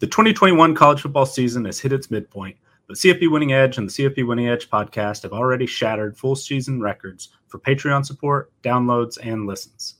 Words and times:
The 0.00 0.06
2021 0.06 0.76
college 0.76 1.00
football 1.00 1.26
season 1.26 1.64
has 1.64 1.80
hit 1.80 1.92
its 1.92 2.08
midpoint, 2.08 2.56
but 2.86 2.96
CFB 2.96 3.32
Winning 3.32 3.52
Edge 3.52 3.78
and 3.78 3.88
the 3.88 3.92
CFB 3.92 4.28
Winning 4.28 4.46
Edge 4.46 4.70
podcast 4.70 5.24
have 5.24 5.32
already 5.32 5.66
shattered 5.66 6.16
full 6.16 6.36
season 6.36 6.80
records 6.80 7.30
for 7.48 7.58
Patreon 7.58 8.06
support, 8.06 8.52
downloads, 8.62 9.18
and 9.20 9.44
listens. 9.44 9.96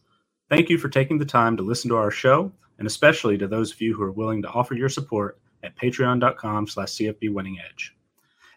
Thank 0.48 0.70
you 0.70 0.78
for 0.78 0.88
taking 0.88 1.18
the 1.18 1.24
time 1.24 1.56
to 1.56 1.64
listen 1.64 1.90
to 1.90 1.96
our 1.96 2.12
show, 2.12 2.52
and 2.78 2.86
especially 2.86 3.36
to 3.38 3.48
those 3.48 3.72
of 3.72 3.80
you 3.80 3.92
who 3.92 4.04
are 4.04 4.12
willing 4.12 4.40
to 4.42 4.48
offer 4.50 4.74
your 4.74 4.88
support 4.88 5.40
at 5.64 5.76
patreon.com 5.76 6.68
slash 6.68 6.90
CFB 6.90 7.32
Winning 7.32 7.58
Edge. 7.68 7.96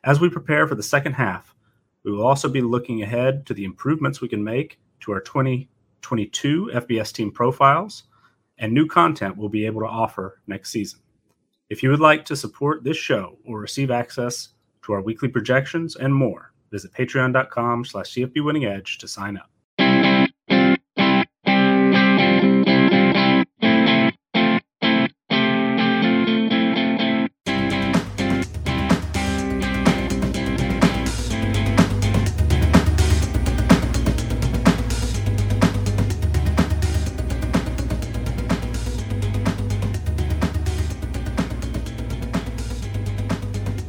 As 0.04 0.20
we 0.20 0.30
prepare 0.30 0.68
for 0.68 0.76
the 0.76 0.84
second 0.84 1.14
half, 1.14 1.56
we 2.04 2.12
will 2.12 2.28
also 2.28 2.50
be 2.50 2.62
looking 2.62 3.02
ahead 3.02 3.48
to 3.48 3.56
the 3.56 3.66
improvements 3.66 4.22
we 4.22 4.30
can 4.30 4.44
make 4.44 4.80
to 5.00 5.12
our 5.12 5.22
2022 5.22 6.70
FBS 6.72 7.12
team 7.12 7.32
profiles 7.32 8.04
and 8.60 8.72
new 8.72 8.86
content 8.86 9.38
we'll 9.38 9.50
be 9.50 9.66
able 9.66 9.82
to 9.82 9.88
offer 9.88 10.40
next 10.46 10.70
season. 10.70 11.00
If 11.72 11.82
you 11.82 11.90
would 11.90 12.02
like 12.02 12.26
to 12.26 12.36
support 12.36 12.84
this 12.84 12.98
show 12.98 13.38
or 13.46 13.62
receive 13.62 13.92
access 13.92 14.50
to 14.82 14.92
our 14.92 15.02
weekly 15.02 15.30
projections 15.30 15.96
and 15.96 16.14
more, 16.14 16.52
visit 16.70 16.92
patreon.com 16.92 17.86
slash 17.86 18.14
cfbwinningedge 18.14 18.98
to 18.98 19.08
sign 19.08 19.38
up. 19.38 19.51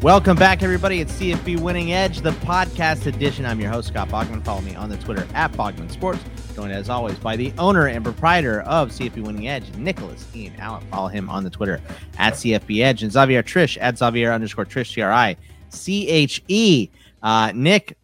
Welcome 0.02 0.36
back, 0.36 0.64
everybody. 0.64 1.00
It's 1.00 1.12
CFB 1.12 1.60
Winning 1.60 1.92
Edge, 1.92 2.22
the 2.22 2.32
podcast 2.32 3.06
edition. 3.06 3.46
I'm 3.46 3.60
your 3.60 3.70
host, 3.70 3.86
Scott 3.86 4.08
Bogman. 4.08 4.44
Follow 4.44 4.60
me 4.60 4.74
on 4.74 4.88
the 4.88 4.96
Twitter 4.96 5.28
at 5.32 5.52
Bogman 5.52 5.88
Sports. 5.92 6.18
Joined 6.56 6.72
as 6.72 6.90
always 6.90 7.16
by 7.20 7.36
the 7.36 7.52
owner 7.56 7.86
and 7.86 8.02
proprietor 8.02 8.62
of 8.62 8.88
CFB 8.88 9.22
Winning 9.24 9.46
Edge, 9.46 9.72
Nicholas 9.76 10.26
Ian 10.34 10.56
Allen. 10.58 10.84
Follow 10.90 11.06
him 11.06 11.30
on 11.30 11.44
the 11.44 11.50
Twitter 11.50 11.80
at 12.18 12.32
CFB 12.34 12.82
Edge 12.82 13.04
and 13.04 13.12
Xavier 13.12 13.44
Triche 13.44 13.78
at 13.80 13.96
Xavier 13.96 14.32
underscore 14.32 14.64
Triche 14.64 14.92
T 14.92 15.02
R 15.02 15.12
I 15.12 15.36
C 15.68 16.08
H 16.08 16.42
E. 16.48 16.88
Uh, 17.22 17.52
Nick, 17.54 17.96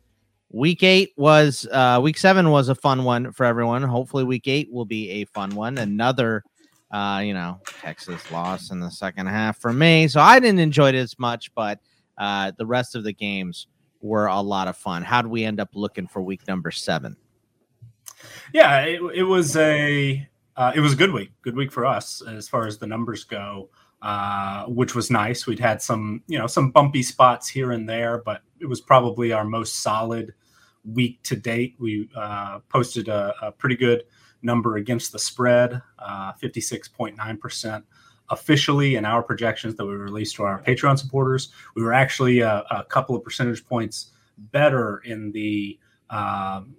week 0.53 0.85
eight 0.85 1.15
was, 1.17 1.67
uh, 1.73 1.99
week 2.01 2.17
seven 2.17 2.51
was 2.51 2.69
a 2.69 2.77
fun 2.77 3.03
one 3.03 3.33
for 3.33 3.45
everyone. 3.45 3.83
Hopefully, 3.83 4.23
week 4.23 4.47
eight 4.47 4.73
will 4.73 4.85
be 4.85 5.11
a 5.11 5.25
fun 5.25 5.51
one. 5.51 5.79
Another 5.79 6.45
uh, 6.91 7.21
you 7.25 7.35
know, 7.35 7.61
Texas 7.83 8.31
loss 8.31 8.71
in 8.71 8.81
the 8.81 8.91
second 8.91 9.27
half 9.27 9.59
for 9.59 9.73
me. 9.73 10.09
So 10.09 10.21
I 10.21 10.41
didn't 10.41 10.61
enjoy 10.61 10.91
it 10.91 10.95
as 10.95 11.19
much, 11.19 11.55
but 11.55 11.81
uh, 12.19 12.53
the 12.59 12.67
rest 12.67 12.95
of 12.95 13.05
the 13.05 13.13
games 13.13 13.69
were 14.01 14.27
a 14.27 14.41
lot 14.41 14.69
of 14.69 14.77
fun. 14.77 15.03
How 15.03 15.23
do 15.23 15.29
we 15.29 15.45
end 15.45 15.61
up 15.61 15.71
looking 15.75 16.07
for 16.07 16.21
week 16.21 16.47
number 16.47 16.71
seven? 16.71 17.17
Yeah, 18.53 18.81
it, 18.81 19.01
it 19.15 19.23
was 19.23 19.57
a 19.57 20.29
uh, 20.57 20.73
it 20.75 20.81
was 20.81 20.93
a 20.93 20.97
good 20.97 21.13
week. 21.13 21.31
Good 21.43 21.57
week 21.57 21.71
for 21.71 21.87
us 21.87 22.23
as 22.23 22.49
far 22.49 22.67
as 22.67 22.79
the 22.79 22.87
numbers 22.87 23.25
go, 23.25 23.71
uh, 24.03 24.65
which 24.65 24.95
was 24.95 25.11
nice. 25.11 25.47
We'd 25.47 25.61
had 25.61 25.81
some 25.81 26.23
you 26.27 26.39
know 26.39 26.47
some 26.47 26.71
bumpy 26.71 27.03
spots 27.03 27.49
here 27.49 27.73
and 27.73 27.89
there, 27.89 28.23
but 28.25 28.43
it 28.61 28.67
was 28.67 28.81
probably 28.81 29.33
our 29.33 29.45
most 29.45 29.77
solid 29.83 30.35
week 30.85 31.23
to 31.25 31.37
date. 31.37 31.77
We 31.79 32.09
uh, 32.17 32.61
posted 32.69 33.09
a, 33.09 33.35
a, 33.43 33.53
pretty 33.53 33.77
good 33.77 34.05
number 34.43 34.77
against 34.77 35.13
the 35.13 35.19
spread, 35.19 35.81
uh, 35.99 36.33
fifty 36.33 36.61
six 36.61 36.89
point 36.89 37.17
nine 37.17 37.37
percent 37.37 37.85
officially 38.31 38.97
in 38.97 39.05
our 39.05 39.23
projections 39.23 39.77
that 39.77 39.87
we 39.87 39.95
released 39.95 40.37
to 40.37 40.45
our 40.45 40.62
Patreon 40.62 40.98
supporters, 40.98 41.48
we 41.75 41.83
were 41.83 41.93
actually 41.93 42.41
a, 42.41 42.65
a 42.71 42.84
couple 42.84 43.17
of 43.17 43.23
percentage 43.25 43.65
points 43.67 44.12
better 44.37 44.98
in 45.05 45.33
the 45.33 45.79
um, 46.11 46.77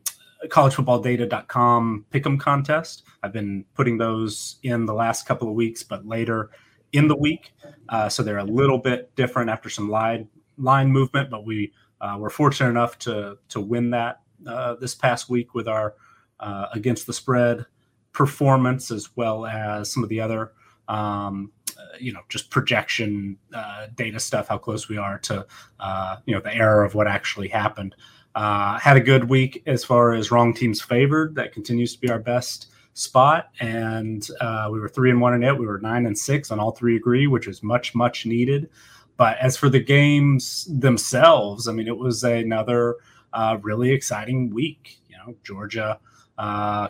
collegefootballdata.com 0.47 2.05
pick'em 2.11 2.39
contest. 2.39 3.03
I've 3.21 3.33
been 3.33 3.65
putting 3.73 3.97
those 3.97 4.57
in 4.63 4.85
the 4.85 4.93
last 4.93 5.25
couple 5.25 5.49
of 5.49 5.55
weeks, 5.55 5.83
but 5.83 6.05
later 6.05 6.49
in 6.93 7.07
the 7.07 7.15
week, 7.15 7.53
uh, 7.89 8.09
so 8.09 8.23
they're 8.23 8.37
a 8.37 8.43
little 8.43 8.77
bit 8.77 9.13
different 9.15 9.49
after 9.49 9.69
some 9.69 9.89
line 9.89 10.29
line 10.57 10.91
movement. 10.91 11.29
But 11.29 11.45
we 11.45 11.73
uh, 12.01 12.17
were 12.19 12.29
fortunate 12.29 12.69
enough 12.69 12.97
to 12.99 13.37
to 13.49 13.59
win 13.59 13.89
that 13.91 14.21
uh, 14.47 14.75
this 14.75 14.95
past 14.95 15.29
week 15.29 15.53
with 15.53 15.67
our 15.67 15.95
uh, 16.39 16.67
against 16.73 17.05
the 17.05 17.13
spread 17.13 17.65
performance, 18.13 18.91
as 18.91 19.15
well 19.15 19.45
as 19.45 19.91
some 19.91 20.03
of 20.03 20.09
the 20.09 20.21
other 20.21 20.53
um, 20.89 21.51
uh, 21.77 21.97
you 21.99 22.11
know, 22.11 22.21
just 22.27 22.49
projection 22.49 23.37
uh, 23.53 23.87
data 23.95 24.19
stuff, 24.19 24.49
how 24.49 24.57
close 24.57 24.89
we 24.89 24.97
are 24.97 25.19
to, 25.19 25.45
uh, 25.79 26.17
you 26.25 26.33
know, 26.33 26.41
the 26.41 26.53
error 26.53 26.83
of 26.83 26.95
what 26.95 27.07
actually 27.07 27.47
happened. 27.47 27.95
Uh, 28.35 28.77
had 28.79 28.97
a 28.97 29.01
good 29.01 29.29
week 29.29 29.63
as 29.65 29.83
far 29.83 30.13
as 30.13 30.31
wrong 30.31 30.53
teams 30.53 30.81
favored. 30.81 31.35
That 31.35 31.53
continues 31.53 31.93
to 31.93 31.99
be 31.99 32.09
our 32.09 32.19
best 32.19 32.71
spot, 32.93 33.49
and 33.59 34.27
uh, 34.41 34.69
we 34.71 34.79
were 34.79 34.89
three 34.89 35.09
and 35.09 35.21
one 35.21 35.33
in 35.33 35.43
it. 35.43 35.57
We 35.57 35.67
were 35.67 35.79
nine 35.79 36.05
and 36.05 36.17
six 36.17 36.51
on 36.51 36.59
all 36.59 36.71
three 36.71 36.95
agree, 36.95 37.27
which 37.27 37.47
is 37.47 37.63
much 37.63 37.95
much 37.95 38.25
needed. 38.25 38.69
But 39.15 39.37
as 39.39 39.57
for 39.57 39.69
the 39.69 39.79
games 39.79 40.67
themselves, 40.79 41.67
I 41.67 41.71
mean, 41.73 41.87
it 41.87 41.97
was 41.97 42.23
another 42.23 42.97
uh, 43.33 43.57
really 43.61 43.91
exciting 43.91 44.49
week. 44.49 44.99
You 45.07 45.17
know, 45.17 45.35
Georgia 45.43 45.99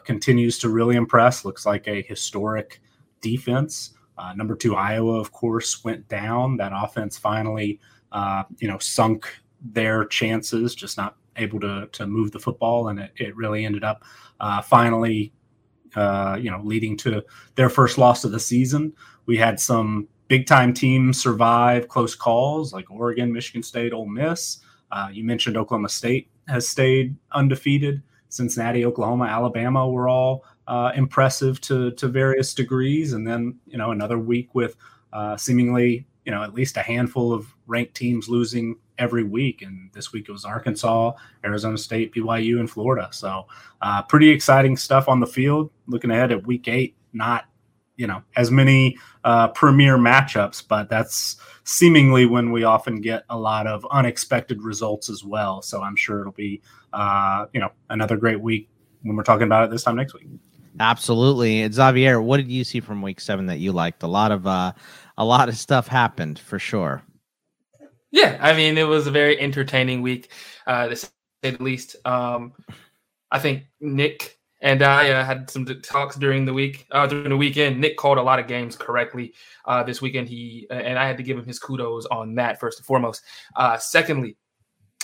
continues 0.04 0.60
to 0.60 0.70
really 0.70 0.96
impress. 0.96 1.44
Looks 1.44 1.66
like 1.66 1.88
a 1.88 2.02
historic 2.04 2.82
defense. 3.22 3.92
Uh, 4.18 4.34
number 4.34 4.56
two, 4.56 4.76
Iowa, 4.76 5.20
of 5.20 5.32
course, 5.32 5.84
went 5.84 6.08
down. 6.10 6.58
That 6.58 6.72
offense 6.76 7.18
finally, 7.18 7.80
uh, 8.12 8.44
you 8.58 8.68
know, 8.68 8.78
sunk 8.80 9.28
their 9.62 10.06
chances, 10.06 10.76
just 10.76 10.98
not 10.98 11.16
able 11.36 11.60
to 11.62 11.88
to 11.92 12.06
move 12.06 12.32
the 12.32 12.40
football, 12.40 12.90
and 12.90 13.00
it, 13.00 13.12
it 13.18 13.36
really 13.36 13.66
ended 13.66 13.84
up 13.84 14.04
uh, 14.40 14.62
finally, 14.62 15.34
uh, 15.96 16.38
you 16.40 16.52
know, 16.52 16.62
leading 16.64 16.98
to 16.98 17.24
their 17.56 17.70
first 17.70 17.98
loss 17.98 18.24
of 18.24 18.32
the 18.32 18.40
season. 18.40 18.94
We 19.26 19.38
had 19.38 19.60
some 19.60 20.08
big 20.28 20.48
time 20.48 20.74
teams 20.74 21.22
survive 21.22 21.88
close 21.88 22.16
calls 22.16 22.74
like 22.74 22.90
Oregon, 22.92 23.32
Michigan 23.32 23.64
State, 23.64 23.94
Ole 23.94 24.08
Miss. 24.08 24.60
Uh, 24.92 25.10
you 25.12 25.24
mentioned 25.24 25.58
Oklahoma 25.58 25.90
State 25.90 26.30
has 26.48 26.68
stayed 26.68 27.16
undefeated. 27.32 28.02
Cincinnati, 28.30 28.86
Oklahoma, 28.86 29.26
Alabama 29.26 29.90
were 29.90 30.08
all 30.08 30.46
uh, 30.70 30.92
impressive 30.96 31.60
to 31.62 31.92
to 31.92 32.08
various 32.08 32.54
degrees, 32.54 33.14
and 33.14 33.28
then 33.28 33.58
you 33.66 33.78
know 33.78 33.92
another 33.92 34.20
week 34.20 34.54
with 34.54 34.76
uh, 35.12 35.36
seemingly 35.36 36.06
you 36.26 36.32
know 36.32 36.44
at 36.44 36.54
least 36.54 36.78
a 36.78 36.82
handful 36.82 37.34
of 37.34 37.54
ranked 37.66 37.96
teams 37.96 38.30
losing 38.30 38.76
every 39.00 39.24
week. 39.24 39.64
And 39.64 39.90
this 39.94 40.14
week 40.14 40.30
it 40.30 40.32
was 40.32 40.46
Arkansas, 40.46 41.14
Arizona 41.44 41.78
State, 41.78 42.14
BYU, 42.14 42.60
and 42.60 42.70
Florida. 42.70 43.10
So 43.12 43.48
uh, 43.82 44.04
pretty 44.04 44.30
exciting 44.30 44.78
stuff 44.78 45.08
on 45.08 45.20
the 45.20 45.26
field. 45.26 45.72
Looking 45.88 46.12
ahead 46.12 46.32
at 46.32 46.46
week 46.46 46.68
eight, 46.68 46.96
not 47.14 47.46
you 47.96 48.06
know 48.06 48.22
as 48.36 48.52
many 48.52 48.96
uh, 49.24 49.48
premier 49.50 49.98
matchups, 49.98 50.64
but 50.68 50.88
that's 50.88 51.38
seemingly 51.64 52.28
when 52.28 52.52
we 52.52 52.64
often 52.64 53.02
get 53.02 53.24
a 53.30 53.38
lot 53.38 53.66
of 53.66 53.88
unexpected 53.90 54.62
results 54.62 55.10
as 55.10 55.24
well. 55.24 55.64
So 55.64 55.82
I'm 55.82 55.96
sure 55.96 56.22
it'll 56.22 56.32
be 56.32 56.62
uh, 56.94 57.48
you 57.54 57.60
know 57.60 57.72
another 57.90 58.18
great 58.18 58.40
week 58.40 58.70
when 59.02 59.16
we're 59.16 59.24
talking 59.24 59.48
about 59.48 59.64
it 59.64 59.72
this 59.72 59.84
time 59.84 59.96
next 59.96 60.14
week. 60.14 60.28
Absolutely. 60.80 61.70
Xavier, 61.72 62.22
what 62.22 62.38
did 62.38 62.52
you 62.52 62.64
see 62.64 62.80
from 62.80 63.02
week 63.02 63.20
seven 63.20 63.46
that 63.48 63.60
you 63.60 63.72
liked? 63.72 64.04
A 64.04 64.08
lot 64.08 64.32
of 64.32 64.46
uh 64.46 64.74
a 65.18 65.26
lot 65.26 65.50
of 65.50 65.58
stuff 65.58 65.88
happened 65.88 66.40
for 66.40 66.60
sure. 66.60 67.02
Yeah, 68.12 68.38
I 68.42 68.54
mean 68.54 68.78
it 68.78 68.88
was 68.88 69.08
a 69.08 69.12
very 69.12 69.40
entertaining 69.40 70.02
week, 70.02 70.32
uh 70.68 70.88
to 70.88 70.96
say 70.96 71.10
the 71.42 71.58
least. 71.60 71.96
Um 72.06 72.54
I 73.32 73.40
think 73.40 73.64
Nick 73.80 74.40
and 74.62 74.84
I 74.84 75.12
uh, 75.12 75.24
had 75.24 75.50
some 75.50 75.66
talks 75.82 76.16
during 76.16 76.46
the 76.46 76.54
week, 76.54 76.86
uh, 76.92 77.08
during 77.08 77.30
the 77.30 77.38
weekend. 77.38 77.80
Nick 77.80 77.98
called 77.98 78.18
a 78.18 78.22
lot 78.22 78.40
of 78.40 78.48
games 78.48 78.76
correctly 78.76 79.34
uh, 79.66 79.84
this 79.84 80.02
weekend. 80.02 80.28
He 80.28 80.68
and 80.70 81.00
I 81.00 81.08
had 81.08 81.18
to 81.18 81.24
give 81.24 81.38
him 81.38 81.46
his 81.46 81.60
kudos 81.60 82.06
on 82.08 82.36
that 82.36 82.60
first 82.60 82.80
and 82.80 82.86
foremost. 82.86 83.24
Uh, 83.56 83.78
secondly, 83.78 84.36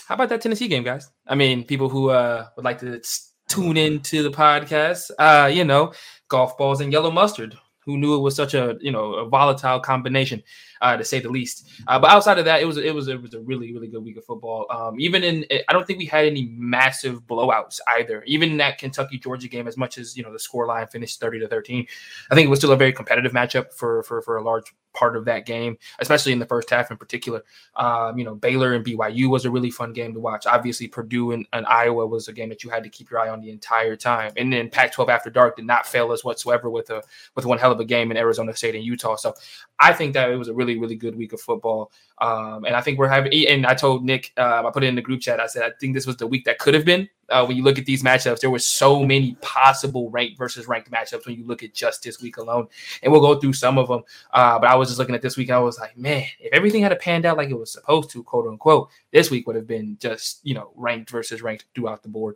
how 0.08 0.16
about 0.16 0.30
that 0.30 0.42
Tennessee 0.42 0.68
game, 0.68 0.84
guys? 0.84 1.10
I 1.28 1.36
mean, 1.36 1.64
people 1.64 1.90
who 1.90 2.10
uh, 2.10 2.48
would 2.56 2.66
like 2.66 2.80
to 2.80 3.02
tune 3.48 3.78
into 3.78 4.24
the 4.24 4.32
podcast. 4.32 5.12
Uh, 5.20 5.48
you 5.48 5.64
know, 5.64 5.94
golf 6.28 6.58
balls 6.58 6.82
and 6.82 6.92
yellow 6.92 7.12
mustard. 7.12 7.58
Who 7.86 7.98
knew 7.98 8.16
it 8.16 8.20
was 8.22 8.36
such 8.36 8.54
a 8.56 8.78
you 8.82 8.92
know 8.92 9.14
a 9.14 9.30
volatile 9.30 9.80
combination? 9.80 10.42
Uh, 10.82 10.98
to 10.98 11.04
say 11.04 11.20
the 11.20 11.30
least. 11.30 11.68
Uh, 11.88 12.00
but 12.00 12.12
outside 12.12 12.40
of 12.40 12.46
that, 12.46 12.62
it 12.62 12.66
was 12.66 12.78
it 12.78 12.94
was 12.94 13.08
it 13.08 13.22
was 13.22 13.34
a 13.34 13.40
really 13.40 13.74
really 13.74 13.88
good 13.88 14.04
week 14.04 14.18
of 14.18 14.26
football. 14.26 14.66
Um, 14.70 15.00
even 15.00 15.24
in 15.24 15.46
I 15.68 15.74
don't 15.74 15.86
think 15.86 16.00
we 16.00 16.06
had 16.06 16.26
any 16.26 16.46
massive 16.56 17.22
blowouts 17.28 17.80
either. 17.98 18.24
Even 18.26 18.52
in 18.52 18.58
that 18.58 18.78
Kentucky 18.78 19.18
Georgia 19.18 19.48
game, 19.48 19.68
as 19.68 19.78
much 19.78 19.98
as 19.98 20.16
you 20.16 20.24
know 20.24 20.32
the 20.32 20.40
score 20.40 20.66
line 20.66 20.88
finished 20.88 21.20
thirty 21.20 21.40
to 21.40 21.48
thirteen, 21.48 21.88
I 22.32 22.36
think 22.36 22.46
it 22.46 22.50
was 22.50 22.60
still 22.60 22.72
a 22.72 22.78
very 22.78 22.94
competitive 22.94 23.32
matchup 23.32 23.74
for 23.74 24.04
for 24.04 24.22
for 24.22 24.38
a 24.38 24.44
large 24.44 24.74
part 24.96 25.16
of 25.16 25.26
that 25.26 25.46
game, 25.46 25.78
especially 26.00 26.32
in 26.32 26.40
the 26.40 26.46
first 26.46 26.70
half 26.70 26.90
in 26.90 26.98
particular. 26.98 27.44
Um, 27.76 28.18
you 28.18 28.26
know, 28.26 28.34
Baylor 28.34 28.74
and 28.74 28.84
BYU 28.84 29.30
was 29.30 29.46
a 29.46 29.52
really 29.52 29.70
fun 29.70 29.94
game 29.94 30.14
to 30.14 30.20
watch. 30.20 30.48
Obviously, 30.48 30.88
Purdue 30.88 31.34
and, 31.34 31.46
and, 31.54 31.66
Iowa 31.66 32.08
was 32.08 32.28
a 32.28 32.34
game 32.34 32.50
that 32.50 32.64
you 32.64 32.70
had 32.70 32.84
to 32.84 32.90
keep 32.90 33.12
your 33.12 33.20
eye 33.20 33.30
on 33.30 33.42
the 33.42 33.50
entire 33.50 33.96
time. 33.96 34.32
And 34.38 34.54
then 34.54 34.70
Pac-12 34.70 35.10
after 35.10 35.30
dark 35.30 35.58
did 35.58 35.66
not 35.66 35.86
fail 35.86 36.12
us 36.12 36.24
whatsoever 36.24 36.70
with 36.70 36.90
a 36.90 37.04
with 37.36 37.46
one 37.46 37.58
hell 37.58 37.72
of 37.72 37.80
a 37.80 37.86
game 37.86 38.12
in 38.12 38.18
Arizona 38.18 38.56
State 38.56 38.76
and 38.76 38.84
Utah. 38.84 39.16
So 39.16 39.34
I 39.80 39.94
think 39.94 40.14
that 40.14 40.32
it 40.32 40.38
was 40.38 40.48
a 40.48 40.54
really, 40.54 40.80
really 40.80 40.96
good 40.96 41.16
week 41.16 41.34
of 41.34 41.42
football. 41.42 41.92
Um, 42.20 42.64
and 42.64 42.76
I 42.76 42.82
think 42.82 42.98
we're 42.98 43.10
having, 43.10 43.34
and 43.48 43.66
I 43.66 43.74
told 43.74 44.06
Nick, 44.06 44.32
uh, 44.38 44.64
I 44.66 44.72
put 44.72 44.84
it 44.84 44.88
in 44.88 44.96
the 44.96 45.02
group 45.02 45.22
chat. 45.22 45.40
I 45.40 45.48
said, 45.48 45.64
I 45.64 45.72
think 45.80 45.94
this 45.94 46.08
was 46.08 46.16
the 46.16 46.28
week 46.28 46.46
that 46.46 46.60
could 46.60 46.74
have 46.74 46.86
been. 46.86 47.10
Uh, 47.28 47.44
when 47.44 47.58
you 47.58 47.64
look 47.64 47.78
at 47.78 47.86
these 47.86 48.04
matchups, 48.04 48.40
there 48.40 48.50
were 48.50 48.60
so 48.60 49.04
many 49.04 49.36
possible 49.42 50.10
ranked 50.12 50.38
versus 50.38 50.68
ranked 50.68 50.92
matchups 50.92 51.26
when 51.26 51.36
you 51.36 51.46
look 51.46 51.64
at 51.64 51.74
just 51.74 52.04
this 52.04 52.22
week 52.22 52.38
alone. 52.38 52.68
And 53.04 53.12
we'll 53.12 53.22
go 53.22 53.40
through 53.40 53.54
some 53.54 53.78
of 53.78 53.88
them. 53.88 54.04
Uh, 54.32 54.60
but 54.60 54.70
I 54.70 54.76
was 54.76 54.90
just 54.90 55.00
looking 55.00 55.16
at 55.16 55.22
this 55.22 55.36
week. 55.36 55.50
I 55.50 55.60
was 55.60 55.78
like, 55.80 55.98
man, 55.98 56.26
if 56.40 56.54
everything 56.54 56.84
had 56.84 56.98
panned 57.00 57.26
out 57.26 57.38
like 57.38 57.50
it 57.50 57.60
was 57.60 57.74
supposed 57.74 58.12
to, 58.12 58.24
quote 58.24 58.48
unquote, 58.48 58.90
this 59.12 59.30
week 59.30 59.46
would 59.48 59.56
have 59.56 59.68
been 59.68 59.98
just, 60.00 60.40
you 60.44 60.54
know, 60.54 60.72
ranked 60.76 61.10
versus 61.10 61.42
ranked 61.42 61.66
throughout 61.74 62.04
the 62.04 62.10
board. 62.10 62.36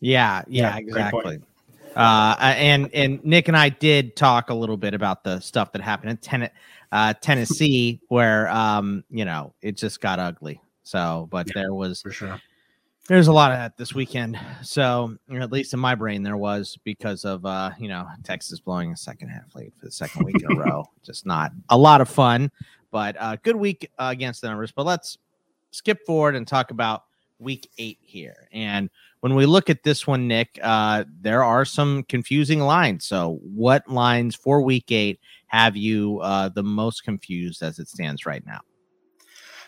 Yeah, 0.00 0.44
yeah, 0.46 0.76
yeah 0.76 0.78
exactly. 0.78 1.40
Uh, 1.96 2.36
and 2.38 2.92
and 2.94 3.24
Nick 3.24 3.48
and 3.48 3.56
I 3.56 3.68
did 3.68 4.16
talk 4.16 4.50
a 4.50 4.54
little 4.54 4.76
bit 4.76 4.94
about 4.94 5.24
the 5.24 5.40
stuff 5.40 5.72
that 5.72 5.82
happened 5.82 6.10
in 6.10 6.16
ten- 6.18 6.50
uh, 6.92 7.14
Tennessee, 7.20 8.00
where 8.08 8.48
um, 8.48 9.04
you 9.10 9.24
know 9.24 9.52
it 9.62 9.76
just 9.76 10.00
got 10.00 10.18
ugly. 10.18 10.60
So, 10.82 11.28
but 11.30 11.46
yeah, 11.48 11.62
there 11.62 11.74
was 11.74 12.02
for 12.02 12.10
sure. 12.10 12.40
There's 13.08 13.26
a 13.26 13.32
lot 13.32 13.50
of 13.50 13.58
that 13.58 13.76
this 13.76 13.92
weekend. 13.92 14.38
So, 14.62 15.16
at 15.34 15.50
least 15.50 15.74
in 15.74 15.80
my 15.80 15.96
brain, 15.96 16.22
there 16.22 16.36
was 16.36 16.78
because 16.84 17.24
of 17.24 17.44
uh, 17.44 17.70
you 17.78 17.88
know 17.88 18.06
Texas 18.22 18.60
blowing 18.60 18.92
a 18.92 18.96
second 18.96 19.28
half 19.28 19.54
lead 19.54 19.72
for 19.78 19.86
the 19.86 19.92
second 19.92 20.24
week 20.24 20.42
in 20.42 20.52
a 20.52 20.60
row. 20.60 20.88
Just 21.02 21.26
not 21.26 21.52
a 21.70 21.76
lot 21.76 22.00
of 22.00 22.08
fun, 22.08 22.50
but 22.90 23.16
uh, 23.18 23.36
good 23.42 23.56
week 23.56 23.90
uh, 23.98 24.08
against 24.12 24.42
the 24.42 24.48
numbers. 24.48 24.72
But 24.72 24.86
let's 24.86 25.18
skip 25.72 26.04
forward 26.06 26.36
and 26.36 26.46
talk 26.46 26.70
about 26.70 27.04
week 27.40 27.68
eight 27.78 27.98
here. 28.02 28.48
And 28.52 28.90
when 29.20 29.34
we 29.34 29.46
look 29.46 29.70
at 29.70 29.82
this 29.82 30.06
one, 30.06 30.26
Nick, 30.26 30.58
uh, 30.62 31.04
there 31.20 31.44
are 31.44 31.64
some 31.64 32.04
confusing 32.04 32.60
lines. 32.60 33.04
So, 33.04 33.38
what 33.42 33.88
lines 33.88 34.34
for 34.34 34.62
week 34.62 34.90
eight 34.90 35.20
have 35.46 35.76
you 35.76 36.20
uh, 36.20 36.48
the 36.48 36.62
most 36.62 37.04
confused 37.04 37.62
as 37.62 37.78
it 37.78 37.88
stands 37.88 38.26
right 38.26 38.44
now? 38.46 38.60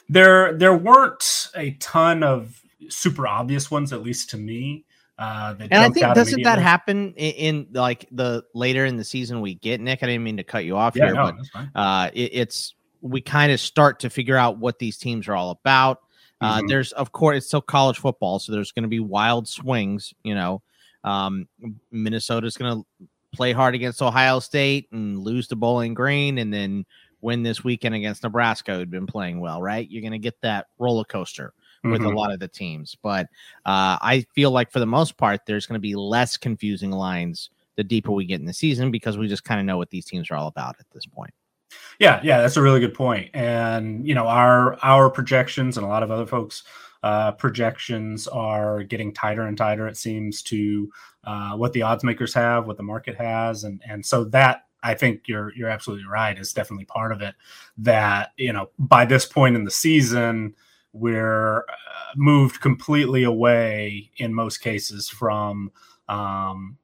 There, 0.08 0.52
there 0.54 0.76
weren't 0.76 1.48
a 1.54 1.72
ton 1.72 2.22
of 2.22 2.60
super 2.88 3.26
obvious 3.26 3.70
ones, 3.70 3.92
at 3.92 4.02
least 4.02 4.30
to 4.30 4.36
me. 4.36 4.84
Uh, 5.18 5.54
and 5.58 5.74
I 5.74 5.90
think 5.90 6.14
doesn't 6.14 6.42
that 6.42 6.58
happen 6.58 7.12
in, 7.14 7.32
in, 7.34 7.66
like 7.72 8.08
the 8.10 8.44
later 8.54 8.86
in 8.86 8.96
the 8.96 9.04
season 9.04 9.40
we 9.40 9.54
get 9.54 9.80
Nick? 9.80 10.02
I 10.02 10.06
didn't 10.06 10.24
mean 10.24 10.38
to 10.38 10.44
cut 10.44 10.64
you 10.64 10.76
off 10.76 10.96
yeah, 10.96 11.06
here, 11.06 11.14
no, 11.14 11.32
but 11.54 11.66
uh, 11.74 12.10
it, 12.14 12.30
it's 12.32 12.74
we 13.02 13.20
kind 13.20 13.52
of 13.52 13.60
start 13.60 14.00
to 14.00 14.10
figure 14.10 14.36
out 14.36 14.58
what 14.58 14.78
these 14.78 14.96
teams 14.96 15.28
are 15.28 15.34
all 15.34 15.50
about. 15.50 16.00
Uh, 16.42 16.58
mm-hmm. 16.58 16.66
There's, 16.66 16.92
of 16.92 17.12
course, 17.12 17.38
it's 17.38 17.46
still 17.46 17.60
college 17.60 17.98
football, 17.98 18.38
so 18.38 18.52
there's 18.52 18.72
going 18.72 18.82
to 18.82 18.88
be 18.88 19.00
wild 19.00 19.48
swings. 19.48 20.12
You 20.24 20.34
know, 20.34 20.62
um, 21.04 21.48
Minnesota's 21.90 22.56
going 22.56 22.82
to 22.82 23.08
play 23.32 23.52
hard 23.52 23.74
against 23.74 24.02
Ohio 24.02 24.40
State 24.40 24.88
and 24.92 25.18
lose 25.18 25.48
to 25.48 25.56
Bowling 25.56 25.94
Green, 25.94 26.38
and 26.38 26.52
then 26.52 26.84
win 27.20 27.42
this 27.42 27.62
weekend 27.62 27.94
against 27.94 28.22
Nebraska, 28.22 28.74
who'd 28.74 28.90
been 28.90 29.06
playing 29.06 29.40
well. 29.40 29.62
Right? 29.62 29.88
You're 29.90 30.02
going 30.02 30.12
to 30.12 30.18
get 30.18 30.40
that 30.42 30.66
roller 30.78 31.04
coaster 31.04 31.54
with 31.84 32.02
mm-hmm. 32.02 32.14
a 32.14 32.18
lot 32.18 32.32
of 32.32 32.38
the 32.38 32.48
teams, 32.48 32.96
but 33.02 33.26
uh, 33.66 33.98
I 34.00 34.24
feel 34.34 34.52
like 34.52 34.70
for 34.70 34.78
the 34.78 34.86
most 34.86 35.16
part, 35.16 35.40
there's 35.46 35.66
going 35.66 35.74
to 35.74 35.80
be 35.80 35.96
less 35.96 36.36
confusing 36.36 36.92
lines 36.92 37.50
the 37.76 37.84
deeper 37.84 38.12
we 38.12 38.24
get 38.24 38.40
in 38.40 38.46
the 38.46 38.52
season 38.52 38.90
because 38.90 39.18
we 39.18 39.28
just 39.28 39.44
kind 39.44 39.58
of 39.58 39.66
know 39.66 39.78
what 39.78 39.90
these 39.90 40.04
teams 40.04 40.30
are 40.30 40.34
all 40.34 40.46
about 40.46 40.76
at 40.78 40.86
this 40.92 41.06
point. 41.06 41.32
Yeah, 41.98 42.20
yeah, 42.22 42.40
that's 42.40 42.56
a 42.56 42.62
really 42.62 42.80
good 42.80 42.94
point. 42.94 43.30
And 43.34 44.06
you 44.06 44.14
know, 44.14 44.26
our 44.26 44.76
our 44.82 45.10
projections 45.10 45.76
and 45.76 45.86
a 45.86 45.88
lot 45.88 46.02
of 46.02 46.10
other 46.10 46.26
folks' 46.26 46.62
uh, 47.02 47.32
projections 47.32 48.28
are 48.28 48.82
getting 48.82 49.12
tighter 49.12 49.42
and 49.42 49.56
tighter. 49.56 49.86
It 49.86 49.96
seems 49.96 50.42
to 50.44 50.90
uh, 51.24 51.52
what 51.52 51.72
the 51.72 51.82
odds 51.82 52.04
makers 52.04 52.34
have, 52.34 52.66
what 52.66 52.76
the 52.76 52.82
market 52.82 53.16
has, 53.16 53.64
and 53.64 53.80
and 53.86 54.04
so 54.04 54.24
that 54.24 54.64
I 54.82 54.94
think 54.94 55.28
you're 55.28 55.52
you're 55.54 55.68
absolutely 55.68 56.06
right 56.06 56.38
is 56.38 56.52
definitely 56.52 56.86
part 56.86 57.12
of 57.12 57.22
it. 57.22 57.34
That 57.78 58.32
you 58.36 58.52
know, 58.52 58.70
by 58.78 59.04
this 59.04 59.24
point 59.24 59.56
in 59.56 59.64
the 59.64 59.70
season, 59.70 60.54
we're 60.92 61.58
uh, 61.58 62.12
moved 62.16 62.60
completely 62.60 63.22
away 63.22 64.10
in 64.16 64.34
most 64.34 64.58
cases 64.58 65.08
from 65.08 65.70
um, 66.08 66.78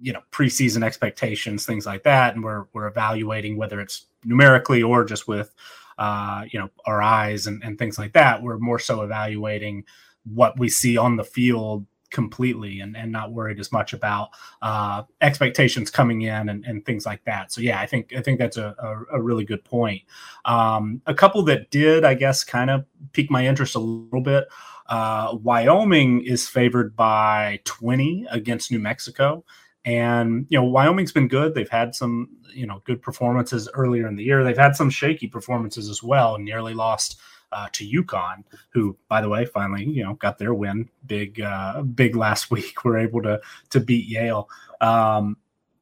you 0.00 0.12
know 0.12 0.22
preseason 0.32 0.84
expectations, 0.84 1.66
things 1.66 1.86
like 1.86 2.02
that, 2.04 2.34
and 2.34 2.44
we're 2.44 2.64
we're 2.72 2.86
evaluating 2.86 3.56
whether 3.56 3.80
it's 3.80 4.06
numerically 4.24 4.82
or 4.82 5.04
just 5.04 5.28
with 5.28 5.54
uh, 5.98 6.44
you 6.50 6.58
know 6.58 6.70
our 6.86 7.02
eyes 7.02 7.46
and, 7.46 7.62
and 7.62 7.78
things 7.78 7.98
like 7.98 8.12
that. 8.12 8.42
We're 8.42 8.58
more 8.58 8.78
so 8.78 9.02
evaluating 9.02 9.84
what 10.24 10.58
we 10.58 10.68
see 10.68 10.96
on 10.96 11.16
the 11.16 11.24
field 11.24 11.86
completely 12.10 12.80
and, 12.80 12.96
and 12.96 13.12
not 13.12 13.32
worried 13.32 13.60
as 13.60 13.70
much 13.70 13.92
about 13.92 14.30
uh, 14.62 15.02
expectations 15.20 15.90
coming 15.90 16.22
in 16.22 16.48
and, 16.48 16.64
and 16.64 16.84
things 16.84 17.04
like 17.04 17.22
that. 17.24 17.52
So 17.52 17.60
yeah, 17.60 17.80
I 17.80 17.86
think 17.86 18.14
I 18.16 18.22
think 18.22 18.38
that's 18.38 18.56
a, 18.56 18.74
a, 18.78 19.18
a 19.18 19.22
really 19.22 19.44
good 19.44 19.64
point. 19.64 20.02
Um, 20.44 21.02
a 21.06 21.14
couple 21.14 21.42
that 21.44 21.70
did, 21.70 22.04
I 22.04 22.14
guess, 22.14 22.44
kind 22.44 22.70
of 22.70 22.84
pique 23.12 23.30
my 23.30 23.46
interest 23.46 23.74
a 23.74 23.80
little 23.80 24.22
bit. 24.22 24.48
Uh, 24.88 25.36
Wyoming 25.42 26.24
is 26.24 26.48
favored 26.48 26.96
by 26.96 27.60
20 27.64 28.26
against 28.30 28.72
New 28.72 28.78
Mexico. 28.78 29.44
And 29.88 30.44
you 30.50 30.58
know, 30.58 30.64
Wyoming's 30.64 31.12
been 31.12 31.28
good. 31.28 31.54
They've 31.54 31.66
had 31.66 31.94
some, 31.94 32.28
you 32.52 32.66
know, 32.66 32.82
good 32.84 33.00
performances 33.00 33.70
earlier 33.72 34.06
in 34.06 34.16
the 34.16 34.22
year. 34.22 34.44
They've 34.44 34.54
had 34.54 34.76
some 34.76 34.90
shaky 34.90 35.28
performances 35.28 35.88
as 35.88 36.02
well. 36.02 36.36
Nearly 36.36 36.74
lost 36.74 37.18
uh, 37.52 37.68
to 37.72 37.88
UConn, 37.88 38.44
who, 38.68 38.98
by 39.08 39.22
the 39.22 39.30
way, 39.30 39.46
finally, 39.46 39.86
you 39.86 40.04
know, 40.04 40.12
got 40.12 40.36
their 40.36 40.52
win 40.52 40.90
big, 41.06 41.40
uh, 41.40 41.80
big 41.80 42.16
last 42.16 42.50
week. 42.50 42.84
We're 42.84 42.98
able 42.98 43.22
to 43.22 43.40
to 43.70 43.80
beat 43.80 44.06
Yale. 44.06 44.50
Um, 44.82 45.38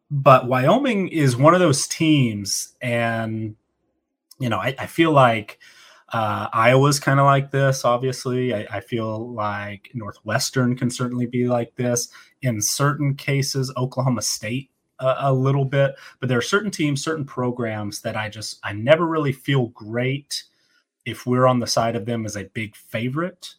but 0.08 0.46
Wyoming 0.46 1.08
is 1.08 1.36
one 1.36 1.54
of 1.54 1.58
those 1.58 1.88
teams, 1.88 2.76
and 2.80 3.56
you 4.38 4.48
know, 4.48 4.58
I, 4.58 4.76
I 4.78 4.86
feel 4.86 5.10
like 5.10 5.58
uh, 6.12 6.46
Iowa's 6.52 7.00
kind 7.00 7.18
of 7.18 7.26
like 7.26 7.50
this, 7.50 7.84
obviously. 7.84 8.54
I, 8.54 8.66
I, 8.70 8.80
feel 8.80 9.32
like 9.32 9.90
Northwestern 9.92 10.76
can 10.76 10.88
certainly 10.88 11.26
be 11.26 11.48
like 11.48 11.74
this. 11.74 12.08
In 12.42 12.60
certain 12.60 13.14
cases, 13.14 13.72
Oklahoma 13.76 14.22
State 14.22 14.70
uh, 14.98 15.16
a 15.18 15.32
little 15.32 15.64
bit, 15.64 15.94
but 16.20 16.28
there 16.28 16.38
are 16.38 16.42
certain 16.42 16.70
teams, 16.70 17.02
certain 17.02 17.24
programs 17.24 18.00
that 18.02 18.16
I 18.16 18.28
just, 18.28 18.58
I 18.62 18.72
never 18.72 19.06
really 19.06 19.32
feel 19.32 19.66
great 19.68 20.44
if 21.04 21.26
we're 21.26 21.46
on 21.46 21.60
the 21.60 21.66
side 21.66 21.96
of 21.96 22.06
them 22.06 22.26
as 22.26 22.36
a 22.36 22.44
big 22.44 22.74
favorite 22.76 23.54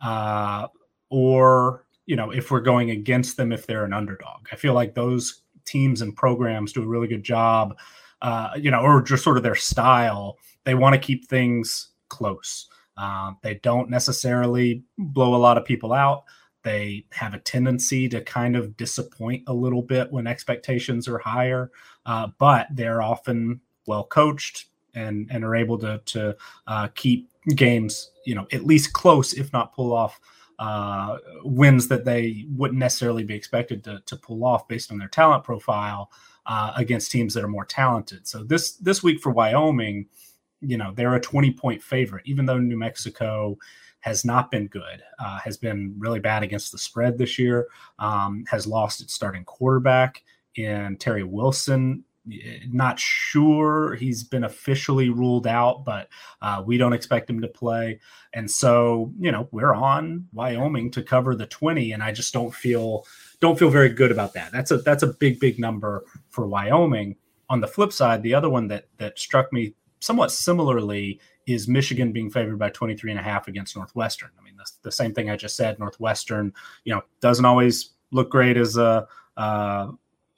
uh, 0.00 0.68
or, 1.10 1.84
you 2.06 2.16
know, 2.16 2.30
if 2.30 2.50
we're 2.50 2.60
going 2.60 2.90
against 2.90 3.36
them 3.36 3.52
if 3.52 3.66
they're 3.66 3.84
an 3.84 3.92
underdog. 3.92 4.48
I 4.50 4.56
feel 4.56 4.74
like 4.74 4.94
those 4.94 5.42
teams 5.64 6.02
and 6.02 6.16
programs 6.16 6.72
do 6.72 6.82
a 6.82 6.86
really 6.86 7.08
good 7.08 7.22
job, 7.22 7.76
uh, 8.20 8.50
you 8.56 8.70
know, 8.70 8.80
or 8.80 9.02
just 9.02 9.24
sort 9.24 9.36
of 9.36 9.42
their 9.42 9.54
style. 9.54 10.38
They 10.64 10.74
want 10.74 10.94
to 10.94 11.00
keep 11.00 11.28
things 11.28 11.88
close. 12.08 12.68
Uh, 12.96 13.32
they 13.42 13.54
don't 13.56 13.90
necessarily 13.90 14.84
blow 14.98 15.34
a 15.34 15.38
lot 15.38 15.58
of 15.58 15.64
people 15.64 15.92
out. 15.92 16.24
They 16.62 17.04
have 17.10 17.34
a 17.34 17.38
tendency 17.38 18.08
to 18.10 18.20
kind 18.20 18.56
of 18.56 18.76
disappoint 18.76 19.44
a 19.46 19.54
little 19.54 19.82
bit 19.82 20.12
when 20.12 20.26
expectations 20.26 21.08
are 21.08 21.18
higher, 21.18 21.70
uh, 22.06 22.28
but 22.38 22.68
they're 22.72 23.02
often 23.02 23.60
well 23.86 24.04
coached 24.04 24.66
and 24.94 25.28
and 25.30 25.44
are 25.44 25.56
able 25.56 25.78
to 25.78 26.00
to 26.04 26.36
uh, 26.66 26.88
keep 26.94 27.28
games, 27.56 28.10
you 28.24 28.34
know, 28.34 28.46
at 28.52 28.64
least 28.64 28.92
close, 28.92 29.32
if 29.32 29.52
not 29.52 29.74
pull 29.74 29.92
off 29.92 30.20
uh, 30.58 31.18
wins 31.42 31.88
that 31.88 32.04
they 32.04 32.46
wouldn't 32.50 32.78
necessarily 32.78 33.24
be 33.24 33.34
expected 33.34 33.82
to 33.84 34.02
to 34.06 34.16
pull 34.16 34.44
off 34.44 34.68
based 34.68 34.92
on 34.92 34.98
their 34.98 35.08
talent 35.08 35.44
profile 35.44 36.10
uh, 36.46 36.72
against 36.76 37.10
teams 37.10 37.34
that 37.34 37.44
are 37.44 37.48
more 37.48 37.64
talented. 37.64 38.26
So 38.26 38.44
this 38.44 38.72
this 38.76 39.02
week 39.02 39.20
for 39.20 39.30
Wyoming 39.30 40.06
you 40.62 40.76
know 40.76 40.92
they're 40.94 41.14
a 41.14 41.20
20 41.20 41.50
point 41.52 41.82
favorite 41.82 42.22
even 42.24 42.46
though 42.46 42.56
new 42.58 42.76
mexico 42.76 43.58
has 44.02 44.24
not 44.24 44.50
been 44.50 44.66
good 44.66 45.02
uh, 45.18 45.38
has 45.38 45.56
been 45.56 45.94
really 45.98 46.20
bad 46.20 46.42
against 46.42 46.70
the 46.70 46.78
spread 46.78 47.16
this 47.16 47.38
year 47.38 47.66
um, 47.98 48.44
has 48.48 48.66
lost 48.66 49.00
its 49.00 49.14
starting 49.14 49.44
quarterback 49.44 50.22
in 50.56 50.96
terry 50.98 51.24
wilson. 51.24 52.04
Not 52.68 53.00
sure 53.00 53.96
he's 53.96 54.22
been 54.22 54.44
officially 54.44 55.08
ruled 55.08 55.46
out 55.46 55.84
but 55.84 56.08
uh, 56.40 56.62
we 56.64 56.76
don't 56.76 56.92
expect 56.92 57.28
him 57.28 57.40
to 57.40 57.48
play. 57.48 57.98
And 58.34 58.48
so 58.48 59.12
you 59.18 59.32
know 59.32 59.48
we're 59.50 59.74
on 59.74 60.28
wyoming 60.32 60.90
to 60.92 61.02
cover 61.02 61.34
the 61.34 61.46
20 61.46 61.92
and 61.92 62.02
i 62.02 62.12
just 62.12 62.32
don't 62.32 62.54
feel 62.54 63.06
don't 63.40 63.58
feel 63.58 63.70
very 63.70 63.88
good 63.88 64.12
about 64.12 64.34
that. 64.34 64.52
That's 64.52 64.70
a 64.70 64.78
that's 64.78 65.02
a 65.02 65.08
big 65.08 65.40
big 65.40 65.58
number 65.58 66.04
for 66.30 66.46
wyoming. 66.46 67.16
On 67.48 67.60
the 67.60 67.68
flip 67.68 67.92
side 67.92 68.22
the 68.22 68.34
other 68.34 68.50
one 68.50 68.68
that 68.68 68.86
that 68.98 69.18
struck 69.18 69.52
me 69.52 69.74
somewhat 70.00 70.32
similarly 70.32 71.20
is 71.46 71.68
Michigan 71.68 72.12
being 72.12 72.30
favored 72.30 72.58
by 72.58 72.70
23 72.70 73.10
and 73.10 73.20
a 73.20 73.22
half 73.22 73.48
against 73.48 73.76
Northwestern. 73.76 74.30
I 74.38 74.42
mean, 74.42 74.56
the, 74.56 74.70
the 74.82 74.92
same 74.92 75.12
thing 75.12 75.30
I 75.30 75.36
just 75.36 75.56
said. 75.56 75.78
Northwestern, 75.78 76.52
you 76.84 76.94
know, 76.94 77.02
doesn't 77.20 77.44
always 77.44 77.90
look 78.10 78.30
great 78.30 78.56
as 78.56 78.76
a 78.76 79.06
uh, 79.36 79.90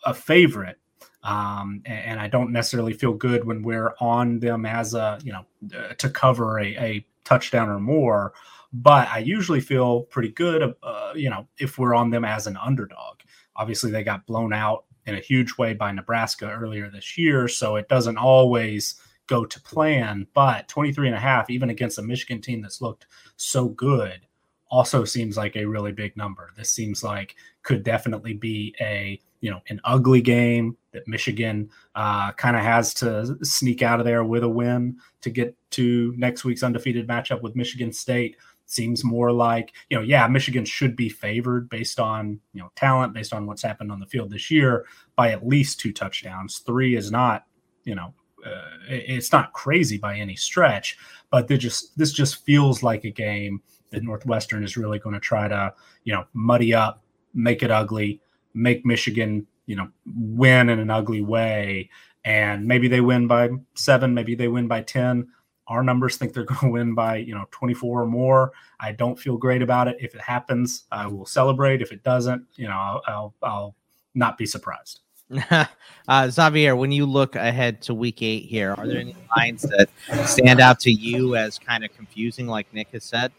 a 0.07 0.15
favorite, 0.15 0.79
um, 1.23 1.83
and, 1.85 1.99
and, 1.99 2.21
I 2.21 2.29
don't 2.29 2.53
necessarily 2.53 2.93
feel 2.93 3.15
good 3.15 3.45
when 3.45 3.63
we're 3.63 3.95
on 3.99 4.39
them 4.39 4.65
as 4.67 4.95
a 4.95 5.19
you 5.25 5.33
know 5.33 5.45
uh, 5.77 5.95
to 5.95 6.11
cover 6.11 6.61
a, 6.61 6.67
a, 6.77 7.07
touchdown 7.25 7.71
or 7.71 7.81
more. 7.81 8.35
But 8.73 9.09
I 9.09 9.19
usually 9.19 9.61
feel 9.61 10.03
pretty 10.03 10.29
good, 10.31 10.75
uh, 10.83 11.13
you 11.15 11.31
know, 11.31 11.49
if 11.59 11.79
we're 11.79 11.95
on 11.95 12.11
them 12.11 12.25
as 12.25 12.47
an 12.47 12.59
underdog. 12.59 13.21
Obviously, 13.57 13.91
they 13.91 14.05
got 14.05 14.27
blown 14.27 14.53
out 14.53 14.85
in 15.07 15.15
a 15.15 15.21
huge 15.21 15.57
way 15.57 15.73
by 15.73 15.91
Nebraska 15.93 16.51
earlier 16.51 16.91
this 16.91 17.17
year, 17.17 17.49
so 17.49 17.77
it 17.77 17.89
doesn't 17.89 18.19
always 18.19 18.97
go 19.27 19.45
to 19.45 19.61
plan. 19.61 20.27
But 20.35 20.69
23 20.69 21.09
and 21.09 21.17
a 21.17 21.21
half, 21.21 21.51
even 21.51 21.71
against 21.71 21.99
a 21.99 22.03
Michigan 22.03 22.41
team 22.41 22.63
that's 22.63 22.81
looked 22.81 23.07
so 23.37 23.69
good, 23.69 24.27
also 24.71 25.05
seems 25.05 25.37
like 25.37 25.57
a 25.57 25.65
really 25.65 25.93
big 25.93 26.17
number. 26.17 26.51
This 26.57 26.71
seems 26.71 27.05
like 27.05 27.37
could 27.63 27.83
definitely 27.85 28.35
be 28.35 28.75
a 28.81 29.21
you 29.41 29.51
know 29.51 29.61
an 29.69 29.81
ugly 29.85 30.21
game 30.21 30.77
that 30.93 31.07
Michigan 31.07 31.71
uh, 31.95 32.33
kind 32.33 32.57
of 32.57 32.63
has 32.63 32.95
to 32.95 33.37
sneak 33.45 33.83
out 33.83 34.01
of 34.01 34.07
there 34.07 34.25
with 34.25 34.43
a 34.43 34.49
win 34.49 34.97
to 35.21 35.31
get 35.31 35.57
to 35.71 36.15
next 36.17 36.45
week's 36.45 36.63
undefeated 36.63 37.07
matchup 37.07 37.43
with 37.43 37.55
Michigan 37.55 37.93
State. 37.93 38.37
Seems 38.67 39.05
more 39.05 39.31
like 39.31 39.73
you 39.91 39.97
know, 39.97 40.03
yeah, 40.03 40.27
Michigan 40.27 40.65
should 40.65 40.97
be 40.97 41.09
favored 41.09 41.69
based 41.69 42.01
on 42.01 42.41
you 42.53 42.61
know 42.61 42.73
talent, 42.75 43.13
based 43.13 43.33
on 43.33 43.47
what's 43.47 43.63
happened 43.63 43.93
on 43.93 44.01
the 44.01 44.07
field 44.07 44.31
this 44.31 44.51
year 44.51 44.87
by 45.15 45.31
at 45.31 45.47
least 45.47 45.79
two 45.79 45.93
touchdowns. 45.93 46.59
Three 46.61 46.97
is 46.97 47.11
not 47.11 47.45
you 47.85 47.95
know 47.95 48.15
uh, 48.45 48.63
it's 48.89 49.33
not 49.33 49.53
crazy 49.53 49.99
by 49.99 50.17
any 50.17 50.37
stretch, 50.37 50.99
but 51.31 51.49
they 51.49 51.57
just 51.57 51.97
this 51.97 52.13
just 52.13 52.45
feels 52.45 52.83
like 52.83 53.05
a 53.05 53.11
game 53.11 53.63
that 53.91 54.03
Northwestern 54.03 54.65
is 54.65 54.77
really 54.77 54.99
going 54.99 55.15
to 55.15 55.21
try 55.21 55.49
to, 55.49 55.73
you 56.05 56.13
know, 56.13 56.25
muddy 56.35 56.75
up, 56.75 57.03
make 57.33 57.63
it 57.63 57.71
ugly, 57.71 58.21
make 58.53 58.85
Michigan, 58.85 59.47
you 59.67 59.77
know, 59.77 59.89
win 60.17 60.69
in 60.69 60.79
an 60.79 60.91
ugly 60.91 61.23
way. 61.23 61.89
And 62.25 62.67
maybe 62.67 62.89
they 62.89 63.01
win 63.01 63.27
by 63.27 63.51
seven, 63.75 64.15
maybe 64.15 64.35
they 64.35 64.49
win 64.49 64.69
by 64.69 64.83
10. 64.83 65.29
Our 65.69 65.83
numbers 65.83 66.17
think 66.17 66.33
they're 66.33 66.45
going 66.45 66.61
to 66.61 66.71
win 66.71 66.95
by, 66.95 67.17
you 67.17 67.35
know, 67.35 67.47
24 67.51 68.03
or 68.03 68.07
more. 68.07 68.53
I 68.81 68.93
don't 68.93 69.19
feel 69.19 69.37
great 69.37 69.63
about 69.63 69.89
it. 69.89 69.97
If 70.01 70.15
it 70.15 70.21
happens, 70.21 70.85
I 70.91 71.07
will 71.07 71.27
celebrate. 71.27 71.83
If 71.83 71.93
it 71.93 72.03
doesn't, 72.03 72.45
you 72.57 72.69
know, 72.69 72.75
I'll, 72.75 73.03
I'll, 73.07 73.35
I'll 73.43 73.77
not 74.15 74.37
be 74.37 74.47
surprised. 74.47 75.01
uh, 76.09 76.31
Xavier, 76.31 76.77
when 76.77 76.93
you 76.93 77.07
look 77.07 77.37
ahead 77.37 77.81
to 77.83 77.95
week 77.95 78.23
eight 78.23 78.45
here, 78.45 78.75
are 78.77 78.87
there 78.87 78.99
any 78.99 79.17
lines 79.37 79.63
that 79.63 79.89
stand 80.27 80.61
out 80.61 80.81
to 80.81 80.91
you 80.91 81.37
as 81.37 81.59
kind 81.59 81.85
of 81.85 81.95
confusing, 81.95 82.47
like 82.47 82.73
Nick 82.73 82.89
has 82.93 83.05
said? 83.05 83.33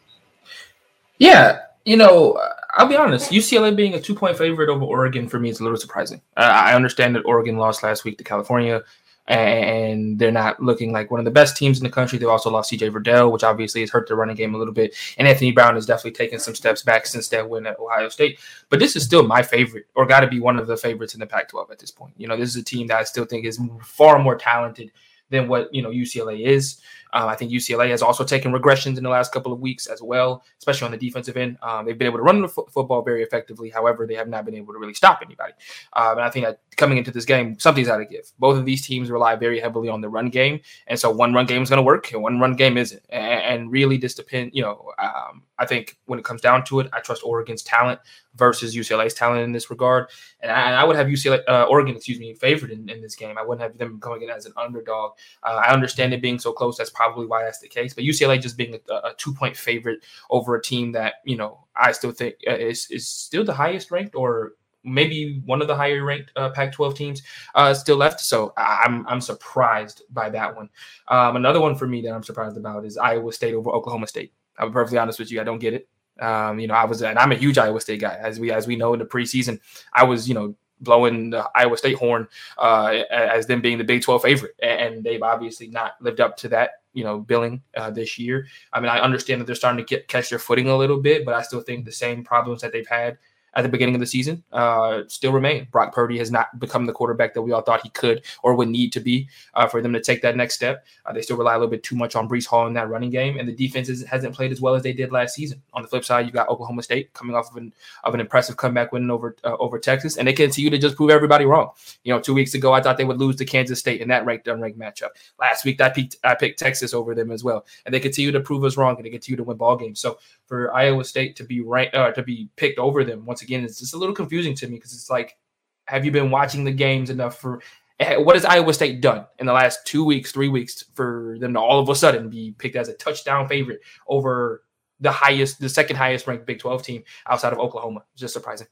Yeah, 1.17 1.59
you 1.85 1.97
know, 1.97 2.39
I'll 2.75 2.87
be 2.87 2.95
honest. 2.95 3.31
UCLA 3.31 3.75
being 3.75 3.93
a 3.93 4.01
two 4.01 4.15
point 4.15 4.37
favorite 4.37 4.69
over 4.69 4.83
Oregon 4.83 5.29
for 5.29 5.39
me 5.39 5.49
is 5.49 5.59
a 5.59 5.63
little 5.63 5.77
surprising. 5.77 6.21
Uh, 6.35 6.41
I 6.41 6.73
understand 6.73 7.15
that 7.15 7.21
Oregon 7.21 7.57
lost 7.57 7.83
last 7.83 8.03
week 8.03 8.17
to 8.17 8.23
California, 8.23 8.83
and 9.27 10.19
they're 10.19 10.31
not 10.31 10.61
looking 10.61 10.91
like 10.91 11.09
one 11.09 11.19
of 11.19 11.25
the 11.25 11.31
best 11.31 11.57
teams 11.57 11.79
in 11.79 11.83
the 11.83 11.89
country. 11.89 12.19
They've 12.19 12.29
also 12.29 12.51
lost 12.51 12.71
CJ 12.71 12.91
Verdell, 12.91 13.31
which 13.31 13.43
obviously 13.43 13.81
has 13.81 13.89
hurt 13.89 14.07
their 14.07 14.17
running 14.17 14.35
game 14.35 14.53
a 14.53 14.57
little 14.57 14.73
bit. 14.73 14.95
And 15.17 15.27
Anthony 15.27 15.51
Brown 15.51 15.75
has 15.75 15.85
definitely 15.85 16.11
taken 16.11 16.39
some 16.39 16.55
steps 16.55 16.83
back 16.83 17.07
since 17.07 17.27
that 17.29 17.49
win 17.49 17.65
at 17.65 17.79
Ohio 17.79 18.09
State. 18.09 18.39
But 18.69 18.79
this 18.79 18.95
is 18.95 19.03
still 19.03 19.25
my 19.25 19.41
favorite, 19.41 19.87
or 19.95 20.05
got 20.05 20.19
to 20.19 20.27
be 20.27 20.39
one 20.39 20.59
of 20.59 20.67
the 20.67 20.77
favorites 20.77 21.15
in 21.15 21.19
the 21.19 21.27
Pac 21.27 21.49
12 21.49 21.71
at 21.71 21.79
this 21.79 21.91
point. 21.91 22.13
You 22.17 22.27
know, 22.27 22.37
this 22.37 22.49
is 22.49 22.55
a 22.57 22.63
team 22.63 22.87
that 22.87 22.99
I 22.99 23.03
still 23.03 23.25
think 23.25 23.45
is 23.45 23.59
far 23.83 24.19
more 24.19 24.35
talented 24.35 24.91
than 25.31 25.47
what, 25.47 25.73
you 25.73 25.81
know, 25.81 25.89
UCLA 25.89 26.45
is. 26.45 26.81
Um, 27.15 27.29
I 27.29 27.35
think 27.35 27.49
UCLA 27.49 27.89
has 27.89 28.01
also 28.01 28.25
taken 28.25 28.51
regressions 28.51 28.97
in 28.97 29.03
the 29.03 29.09
last 29.09 29.31
couple 29.31 29.53
of 29.53 29.61
weeks 29.61 29.87
as 29.87 30.01
well, 30.01 30.43
especially 30.59 30.85
on 30.85 30.91
the 30.91 30.97
defensive 30.97 31.37
end. 31.37 31.57
Um, 31.61 31.85
they've 31.85 31.97
been 31.97 32.07
able 32.07 32.17
to 32.17 32.23
run 32.23 32.41
the 32.41 32.49
f- 32.49 32.73
football 32.73 33.01
very 33.03 33.23
effectively. 33.23 33.69
However, 33.69 34.05
they 34.05 34.15
have 34.15 34.27
not 34.27 34.43
been 34.43 34.53
able 34.53 34.73
to 34.73 34.79
really 34.79 34.93
stop 34.93 35.21
anybody. 35.23 35.53
Um, 35.93 36.17
and 36.17 36.21
I 36.21 36.29
think 36.29 36.45
that 36.45 36.59
coming 36.75 36.97
into 36.97 37.11
this 37.11 37.23
game, 37.23 37.57
something's 37.57 37.87
got 37.87 37.97
to 37.97 38.05
give. 38.05 38.33
Both 38.37 38.57
of 38.57 38.65
these 38.65 38.85
teams 38.85 39.09
rely 39.09 39.37
very 39.37 39.61
heavily 39.61 39.87
on 39.87 40.01
the 40.01 40.09
run 40.09 40.29
game, 40.29 40.59
and 40.87 40.99
so 40.99 41.09
one 41.09 41.33
run 41.33 41.45
game 41.45 41.63
is 41.63 41.69
going 41.69 41.77
to 41.77 41.83
work, 41.83 42.11
and 42.11 42.21
one 42.21 42.37
run 42.37 42.53
game 42.53 42.77
isn't. 42.77 43.01
And, 43.09 43.41
and 43.41 43.71
really, 43.71 43.95
this 43.95 44.13
depend. 44.13 44.51
You 44.53 44.63
know, 44.63 44.91
um, 44.99 45.43
I 45.57 45.65
think 45.65 45.97
when 46.05 46.19
it 46.19 46.25
comes 46.25 46.41
down 46.41 46.65
to 46.65 46.81
it, 46.81 46.89
I 46.91 46.99
trust 46.99 47.23
Oregon's 47.23 47.63
talent 47.63 48.01
versus 48.35 48.75
UCLA's 48.75 49.13
talent 49.13 49.41
in 49.41 49.51
this 49.51 49.69
regard. 49.69 50.09
And 50.41 50.51
I, 50.51 50.81
I 50.81 50.83
would 50.83 50.95
have 50.95 51.07
UCLA, 51.07 51.41
uh, 51.47 51.65
Oregon, 51.69 51.95
excuse 51.95 52.19
me, 52.19 52.33
favored 52.33 52.71
in, 52.71 52.89
in, 52.89 53.01
this 53.01 53.15
game. 53.15 53.37
I 53.37 53.43
wouldn't 53.43 53.61
have 53.61 53.77
them 53.77 53.99
coming 53.99 54.23
in 54.23 54.29
as 54.29 54.45
an 54.45 54.53
underdog. 54.57 55.13
Uh, 55.43 55.61
I 55.65 55.73
understand 55.73 56.13
it 56.13 56.21
being 56.21 56.39
so 56.39 56.51
close. 56.51 56.77
That's 56.77 56.89
probably 56.89 57.04
why 57.13 57.43
that's 57.43 57.59
the 57.59 57.67
case. 57.67 57.93
But 57.93 58.03
UCLA 58.03 58.41
just 58.41 58.57
being 58.57 58.75
a, 58.89 58.93
a 58.93 59.13
two 59.17 59.33
point 59.33 59.55
favorite 59.55 59.99
over 60.29 60.55
a 60.55 60.61
team 60.61 60.91
that 60.93 61.15
you 61.23 61.37
know 61.37 61.65
I 61.75 61.91
still 61.91 62.11
think 62.11 62.35
uh, 62.47 62.55
is 62.55 62.89
is 62.91 63.07
still 63.07 63.43
the 63.43 63.53
highest 63.53 63.91
ranked 63.91 64.15
or 64.15 64.53
maybe 64.83 65.41
one 65.45 65.61
of 65.61 65.67
the 65.67 65.75
higher 65.75 66.03
ranked 66.03 66.31
uh, 66.35 66.49
Pac-12 66.51 66.95
teams 66.95 67.23
uh, 67.55 67.73
still 67.73 67.97
left. 67.97 68.21
So 68.21 68.53
I'm 68.57 69.05
I'm 69.07 69.21
surprised 69.21 70.03
by 70.11 70.29
that 70.29 70.55
one. 70.55 70.69
Um, 71.07 71.35
another 71.35 71.59
one 71.59 71.75
for 71.75 71.87
me 71.87 72.01
that 72.01 72.13
I'm 72.13 72.23
surprised 72.23 72.57
about 72.57 72.85
is 72.85 72.97
Iowa 72.97 73.31
State 73.33 73.53
over 73.53 73.71
Oklahoma 73.71 74.07
State. 74.07 74.33
I'm 74.57 74.71
perfectly 74.71 74.99
honest 74.99 75.19
with 75.19 75.31
you. 75.31 75.41
I 75.41 75.43
don't 75.43 75.59
get 75.59 75.73
it. 75.73 75.89
Um, 76.19 76.59
you 76.59 76.67
know, 76.67 76.75
I 76.75 76.85
was, 76.85 77.01
and 77.01 77.19
I'm 77.19 77.31
a 77.31 77.35
huge 77.35 77.57
Iowa 77.57 77.81
State 77.81 77.99
guy, 77.99 78.17
as 78.21 78.39
we 78.39 78.51
as 78.51 78.67
we 78.67 78.75
know 78.75 78.93
in 78.93 78.99
the 78.99 79.05
preseason. 79.05 79.59
I 79.93 80.03
was, 80.03 80.29
you 80.29 80.33
know, 80.33 80.55
blowing 80.79 81.31
the 81.31 81.49
Iowa 81.55 81.77
State 81.77 81.97
horn 81.97 82.27
uh, 82.57 83.01
as 83.11 83.47
them 83.47 83.61
being 83.61 83.77
the 83.77 83.83
Big 83.83 84.01
12 84.01 84.21
favorite, 84.21 84.55
and 84.61 85.03
they've 85.03 85.21
obviously 85.21 85.67
not 85.67 85.93
lived 85.99 86.21
up 86.21 86.37
to 86.37 86.49
that, 86.49 86.81
you 86.95 87.03
know, 87.03 87.19
billing 87.19 87.61
uh, 87.77 87.91
this 87.91 88.17
year. 88.17 88.47
I 88.73 88.79
mean, 88.79 88.89
I 88.89 88.99
understand 88.99 89.41
that 89.41 89.45
they're 89.45 89.55
starting 89.55 89.85
to 89.85 89.87
get 89.87 90.07
catch 90.07 90.29
their 90.29 90.39
footing 90.39 90.69
a 90.69 90.77
little 90.77 90.99
bit, 90.99 91.25
but 91.25 91.35
I 91.35 91.43
still 91.43 91.61
think 91.61 91.85
the 91.85 91.91
same 91.91 92.23
problems 92.23 92.61
that 92.61 92.71
they've 92.71 92.87
had 92.87 93.19
at 93.55 93.63
the 93.63 93.69
beginning 93.69 93.95
of 93.95 94.01
the 94.01 94.07
season 94.07 94.43
uh, 94.51 95.03
still 95.07 95.31
remain. 95.31 95.67
Brock 95.71 95.93
Purdy 95.93 96.17
has 96.17 96.29
not 96.29 96.59
become 96.59 96.85
the 96.85 96.91
quarterback 96.91 97.33
that 97.33 97.41
we 97.41 97.51
all 97.51 97.61
thought 97.61 97.81
he 97.81 97.89
could 97.89 98.23
or 98.43 98.55
would 98.55 98.67
need 98.67 98.91
to 98.93 98.99
be 98.99 99.29
uh, 99.53 99.67
for 99.67 99.81
them 99.81 99.93
to 99.93 100.01
take 100.01 100.21
that 100.21 100.35
next 100.35 100.55
step. 100.55 100.85
Uh, 101.05 101.13
they 101.13 101.21
still 101.21 101.37
rely 101.37 101.53
a 101.53 101.57
little 101.57 101.71
bit 101.71 101.83
too 101.83 101.95
much 101.95 102.15
on 102.15 102.27
Breece 102.27 102.45
Hall 102.45 102.67
in 102.67 102.73
that 102.73 102.89
running 102.89 103.09
game, 103.09 103.37
and 103.37 103.47
the 103.47 103.55
defense 103.55 103.87
is, 103.87 104.03
hasn't 104.03 104.35
played 104.35 104.51
as 104.51 104.59
well 104.59 104.75
as 104.75 104.83
they 104.83 104.93
did 104.93 105.11
last 105.11 105.35
season. 105.35 105.61
On 105.73 105.81
the 105.81 105.87
flip 105.87 106.03
side, 106.03 106.25
you've 106.25 106.33
got 106.33 106.49
Oklahoma 106.49 106.83
State 106.83 107.13
coming 107.13 107.35
off 107.35 107.49
of 107.49 107.57
an 107.57 107.73
of 108.03 108.13
an 108.13 108.19
impressive 108.19 108.57
comeback 108.57 108.91
win 108.91 109.09
over 109.09 109.35
uh, 109.43 109.55
over 109.57 109.79
Texas, 109.79 110.17
and 110.17 110.27
they 110.27 110.33
continue 110.33 110.69
to 110.69 110.77
just 110.77 110.97
prove 110.97 111.09
everybody 111.09 111.45
wrong. 111.45 111.69
You 112.03 112.13
know, 112.13 112.19
two 112.19 112.33
weeks 112.33 112.53
ago 112.53 112.73
I 112.73 112.81
thought 112.81 112.97
they 112.97 113.05
would 113.05 113.19
lose 113.19 113.37
to 113.37 113.45
Kansas 113.45 113.79
State 113.79 114.01
in 114.01 114.09
that 114.09 114.25
ranked 114.25 114.47
unranked 114.47 114.77
matchup. 114.77 115.09
Last 115.39 115.63
week 115.63 115.79
I 115.79 115.89
picked 115.89 116.17
I 116.23 116.35
picked 116.35 116.59
Texas 116.59 116.93
over 116.93 117.15
them 117.15 117.31
as 117.31 117.43
well, 117.43 117.65
and 117.85 117.93
they 117.93 117.99
continue 117.99 118.31
to 118.31 118.41
prove 118.41 118.63
us 118.65 118.75
wrong 118.75 118.97
and 118.97 119.05
they 119.05 119.09
continue 119.09 119.37
to 119.37 119.43
win 119.43 119.57
ball 119.57 119.77
games. 119.77 120.01
So 120.01 120.19
for 120.45 120.73
Iowa 120.73 121.05
State 121.05 121.35
to 121.37 121.43
be 121.43 121.61
ranked 121.61 121.95
uh, 121.95 122.11
to 122.11 122.23
be 122.23 122.49
picked 122.57 122.79
over 122.79 123.03
them 123.03 123.25
once 123.25 123.41
again 123.41 123.44
is 123.49 123.79
just 123.79 123.93
a 123.93 123.97
little 123.97 124.15
confusing 124.15 124.55
to 124.55 124.67
me 124.67 124.75
because 124.75 124.93
it's 124.93 125.09
like, 125.09 125.37
have 125.85 126.05
you 126.05 126.11
been 126.11 126.31
watching 126.31 126.63
the 126.63 126.71
games 126.71 127.09
enough 127.09 127.37
for 127.37 127.61
eh, 127.99 128.17
what 128.17 128.35
has 128.35 128.45
Iowa 128.45 128.73
State 128.73 129.01
done 129.01 129.25
in 129.39 129.45
the 129.45 129.53
last 129.53 129.85
two 129.85 130.03
weeks, 130.03 130.31
three 130.31 130.49
weeks 130.49 130.83
for 130.93 131.37
them 131.39 131.53
to 131.53 131.59
all 131.59 131.79
of 131.79 131.89
a 131.89 131.95
sudden 131.95 132.29
be 132.29 132.55
picked 132.57 132.75
as 132.75 132.89
a 132.89 132.93
touchdown 132.93 133.47
favorite 133.47 133.81
over 134.07 134.63
the 134.99 135.11
highest, 135.11 135.59
the 135.59 135.69
second 135.69 135.95
highest 135.95 136.27
ranked 136.27 136.45
Big 136.45 136.59
12 136.59 136.83
team 136.83 137.03
outside 137.27 137.53
of 137.53 137.59
Oklahoma? 137.59 138.03
It's 138.13 138.21
just 138.21 138.33
surprising. 138.33 138.67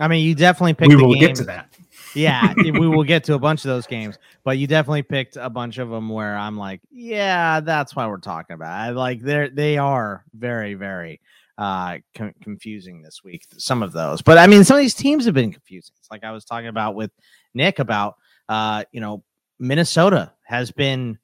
I 0.00 0.08
mean, 0.08 0.26
you 0.26 0.34
definitely 0.34 0.74
picked. 0.74 0.88
We 0.88 0.96
will 0.96 1.14
get 1.14 1.34
to 1.36 1.44
that. 1.44 1.74
Yeah, 2.14 2.54
we 2.56 2.88
will 2.88 3.04
get 3.04 3.24
to 3.24 3.34
a 3.34 3.38
bunch 3.38 3.64
of 3.64 3.68
those 3.68 3.86
games, 3.86 4.18
but 4.42 4.56
you 4.58 4.66
definitely 4.66 5.02
picked 5.02 5.36
a 5.36 5.50
bunch 5.50 5.78
of 5.78 5.90
them 5.90 6.08
where 6.08 6.36
I'm 6.36 6.56
like, 6.56 6.80
yeah, 6.90 7.60
that's 7.60 7.94
why 7.94 8.06
we're 8.06 8.18
talking 8.18 8.54
about. 8.54 8.72
I 8.72 8.90
like 8.90 9.20
they're 9.20 9.50
they 9.50 9.76
are 9.78 10.24
very 10.32 10.74
very 10.74 11.20
uh 11.58 11.98
com- 12.16 12.34
confusing 12.42 13.02
this 13.02 13.22
week. 13.22 13.46
Some 13.58 13.82
of 13.82 13.92
those, 13.92 14.22
but 14.22 14.38
I 14.38 14.46
mean, 14.46 14.64
some 14.64 14.76
of 14.76 14.82
these 14.82 14.94
teams 14.94 15.24
have 15.26 15.34
been 15.34 15.52
confusing. 15.52 15.94
It's 15.98 16.10
like 16.10 16.24
I 16.24 16.32
was 16.32 16.44
talking 16.44 16.68
about 16.68 16.94
with 16.94 17.10
Nick 17.54 17.78
about 17.78 18.16
uh 18.48 18.84
you 18.92 19.00
know 19.00 19.22
Minnesota 19.58 20.32
has 20.44 20.70
been. 20.70 21.18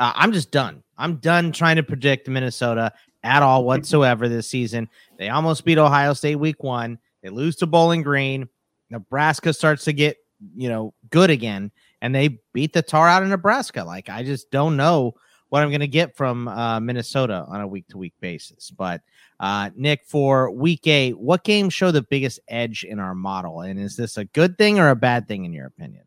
Uh, 0.00 0.12
I'm 0.16 0.32
just 0.32 0.50
done. 0.50 0.82
I'm 0.98 1.16
done 1.16 1.52
trying 1.52 1.76
to 1.76 1.84
predict 1.84 2.28
Minnesota 2.28 2.92
at 3.22 3.42
all 3.42 3.64
whatsoever 3.64 4.28
this 4.28 4.48
season. 4.48 4.88
They 5.18 5.28
almost 5.28 5.64
beat 5.64 5.78
Ohio 5.78 6.12
State 6.12 6.36
week 6.36 6.62
one. 6.62 6.98
They 7.22 7.30
lose 7.30 7.56
to 7.56 7.66
Bowling 7.66 8.02
Green. 8.02 8.48
Nebraska 8.90 9.52
starts 9.52 9.84
to 9.84 9.92
get, 9.92 10.16
you 10.54 10.68
know, 10.68 10.92
good 11.10 11.30
again, 11.30 11.70
and 12.02 12.14
they 12.14 12.40
beat 12.52 12.72
the 12.72 12.82
tar 12.82 13.08
out 13.08 13.22
of 13.22 13.28
Nebraska. 13.28 13.82
Like, 13.82 14.10
I 14.10 14.22
just 14.22 14.50
don't 14.50 14.76
know 14.76 15.14
what 15.48 15.62
I'm 15.62 15.70
going 15.70 15.80
to 15.80 15.86
get 15.86 16.16
from 16.16 16.48
uh, 16.48 16.80
Minnesota 16.80 17.44
on 17.48 17.60
a 17.60 17.66
week 17.66 17.86
to 17.88 17.98
week 17.98 18.14
basis. 18.20 18.70
But, 18.70 19.02
uh, 19.40 19.70
Nick, 19.76 20.04
for 20.04 20.50
week 20.50 20.86
eight, 20.86 21.18
what 21.18 21.44
games 21.44 21.74
show 21.74 21.90
the 21.90 22.02
biggest 22.02 22.40
edge 22.48 22.84
in 22.84 22.98
our 22.98 23.14
model? 23.14 23.60
And 23.60 23.78
is 23.78 23.96
this 23.96 24.16
a 24.16 24.24
good 24.24 24.58
thing 24.58 24.78
or 24.78 24.90
a 24.90 24.96
bad 24.96 25.28
thing, 25.28 25.44
in 25.44 25.52
your 25.52 25.66
opinion? 25.66 26.04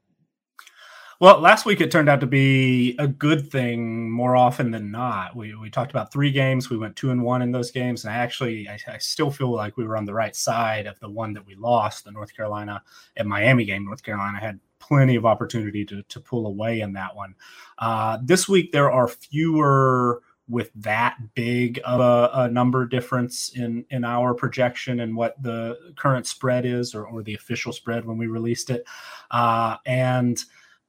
Well, 1.20 1.40
last 1.40 1.66
week 1.66 1.82
it 1.82 1.90
turned 1.90 2.10
out 2.10 2.20
to 2.20 2.28
be 2.28 2.96
a 3.00 3.08
good 3.08 3.50
thing 3.50 4.12
more 4.12 4.36
often 4.36 4.70
than 4.70 4.92
not. 4.92 5.36
We, 5.36 5.56
we 5.56 5.72
talked 5.72 5.90
about 5.90 6.14
three 6.14 6.32
games. 6.32 6.70
We 6.70 6.78
went 6.78 6.96
two 6.96 7.10
and 7.10 7.24
one 7.24 7.42
in 7.42 7.52
those 7.52 7.72
games. 7.72 8.06
And 8.06 8.14
I 8.14 8.18
actually, 8.18 8.70
I, 8.70 8.78
I, 8.88 9.00
still 9.00 9.32
feel 9.32 9.52
like 9.52 9.78
we 9.78 9.88
were 9.88 9.98
on 9.98 10.06
the 10.06 10.14
right 10.14 10.36
side 10.36 10.86
of 10.86 11.00
the 11.00 11.10
one 11.10 11.34
that 11.34 11.44
we 11.44 11.56
lost, 11.56 12.06
the 12.06 12.12
North 12.12 12.36
Carolina 12.36 12.84
and 13.16 13.28
Miami 13.28 13.66
game. 13.66 13.86
North 13.86 14.04
Carolina 14.04 14.40
had 14.40 14.60
plenty 14.88 15.16
of 15.16 15.26
opportunity 15.26 15.86
to, 15.86 16.04
to 16.04 16.20
pull 16.20 16.48
away 16.48 16.82
in 16.82 16.94
that 16.94 17.16
one. 17.16 17.36
Uh, 17.78 18.18
this 18.24 18.48
week 18.48 18.72
there 18.72 18.92
are 18.92 19.08
fewer 19.08 20.22
with 20.50 20.72
that 20.76 21.18
big 21.36 21.80
of 21.84 22.00
a, 22.00 22.30
a, 22.34 22.50
number 22.50 22.86
difference 22.86 23.50
in 23.50 23.84
in 23.90 24.06
our 24.06 24.34
projection 24.34 25.02
and 25.02 25.14
what 25.14 25.42
the 25.44 25.78
current 25.98 26.26
spread 26.26 26.66
is 26.66 26.96
or, 26.96 27.06
or 27.06 27.22
the 27.22 27.34
official 27.34 27.74
spread 27.74 28.06
when 28.06 28.18
we 28.18 28.28
released 28.28 28.70
it 28.70 28.86
uh, 29.32 29.76
and 29.86 30.46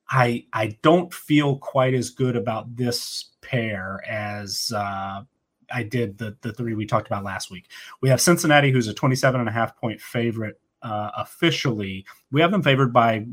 I 0.09 0.47
I 0.52 0.78
don't 0.83 1.12
feel 1.12 1.59
quite 1.59 1.95
as 1.95 2.11
good 2.11 2.37
about 2.37 2.76
this 2.76 3.31
pair 3.40 4.02
as 4.09 4.73
uh, 4.75 5.23
I 5.71 5.83
did 5.83 6.19
the 6.19 6.37
the 6.40 6.52
three 6.52 6.75
we 6.75 6.87
talked 6.87 7.07
about 7.07 7.25
last 7.25 7.50
week. 7.50 7.67
We 8.00 8.09
have 8.09 8.21
Cincinnati, 8.21 8.71
who's 8.71 8.88
a 8.88 8.95
27 8.95 9.40
and 9.40 9.49
a 9.49 9.52
half 9.52 9.76
point 9.76 10.00
favorite 10.00 10.61
uh, 10.83 11.11
officially. 11.17 12.07
We 12.31 12.40
have 12.40 12.50
them 12.50 12.62
favored 12.62 12.93
by 12.93 13.26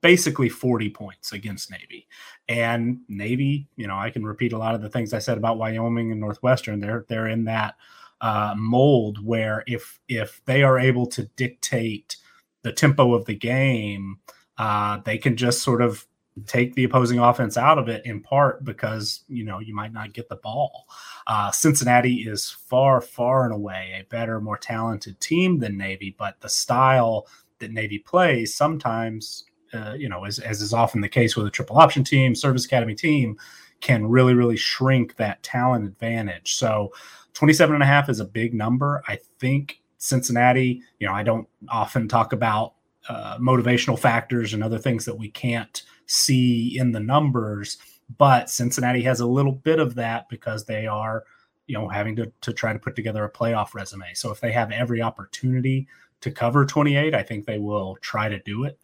basically 0.00 0.48
40 0.48 0.90
points 0.90 1.32
against 1.32 1.70
Navy. 1.70 2.06
And 2.48 3.00
Navy, 3.08 3.68
you 3.76 3.86
know, 3.86 3.96
I 3.96 4.10
can 4.10 4.24
repeat 4.24 4.52
a 4.52 4.58
lot 4.58 4.74
of 4.74 4.82
the 4.82 4.88
things 4.88 5.12
I 5.12 5.18
said 5.18 5.38
about 5.38 5.58
Wyoming 5.58 6.10
and 6.12 6.20
Northwestern. 6.20 6.80
They're 6.80 7.04
they're 7.08 7.28
in 7.28 7.44
that 7.44 7.76
uh, 8.20 8.54
mold 8.56 9.24
where 9.24 9.64
if 9.66 9.98
if 10.08 10.40
they 10.44 10.62
are 10.62 10.78
able 10.78 11.06
to 11.06 11.24
dictate 11.36 12.16
the 12.62 12.72
tempo 12.72 13.14
of 13.14 13.24
the 13.24 13.34
game, 13.34 14.18
uh, 14.58 14.98
they 15.04 15.18
can 15.18 15.36
just 15.36 15.62
sort 15.62 15.82
of 15.82 16.06
take 16.46 16.74
the 16.74 16.84
opposing 16.84 17.18
offense 17.18 17.56
out 17.56 17.78
of 17.78 17.88
it 17.88 18.04
in 18.06 18.20
part 18.20 18.64
because 18.64 19.24
you 19.28 19.44
know 19.44 19.58
you 19.58 19.74
might 19.74 19.92
not 19.92 20.12
get 20.12 20.28
the 20.28 20.36
ball. 20.36 20.86
Uh, 21.26 21.50
Cincinnati 21.50 22.26
is 22.28 22.50
far, 22.50 23.00
far 23.00 23.44
and 23.44 23.54
away 23.54 23.98
a 24.00 24.04
better, 24.04 24.40
more 24.40 24.58
talented 24.58 25.20
team 25.20 25.58
than 25.58 25.76
Navy, 25.76 26.14
but 26.18 26.40
the 26.40 26.48
style 26.48 27.26
that 27.58 27.72
Navy 27.72 27.98
plays 27.98 28.54
sometimes, 28.54 29.44
uh, 29.72 29.94
you 29.96 30.08
know, 30.08 30.24
as, 30.24 30.38
as 30.38 30.60
is 30.60 30.72
often 30.72 31.00
the 31.00 31.08
case 31.08 31.36
with 31.36 31.46
a 31.46 31.50
triple 31.50 31.78
option 31.78 32.04
team, 32.04 32.34
service 32.34 32.64
academy 32.64 32.94
team, 32.94 33.38
can 33.80 34.06
really, 34.06 34.34
really 34.34 34.56
shrink 34.56 35.16
that 35.16 35.42
talent 35.42 35.86
advantage. 35.86 36.54
So 36.54 36.92
27 37.34 37.74
and 37.74 37.82
a 37.82 37.86
half 37.86 38.08
is 38.08 38.20
a 38.20 38.24
big 38.24 38.54
number. 38.54 39.02
I 39.08 39.18
think 39.38 39.80
Cincinnati, 39.98 40.82
you 40.98 41.06
know, 41.06 41.14
I 41.14 41.22
don't 41.22 41.48
often 41.68 42.08
talk 42.08 42.32
about 42.32 42.74
uh, 43.08 43.38
motivational 43.38 43.98
factors 43.98 44.54
and 44.54 44.62
other 44.62 44.78
things 44.78 45.04
that 45.04 45.16
we 45.16 45.30
can't 45.30 45.82
see 46.06 46.78
in 46.78 46.92
the 46.92 47.00
numbers. 47.00 47.78
But 48.18 48.50
Cincinnati 48.50 49.02
has 49.02 49.20
a 49.20 49.26
little 49.26 49.52
bit 49.52 49.78
of 49.78 49.94
that 49.94 50.28
because 50.28 50.64
they 50.64 50.86
are, 50.86 51.24
you 51.66 51.78
know, 51.78 51.88
having 51.88 52.16
to, 52.16 52.32
to 52.40 52.52
try 52.52 52.72
to 52.72 52.78
put 52.78 52.96
together 52.96 53.24
a 53.24 53.30
playoff 53.30 53.74
resume. 53.74 54.12
So 54.14 54.30
if 54.30 54.40
they 54.40 54.52
have 54.52 54.72
every 54.72 55.00
opportunity 55.00 55.86
to 56.20 56.30
cover 56.30 56.66
28, 56.66 57.14
I 57.14 57.22
think 57.22 57.46
they 57.46 57.58
will 57.58 57.96
try 58.00 58.28
to 58.28 58.38
do 58.40 58.64
it. 58.64 58.78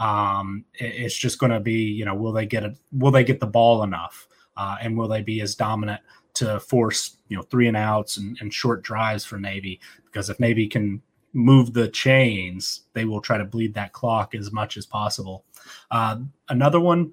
Um, 0.00 0.64
it's 0.74 1.14
just 1.14 1.38
going 1.38 1.52
to 1.52 1.60
be, 1.60 1.74
you 1.74 2.06
know, 2.06 2.14
will 2.14 2.32
they 2.32 2.46
get 2.46 2.64
it? 2.64 2.76
Will 2.90 3.10
they 3.12 3.22
get 3.22 3.38
the 3.38 3.46
ball 3.46 3.82
enough? 3.82 4.26
Uh, 4.56 4.76
and 4.80 4.96
will 4.96 5.08
they 5.08 5.22
be 5.22 5.40
as 5.42 5.54
dominant 5.54 6.00
to 6.34 6.58
force, 6.58 7.18
you 7.28 7.36
know, 7.36 7.42
three 7.44 7.68
and 7.68 7.76
outs 7.76 8.16
and, 8.16 8.36
and 8.40 8.52
short 8.52 8.82
drives 8.82 9.24
for 9.24 9.38
Navy? 9.38 9.78
Because 10.06 10.30
if 10.30 10.40
Navy 10.40 10.66
can 10.66 11.02
move 11.34 11.74
the 11.74 11.88
chains, 11.88 12.82
they 12.94 13.04
will 13.04 13.20
try 13.20 13.38
to 13.38 13.44
bleed 13.44 13.74
that 13.74 13.92
clock 13.92 14.34
as 14.34 14.50
much 14.50 14.76
as 14.76 14.86
possible. 14.86 15.44
Uh, 15.90 16.16
another 16.48 16.80
one, 16.80 17.12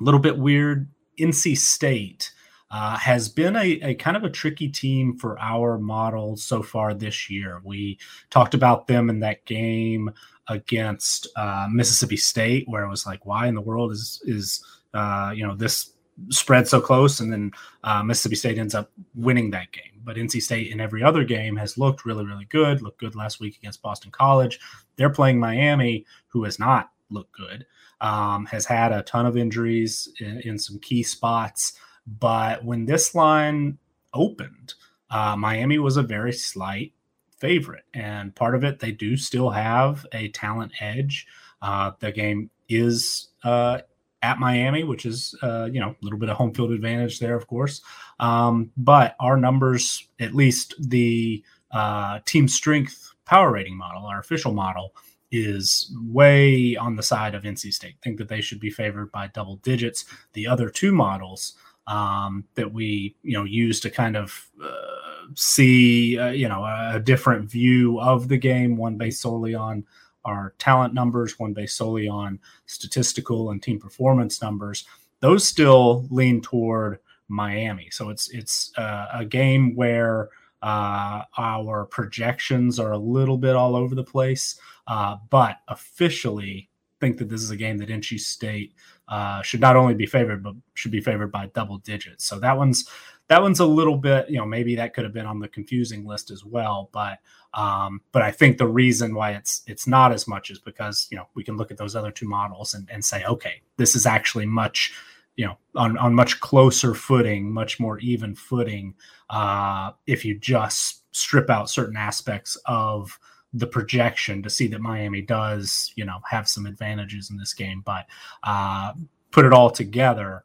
a 0.00 0.04
little 0.04 0.20
bit 0.20 0.38
weird, 0.38 0.88
NC 1.20 1.56
State. 1.56 2.32
Uh, 2.70 2.98
has 2.98 3.30
been 3.30 3.56
a, 3.56 3.80
a, 3.80 3.94
kind 3.94 4.14
of 4.14 4.24
a 4.24 4.28
tricky 4.30 4.68
team 4.68 5.16
for 5.16 5.38
our 5.40 5.78
model 5.78 6.36
so 6.36 6.62
far 6.62 6.92
this 6.92 7.30
year. 7.30 7.62
We 7.64 7.98
talked 8.28 8.52
about 8.52 8.86
them 8.86 9.08
in 9.08 9.20
that 9.20 9.46
game 9.46 10.10
against 10.48 11.28
uh, 11.36 11.68
Mississippi 11.70 12.16
State, 12.16 12.68
where 12.68 12.84
it 12.84 12.90
was 12.90 13.06
like, 13.06 13.26
why 13.26 13.46
in 13.46 13.54
the 13.54 13.60
world 13.60 13.92
is 13.92 14.22
is 14.24 14.64
uh, 14.94 15.32
you 15.34 15.46
know 15.46 15.54
this 15.54 15.92
spread 16.30 16.66
so 16.68 16.80
close? 16.80 17.20
And 17.20 17.32
then 17.32 17.52
uh, 17.84 18.02
Mississippi 18.02 18.36
State 18.36 18.58
ends 18.58 18.74
up 18.74 18.90
winning 19.14 19.50
that 19.50 19.72
game 19.72 19.98
but 20.08 20.16
NC 20.16 20.40
State 20.40 20.72
in 20.72 20.80
every 20.80 21.02
other 21.02 21.22
game 21.22 21.54
has 21.56 21.76
looked 21.76 22.06
really, 22.06 22.24
really 22.24 22.46
good. 22.46 22.80
Looked 22.80 22.98
good 22.98 23.14
last 23.14 23.40
week 23.40 23.58
against 23.58 23.82
Boston 23.82 24.10
College. 24.10 24.58
They're 24.96 25.10
playing 25.10 25.38
Miami, 25.38 26.06
who 26.28 26.44
has 26.44 26.58
not 26.58 26.92
looked 27.10 27.36
good, 27.36 27.66
um, 28.00 28.46
has 28.46 28.64
had 28.64 28.90
a 28.90 29.02
ton 29.02 29.26
of 29.26 29.36
injuries 29.36 30.08
in, 30.18 30.40
in, 30.40 30.58
some 30.58 30.78
key 30.78 31.02
spots. 31.02 31.74
But 32.06 32.64
when 32.64 32.86
this 32.86 33.14
line 33.14 33.76
opened, 34.14 34.72
uh, 35.10 35.36
Miami 35.36 35.78
was 35.78 35.98
a 35.98 36.02
very 36.02 36.32
slight 36.32 36.94
favorite. 37.40 37.84
And 37.94 38.34
part 38.34 38.54
of 38.54 38.64
it, 38.64 38.80
they 38.80 38.92
do 38.92 39.16
still 39.16 39.50
have 39.50 40.06
a 40.12 40.28
talent 40.28 40.72
edge. 40.80 41.26
Uh, 41.62 41.92
the 42.00 42.12
game 42.12 42.50
is 42.68 43.28
uh, 43.44 43.80
at 44.22 44.38
Miami, 44.38 44.84
which 44.84 45.06
is 45.06 45.34
uh, 45.42 45.68
you 45.70 45.80
know 45.80 45.90
a 45.90 45.96
little 46.02 46.18
bit 46.18 46.28
of 46.28 46.36
home 46.36 46.52
field 46.52 46.72
advantage 46.72 47.18
there, 47.18 47.36
of 47.36 47.46
course. 47.46 47.80
Um, 48.20 48.70
but 48.76 49.16
our 49.20 49.36
numbers, 49.36 50.06
at 50.20 50.34
least 50.34 50.74
the 50.78 51.42
uh, 51.70 52.20
team 52.24 52.48
strength 52.48 53.12
power 53.24 53.52
rating 53.52 53.76
model, 53.76 54.06
our 54.06 54.18
official 54.18 54.52
model, 54.52 54.94
is 55.30 55.94
way 56.00 56.76
on 56.76 56.96
the 56.96 57.02
side 57.02 57.34
of 57.34 57.42
NC 57.42 57.72
State. 57.72 57.96
Think 58.02 58.18
that 58.18 58.28
they 58.28 58.40
should 58.40 58.60
be 58.60 58.70
favored 58.70 59.12
by 59.12 59.28
double 59.28 59.56
digits. 59.56 60.04
The 60.32 60.46
other 60.46 60.70
two 60.70 60.92
models 60.92 61.54
um, 61.86 62.44
that 62.54 62.72
we 62.72 63.16
you 63.22 63.36
know 63.36 63.44
use 63.44 63.80
to 63.80 63.90
kind 63.90 64.16
of 64.16 64.50
uh, 64.62 65.17
see 65.34 66.18
uh, 66.18 66.30
you 66.30 66.48
know 66.48 66.64
a 66.64 67.00
different 67.00 67.50
view 67.50 68.00
of 68.00 68.28
the 68.28 68.38
game, 68.38 68.76
one 68.76 68.96
based 68.96 69.20
solely 69.20 69.54
on 69.54 69.84
our 70.24 70.54
talent 70.58 70.94
numbers, 70.94 71.38
one 71.38 71.52
based 71.52 71.76
solely 71.76 72.08
on 72.08 72.38
statistical 72.66 73.50
and 73.50 73.62
team 73.62 73.78
performance 73.78 74.42
numbers, 74.42 74.84
those 75.20 75.46
still 75.46 76.06
lean 76.10 76.40
toward 76.40 76.98
Miami. 77.28 77.88
So 77.90 78.10
it's 78.10 78.28
it's 78.30 78.72
uh, 78.76 79.06
a 79.12 79.24
game 79.24 79.74
where 79.74 80.30
uh, 80.62 81.22
our 81.36 81.86
projections 81.86 82.78
are 82.80 82.92
a 82.92 82.98
little 82.98 83.38
bit 83.38 83.54
all 83.54 83.76
over 83.76 83.94
the 83.94 84.04
place, 84.04 84.58
uh, 84.86 85.16
but 85.30 85.58
officially 85.68 86.68
think 87.00 87.18
that 87.18 87.28
this 87.28 87.42
is 87.42 87.50
a 87.50 87.56
game 87.56 87.78
that 87.78 87.88
NC 87.88 88.18
State 88.18 88.74
uh, 89.06 89.40
should 89.42 89.60
not 89.60 89.76
only 89.76 89.94
be 89.94 90.06
favored 90.06 90.42
but 90.42 90.54
should 90.74 90.90
be 90.90 91.00
favored 91.00 91.30
by 91.30 91.46
double 91.54 91.78
digits. 91.78 92.24
So 92.24 92.38
that 92.40 92.56
one's 92.56 92.88
that 93.28 93.42
one's 93.42 93.60
a 93.60 93.66
little 93.66 93.96
bit, 93.96 94.28
you 94.28 94.38
know, 94.38 94.46
maybe 94.46 94.74
that 94.76 94.94
could 94.94 95.04
have 95.04 95.12
been 95.12 95.26
on 95.26 95.38
the 95.38 95.48
confusing 95.48 96.06
list 96.06 96.30
as 96.30 96.44
well. 96.44 96.88
But 96.92 97.18
um, 97.54 98.00
but 98.12 98.22
I 98.22 98.30
think 98.30 98.58
the 98.58 98.66
reason 98.66 99.14
why 99.14 99.32
it's 99.32 99.62
it's 99.66 99.86
not 99.86 100.12
as 100.12 100.26
much 100.26 100.50
is 100.50 100.58
because 100.58 101.06
you 101.10 101.16
know 101.16 101.28
we 101.34 101.44
can 101.44 101.56
look 101.56 101.70
at 101.70 101.76
those 101.76 101.94
other 101.94 102.10
two 102.10 102.28
models 102.28 102.74
and, 102.74 102.88
and 102.90 103.04
say, 103.04 103.24
okay, 103.24 103.62
this 103.76 103.94
is 103.94 104.06
actually 104.06 104.46
much, 104.46 104.94
you 105.36 105.46
know, 105.46 105.56
on, 105.74 105.96
on 105.98 106.14
much 106.14 106.40
closer 106.40 106.94
footing, 106.94 107.50
much 107.50 107.78
more 107.78 107.98
even 108.00 108.34
footing. 108.34 108.94
Uh, 109.30 109.92
if 110.06 110.24
you 110.24 110.38
just 110.38 111.04
strip 111.14 111.50
out 111.50 111.70
certain 111.70 111.96
aspects 111.96 112.56
of 112.66 113.18
the 113.54 113.66
projection 113.66 114.42
to 114.42 114.50
see 114.50 114.66
that 114.68 114.80
Miami 114.80 115.22
does, 115.22 115.92
you 115.96 116.04
know, 116.04 116.20
have 116.28 116.48
some 116.48 116.66
advantages 116.66 117.30
in 117.30 117.38
this 117.38 117.54
game, 117.54 117.82
but 117.84 118.06
uh, 118.42 118.92
put 119.30 119.46
it 119.46 119.52
all 119.52 119.70
together 119.70 120.44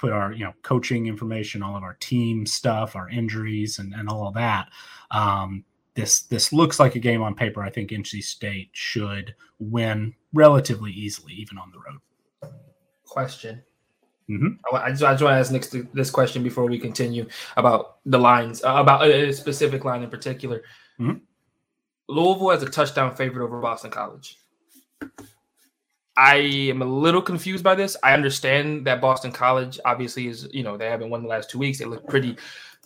put 0.00 0.12
our 0.12 0.32
you 0.32 0.44
know 0.44 0.54
coaching 0.62 1.06
information, 1.06 1.62
all 1.62 1.76
of 1.76 1.82
our 1.82 1.94
team 2.00 2.46
stuff, 2.46 2.96
our 2.96 3.08
injuries, 3.10 3.78
and, 3.78 3.92
and 3.94 4.08
all 4.08 4.26
of 4.26 4.34
that. 4.34 4.68
Um, 5.10 5.64
this 5.94 6.22
this 6.22 6.52
looks 6.52 6.80
like 6.80 6.94
a 6.94 6.98
game 6.98 7.22
on 7.22 7.34
paper. 7.34 7.62
I 7.62 7.70
think 7.70 7.90
NC 7.90 8.22
State 8.22 8.70
should 8.72 9.34
win 9.58 10.14
relatively 10.32 10.92
easily, 10.92 11.34
even 11.34 11.58
on 11.58 11.70
the 11.70 11.78
road. 11.78 12.52
Question. 13.04 13.62
Mm-hmm. 14.30 14.74
I, 14.74 14.90
just, 14.90 15.02
I 15.02 15.12
just 15.12 15.24
want 15.24 15.34
to 15.34 15.38
ask 15.40 15.50
next 15.50 15.74
this 15.92 16.08
question 16.08 16.44
before 16.44 16.64
we 16.66 16.78
continue 16.78 17.26
about 17.56 17.96
the 18.06 18.18
lines, 18.18 18.62
uh, 18.62 18.76
about 18.76 19.04
a 19.04 19.32
specific 19.32 19.84
line 19.84 20.04
in 20.04 20.10
particular. 20.10 20.62
Mm-hmm. 21.00 21.18
Louisville 22.08 22.50
has 22.50 22.62
a 22.62 22.68
touchdown 22.68 23.16
favorite 23.16 23.44
over 23.44 23.60
Boston 23.60 23.90
College. 23.90 24.38
I 26.20 26.36
am 26.68 26.82
a 26.82 26.84
little 26.84 27.22
confused 27.22 27.64
by 27.64 27.74
this. 27.74 27.96
I 28.02 28.12
understand 28.12 28.86
that 28.86 29.00
Boston 29.00 29.32
College 29.32 29.80
obviously 29.86 30.26
is, 30.26 30.46
you 30.52 30.62
know, 30.62 30.76
they 30.76 30.90
haven't 30.90 31.08
won 31.08 31.22
the 31.22 31.28
last 31.28 31.48
two 31.48 31.58
weeks. 31.58 31.78
They 31.78 31.86
look 31.86 32.06
pretty 32.06 32.36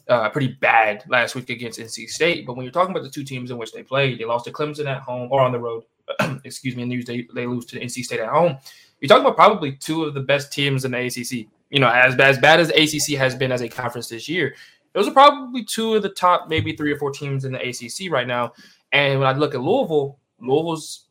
uh, 0.08 0.28
pretty 0.28 0.52
bad 0.60 1.02
last 1.08 1.34
week 1.34 1.50
against 1.50 1.80
NC 1.80 2.08
State. 2.10 2.46
But 2.46 2.54
when 2.54 2.64
you're 2.64 2.72
talking 2.72 2.94
about 2.94 3.02
the 3.02 3.10
two 3.10 3.24
teams 3.24 3.50
in 3.50 3.58
which 3.58 3.72
they 3.72 3.82
played, 3.82 4.20
they 4.20 4.24
lost 4.24 4.44
to 4.44 4.52
Clemson 4.52 4.86
at 4.86 5.02
home 5.02 5.30
or 5.32 5.40
on 5.40 5.50
the 5.50 5.58
road. 5.58 5.82
excuse 6.44 6.76
me, 6.76 6.84
news 6.84 7.06
they, 7.06 7.26
they 7.34 7.44
lose 7.44 7.64
to 7.66 7.80
NC 7.80 8.04
State 8.04 8.20
at 8.20 8.28
home. 8.28 8.56
You're 9.00 9.08
talking 9.08 9.24
about 9.24 9.34
probably 9.34 9.72
two 9.72 10.04
of 10.04 10.14
the 10.14 10.20
best 10.20 10.52
teams 10.52 10.84
in 10.84 10.92
the 10.92 11.06
ACC. 11.06 11.48
You 11.70 11.80
know, 11.80 11.88
as, 11.88 12.16
as 12.20 12.38
bad 12.38 12.60
as 12.60 12.70
ACC 12.70 13.18
has 13.18 13.34
been 13.34 13.50
as 13.50 13.62
a 13.62 13.68
conference 13.68 14.08
this 14.08 14.28
year, 14.28 14.54
those 14.92 15.08
are 15.08 15.12
probably 15.12 15.64
two 15.64 15.94
of 15.94 16.04
the 16.04 16.08
top, 16.08 16.48
maybe 16.48 16.76
three 16.76 16.92
or 16.92 16.98
four 16.98 17.10
teams 17.10 17.44
in 17.44 17.50
the 17.50 17.68
ACC 17.68 18.12
right 18.12 18.28
now. 18.28 18.52
And 18.92 19.18
when 19.18 19.26
I 19.26 19.32
look 19.32 19.56
at 19.56 19.60
Louisville, 19.60 20.20
Louisville's 20.38 21.06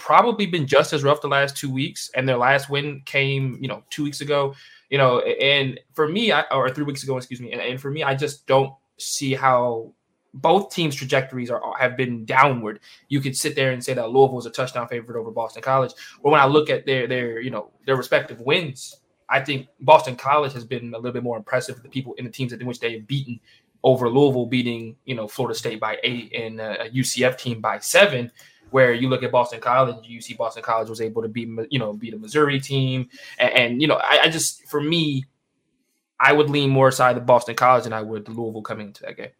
probably 0.00 0.46
been 0.46 0.66
just 0.66 0.92
as 0.94 1.04
rough 1.04 1.20
the 1.20 1.28
last 1.28 1.56
two 1.56 1.70
weeks, 1.70 2.10
and 2.16 2.26
their 2.26 2.38
last 2.38 2.70
win 2.70 3.02
came, 3.04 3.58
you 3.60 3.68
know, 3.68 3.84
two 3.90 4.02
weeks 4.02 4.22
ago. 4.22 4.54
You 4.88 4.98
know, 4.98 5.20
and 5.20 5.78
for 5.94 6.08
me, 6.08 6.32
I, 6.32 6.42
or 6.50 6.70
three 6.70 6.84
weeks 6.84 7.02
ago, 7.02 7.16
excuse 7.16 7.40
me, 7.40 7.52
and, 7.52 7.60
and 7.60 7.80
for 7.80 7.90
me, 7.90 8.02
I 8.02 8.14
just 8.14 8.46
don't 8.46 8.72
see 8.98 9.34
how 9.34 9.92
both 10.32 10.74
teams' 10.74 10.94
trajectories 10.94 11.50
are 11.50 11.60
have 11.78 11.96
been 11.96 12.24
downward. 12.24 12.80
You 13.08 13.20
could 13.20 13.36
sit 13.36 13.54
there 13.54 13.72
and 13.72 13.84
say 13.84 13.92
that 13.94 14.10
Louisville 14.10 14.38
is 14.38 14.46
a 14.46 14.50
touchdown 14.50 14.88
favorite 14.88 15.20
over 15.20 15.30
Boston 15.30 15.62
College, 15.62 15.92
but 16.22 16.30
when 16.30 16.40
I 16.40 16.46
look 16.46 16.70
at 16.70 16.86
their 16.86 17.06
their 17.06 17.40
you 17.40 17.50
know 17.50 17.70
their 17.84 17.96
respective 17.96 18.40
wins, 18.40 18.96
I 19.28 19.40
think 19.40 19.68
Boston 19.80 20.16
College 20.16 20.54
has 20.54 20.64
been 20.64 20.94
a 20.94 20.96
little 20.96 21.12
bit 21.12 21.22
more 21.22 21.36
impressive. 21.36 21.76
For 21.76 21.82
The 21.82 21.88
people 21.88 22.14
in 22.14 22.24
the 22.24 22.30
teams 22.30 22.52
in 22.52 22.66
which 22.66 22.80
they 22.80 22.94
have 22.94 23.06
beaten 23.06 23.38
over 23.82 24.08
Louisville, 24.08 24.46
beating 24.46 24.96
you 25.04 25.14
know 25.14 25.28
Florida 25.28 25.56
State 25.56 25.78
by 25.78 25.98
eight 26.02 26.32
and 26.32 26.60
uh, 26.60 26.76
a 26.80 26.88
UCF 26.88 27.36
team 27.38 27.60
by 27.60 27.78
seven 27.78 28.32
where 28.70 28.92
you 28.92 29.08
look 29.08 29.22
at 29.22 29.32
Boston 29.32 29.60
College, 29.60 29.96
you 30.04 30.20
see 30.20 30.34
Boston 30.34 30.62
College 30.62 30.88
was 30.88 31.00
able 31.00 31.22
to 31.22 31.28
beat, 31.28 31.48
you 31.70 31.78
know, 31.78 31.92
beat 31.92 32.14
a 32.14 32.18
Missouri 32.18 32.60
team. 32.60 33.08
And, 33.38 33.52
and 33.52 33.82
you 33.82 33.88
know, 33.88 33.96
I, 33.96 34.20
I, 34.24 34.28
just, 34.28 34.66
for 34.66 34.80
me, 34.80 35.24
I 36.18 36.32
would 36.32 36.50
lean 36.50 36.70
more 36.70 36.90
side 36.90 37.16
of 37.16 37.26
Boston 37.26 37.54
College 37.54 37.84
than 37.84 37.92
I 37.92 38.02
would 38.02 38.28
Louisville 38.28 38.62
coming 38.62 38.88
into 38.88 39.02
that 39.04 39.16
game. 39.16 39.30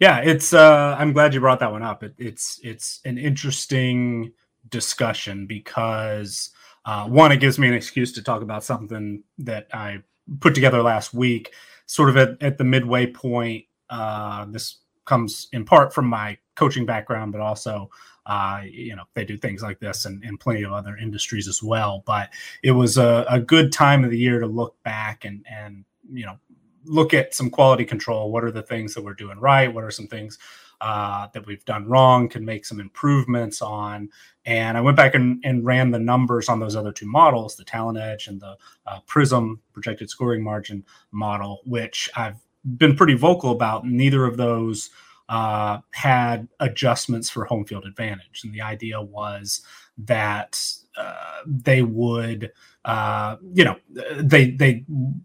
Yeah, 0.00 0.20
it's, 0.20 0.52
uh, 0.52 0.96
I'm 0.98 1.12
glad 1.12 1.34
you 1.34 1.40
brought 1.40 1.60
that 1.60 1.72
one 1.72 1.82
up. 1.82 2.02
It, 2.02 2.14
it's, 2.18 2.60
it's 2.62 3.00
an 3.04 3.18
interesting 3.18 4.32
discussion 4.68 5.46
because 5.46 6.50
uh, 6.84 7.06
one, 7.06 7.32
it 7.32 7.38
gives 7.38 7.58
me 7.58 7.68
an 7.68 7.74
excuse 7.74 8.12
to 8.12 8.22
talk 8.22 8.42
about 8.42 8.64
something 8.64 9.24
that 9.38 9.66
I 9.74 10.02
put 10.40 10.54
together 10.54 10.82
last 10.82 11.12
week, 11.12 11.52
sort 11.86 12.08
of 12.08 12.16
at, 12.16 12.42
at 12.42 12.58
the 12.58 12.64
midway 12.64 13.06
point. 13.06 13.64
Uh, 13.90 14.46
this 14.46 14.76
comes 15.04 15.48
in 15.52 15.64
part 15.64 15.92
from 15.92 16.06
my 16.06 16.38
coaching 16.58 16.84
background, 16.84 17.32
but 17.32 17.40
also, 17.40 17.88
uh, 18.26 18.62
you 18.64 18.94
know, 18.96 19.04
they 19.14 19.24
do 19.24 19.38
things 19.38 19.62
like 19.62 19.78
this 19.78 20.04
and, 20.04 20.22
and 20.24 20.40
plenty 20.40 20.62
of 20.62 20.72
other 20.72 20.96
industries 20.96 21.48
as 21.48 21.62
well. 21.62 22.02
But 22.04 22.30
it 22.62 22.72
was 22.72 22.98
a, 22.98 23.24
a 23.30 23.40
good 23.40 23.72
time 23.72 24.04
of 24.04 24.10
the 24.10 24.18
year 24.18 24.40
to 24.40 24.46
look 24.46 24.76
back 24.82 25.24
and, 25.24 25.46
and, 25.48 25.84
you 26.12 26.26
know, 26.26 26.38
look 26.84 27.14
at 27.14 27.34
some 27.34 27.50
quality 27.50 27.84
control. 27.84 28.32
What 28.32 28.44
are 28.44 28.50
the 28.50 28.62
things 28.62 28.94
that 28.94 29.04
we're 29.04 29.14
doing 29.14 29.38
right? 29.38 29.72
What 29.72 29.84
are 29.84 29.90
some 29.90 30.08
things 30.08 30.38
uh, 30.80 31.28
that 31.32 31.46
we've 31.46 31.64
done 31.64 31.88
wrong? 31.88 32.28
Can 32.28 32.44
make 32.44 32.64
some 32.64 32.80
improvements 32.80 33.62
on. 33.62 34.08
And 34.44 34.76
I 34.76 34.80
went 34.80 34.96
back 34.96 35.14
and, 35.14 35.40
and, 35.44 35.64
ran 35.64 35.90
the 35.90 35.98
numbers 35.98 36.48
on 36.48 36.58
those 36.58 36.74
other 36.74 36.92
two 36.92 37.06
models, 37.06 37.56
the 37.56 37.64
Talent 37.64 37.98
Edge 37.98 38.28
and 38.28 38.40
the 38.40 38.56
uh, 38.86 39.00
Prism 39.06 39.60
projected 39.74 40.08
scoring 40.08 40.42
margin 40.42 40.84
model, 41.12 41.60
which 41.66 42.08
I've 42.16 42.40
been 42.64 42.96
pretty 42.96 43.14
vocal 43.14 43.50
about. 43.50 43.86
Neither 43.86 44.24
of 44.24 44.38
those 44.38 44.88
uh, 45.28 45.78
had 45.92 46.48
adjustments 46.60 47.28
for 47.28 47.44
home 47.44 47.64
field 47.64 47.84
advantage, 47.84 48.42
and 48.44 48.52
the 48.52 48.62
idea 48.62 49.00
was 49.00 49.62
that 49.98 50.60
uh, 50.96 51.42
they 51.46 51.82
would, 51.82 52.52
uh, 52.84 53.36
you 53.52 53.64
know, 53.64 53.76
they 54.16 54.50
they 54.50 54.84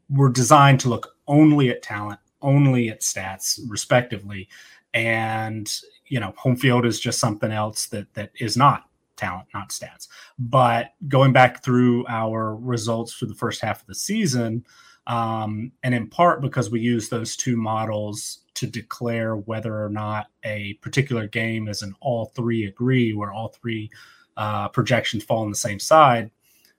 were 0.09 0.29
designed 0.29 0.79
to 0.81 0.89
look 0.89 1.15
only 1.27 1.69
at 1.69 1.81
talent, 1.81 2.19
only 2.41 2.89
at 2.89 3.01
stats, 3.01 3.59
respectively, 3.67 4.49
and 4.93 5.79
you 6.07 6.19
know, 6.19 6.33
home 6.37 6.55
field 6.55 6.85
is 6.85 6.99
just 6.99 7.19
something 7.19 7.51
else 7.51 7.87
that 7.87 8.13
that 8.13 8.31
is 8.39 8.57
not 8.57 8.83
talent, 9.15 9.47
not 9.53 9.69
stats. 9.69 10.07
But 10.37 10.93
going 11.07 11.33
back 11.33 11.63
through 11.63 12.05
our 12.07 12.55
results 12.55 13.13
for 13.13 13.25
the 13.25 13.35
first 13.35 13.61
half 13.61 13.81
of 13.81 13.87
the 13.87 13.95
season, 13.95 14.65
um, 15.07 15.71
and 15.83 15.93
in 15.93 16.07
part 16.07 16.41
because 16.41 16.69
we 16.69 16.79
use 16.79 17.09
those 17.09 17.35
two 17.35 17.57
models 17.57 18.39
to 18.55 18.67
declare 18.67 19.35
whether 19.35 19.83
or 19.83 19.89
not 19.89 20.27
a 20.43 20.73
particular 20.75 21.27
game 21.27 21.67
is 21.67 21.81
an 21.81 21.93
all 21.99 22.27
three 22.35 22.65
agree, 22.65 23.13
where 23.13 23.31
all 23.31 23.49
three 23.49 23.89
uh, 24.37 24.69
projections 24.69 25.23
fall 25.23 25.43
on 25.43 25.49
the 25.49 25.55
same 25.55 25.79
side. 25.79 26.31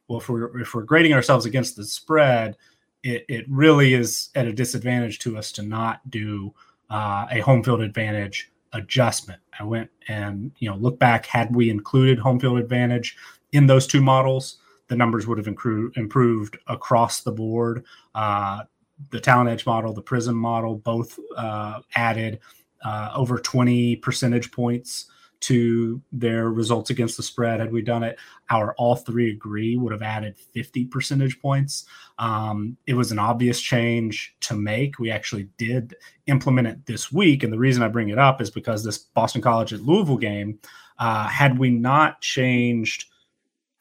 Well, 0.09 0.21
if 0.21 0.29
we're 0.29 0.61
if 0.61 0.75
we're 0.75 0.83
grading 0.83 1.13
ourselves 1.13 1.47
against 1.47 1.77
the 1.77 1.85
spread, 1.85 2.57
it, 3.03 3.25
it 3.29 3.45
really 3.49 3.95
is 3.95 4.31
at 4.35 4.47
a 4.47 4.53
disadvantage 4.53 5.19
to 5.21 5.37
us 5.37 5.53
to 5.53 5.63
not 5.63 6.09
do 6.11 6.55
uh, 6.91 7.27
a 7.31 7.41
home 7.41 7.63
field 7.63 7.81
advantage 7.81 8.51
adjustment. 8.73 9.41
I 9.59 9.65
went 9.65 9.91
and 10.09 10.53
you 10.59 10.69
know 10.69 10.77
look 10.77 10.99
back. 10.99 11.27
Had 11.27 11.55
we 11.55 11.71
included 11.71 12.19
home 12.19 12.41
field 12.41 12.59
advantage 12.59 13.17
in 13.53 13.67
those 13.67 13.87
two 13.87 14.01
models, 14.01 14.59
the 14.89 14.97
numbers 14.97 15.27
would 15.27 15.39
have 15.39 15.47
improved 15.47 15.97
improved 15.97 16.59
across 16.67 17.23
the 17.23 17.33
board. 17.33 17.85
Uh, 18.15 18.63
the 19.11 19.21
Talent 19.21 19.51
Edge 19.51 19.67
model, 19.67 19.93
the 19.93 20.03
Prism 20.03 20.37
model, 20.37 20.77
both 20.77 21.19
uh, 21.37 21.81
added 21.95 22.41
uh, 22.85 23.13
over 23.15 23.39
20 23.39 23.97
percentage 23.97 24.53
points 24.53 25.07
to 25.41 26.01
their 26.11 26.49
results 26.49 26.89
against 26.89 27.19
the 27.19 27.23
spread. 27.23 27.61
Had 27.61 27.71
we 27.71 27.83
done 27.83 28.03
it, 28.03 28.19
our 28.49 28.75
all 28.79 28.97
three 28.97 29.31
agree 29.31 29.77
would 29.77 29.93
have 29.93 30.01
added 30.01 30.39
50 30.39 30.87
percentage 30.87 31.39
points. 31.41 31.85
Um, 32.19 32.79
it 32.87 32.95
was 32.95 33.13
an 33.13 33.19
obvious 33.19 33.61
change 33.61 34.35
to 34.41 34.55
make. 34.55 34.99
We 34.99 35.11
actually 35.11 35.49
did 35.59 35.97
implement 36.27 36.69
it 36.69 36.87
this 36.87 37.13
week. 37.13 37.43
And 37.43 37.53
the 37.53 37.59
reason 37.59 37.83
I 37.83 37.89
bring 37.89 38.09
it 38.09 38.19
up 38.19 38.41
is 38.41 38.51
because 38.51 38.85
this 38.85 38.97
Boston 38.97 39.43
College 39.43 39.75
at 39.75 39.83
Louisville 39.83 40.17
game, 40.17 40.59
uh, 40.99 41.29
had 41.29 41.59
we 41.59 41.69
not 41.69 42.23
changed 42.23 43.07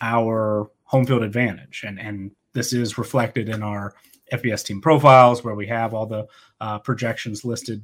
our 0.01 0.69
home 0.93 1.07
field 1.07 1.23
advantage, 1.23 1.83
and, 1.87 1.99
and 1.99 2.29
this 2.53 2.71
is 2.71 2.99
reflected 2.99 3.49
in 3.49 3.63
our 3.63 3.95
FBS 4.31 4.63
team 4.63 4.79
profiles 4.79 5.43
where 5.43 5.55
we 5.55 5.65
have 5.65 5.91
all 5.95 6.05
the 6.05 6.27
uh, 6.61 6.77
projections 6.77 7.43
listed 7.43 7.83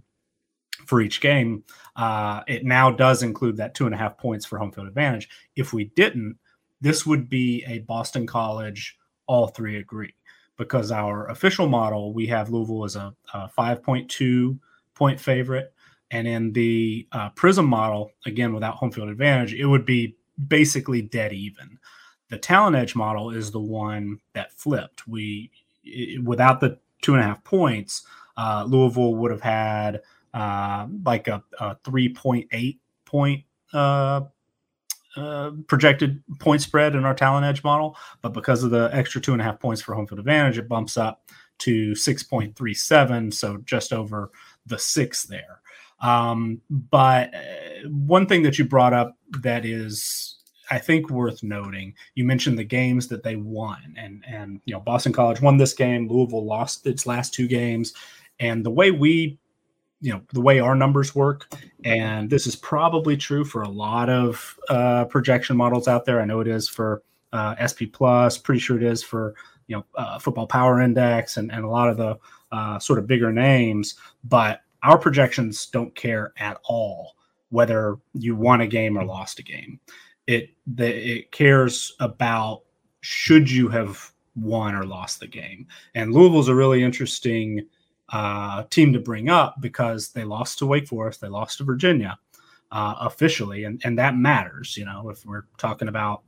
for 0.85 1.01
each 1.01 1.21
game. 1.21 1.63
Uh, 1.95 2.41
it 2.47 2.63
now 2.63 2.91
does 2.91 3.23
include 3.23 3.57
that 3.57 3.73
two 3.73 3.87
and 3.87 3.95
a 3.95 3.97
half 3.97 4.15
points 4.15 4.45
for 4.45 4.59
home 4.59 4.71
field 4.71 4.85
advantage. 4.85 5.27
If 5.55 5.73
we 5.73 5.85
didn't, 5.85 6.37
this 6.81 7.03
would 7.03 7.29
be 7.29 7.63
a 7.65 7.79
Boston 7.79 8.27
College 8.27 8.95
all 9.25 9.47
three 9.47 9.77
agree 9.77 10.13
because 10.55 10.91
our 10.91 11.27
official 11.29 11.67
model 11.67 12.13
we 12.13 12.27
have 12.27 12.51
Louisville 12.51 12.85
as 12.85 12.95
a, 12.95 13.11
a 13.33 13.49
5.2 13.57 14.59
point 14.93 15.19
favorite, 15.19 15.73
and 16.11 16.27
in 16.27 16.53
the 16.53 17.07
uh, 17.11 17.29
Prism 17.31 17.65
model, 17.65 18.11
again 18.27 18.53
without 18.53 18.75
home 18.75 18.91
field 18.91 19.09
advantage, 19.09 19.55
it 19.55 19.65
would 19.65 19.85
be 19.87 20.15
basically 20.47 21.01
dead 21.01 21.33
even. 21.33 21.78
The 22.29 22.37
Talent 22.37 22.75
Edge 22.75 22.95
model 22.95 23.31
is 23.31 23.51
the 23.51 23.59
one 23.59 24.19
that 24.33 24.53
flipped. 24.53 25.07
We 25.07 25.51
without 26.23 26.59
the 26.59 26.77
two 27.01 27.13
and 27.13 27.23
a 27.23 27.25
half 27.25 27.43
points, 27.43 28.05
uh, 28.37 28.65
Louisville 28.67 29.15
would 29.15 29.31
have 29.31 29.41
had 29.41 30.01
uh, 30.33 30.87
like 31.03 31.27
a, 31.27 31.43
a 31.59 31.75
3.8 31.77 32.77
point 33.05 33.43
uh, 33.73 34.21
uh, 35.15 35.51
projected 35.67 36.23
point 36.39 36.61
spread 36.61 36.95
in 36.95 37.05
our 37.05 37.15
talent 37.15 37.45
edge 37.45 37.63
model. 37.63 37.97
But 38.21 38.33
because 38.33 38.63
of 38.63 38.71
the 38.71 38.89
extra 38.93 39.19
two 39.19 39.33
and 39.33 39.41
a 39.41 39.45
half 39.45 39.59
points 39.59 39.81
for 39.81 39.95
home 39.95 40.07
field 40.07 40.19
advantage, 40.19 40.57
it 40.57 40.69
bumps 40.69 40.97
up 40.97 41.23
to 41.59 41.91
6.37. 41.91 43.33
So 43.33 43.57
just 43.65 43.91
over 43.91 44.31
the 44.65 44.79
six 44.79 45.23
there. 45.23 45.61
Um, 45.99 46.61
but 46.69 47.33
uh, 47.33 47.89
one 47.89 48.25
thing 48.25 48.43
that 48.43 48.57
you 48.57 48.65
brought 48.65 48.93
up 48.93 49.17
that 49.41 49.65
is 49.65 50.38
I 50.69 50.77
think 50.77 51.09
worth 51.09 51.43
noting. 51.43 51.93
You 52.15 52.23
mentioned 52.23 52.57
the 52.57 52.63
games 52.63 53.07
that 53.07 53.23
they 53.23 53.35
won, 53.35 53.95
and 53.97 54.23
and 54.27 54.61
you 54.65 54.73
know 54.73 54.79
Boston 54.79 55.13
College 55.13 55.41
won 55.41 55.57
this 55.57 55.73
game. 55.73 56.07
Louisville 56.07 56.45
lost 56.45 56.85
its 56.85 57.05
last 57.05 57.33
two 57.33 57.47
games, 57.47 57.93
and 58.39 58.65
the 58.65 58.71
way 58.71 58.91
we, 58.91 59.39
you 60.01 60.13
know, 60.13 60.21
the 60.33 60.41
way 60.41 60.59
our 60.59 60.75
numbers 60.75 61.15
work, 61.15 61.51
and 61.83 62.29
this 62.29 62.45
is 62.45 62.55
probably 62.55 63.17
true 63.17 63.43
for 63.43 63.63
a 63.63 63.69
lot 63.69 64.09
of 64.09 64.59
uh, 64.69 65.05
projection 65.05 65.57
models 65.57 65.87
out 65.87 66.05
there. 66.05 66.21
I 66.21 66.25
know 66.25 66.39
it 66.39 66.47
is 66.47 66.69
for 66.69 67.03
uh, 67.33 67.55
SP 67.57 67.89
Plus. 67.91 68.37
Pretty 68.37 68.59
sure 68.59 68.77
it 68.77 68.83
is 68.83 69.03
for 69.03 69.33
you 69.67 69.77
know 69.77 69.85
uh, 69.95 70.19
Football 70.19 70.47
Power 70.47 70.81
Index 70.81 71.37
and 71.37 71.51
and 71.51 71.65
a 71.65 71.69
lot 71.69 71.89
of 71.89 71.97
the 71.97 72.17
uh, 72.51 72.79
sort 72.79 72.99
of 72.99 73.07
bigger 73.07 73.31
names, 73.31 73.95
but 74.23 74.61
our 74.83 74.97
projections 74.97 75.65
don't 75.65 75.93
care 75.95 76.33
at 76.37 76.57
all 76.63 77.15
whether 77.49 77.97
you 78.13 78.35
won 78.35 78.61
a 78.61 78.67
game 78.67 78.97
or 78.97 79.03
lost 79.03 79.39
a 79.39 79.43
game 79.43 79.79
it 80.29 80.51
it 80.77 81.31
cares 81.31 81.95
about 81.99 82.61
should 83.01 83.49
you 83.49 83.67
have 83.69 84.13
won 84.35 84.75
or 84.75 84.85
lost 84.85 85.19
the 85.19 85.27
game. 85.27 85.65
And 85.95 86.13
Louisville's 86.13 86.49
a 86.49 86.55
really 86.55 86.83
interesting 86.83 87.65
uh, 88.09 88.63
team 88.69 88.93
to 88.93 88.99
bring 88.99 89.29
up 89.29 89.55
because 89.59 90.11
they 90.11 90.23
lost 90.23 90.59
to 90.59 90.67
Wake 90.67 90.87
Forest, 90.87 91.19
they 91.19 91.29
lost 91.29 91.57
to 91.57 91.63
Virginia 91.63 92.19
uh, 92.71 92.95
officially, 92.99 93.63
and 93.63 93.81
and 93.83 93.97
that 93.97 94.15
matters. 94.15 94.77
You 94.77 94.85
know, 94.85 95.09
if 95.09 95.25
we're 95.25 95.45
talking 95.57 95.87
about 95.87 96.21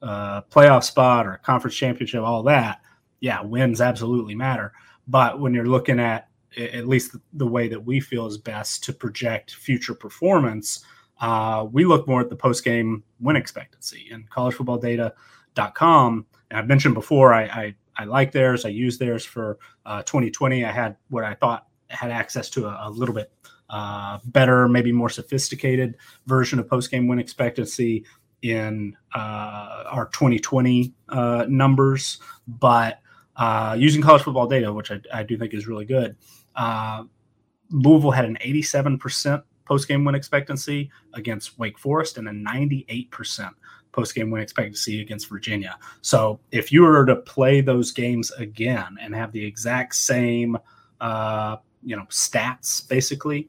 uh, 0.00 0.42
playoff 0.42 0.84
spot 0.84 1.26
or 1.26 1.40
conference 1.42 1.74
championship, 1.76 2.22
all 2.22 2.44
that, 2.44 2.80
yeah, 3.18 3.42
wins 3.42 3.80
absolutely 3.80 4.36
matter. 4.36 4.72
But 5.08 5.40
when 5.40 5.52
you're 5.52 5.66
looking 5.66 5.98
at 5.98 6.28
at 6.56 6.86
least 6.86 7.16
the 7.32 7.46
way 7.46 7.66
that 7.66 7.84
we 7.84 7.98
feel 7.98 8.26
is 8.26 8.38
best 8.38 8.84
to 8.84 8.92
project 8.92 9.54
future 9.54 9.94
performance 9.94 10.84
uh, 11.22 11.66
we 11.70 11.84
look 11.84 12.06
more 12.08 12.20
at 12.20 12.28
the 12.28 12.36
post 12.36 12.64
game 12.64 13.04
win 13.20 13.36
expectancy 13.36 14.08
and 14.12 14.28
collegefootballdata.com. 14.28 16.26
And 16.50 16.58
I've 16.58 16.66
mentioned 16.66 16.94
before, 16.94 17.32
I, 17.32 17.44
I, 17.44 17.74
I 17.96 18.04
like 18.04 18.32
theirs. 18.32 18.64
I 18.64 18.70
use 18.70 18.98
theirs 18.98 19.24
for 19.24 19.58
uh, 19.86 20.02
2020. 20.02 20.64
I 20.64 20.72
had 20.72 20.96
what 21.10 21.22
I 21.22 21.34
thought 21.34 21.68
had 21.88 22.10
access 22.10 22.50
to 22.50 22.66
a, 22.66 22.88
a 22.88 22.90
little 22.90 23.14
bit 23.14 23.30
uh, 23.70 24.18
better, 24.26 24.66
maybe 24.66 24.90
more 24.90 25.08
sophisticated 25.08 25.96
version 26.26 26.58
of 26.58 26.68
post 26.68 26.90
game 26.90 27.06
win 27.06 27.20
expectancy 27.20 28.04
in 28.42 28.96
uh, 29.14 29.84
our 29.86 30.08
2020 30.12 30.92
uh, 31.08 31.46
numbers. 31.48 32.18
But 32.48 32.98
uh, 33.36 33.76
using 33.78 34.02
college 34.02 34.22
football 34.22 34.48
data, 34.48 34.72
which 34.72 34.90
I, 34.90 35.00
I, 35.14 35.22
do 35.22 35.38
think 35.38 35.54
is 35.54 35.68
really 35.68 35.84
good, 35.84 36.16
Louisville 37.70 38.10
had 38.10 38.24
an 38.24 38.36
87% 38.44 39.44
post 39.72 39.88
game 39.88 40.04
win 40.04 40.14
expectancy 40.14 40.90
against 41.14 41.58
Wake 41.58 41.78
Forest 41.78 42.18
and 42.18 42.28
a 42.28 42.30
98% 42.30 43.48
post 43.90 44.14
game 44.14 44.30
win 44.30 44.42
expectancy 44.42 45.00
against 45.00 45.30
Virginia. 45.30 45.78
So 46.02 46.38
if 46.50 46.70
you 46.70 46.82
were 46.82 47.06
to 47.06 47.16
play 47.16 47.62
those 47.62 47.90
games 47.90 48.30
again 48.32 48.98
and 49.00 49.14
have 49.14 49.32
the 49.32 49.42
exact 49.42 49.94
same, 49.94 50.58
uh, 51.00 51.56
you 51.82 51.96
know, 51.96 52.04
stats 52.10 52.86
basically, 52.86 53.48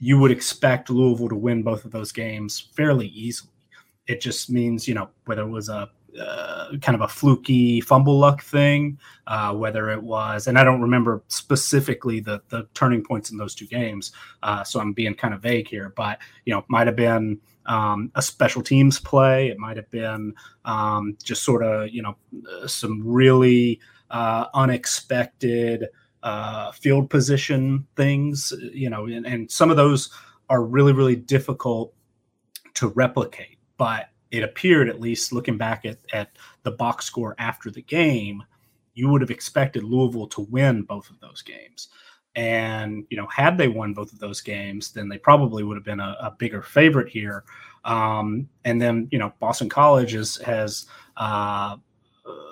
you 0.00 0.18
would 0.18 0.32
expect 0.32 0.90
Louisville 0.90 1.28
to 1.28 1.36
win 1.36 1.62
both 1.62 1.84
of 1.84 1.92
those 1.92 2.10
games 2.10 2.58
fairly 2.74 3.06
easily. 3.06 3.52
It 4.08 4.20
just 4.20 4.50
means, 4.50 4.88
you 4.88 4.94
know, 4.94 5.08
whether 5.26 5.42
it 5.42 5.48
was 5.48 5.68
a 5.68 5.88
uh, 6.20 6.76
kind 6.80 6.94
of 6.94 7.00
a 7.00 7.08
fluky 7.08 7.80
fumble 7.80 8.18
luck 8.18 8.42
thing, 8.42 8.98
uh, 9.26 9.54
whether 9.54 9.90
it 9.90 10.02
was, 10.02 10.46
and 10.46 10.58
I 10.58 10.64
don't 10.64 10.80
remember 10.80 11.22
specifically 11.28 12.20
the 12.20 12.40
the 12.48 12.66
turning 12.74 13.02
points 13.02 13.30
in 13.30 13.36
those 13.36 13.54
two 13.54 13.66
games, 13.66 14.12
uh, 14.42 14.64
so 14.64 14.80
I'm 14.80 14.92
being 14.92 15.14
kind 15.14 15.34
of 15.34 15.42
vague 15.42 15.68
here, 15.68 15.92
but 15.96 16.18
you 16.44 16.54
know, 16.54 16.64
might 16.68 16.86
have 16.86 16.96
been 16.96 17.40
um, 17.66 18.10
a 18.14 18.22
special 18.22 18.62
teams 18.62 19.00
play. 19.00 19.48
It 19.48 19.58
might 19.58 19.76
have 19.76 19.90
been 19.90 20.34
um, 20.64 21.16
just 21.22 21.42
sort 21.42 21.62
of, 21.62 21.90
you 21.90 22.02
know, 22.02 22.16
some 22.66 23.02
really 23.04 23.80
uh, 24.10 24.46
unexpected 24.54 25.88
uh, 26.22 26.72
field 26.72 27.10
position 27.10 27.86
things, 27.96 28.52
you 28.72 28.90
know, 28.90 29.06
and, 29.06 29.26
and 29.26 29.50
some 29.50 29.70
of 29.70 29.76
those 29.76 30.10
are 30.48 30.62
really, 30.62 30.92
really 30.92 31.16
difficult 31.16 31.94
to 32.74 32.88
replicate. 32.88 33.58
But 33.76 34.08
it 34.34 34.42
appeared, 34.42 34.88
at 34.88 35.00
least 35.00 35.32
looking 35.32 35.56
back 35.56 35.84
at, 35.84 35.98
at 36.12 36.30
the 36.64 36.72
box 36.72 37.04
score 37.04 37.36
after 37.38 37.70
the 37.70 37.82
game, 37.82 38.42
you 38.94 39.08
would 39.08 39.20
have 39.20 39.30
expected 39.30 39.84
Louisville 39.84 40.26
to 40.28 40.40
win 40.50 40.82
both 40.82 41.08
of 41.08 41.20
those 41.20 41.40
games. 41.40 41.88
And, 42.34 43.06
you 43.10 43.16
know, 43.16 43.28
had 43.28 43.56
they 43.56 43.68
won 43.68 43.94
both 43.94 44.12
of 44.12 44.18
those 44.18 44.40
games, 44.40 44.90
then 44.90 45.08
they 45.08 45.18
probably 45.18 45.62
would 45.62 45.76
have 45.76 45.84
been 45.84 46.00
a, 46.00 46.16
a 46.20 46.34
bigger 46.36 46.62
favorite 46.62 47.08
here. 47.08 47.44
Um, 47.84 48.48
and 48.64 48.82
then, 48.82 49.06
you 49.12 49.20
know, 49.20 49.32
Boston 49.38 49.68
College 49.68 50.16
is, 50.16 50.38
has 50.38 50.86
uh, 51.16 51.76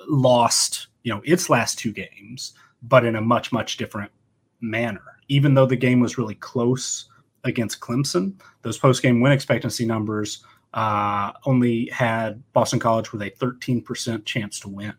lost, 0.06 0.86
you 1.02 1.12
know, 1.12 1.20
its 1.24 1.50
last 1.50 1.80
two 1.80 1.92
games, 1.92 2.52
but 2.84 3.04
in 3.04 3.16
a 3.16 3.20
much, 3.20 3.50
much 3.50 3.76
different 3.76 4.12
manner. 4.60 5.02
Even 5.26 5.54
though 5.54 5.66
the 5.66 5.74
game 5.74 5.98
was 5.98 6.16
really 6.16 6.36
close 6.36 7.08
against 7.42 7.80
Clemson, 7.80 8.34
those 8.62 8.78
post 8.78 9.02
game 9.02 9.20
win 9.20 9.32
expectancy 9.32 9.84
numbers 9.84 10.44
uh, 10.74 11.32
only 11.44 11.86
had 11.92 12.42
Boston 12.52 12.78
College 12.78 13.12
with 13.12 13.22
a 13.22 13.30
13% 13.30 14.24
chance 14.24 14.60
to 14.60 14.68
win. 14.68 14.94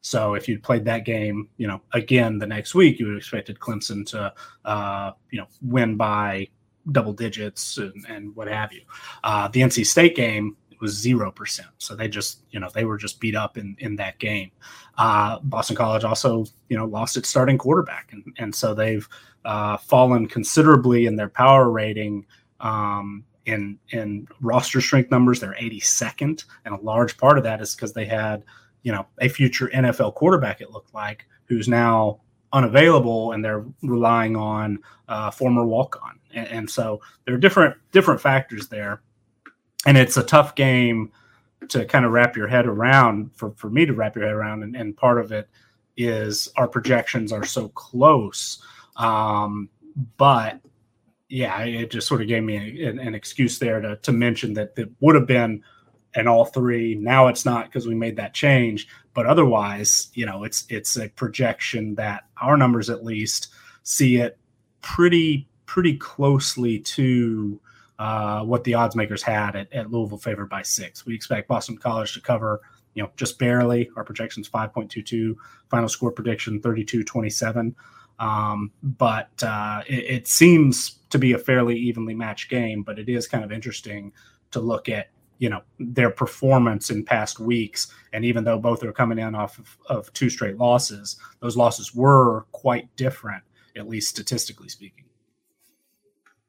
So 0.00 0.34
if 0.34 0.48
you'd 0.48 0.62
played 0.62 0.84
that 0.84 1.04
game, 1.04 1.48
you 1.56 1.66
know, 1.66 1.80
again 1.92 2.38
the 2.38 2.46
next 2.46 2.74
week, 2.74 2.98
you 2.98 3.06
would 3.06 3.16
expected 3.16 3.58
Clemson 3.58 4.06
to, 4.06 4.32
uh, 4.64 5.12
you 5.30 5.38
know, 5.38 5.46
win 5.60 5.96
by 5.96 6.48
double 6.92 7.12
digits 7.12 7.78
and, 7.78 8.06
and 8.08 8.34
what 8.36 8.48
have 8.48 8.72
you. 8.72 8.82
Uh, 9.24 9.48
the 9.48 9.60
NC 9.60 9.84
State 9.86 10.16
game 10.16 10.56
was 10.80 10.96
zero 10.96 11.32
percent, 11.32 11.68
so 11.78 11.96
they 11.96 12.08
just, 12.08 12.42
you 12.50 12.60
know, 12.60 12.68
they 12.72 12.84
were 12.84 12.96
just 12.96 13.20
beat 13.20 13.34
up 13.34 13.58
in 13.58 13.76
in 13.80 13.96
that 13.96 14.18
game. 14.18 14.50
Uh, 14.96 15.40
Boston 15.42 15.76
College 15.76 16.04
also, 16.04 16.44
you 16.68 16.76
know, 16.76 16.86
lost 16.86 17.16
its 17.16 17.28
starting 17.28 17.58
quarterback, 17.58 18.12
and 18.12 18.24
and 18.38 18.54
so 18.54 18.74
they've 18.74 19.08
uh, 19.44 19.76
fallen 19.78 20.26
considerably 20.26 21.06
in 21.06 21.16
their 21.16 21.28
power 21.28 21.70
rating. 21.70 22.24
Um, 22.60 23.24
in 23.48 23.78
in 23.90 24.28
roster 24.40 24.80
strength 24.80 25.10
numbers, 25.10 25.40
they're 25.40 25.56
82nd, 25.60 26.44
and 26.64 26.74
a 26.74 26.80
large 26.80 27.16
part 27.16 27.38
of 27.38 27.44
that 27.44 27.60
is 27.60 27.74
because 27.74 27.92
they 27.92 28.04
had 28.04 28.44
you 28.82 28.92
know 28.92 29.06
a 29.20 29.28
future 29.28 29.68
NFL 29.68 30.14
quarterback. 30.14 30.60
It 30.60 30.70
looked 30.70 30.94
like 30.94 31.26
who's 31.46 31.66
now 31.66 32.20
unavailable, 32.52 33.32
and 33.32 33.44
they're 33.44 33.64
relying 33.82 34.36
on 34.36 34.78
uh, 35.08 35.30
former 35.30 35.64
walk 35.64 35.98
on, 36.02 36.18
and, 36.34 36.46
and 36.48 36.70
so 36.70 37.00
there 37.24 37.34
are 37.34 37.38
different 37.38 37.74
different 37.90 38.20
factors 38.20 38.68
there, 38.68 39.00
and 39.86 39.96
it's 39.96 40.18
a 40.18 40.22
tough 40.22 40.54
game 40.54 41.10
to 41.68 41.84
kind 41.86 42.04
of 42.04 42.12
wrap 42.12 42.36
your 42.36 42.46
head 42.46 42.66
around 42.66 43.30
for, 43.34 43.50
for 43.56 43.68
me 43.68 43.84
to 43.84 43.92
wrap 43.92 44.14
your 44.14 44.24
head 44.24 44.34
around. 44.34 44.62
And, 44.62 44.76
and 44.76 44.96
part 44.96 45.18
of 45.18 45.32
it 45.32 45.48
is 45.96 46.48
our 46.56 46.68
projections 46.68 47.32
are 47.32 47.44
so 47.44 47.68
close. 47.70 48.62
Um, 48.96 49.68
but 50.16 50.60
yeah 51.28 51.62
it 51.62 51.90
just 51.90 52.06
sort 52.08 52.22
of 52.22 52.28
gave 52.28 52.42
me 52.42 52.84
an, 52.84 52.98
an 52.98 53.14
excuse 53.14 53.58
there 53.58 53.80
to, 53.80 53.96
to 53.96 54.12
mention 54.12 54.54
that 54.54 54.72
it 54.76 54.90
would 55.00 55.14
have 55.14 55.26
been 55.26 55.62
and 56.14 56.28
all 56.28 56.44
three. 56.44 56.94
Now 56.94 57.28
it's 57.28 57.44
not 57.44 57.66
because 57.66 57.86
we 57.86 57.94
made 57.94 58.16
that 58.16 58.34
change, 58.34 58.88
but 59.14 59.26
otherwise, 59.26 60.08
you 60.14 60.26
know, 60.26 60.44
it's 60.44 60.64
it's 60.68 60.96
a 60.96 61.08
projection 61.10 61.94
that 61.96 62.24
our 62.40 62.56
numbers 62.56 62.90
at 62.90 63.04
least 63.04 63.48
see 63.82 64.16
it 64.16 64.38
pretty 64.80 65.48
pretty 65.66 65.96
closely 65.96 66.78
to 66.80 67.60
uh, 67.98 68.42
what 68.42 68.64
the 68.64 68.74
odds 68.74 68.96
makers 68.96 69.22
had 69.22 69.54
at, 69.54 69.72
at 69.72 69.90
Louisville 69.90 70.18
favored 70.18 70.48
by 70.48 70.62
six. 70.62 71.04
We 71.04 71.14
expect 71.14 71.48
Boston 71.48 71.76
College 71.76 72.14
to 72.14 72.20
cover, 72.20 72.60
you 72.94 73.02
know, 73.02 73.10
just 73.16 73.38
barely. 73.38 73.90
Our 73.96 74.04
projections 74.04 74.48
5.22, 74.48 75.36
final 75.68 75.88
score 75.88 76.12
prediction 76.12 76.60
32 76.60 77.04
27. 77.04 77.74
Um, 78.18 78.72
but 78.82 79.30
uh, 79.42 79.82
it, 79.86 80.04
it 80.04 80.28
seems 80.28 80.97
to 81.10 81.18
be 81.18 81.32
a 81.32 81.38
fairly 81.38 81.76
evenly 81.76 82.14
matched 82.14 82.50
game, 82.50 82.82
but 82.82 82.98
it 82.98 83.08
is 83.08 83.26
kind 83.26 83.44
of 83.44 83.52
interesting 83.52 84.12
to 84.50 84.60
look 84.60 84.88
at 84.88 85.08
you 85.38 85.48
know 85.48 85.62
their 85.78 86.10
performance 86.10 86.90
in 86.90 87.04
past 87.04 87.40
weeks. 87.40 87.88
And 88.12 88.24
even 88.24 88.44
though 88.44 88.58
both 88.58 88.82
are 88.84 88.92
coming 88.92 89.18
in 89.18 89.34
off 89.34 89.58
of, 89.58 89.78
of, 89.86 90.12
two 90.12 90.30
straight 90.30 90.58
losses 90.58 91.16
those 91.40 91.56
losses 91.56 91.94
were 91.94 92.46
quite 92.52 92.94
different 92.96 93.42
at 93.76 93.88
least 93.88 94.08
statistically 94.08 94.68
speaking. 94.68 95.04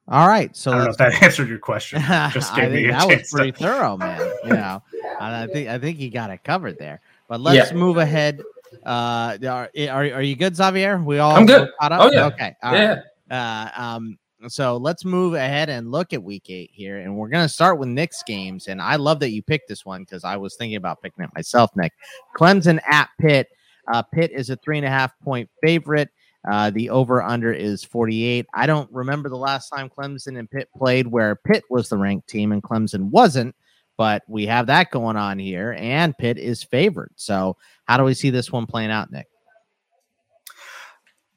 All 0.08 0.28
right 0.28 0.56
so 0.56 0.72
i 0.72 0.76
don't 0.76 0.84
know 0.86 0.90
if 0.90 0.98
that 0.98 1.24
answered 1.24 1.50
your 1.50 1.60
question. 1.60 2.02
Just 2.32 2.56
gave 2.56 2.72
me 2.72 2.88
that 2.88 3.08
was 3.08 3.30
pretty 3.32 3.52
to... 3.54 3.58
thorough 3.58 3.98
man 3.98 4.20
you 4.44 4.54
know. 4.54 4.82
I 5.20 5.48
think 5.48 5.70
i 5.70 5.78
think 5.78 6.00
you 6.00 6.10
got 6.10 6.32
it 6.32 6.44
covered 6.44 6.78
there. 6.80 7.02
But 7.28 7.42
let's 7.42 7.72
yeah. 7.72 7.78
move 7.78 7.98
ahead. 7.98 8.42
Uh 8.86 9.38
are, 9.48 9.70
are, 9.78 10.14
are 10.14 10.22
you 10.22 10.36
good 10.36 10.56
xavier? 10.56 10.98
We 10.98 11.20
all 11.20 11.36
i'm 11.36 11.46
good. 11.46 11.70
oh 11.80 12.12
yeah. 12.12 12.26
Okay 12.26 12.56
all 12.64 12.74
yeah 12.74 13.02
right. 13.30 13.38
uh 13.38 13.82
um 13.82 14.18
so 14.48 14.78
let's 14.78 15.04
move 15.04 15.34
ahead 15.34 15.70
and 15.70 15.92
look 15.92 16.14
at 16.14 16.24
week 16.24 16.50
eight 16.50 16.72
here. 16.74 17.00
And 17.00 17.18
we're 17.18 17.30
going 17.30 17.46
to 17.46 17.54
start 17.54 17.78
with 17.78 17.90
Nick's 17.90 18.24
games. 18.24 18.68
And 18.68 18.82
I 18.82 18.96
love 18.96 19.20
that 19.20 19.32
you 19.32 19.42
picked 19.42 19.68
this 19.68 19.86
one 19.86 20.04
because 20.04 20.24
I 20.24 20.38
was 20.38 20.56
thinking 20.56 20.78
about 20.78 21.02
picking 21.02 21.24
it 21.24 21.30
myself, 21.36 21.72
Nick. 21.76 21.94
Clemson 22.38 22.80
at 22.88 23.10
Pitt. 23.20 23.50
Uh, 23.92 24.02
Pitt 24.02 24.32
is 24.32 24.50
a 24.50 24.56
three 24.56 24.78
and 24.78 24.88
a 24.88 24.90
half 24.90 25.18
point 25.20 25.50
favorite. 25.62 26.10
Uh, 26.50 26.70
the 26.70 26.90
over 26.90 27.22
under 27.22 27.52
is 27.52 27.84
48. 27.84 28.46
I 28.54 28.66
don't 28.66 28.90
remember 28.94 29.28
the 29.28 29.36
last 29.36 29.70
time 29.70 29.90
Clemson 29.90 30.40
and 30.40 30.50
Pitt 30.50 30.70
played 30.76 31.08
where 31.08 31.36
Pitt 31.36 31.66
was 31.70 31.90
the 31.90 31.98
ranked 31.98 32.30
team 32.30 32.54
and 32.54 32.64
Clemson 32.64 33.10
wasn't, 33.10 33.56
but 33.98 34.24
we 34.28 34.46
have 34.46 34.68
that 34.68 34.90
going 34.90 35.18
on 35.18 35.38
here, 35.38 35.76
and 35.78 36.18
Pitt 36.18 36.38
is 36.38 36.64
favored. 36.64 37.12
So, 37.18 37.58
how 37.86 37.98
do 37.98 38.06
we 38.06 38.14
see 38.14 38.30
this 38.30 38.54
one 38.54 38.68
playing 38.68 38.92
out, 38.92 39.12
Nick? 39.12 39.28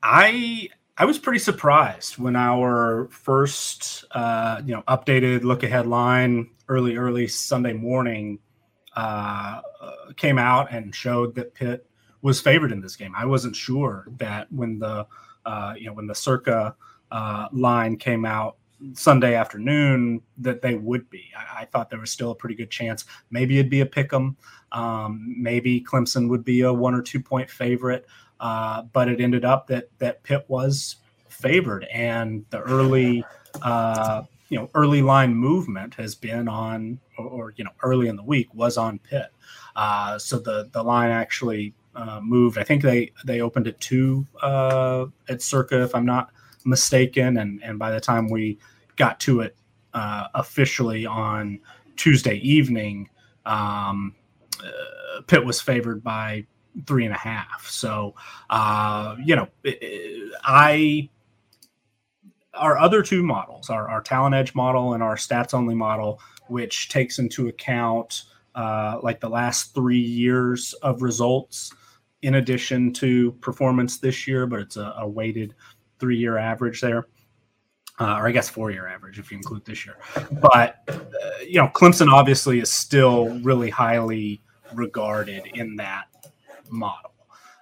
I 0.05 0.69
I 0.99 1.07
was 1.07 1.19
pretty 1.19 1.39
surprised 1.39 2.19
when 2.19 2.37
our 2.37 3.09
first, 3.11 4.05
uh, 4.11 4.61
you 4.65 4.75
know, 4.75 4.83
updated 4.89 5.43
look 5.43 5.63
ahead 5.63 5.87
line 5.87 6.51
early, 6.69 6.97
early 6.97 7.27
Sunday 7.29 7.73
morning 7.73 8.39
uh, 8.95 9.63
came 10.17 10.39
out 10.39 10.71
and 10.71 10.95
showed 10.95 11.35
that 11.37 11.55
Pitt 11.55 11.87
was 12.21 12.43
favored 12.43 12.73
in 12.73 12.81
this 12.83 12.95
game. 12.95 13.15
I 13.17 13.25
wasn't 13.25 13.57
sure 13.57 14.07
that 14.19 14.53
when 14.53 14.79
the, 14.79 15.07
uh, 15.47 15.75
you 15.79 15.87
know, 15.87 15.95
when 15.95 16.07
the 16.07 16.15
Circa 16.15 16.77
uh, 17.11 17.49
line 17.53 17.97
came 17.97 18.27
out 18.27 18.57
Sunday 18.93 19.35
afternoon 19.35 20.21
that 20.39 20.61
they 20.61 20.75
would 20.75 21.09
be. 21.09 21.31
I, 21.37 21.63
I, 21.63 21.65
thought 21.67 21.89
there 21.89 22.01
was 22.01 22.11
still 22.11 22.33
a 22.33 22.35
pretty 22.35 22.57
good 22.57 22.71
chance. 22.71 23.05
Maybe 23.31 23.59
it'd 23.59 23.71
be 23.71 23.81
a 23.81 23.87
pick 23.87 24.13
'em. 24.13 24.37
Um, 24.73 25.37
maybe 25.39 25.81
Clemson 25.81 26.29
would 26.29 26.45
be 26.45 26.63
a 26.63 26.73
one 26.73 26.95
or 26.95 27.03
two 27.03 27.21
point 27.21 27.49
favorite. 27.49 28.07
Uh, 28.43 28.83
but 28.93 29.09
it 29.09 29.21
ended 29.21 29.45
up 29.45 29.69
that 29.69 29.89
that 29.99 30.21
Pitt 30.25 30.45
was 30.49 30.97
favored, 31.29 31.85
and 31.85 32.45
the 32.51 32.59
early, 32.63 33.25
uh, 33.63 34.25
you 34.49 34.59
know, 34.59 34.69
early 34.75 35.01
line 35.01 35.33
movement 35.33 35.95
has 35.95 36.17
been 36.17 36.49
on, 36.49 36.99
or, 37.17 37.27
or 37.27 37.55
you 37.57 37.63
know, 37.63 37.71
early 37.85 38.09
in 38.09 38.17
the 38.17 38.23
week 38.23 38.53
was 38.53 38.77
on 38.77 38.99
Pitt. 38.99 39.29
Uh, 39.77 40.19
so 40.19 40.41
the 40.41 40.69
the 40.73 40.83
line 40.83 41.11
actually 41.11 41.73
uh, 41.95 42.19
moved. 42.21 42.59
I 42.59 42.65
think 42.65 42.83
they 42.83 43.13
they 43.25 43.41
opened 43.41 43.69
at 43.69 43.79
two 43.79 44.27
uh, 44.43 45.07
at 45.29 45.41
Circa, 45.41 45.81
if 45.85 45.95
I'm 45.95 46.05
not 46.05 46.33
mistaken, 46.65 47.37
and 47.37 47.63
and 47.63 47.79
by 47.79 47.93
the 47.93 48.01
time 48.01 48.29
we 48.29 48.59
got 48.97 49.21
to 49.21 49.43
it 49.43 49.57
officially 49.95 51.07
on 51.07 51.61
Tuesday 51.95 52.39
evening. 52.39 53.09
Um, 53.47 54.17
Pitt 55.27 55.45
was 55.45 55.61
favored 55.61 56.03
by 56.03 56.47
three 56.87 57.05
and 57.05 57.15
a 57.15 57.19
half. 57.19 57.67
So, 57.69 58.15
uh, 58.51 59.17
you 59.23 59.37
know, 59.37 59.49
I 60.45 61.09
our 62.55 62.79
other 62.79 63.03
two 63.03 63.23
models, 63.23 63.71
our, 63.71 63.89
our 63.89 64.03
talent 64.03 64.35
edge 64.35 64.55
model 64.55 64.93
and 64.93 65.03
our 65.03 65.17
stats 65.17 65.55
only 65.55 65.75
model, 65.75 66.21
which 66.49 66.89
takes 66.91 67.19
into 67.19 67.49
account 67.49 68.25
uh, 68.55 68.99
like 69.03 69.21
the 69.21 69.29
last 69.29 69.75
three 69.75 69.99
years 69.99 70.75
of 70.83 71.01
results 71.01 71.73
in 72.21 72.35
addition 72.35 72.93
to 72.93 73.33
performance 73.41 73.99
this 73.99 74.29
year, 74.29 74.47
but 74.47 74.61
it's 74.61 74.77
a, 74.77 74.95
a 74.99 75.09
weighted 75.09 75.55
three 75.99 76.17
year 76.17 76.37
average 76.39 76.81
there. 76.81 77.07
Uh, 78.01 78.17
or 78.17 78.27
I 78.27 78.33
guess 78.33 78.49
four 78.49 78.71
year 78.71 78.87
average 78.87 79.19
if 79.19 79.31
you 79.31 79.37
include 79.37 79.65
this 79.65 79.85
year. 79.87 79.97
But, 80.41 80.83
uh, 80.89 80.97
you 81.47 81.55
know, 81.55 81.69
Clemson 81.69 82.11
obviously 82.11 82.59
is 82.59 82.73
still 82.73 83.29
really 83.41 83.71
highly 83.71 84.41
regarded 84.75 85.47
in 85.55 85.77
that 85.77 86.07
model 86.73 87.13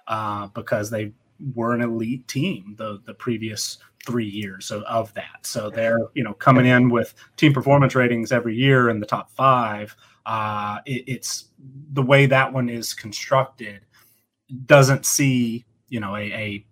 uh, 0.07 0.47
because 0.47 0.89
they 0.89 1.11
were 1.55 1.73
an 1.73 1.81
elite 1.81 2.27
team 2.27 2.75
the 2.77 2.99
the 3.05 3.13
previous 3.13 3.77
three 4.05 4.27
years 4.27 4.71
of, 4.71 4.83
of 4.83 5.13
that. 5.13 5.39
So 5.43 5.69
they're 5.69 5.99
you 6.13 6.23
know 6.23 6.33
coming 6.33 6.65
in 6.65 6.89
with 6.89 7.13
team 7.37 7.53
performance 7.53 7.95
ratings 7.95 8.31
every 8.31 8.55
year 8.55 8.89
in 8.89 8.99
the 8.99 9.05
top 9.05 9.31
five. 9.31 9.95
Uh, 10.25 10.79
it, 10.85 11.03
it's 11.07 11.45
the 11.93 12.01
way 12.01 12.25
that 12.27 12.51
one 12.51 12.69
is 12.69 12.93
constructed 12.93 13.81
doesn't 14.65 15.05
see 15.05 15.65
you 15.89 15.99
know 15.99 16.15
a, 16.15 16.31
a 16.31 16.65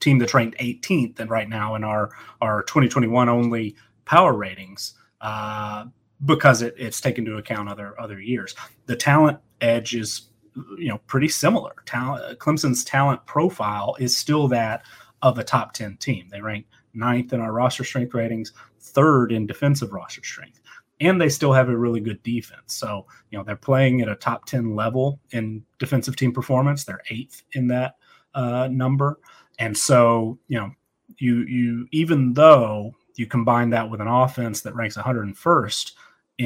team 0.00 0.18
that's 0.18 0.34
ranked 0.34 0.58
18th 0.58 1.20
and 1.20 1.30
right 1.30 1.48
now 1.48 1.74
in 1.76 1.84
our 1.84 2.10
our 2.40 2.62
2021 2.64 3.28
only 3.28 3.76
power 4.04 4.32
ratings. 4.34 4.94
Uh, 5.20 5.86
because 6.24 6.62
it, 6.62 6.74
it's 6.76 7.00
taken 7.00 7.26
into 7.26 7.38
account 7.38 7.68
other 7.68 7.98
other 8.00 8.20
years. 8.20 8.54
The 8.86 8.96
talent 8.96 9.38
edge 9.60 9.94
is 9.94 10.31
you 10.78 10.88
know 10.88 10.98
pretty 11.06 11.28
similar. 11.28 11.72
Talent 11.86 12.38
Clemson's 12.38 12.84
talent 12.84 13.24
profile 13.26 13.96
is 13.98 14.16
still 14.16 14.48
that 14.48 14.82
of 15.22 15.38
a 15.38 15.44
top 15.44 15.72
10 15.72 15.96
team. 15.98 16.28
They 16.30 16.40
rank 16.40 16.66
ninth 16.94 17.32
in 17.32 17.40
our 17.40 17.52
roster 17.52 17.84
strength 17.84 18.14
ratings, 18.14 18.52
third 18.80 19.32
in 19.32 19.46
defensive 19.46 19.92
roster 19.92 20.22
strength. 20.22 20.60
And 21.00 21.20
they 21.20 21.28
still 21.28 21.52
have 21.52 21.68
a 21.68 21.76
really 21.76 22.00
good 22.00 22.22
defense. 22.22 22.74
So, 22.74 23.06
you 23.30 23.38
know, 23.38 23.44
they're 23.44 23.56
playing 23.56 24.02
at 24.02 24.08
a 24.08 24.14
top 24.14 24.44
10 24.44 24.76
level 24.76 25.18
in 25.30 25.64
defensive 25.78 26.16
team 26.16 26.32
performance. 26.32 26.84
They're 26.84 27.02
eighth 27.10 27.42
in 27.52 27.66
that 27.68 27.96
uh, 28.34 28.68
number. 28.70 29.18
And 29.58 29.76
so, 29.76 30.38
you 30.48 30.58
know, 30.58 30.70
you 31.18 31.42
you 31.42 31.86
even 31.92 32.32
though 32.32 32.92
you 33.16 33.26
combine 33.26 33.70
that 33.70 33.90
with 33.90 34.00
an 34.00 34.08
offense 34.08 34.62
that 34.62 34.74
ranks 34.74 34.96
101st 34.96 35.92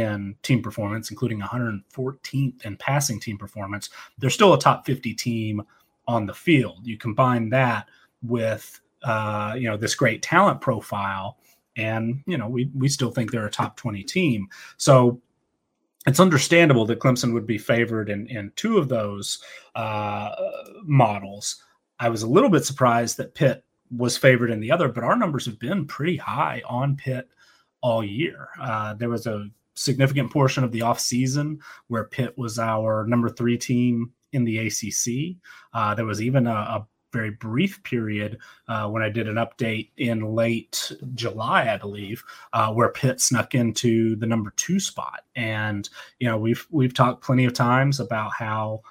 in 0.00 0.36
team 0.42 0.62
performance, 0.62 1.10
including 1.10 1.40
114th 1.40 2.64
in 2.64 2.76
passing 2.76 3.20
team 3.20 3.38
performance, 3.38 3.90
they're 4.18 4.30
still 4.30 4.54
a 4.54 4.58
top 4.58 4.86
50 4.86 5.14
team 5.14 5.62
on 6.08 6.26
the 6.26 6.34
field. 6.34 6.86
You 6.86 6.96
combine 6.96 7.50
that 7.50 7.88
with 8.22 8.80
uh, 9.02 9.54
you 9.56 9.68
know 9.68 9.76
this 9.76 9.94
great 9.94 10.22
talent 10.22 10.60
profile, 10.60 11.38
and 11.76 12.22
you 12.26 12.38
know 12.38 12.48
we 12.48 12.70
we 12.74 12.88
still 12.88 13.10
think 13.10 13.30
they're 13.30 13.46
a 13.46 13.50
top 13.50 13.76
20 13.76 14.02
team. 14.02 14.48
So 14.76 15.20
it's 16.06 16.20
understandable 16.20 16.86
that 16.86 17.00
Clemson 17.00 17.32
would 17.32 17.46
be 17.46 17.58
favored 17.58 18.08
in 18.10 18.26
in 18.28 18.52
two 18.56 18.78
of 18.78 18.88
those 18.88 19.42
uh, 19.74 20.30
models. 20.84 21.62
I 21.98 22.08
was 22.08 22.22
a 22.22 22.28
little 22.28 22.50
bit 22.50 22.64
surprised 22.64 23.16
that 23.16 23.34
Pitt 23.34 23.64
was 23.96 24.16
favored 24.16 24.50
in 24.50 24.60
the 24.60 24.72
other, 24.72 24.88
but 24.88 25.04
our 25.04 25.16
numbers 25.16 25.46
have 25.46 25.58
been 25.58 25.86
pretty 25.86 26.16
high 26.16 26.62
on 26.66 26.96
Pitt 26.96 27.28
all 27.80 28.04
year. 28.04 28.48
Uh, 28.60 28.94
there 28.94 29.08
was 29.08 29.26
a 29.26 29.48
significant 29.76 30.32
portion 30.32 30.64
of 30.64 30.72
the 30.72 30.80
offseason 30.80 31.58
where 31.88 32.04
Pitt 32.04 32.36
was 32.36 32.58
our 32.58 33.06
number 33.06 33.28
three 33.28 33.58
team 33.58 34.12
in 34.32 34.44
the 34.44 34.58
ACC. 34.58 35.36
Uh, 35.72 35.94
there 35.94 36.04
was 36.04 36.20
even 36.20 36.46
a, 36.46 36.50
a 36.50 36.86
very 37.12 37.30
brief 37.30 37.82
period 37.82 38.38
uh, 38.68 38.88
when 38.88 39.02
I 39.02 39.08
did 39.08 39.28
an 39.28 39.36
update 39.36 39.90
in 39.96 40.34
late 40.34 40.92
July, 41.14 41.72
I 41.72 41.76
believe, 41.76 42.22
uh, 42.52 42.72
where 42.72 42.90
Pitt 42.90 43.20
snuck 43.20 43.54
into 43.54 44.16
the 44.16 44.26
number 44.26 44.52
two 44.56 44.80
spot. 44.80 45.24
And 45.34 45.88
you 46.18 46.28
know, 46.28 46.36
we've 46.36 46.66
we've 46.70 46.94
talked 46.94 47.24
plenty 47.24 47.44
of 47.44 47.54
times 47.54 48.00
about 48.00 48.32
how 48.38 48.82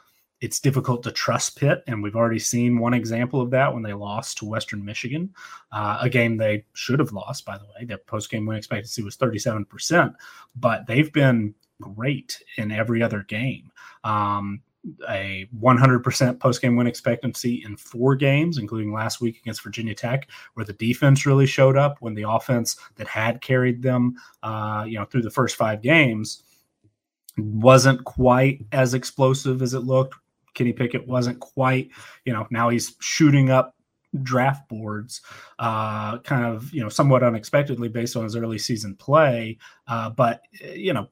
it's 0.42 0.60
difficult 0.60 1.04
to 1.04 1.12
trust 1.12 1.58
Pitt, 1.58 1.84
and 1.88 2.04
we've 2.04 2.16
already 2.16 2.40
seen 2.40 2.78
one 2.78 2.94
example 2.94 3.42
of 3.42 3.52
that 3.52 3.74
when 3.74 3.84
they 3.84 3.94
lost 3.94 4.38
to 4.38 4.46
Western 4.46 4.84
Michigan, 4.84 5.34
uh, 5.72 5.98
a 6.02 6.10
game 6.10 6.38
they 6.38 6.66
should 6.74 7.00
have 7.00 7.14
lost. 7.14 7.46
By 7.46 7.58
the 7.58 7.66
way, 7.66 7.86
their 7.86 7.98
post 7.98 8.30
game 8.30 8.46
win 8.46 8.58
expectancy 8.58 9.02
was 9.02 9.16
thirty 9.16 9.40
seven 9.40 9.66
percent, 9.66 10.14
but 10.56 10.86
they've 10.88 11.12
been 11.12 11.54
great 11.82 12.42
in 12.58 12.72
every 12.72 13.02
other 13.02 13.24
game. 13.24 13.72
Um, 14.04 14.62
a 15.10 15.48
100% 15.60 16.40
post 16.40 16.62
game 16.62 16.76
win 16.76 16.88
expectancy 16.88 17.64
in 17.66 17.76
four 17.76 18.16
games, 18.16 18.58
including 18.58 18.94
last 18.94 19.20
week 19.20 19.40
against 19.40 19.64
Virginia 19.64 19.96
Tech, 19.96 20.30
where 20.54 20.66
the 20.66 20.74
defense 20.74 21.26
really 21.26 21.48
showed 21.48 21.78
up 21.78 21.98
when 22.02 22.14
the 22.14 22.30
offense 22.30 22.78
that 22.96 23.08
had 23.08 23.42
carried 23.42 23.82
them, 23.82 24.16
uh, 24.44 24.86
you 24.88 24.98
know, 24.98 25.06
through 25.06 25.24
the 25.24 25.30
first 25.30 25.56
five 25.56 25.82
games 25.82 26.44
wasn't 27.38 28.04
quite 28.06 28.66
as 28.72 28.94
explosive 28.94 29.62
as 29.62 29.74
it 29.74 29.82
looked. 29.82 30.16
Kenny 30.56 30.74
Pickett 30.74 31.08
wasn't 31.08 31.40
quite, 31.40 31.90
you 32.26 32.34
know, 32.34 32.48
now 32.50 32.70
he's 32.70 32.96
shooting 33.00 33.52
up 33.52 33.76
draft 34.24 34.68
boards, 34.70 35.22
uh, 35.60 36.18
kind 36.20 36.46
of, 36.46 36.74
you 36.74 36.82
know, 36.82 36.90
somewhat 36.90 37.24
unexpectedly 37.24 37.90
based 37.90 38.16
on 38.16 38.24
his 38.24 38.36
early 38.36 38.58
season 38.58 38.96
play. 38.96 39.58
Uh, 39.88 40.10
but, 40.10 40.42
you 40.74 40.94
know, 40.94 41.10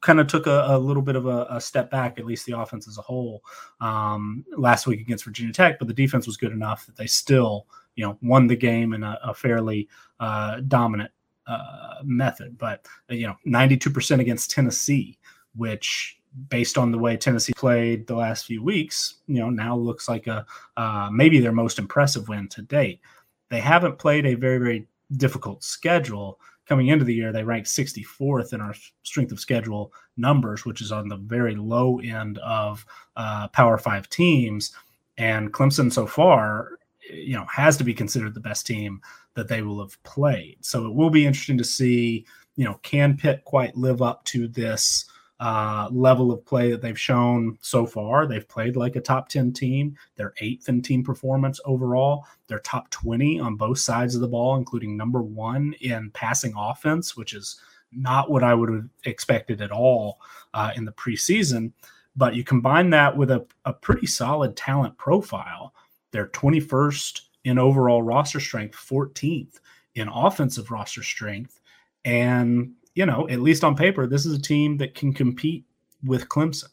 kind 0.00 0.20
of 0.20 0.26
took 0.26 0.46
a, 0.46 0.64
a 0.68 0.78
little 0.78 1.02
bit 1.02 1.16
of 1.16 1.26
a, 1.26 1.46
a, 1.50 1.60
step 1.60 1.90
back, 1.90 2.18
at 2.18 2.24
least 2.24 2.46
the 2.46 2.58
offense 2.58 2.86
as 2.88 2.98
a 2.98 3.02
whole, 3.02 3.42
um, 3.80 4.44
last 4.56 4.86
week 4.86 5.00
against 5.00 5.24
Virginia 5.24 5.52
Tech. 5.52 5.78
But 5.78 5.88
the 5.88 5.94
defense 5.94 6.26
was 6.26 6.36
good 6.36 6.52
enough 6.52 6.86
that 6.86 6.96
they 6.96 7.06
still, 7.06 7.66
you 7.94 8.04
know, 8.04 8.16
won 8.22 8.46
the 8.46 8.56
game 8.56 8.92
in 8.92 9.02
a, 9.02 9.18
a 9.22 9.34
fairly 9.34 9.88
uh, 10.20 10.60
dominant 10.68 11.10
uh, 11.46 11.96
method. 12.04 12.58
But 12.58 12.86
you 13.08 13.26
know, 13.26 13.36
ninety-two 13.44 13.90
percent 13.90 14.20
against 14.20 14.50
Tennessee, 14.50 15.18
which 15.54 16.15
based 16.48 16.78
on 16.78 16.92
the 16.92 16.98
way 16.98 17.16
Tennessee 17.16 17.52
played 17.56 18.06
the 18.06 18.16
last 18.16 18.46
few 18.46 18.62
weeks, 18.62 19.16
you 19.26 19.40
know, 19.40 19.50
now 19.50 19.76
looks 19.76 20.08
like 20.08 20.26
a 20.26 20.44
uh, 20.76 21.08
maybe 21.12 21.40
their 21.40 21.52
most 21.52 21.78
impressive 21.78 22.28
win 22.28 22.48
to 22.48 22.62
date. 22.62 23.00
They 23.48 23.60
haven't 23.60 23.98
played 23.98 24.26
a 24.26 24.34
very 24.34 24.58
very 24.58 24.86
difficult 25.16 25.62
schedule 25.62 26.38
coming 26.66 26.88
into 26.88 27.04
the 27.04 27.14
year, 27.14 27.32
they 27.32 27.44
ranked 27.44 27.68
64th 27.68 28.52
in 28.52 28.60
our 28.60 28.74
strength 29.02 29.32
of 29.32 29.40
schedule 29.40 29.92
numbers, 30.16 30.64
which 30.64 30.80
is 30.80 30.92
on 30.92 31.08
the 31.08 31.16
very 31.16 31.54
low 31.54 32.00
end 32.00 32.38
of 32.38 32.84
uh, 33.16 33.48
Power 33.48 33.78
Five 33.78 34.08
teams. 34.08 34.72
And 35.16 35.52
Clemson 35.52 35.92
so 35.92 36.06
far, 36.06 36.78
you 37.10 37.34
know, 37.34 37.46
has 37.46 37.76
to 37.78 37.84
be 37.84 37.94
considered 37.94 38.34
the 38.34 38.40
best 38.40 38.66
team 38.66 39.00
that 39.34 39.48
they 39.48 39.62
will 39.62 39.80
have 39.80 40.02
played. 40.02 40.58
So 40.60 40.86
it 40.86 40.94
will 40.94 41.10
be 41.10 41.26
interesting 41.26 41.58
to 41.58 41.64
see, 41.64 42.26
you 42.56 42.64
know, 42.64 42.74
can 42.82 43.16
Pitt 43.16 43.44
quite 43.44 43.76
live 43.76 44.02
up 44.02 44.24
to 44.24 44.48
this 44.48 45.06
uh, 45.38 45.88
level 45.92 46.32
of 46.32 46.44
play 46.46 46.70
that 46.70 46.80
they've 46.80 46.98
shown 46.98 47.58
so 47.60 47.86
far. 47.86 48.26
They've 48.26 48.48
played 48.48 48.76
like 48.76 48.96
a 48.96 49.00
top 49.00 49.28
10 49.28 49.52
team. 49.52 49.96
They're 50.16 50.34
eighth 50.40 50.68
in 50.68 50.82
team 50.82 51.04
performance 51.04 51.60
overall. 51.64 52.24
They're 52.46 52.60
top 52.60 52.90
20 52.90 53.40
on 53.40 53.56
both 53.56 53.78
sides 53.78 54.14
of 54.14 54.22
the 54.22 54.28
ball, 54.28 54.56
including 54.56 54.96
number 54.96 55.22
one 55.22 55.74
in 55.80 56.10
passing 56.12 56.54
offense, 56.56 57.16
which 57.16 57.34
is 57.34 57.60
not 57.92 58.30
what 58.30 58.42
I 58.42 58.54
would 58.54 58.72
have 58.72 58.88
expected 59.04 59.60
at 59.60 59.72
all 59.72 60.20
uh, 60.54 60.72
in 60.74 60.84
the 60.84 60.92
preseason. 60.92 61.72
But 62.16 62.34
you 62.34 62.42
combine 62.42 62.90
that 62.90 63.16
with 63.16 63.30
a, 63.30 63.46
a 63.66 63.74
pretty 63.74 64.06
solid 64.06 64.56
talent 64.56 64.96
profile. 64.96 65.74
They're 66.12 66.28
21st 66.28 67.20
in 67.44 67.58
overall 67.58 68.02
roster 68.02 68.40
strength, 68.40 68.74
14th 68.76 69.60
in 69.94 70.08
offensive 70.08 70.70
roster 70.70 71.02
strength. 71.02 71.60
And 72.04 72.72
you 72.96 73.06
know, 73.06 73.28
at 73.28 73.40
least 73.40 73.62
on 73.62 73.76
paper, 73.76 74.06
this 74.06 74.26
is 74.26 74.36
a 74.36 74.42
team 74.42 74.78
that 74.78 74.94
can 74.94 75.12
compete 75.12 75.64
with 76.02 76.28
Clemson. 76.28 76.70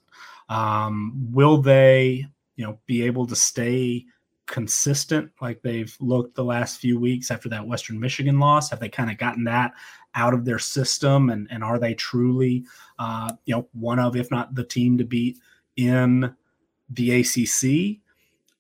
Um, 0.50 1.28
will 1.32 1.62
they, 1.62 2.26
you 2.56 2.66
know, 2.66 2.80
be 2.88 3.04
able 3.04 3.28
to 3.28 3.36
stay 3.36 4.06
consistent 4.46 5.32
like 5.42 5.62
they've 5.62 5.96
looked 6.00 6.36
the 6.36 6.44
last 6.44 6.80
few 6.80 6.98
weeks 6.98 7.30
after 7.30 7.50
that 7.50 7.68
Western 7.68 8.00
Michigan 8.00 8.40
loss? 8.40 8.70
Have 8.70 8.80
they 8.80 8.88
kind 8.88 9.12
of 9.12 9.18
gotten 9.18 9.44
that 9.44 9.74
out 10.16 10.34
of 10.34 10.46
their 10.46 10.60
system? 10.60 11.30
And, 11.30 11.48
and 11.52 11.62
are 11.62 11.78
they 11.78 11.94
truly, 11.94 12.66
uh, 13.00 13.34
you 13.46 13.56
know, 13.56 13.68
one 13.74 14.00
of, 14.00 14.16
if 14.16 14.32
not 14.32 14.56
the 14.56 14.64
team 14.64 14.98
to 15.00 15.04
beat 15.04 15.38
in 15.76 16.34
the 16.90 17.20
ACC? 17.20 18.00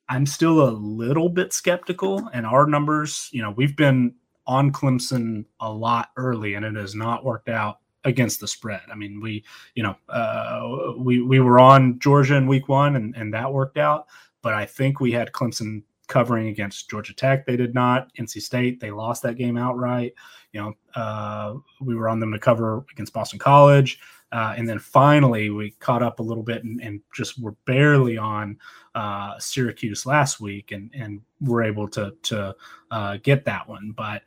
I'm 0.10 0.26
still 0.26 0.67
a 0.67 0.71
little 0.71 1.30
bit 1.30 1.54
skeptical. 1.54 2.30
And 2.34 2.45
our 2.45 2.67
numbers, 2.67 3.30
you 3.32 3.41
know, 3.41 3.52
we've 3.52 3.78
been 3.78 4.15
on 4.47 4.71
Clemson 4.71 5.45
a 5.60 5.71
lot 5.71 6.10
early, 6.17 6.56
and 6.56 6.65
it 6.65 6.75
has 6.75 6.95
not 6.95 7.23
worked 7.23 7.49
out 7.49 7.79
against 8.06 8.39
the 8.39 8.47
spread. 8.47 8.82
I 8.91 8.95
mean, 8.95 9.21
we, 9.21 9.43
you 9.75 9.84
know, 9.84 9.95
uh, 10.10 10.93
we 10.97 11.21
we 11.21 11.39
were 11.39 11.60
on 11.60 11.99
Georgia 11.99 12.36
in 12.36 12.47
week 12.47 12.67
one, 12.67 12.95
and 12.95 13.15
and 13.15 13.34
that 13.34 13.51
worked 13.51 13.77
out. 13.77 14.08
But 14.41 14.53
I 14.53 14.65
think 14.65 14.99
we 14.99 15.12
had 15.12 15.32
Clemson 15.32 15.84
covering 16.08 16.49
against 16.49 16.89
Georgia 16.89 17.13
Tech. 17.13 17.45
They 17.45 17.56
did 17.56 17.73
not. 17.73 18.13
NC 18.15 18.41
State, 18.41 18.79
they 18.79 18.91
lost 18.91 19.23
that 19.23 19.38
game 19.38 19.58
outright. 19.58 20.13
You 20.51 20.62
know, 20.62 20.73
uh, 20.95 21.56
we 21.82 21.95
were 21.95 22.10
on 22.10 22.19
them 22.19 22.32
to 22.32 22.39
cover 22.39 22.86
against 22.91 23.13
Boston 23.13 23.39
College. 23.39 23.99
Uh, 24.34 24.56
and 24.58 24.67
then 24.67 24.80
finally, 24.80 25.52
we 25.52 25.69
caught 25.80 26.02
up 26.02 26.19
a 26.19 26.24
little 26.24 26.41
bit 26.41 26.63
and, 26.63 26.82
and 26.82 27.00
just 27.15 27.39
were 27.39 27.56
barely 27.65 28.17
on 28.17 28.58
uh, 28.96 29.38
Syracuse 29.38 30.08
last 30.08 30.41
week, 30.41 30.72
and 30.72 30.89
and 30.96 31.22
were 31.39 31.62
able 31.62 31.88
to 31.89 32.15
to 32.24 32.56
uh, 32.89 33.17
get 33.22 33.46
that 33.46 33.69
one. 33.69 33.93
But 33.96 34.24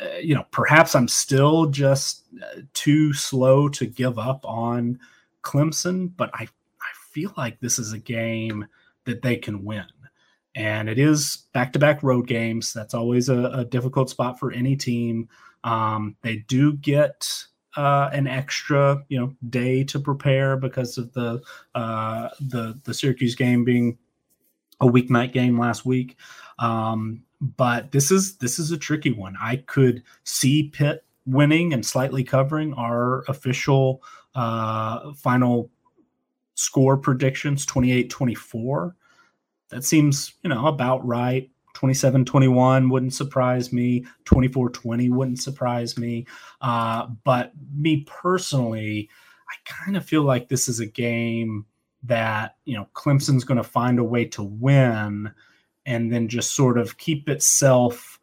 uh, 0.00 0.18
you 0.18 0.36
know, 0.36 0.46
perhaps 0.52 0.94
I'm 0.94 1.08
still 1.08 1.66
just 1.66 2.22
uh, 2.40 2.60
too 2.72 3.12
slow 3.12 3.68
to 3.70 3.84
give 3.84 4.16
up 4.16 4.44
on 4.44 5.00
Clemson. 5.42 6.12
But 6.16 6.30
I 6.34 6.44
I 6.44 6.92
feel 7.10 7.34
like 7.36 7.58
this 7.58 7.80
is 7.80 7.92
a 7.92 7.98
game 7.98 8.64
that 9.06 9.22
they 9.22 9.36
can 9.36 9.64
win. 9.64 9.86
And 10.54 10.88
it 10.88 11.00
is 11.00 11.46
back 11.52 11.72
to 11.72 11.80
back 11.80 12.02
road 12.04 12.28
games. 12.28 12.72
That's 12.72 12.94
always 12.94 13.28
a, 13.28 13.44
a 13.54 13.64
difficult 13.64 14.08
spot 14.10 14.38
for 14.38 14.52
any 14.52 14.76
team. 14.76 15.28
Um, 15.64 16.16
they 16.22 16.36
do 16.48 16.74
get 16.74 17.28
uh, 17.78 18.10
an 18.12 18.26
extra 18.26 19.04
you 19.08 19.16
know 19.18 19.32
day 19.48 19.84
to 19.84 20.00
prepare 20.00 20.56
because 20.56 20.98
of 20.98 21.12
the 21.12 21.40
uh, 21.76 22.28
the 22.40 22.78
the 22.84 22.92
Syracuse 22.92 23.36
game 23.36 23.64
being 23.64 23.96
a 24.80 24.86
weeknight 24.86 25.32
game 25.32 25.58
last 25.58 25.86
week. 25.86 26.16
Um, 26.58 27.22
but 27.40 27.92
this 27.92 28.10
is 28.10 28.36
this 28.38 28.58
is 28.58 28.72
a 28.72 28.76
tricky 28.76 29.12
one. 29.12 29.36
I 29.40 29.56
could 29.56 30.02
see 30.24 30.64
Pitt 30.64 31.04
winning 31.24 31.72
and 31.72 31.86
slightly 31.86 32.24
covering 32.24 32.74
our 32.74 33.22
official 33.28 34.02
uh, 34.34 35.12
final 35.12 35.70
score 36.54 36.96
predictions 36.96 37.64
28-24 37.66 38.92
that 39.68 39.84
seems 39.84 40.34
you 40.42 40.50
know 40.50 40.66
about 40.66 41.06
right 41.06 41.48
27 41.78 42.24
21 42.24 42.88
wouldn't 42.88 43.14
surprise 43.14 43.72
me. 43.72 44.04
24 44.24 44.70
20 44.70 45.10
wouldn't 45.10 45.40
surprise 45.40 45.96
me. 45.96 46.26
Uh, 46.60 47.06
but 47.22 47.52
me 47.72 48.04
personally, 48.04 49.08
I 49.48 49.54
kind 49.64 49.96
of 49.96 50.04
feel 50.04 50.24
like 50.24 50.48
this 50.48 50.66
is 50.68 50.80
a 50.80 50.86
game 50.86 51.66
that, 52.02 52.56
you 52.64 52.74
know, 52.74 52.88
Clemson's 52.94 53.44
going 53.44 53.58
to 53.58 53.62
find 53.62 54.00
a 54.00 54.04
way 54.04 54.24
to 54.24 54.42
win 54.42 55.30
and 55.86 56.12
then 56.12 56.26
just 56.26 56.56
sort 56.56 56.78
of 56.78 56.98
keep 56.98 57.28
itself 57.28 58.18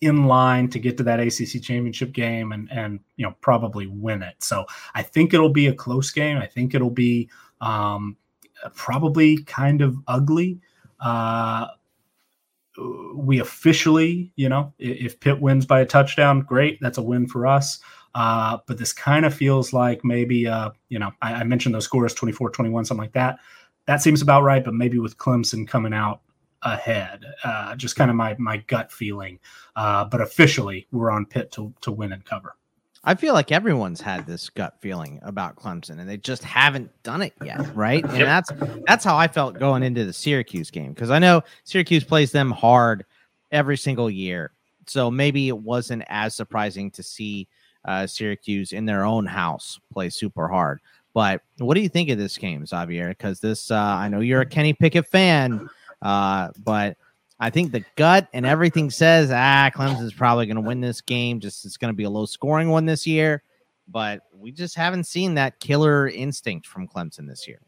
in 0.00 0.26
line 0.28 0.68
to 0.68 0.78
get 0.78 0.96
to 0.98 1.02
that 1.02 1.18
ACC 1.18 1.60
championship 1.60 2.12
game 2.12 2.52
and 2.52 2.70
and 2.70 3.00
you 3.16 3.26
know 3.26 3.34
probably 3.40 3.88
win 3.88 4.22
it. 4.22 4.36
So 4.38 4.64
I 4.94 5.02
think 5.02 5.34
it'll 5.34 5.48
be 5.48 5.66
a 5.66 5.74
close 5.74 6.12
game. 6.12 6.38
I 6.38 6.46
think 6.46 6.72
it'll 6.72 6.88
be 6.88 7.28
um, 7.60 8.16
probably 8.76 9.42
kind 9.42 9.82
of 9.82 9.96
ugly. 10.06 10.60
Uh, 11.00 11.66
we 13.14 13.40
officially, 13.40 14.32
you 14.36 14.48
know, 14.48 14.72
if 14.78 15.20
Pitt 15.20 15.40
wins 15.40 15.66
by 15.66 15.80
a 15.80 15.86
touchdown, 15.86 16.40
great. 16.40 16.78
That's 16.80 16.98
a 16.98 17.02
win 17.02 17.26
for 17.26 17.46
us. 17.46 17.80
Uh, 18.14 18.58
but 18.66 18.78
this 18.78 18.92
kind 18.92 19.24
of 19.24 19.34
feels 19.34 19.72
like 19.72 20.04
maybe, 20.04 20.46
uh, 20.46 20.70
you 20.88 20.98
know, 20.98 21.10
I, 21.22 21.34
I, 21.34 21.44
mentioned 21.44 21.74
those 21.74 21.84
scores 21.84 22.12
24 22.12 22.50
21, 22.50 22.84
something 22.84 23.02
like 23.02 23.12
that. 23.12 23.38
That 23.86 24.02
seems 24.02 24.20
about 24.20 24.42
right. 24.42 24.62
But 24.62 24.74
maybe 24.74 24.98
with 24.98 25.16
Clemson 25.16 25.66
coming 25.66 25.94
out 25.94 26.20
ahead, 26.62 27.24
uh, 27.42 27.74
just 27.74 27.96
kind 27.96 28.10
of 28.10 28.16
my, 28.16 28.36
my 28.38 28.58
gut 28.58 28.92
feeling. 28.92 29.38
Uh, 29.76 30.04
but 30.04 30.20
officially, 30.20 30.86
we're 30.92 31.10
on 31.10 31.24
Pitt 31.24 31.50
to, 31.52 31.72
to 31.80 31.90
win 31.90 32.12
and 32.12 32.24
cover. 32.24 32.54
I 33.04 33.14
feel 33.16 33.34
like 33.34 33.50
everyone's 33.50 34.00
had 34.00 34.26
this 34.26 34.48
gut 34.48 34.76
feeling 34.80 35.18
about 35.22 35.56
Clemson 35.56 35.98
and 35.98 36.08
they 36.08 36.16
just 36.16 36.44
haven't 36.44 36.90
done 37.02 37.20
it 37.22 37.32
yet, 37.44 37.74
right? 37.74 38.04
And 38.04 38.22
that's 38.22 38.50
that's 38.86 39.04
how 39.04 39.16
I 39.16 39.26
felt 39.26 39.58
going 39.58 39.82
into 39.82 40.04
the 40.04 40.12
Syracuse 40.12 40.70
game 40.70 40.92
because 40.92 41.10
I 41.10 41.18
know 41.18 41.42
Syracuse 41.64 42.04
plays 42.04 42.30
them 42.30 42.52
hard 42.52 43.04
every 43.50 43.76
single 43.76 44.08
year. 44.08 44.52
So 44.86 45.10
maybe 45.10 45.48
it 45.48 45.58
wasn't 45.58 46.04
as 46.08 46.36
surprising 46.36 46.90
to 46.92 47.02
see 47.02 47.48
uh, 47.84 48.06
Syracuse 48.06 48.72
in 48.72 48.84
their 48.84 49.04
own 49.04 49.26
house 49.26 49.80
play 49.92 50.08
super 50.08 50.46
hard. 50.48 50.80
But 51.14 51.42
what 51.58 51.74
do 51.74 51.80
you 51.80 51.88
think 51.88 52.08
of 52.08 52.18
this 52.18 52.38
game, 52.38 52.64
Xavier? 52.64 53.08
Because 53.08 53.40
this, 53.40 53.70
uh, 53.70 53.76
I 53.76 54.08
know 54.08 54.20
you're 54.20 54.40
a 54.40 54.46
Kenny 54.46 54.72
Pickett 54.72 55.06
fan, 55.06 55.68
uh, 56.00 56.48
but 56.64 56.96
I 57.42 57.50
think 57.50 57.72
the 57.72 57.84
gut 57.96 58.28
and 58.32 58.46
everything 58.46 58.88
says, 58.88 59.32
ah, 59.32 59.68
Clemson's 59.74 60.12
probably 60.12 60.46
going 60.46 60.54
to 60.54 60.62
win 60.62 60.80
this 60.80 61.00
game. 61.00 61.40
Just 61.40 61.64
it's 61.64 61.76
going 61.76 61.92
to 61.92 61.96
be 61.96 62.04
a 62.04 62.10
low 62.10 62.24
scoring 62.24 62.68
one 62.68 62.86
this 62.86 63.04
year. 63.04 63.42
But 63.88 64.20
we 64.32 64.52
just 64.52 64.76
haven't 64.76 65.08
seen 65.08 65.34
that 65.34 65.58
killer 65.58 66.06
instinct 66.06 66.68
from 66.68 66.86
Clemson 66.86 67.26
this 67.26 67.48
year. 67.48 67.58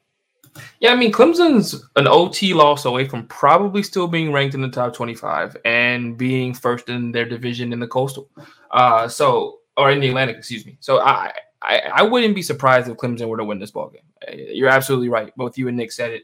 Yeah, 0.79 0.93
I 0.93 0.95
mean, 0.95 1.11
Clemson's 1.11 1.89
an 1.97 2.07
OT 2.07 2.55
loss 2.55 2.85
away 2.85 3.09
from 3.09 3.27
probably 3.27 3.83
still 3.83 4.07
being 4.07 4.31
ranked 4.31 4.55
in 4.55 4.61
the 4.61 4.69
top 4.69 4.95
25 4.95 5.57
and 5.65 6.17
being 6.17 6.55
first 6.55 6.89
in 6.89 7.11
their 7.11 7.25
division 7.25 7.73
in 7.73 7.81
the 7.81 7.89
coastal. 7.89 8.31
Uh, 8.71 9.09
so, 9.09 9.59
or 9.77 9.91
in 9.91 9.99
the 9.99 10.07
Atlantic, 10.07 10.37
excuse 10.37 10.65
me. 10.65 10.77
So 10.79 11.01
I, 11.01 11.33
I, 11.63 11.81
I 11.95 12.03
wouldn't 12.03 12.37
be 12.37 12.43
surprised 12.43 12.89
if 12.89 12.97
Clemson 12.97 13.27
were 13.27 13.39
to 13.39 13.45
win 13.45 13.59
this 13.59 13.73
ball 13.73 13.91
game. 13.91 14.47
You're 14.55 14.69
absolutely 14.69 15.09
right. 15.09 15.35
Both 15.35 15.59
you 15.59 15.67
and 15.67 15.77
Nick 15.77 15.91
said 15.91 16.13
it. 16.13 16.23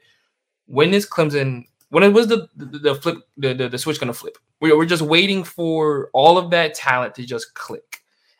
When 0.66 0.94
is 0.94 1.04
Clemson 1.04 1.64
when 1.90 2.02
it 2.02 2.12
was 2.12 2.28
the 2.28 2.48
the, 2.56 2.78
the 2.78 2.94
flip 2.94 3.18
the, 3.36 3.52
the, 3.52 3.68
the 3.68 3.78
switch 3.78 4.00
gonna 4.00 4.12
flip? 4.12 4.38
We're, 4.60 4.76
we're 4.76 4.86
just 4.86 5.02
waiting 5.02 5.44
for 5.44 6.10
all 6.12 6.38
of 6.38 6.50
that 6.50 6.74
talent 6.74 7.14
to 7.16 7.26
just 7.26 7.54
click. 7.54 7.98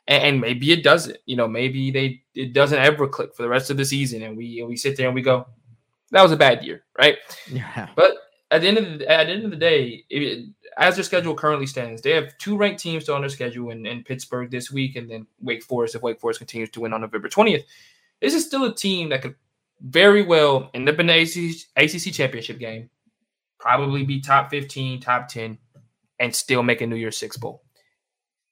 And, 0.09 0.25
and, 0.25 0.41
maybe 0.41 0.73
it 0.73 0.83
doesn't 0.83 1.19
you 1.27 1.37
know 1.37 1.47
maybe 1.47 1.91
they 1.91 2.23
it 2.35 2.53
doesn't 2.53 2.79
ever 2.79 3.07
click 3.07 3.35
for 3.35 3.43
the 3.43 3.49
rest 3.49 3.71
of 3.71 3.77
the 3.77 3.85
season 3.85 4.23
and 4.23 4.37
we 4.37 4.61
and 4.61 4.69
we 4.69 4.77
sit 4.77 4.97
there 4.97 5.07
and 5.07 5.15
we 5.15 5.23
go 5.23 5.47
that 6.11 6.23
was 6.23 6.33
a 6.33 6.37
bad 6.37 6.65
year 6.65 6.83
right? 6.99 7.19
Yeah. 7.49 7.89
But 7.95 8.17
at 8.51 8.63
the 8.63 8.69
end 8.69 8.79
of 8.79 8.99
the, 8.99 9.11
at 9.11 9.27
the 9.27 9.33
end 9.33 9.45
of 9.45 9.51
the 9.51 9.57
day 9.57 10.05
it, 10.11 10.47
as 10.77 10.97
their 10.97 11.05
schedule 11.05 11.35
currently 11.35 11.67
stands 11.67 12.03
they 12.03 12.11
have 12.13 12.37
two 12.39 12.57
ranked 12.57 12.81
teams 12.81 13.05
still 13.05 13.15
on 13.15 13.21
their 13.21 13.31
schedule 13.31 13.71
in, 13.71 13.87
in 13.87 14.03
pittsburgh 14.03 14.51
this 14.51 14.71
week 14.71 14.97
and 14.97 15.09
then 15.09 15.27
wake 15.41 15.63
forest 15.63 15.95
if 15.95 16.03
wake 16.03 16.19
forest 16.19 16.41
continues 16.41 16.71
to 16.71 16.81
win 16.81 16.93
on 16.93 17.01
november 17.01 17.29
20th 17.29 17.65
this 18.21 18.35
is 18.35 18.45
still 18.45 18.65
a 18.65 18.75
team 18.75 19.11
that 19.11 19.23
could 19.23 19.35
very 19.81 20.23
well 20.23 20.71
end 20.75 20.89
up 20.89 20.99
in 20.99 21.07
the 21.07 21.23
ACC, 21.23 21.67
ACC 21.77 22.13
championship 22.13 22.59
game 22.59 22.91
probably 23.61 24.05
be 24.05 24.21
top 24.21 24.51
15, 24.51 25.01
top 25.01 25.29
10, 25.29 25.59
and 26.19 26.35
still 26.35 26.63
make 26.63 26.81
a 26.81 26.87
New 26.87 26.97
Year's 26.97 27.19
Six 27.19 27.37
Bowl. 27.37 27.63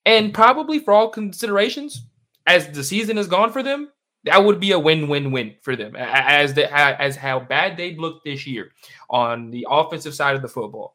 And 0.07 0.33
probably 0.33 0.79
for 0.79 0.95
all 0.95 1.09
considerations, 1.09 2.07
as 2.47 2.71
the 2.71 2.85
season 2.85 3.17
has 3.17 3.27
gone 3.27 3.53
for 3.53 3.63
them, 3.63 3.91
that 4.25 4.45
would 4.45 4.61
be 4.61 4.73
a 4.73 4.79
win-win-win 4.79 5.57
for 5.63 5.77
them. 5.77 5.95
As 5.97 6.55
the 6.55 6.73
as 6.73 7.17
how 7.17 7.41
bad 7.41 7.77
they 7.77 7.95
looked 7.95 8.25
this 8.25 8.47
year 8.47 8.71
on 9.11 9.51
the 9.51 9.67
offensive 9.69 10.15
side 10.15 10.35
of 10.35 10.43
the 10.43 10.49
football, 10.49 10.95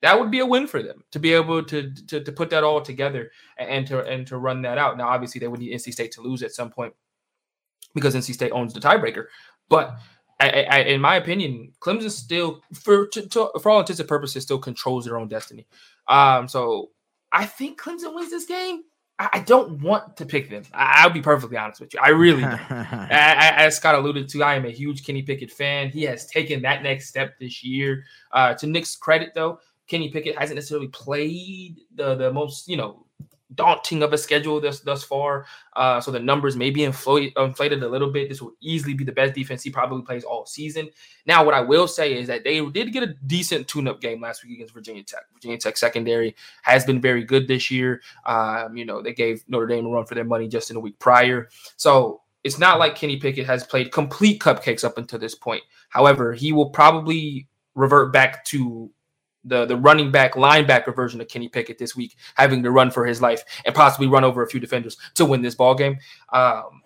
that 0.00 0.18
would 0.18 0.30
be 0.30 0.40
a 0.40 0.46
win 0.46 0.66
for 0.66 0.82
them 0.82 1.04
to 1.12 1.18
be 1.18 1.32
able 1.32 1.62
to 1.64 1.92
to, 2.08 2.20
to 2.22 2.32
put 2.32 2.50
that 2.50 2.64
all 2.64 2.80
together 2.80 3.30
and 3.58 3.86
to 3.88 4.04
and 4.04 4.26
to 4.28 4.38
run 4.38 4.62
that 4.62 4.78
out. 4.78 4.96
Now, 4.96 5.08
obviously, 5.08 5.38
they 5.38 5.48
would 5.48 5.60
need 5.60 5.74
NC 5.74 5.92
State 5.92 6.12
to 6.12 6.22
lose 6.22 6.42
at 6.42 6.52
some 6.52 6.70
point 6.70 6.94
because 7.94 8.14
NC 8.14 8.34
State 8.34 8.52
owns 8.52 8.72
the 8.72 8.80
tiebreaker. 8.80 9.26
But 9.68 9.98
I, 10.48 10.66
I, 10.70 10.78
in 10.80 11.00
my 11.00 11.16
opinion, 11.16 11.72
Clemson 11.80 12.10
still, 12.10 12.62
for 12.72 13.06
to, 13.08 13.28
to, 13.28 13.50
for 13.60 13.70
all 13.70 13.80
intents 13.80 14.00
and 14.00 14.08
purposes, 14.08 14.42
still 14.42 14.58
controls 14.58 15.04
their 15.04 15.18
own 15.18 15.28
destiny. 15.28 15.66
Um, 16.08 16.48
so 16.48 16.90
I 17.30 17.46
think 17.46 17.80
Clemson 17.80 18.14
wins 18.14 18.30
this 18.30 18.46
game. 18.46 18.82
I, 19.18 19.28
I 19.34 19.38
don't 19.40 19.80
want 19.80 20.16
to 20.16 20.26
pick 20.26 20.50
them. 20.50 20.64
I, 20.72 21.06
will 21.06 21.14
be 21.14 21.22
perfectly 21.22 21.56
honest 21.56 21.80
with 21.80 21.94
you. 21.94 22.00
I 22.02 22.08
really, 22.08 22.42
as 22.70 23.76
Scott 23.76 23.94
alluded 23.94 24.28
to, 24.30 24.42
I 24.42 24.54
am 24.54 24.66
a 24.66 24.70
huge 24.70 25.04
Kenny 25.04 25.22
Pickett 25.22 25.50
fan. 25.50 25.90
He 25.90 26.02
has 26.04 26.26
taken 26.26 26.62
that 26.62 26.82
next 26.82 27.08
step 27.08 27.38
this 27.38 27.62
year. 27.62 28.04
Uh, 28.32 28.54
to 28.54 28.66
Nick's 28.66 28.96
credit, 28.96 29.32
though, 29.34 29.60
Kenny 29.86 30.10
Pickett 30.10 30.38
hasn't 30.38 30.56
necessarily 30.56 30.88
played 30.88 31.80
the 31.94 32.14
the 32.14 32.32
most, 32.32 32.68
you 32.68 32.76
know, 32.76 33.06
daunting 33.54 34.02
of 34.02 34.12
a 34.12 34.18
schedule 34.18 34.60
thus 34.60 34.80
thus 34.80 35.02
far. 35.02 35.46
Uh, 35.74 36.00
so 36.00 36.10
the 36.10 36.20
numbers 36.20 36.56
may 36.56 36.70
be 36.70 36.84
inflated, 36.84 37.32
inflated 37.36 37.82
a 37.82 37.88
little 37.88 38.10
bit. 38.10 38.28
This 38.28 38.42
will 38.42 38.54
easily 38.60 38.94
be 38.94 39.04
the 39.04 39.12
best 39.12 39.34
defense 39.34 39.62
he 39.62 39.70
probably 39.70 40.02
plays 40.02 40.24
all 40.24 40.46
season. 40.46 40.88
Now, 41.26 41.44
what 41.44 41.54
I 41.54 41.60
will 41.60 41.88
say 41.88 42.18
is 42.18 42.26
that 42.26 42.44
they 42.44 42.64
did 42.70 42.92
get 42.92 43.02
a 43.02 43.14
decent 43.26 43.68
tune-up 43.68 44.00
game 44.00 44.20
last 44.20 44.44
week 44.44 44.54
against 44.54 44.74
Virginia 44.74 45.02
Tech. 45.02 45.22
Virginia 45.32 45.58
Tech 45.58 45.76
secondary 45.76 46.34
has 46.62 46.84
been 46.84 47.00
very 47.00 47.24
good 47.24 47.48
this 47.48 47.70
year. 47.70 48.02
Um, 48.26 48.76
you 48.76 48.84
know, 48.84 49.02
they 49.02 49.12
gave 49.12 49.44
Notre 49.48 49.66
Dame 49.66 49.86
a 49.86 49.88
run 49.88 50.06
for 50.06 50.14
their 50.14 50.24
money 50.24 50.48
just 50.48 50.70
in 50.70 50.76
a 50.76 50.80
week 50.80 50.98
prior. 50.98 51.48
So 51.76 52.22
it's 52.44 52.58
not 52.58 52.78
like 52.78 52.96
Kenny 52.96 53.18
Pickett 53.18 53.46
has 53.46 53.64
played 53.64 53.92
complete 53.92 54.40
cupcakes 54.40 54.84
up 54.84 54.98
until 54.98 55.18
this 55.18 55.34
point. 55.34 55.62
However, 55.88 56.32
he 56.32 56.52
will 56.52 56.70
probably 56.70 57.46
revert 57.74 58.12
back 58.12 58.44
to 58.46 58.90
the 59.44 59.66
the 59.66 59.76
running 59.76 60.10
back 60.10 60.34
linebacker 60.34 60.94
version 60.94 61.20
of 61.20 61.28
Kenny 61.28 61.48
Pickett 61.48 61.78
this 61.78 61.96
week, 61.96 62.16
having 62.34 62.62
to 62.62 62.70
run 62.70 62.90
for 62.90 63.06
his 63.06 63.20
life 63.20 63.44
and 63.64 63.74
possibly 63.74 64.06
run 64.06 64.24
over 64.24 64.42
a 64.42 64.48
few 64.48 64.60
defenders 64.60 64.96
to 65.14 65.24
win 65.24 65.42
this 65.42 65.54
ball 65.54 65.74
game. 65.74 65.98
Um, 66.32 66.82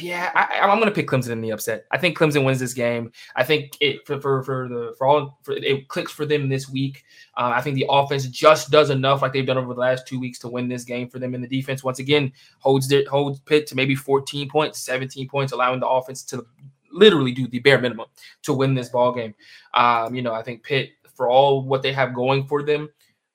yeah, 0.00 0.30
I, 0.34 0.66
am 0.66 0.78
going 0.78 0.88
to 0.88 0.94
pick 0.94 1.06
Clemson 1.06 1.30
in 1.30 1.42
the 1.42 1.50
upset. 1.50 1.84
I 1.90 1.98
think 1.98 2.16
Clemson 2.16 2.44
wins 2.44 2.58
this 2.58 2.72
game. 2.72 3.12
I 3.36 3.44
think 3.44 3.76
it 3.80 4.06
for 4.06 4.20
for, 4.20 4.42
for 4.42 4.68
the 4.68 4.94
for 4.96 5.06
all 5.06 5.38
for, 5.42 5.52
it 5.52 5.88
clicks 5.88 6.10
for 6.10 6.24
them 6.24 6.48
this 6.48 6.68
week. 6.68 7.04
Uh, 7.36 7.52
I 7.54 7.60
think 7.60 7.76
the 7.76 7.86
offense 7.88 8.26
just 8.26 8.70
does 8.70 8.90
enough, 8.90 9.22
like 9.22 9.32
they've 9.32 9.46
done 9.46 9.58
over 9.58 9.74
the 9.74 9.80
last 9.80 10.06
two 10.08 10.18
weeks, 10.18 10.38
to 10.40 10.48
win 10.48 10.68
this 10.68 10.84
game 10.84 11.08
for 11.08 11.18
them. 11.18 11.34
And 11.34 11.44
the 11.44 11.48
defense 11.48 11.84
once 11.84 11.98
again 11.98 12.32
holds 12.60 12.88
their, 12.88 13.04
holds 13.08 13.40
Pitt 13.40 13.66
to 13.68 13.76
maybe 13.76 13.94
14 13.94 14.48
points, 14.48 14.80
17 14.80 15.28
points, 15.28 15.52
allowing 15.52 15.80
the 15.80 15.88
offense 15.88 16.22
to 16.24 16.46
literally 16.90 17.32
do 17.32 17.46
the 17.46 17.58
bare 17.58 17.80
minimum 17.80 18.06
to 18.42 18.54
win 18.54 18.74
this 18.74 18.88
ball 18.88 19.12
game. 19.12 19.34
Um, 19.74 20.14
you 20.14 20.22
know, 20.22 20.32
I 20.32 20.42
think 20.42 20.62
Pitt 20.62 20.90
for 21.14 21.28
all 21.28 21.62
what 21.62 21.82
they 21.82 21.92
have 21.92 22.14
going 22.14 22.46
for 22.46 22.62
them. 22.62 22.88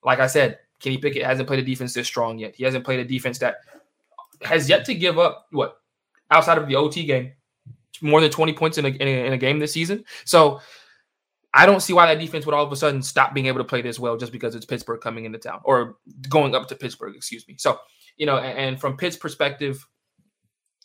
Like 0.03 0.19
I 0.19 0.27
said, 0.27 0.59
Kenny 0.79 0.97
Pickett 0.97 1.23
hasn't 1.23 1.47
played 1.47 1.59
a 1.59 1.65
defense 1.65 1.93
this 1.93 2.07
strong 2.07 2.39
yet. 2.39 2.55
He 2.55 2.63
hasn't 2.63 2.85
played 2.85 2.99
a 2.99 3.05
defense 3.05 3.39
that 3.39 3.57
has 4.41 4.69
yet 4.69 4.85
to 4.85 4.93
give 4.93 5.19
up 5.19 5.47
what 5.51 5.81
outside 6.31 6.57
of 6.57 6.67
the 6.67 6.75
OT 6.75 7.05
game 7.05 7.33
more 8.01 8.21
than 8.21 8.31
20 8.31 8.53
points 8.53 8.77
in 8.77 8.85
a, 8.85 8.89
in 8.89 9.07
a, 9.07 9.25
in 9.25 9.33
a 9.33 9.37
game 9.37 9.59
this 9.59 9.73
season. 9.73 10.05
So 10.23 10.61
I 11.53 11.65
don't 11.65 11.81
see 11.81 11.93
why 11.93 12.05
that 12.05 12.21
defense 12.21 12.45
would 12.45 12.55
all 12.55 12.65
of 12.65 12.71
a 12.71 12.75
sudden 12.75 13.01
stop 13.01 13.33
being 13.33 13.47
able 13.47 13.57
to 13.57 13.65
play 13.65 13.81
this 13.81 13.99
well 13.99 14.17
just 14.17 14.31
because 14.31 14.55
it's 14.55 14.65
Pittsburgh 14.65 15.01
coming 15.01 15.25
into 15.25 15.39
town 15.39 15.59
or 15.63 15.97
going 16.29 16.55
up 16.55 16.67
to 16.67 16.75
Pittsburgh, 16.75 17.15
excuse 17.15 17.47
me. 17.47 17.55
So, 17.57 17.79
you 18.17 18.25
know, 18.25 18.37
and, 18.37 18.57
and 18.57 18.81
from 18.81 18.97
Pitt's 18.97 19.17
perspective, 19.17 19.85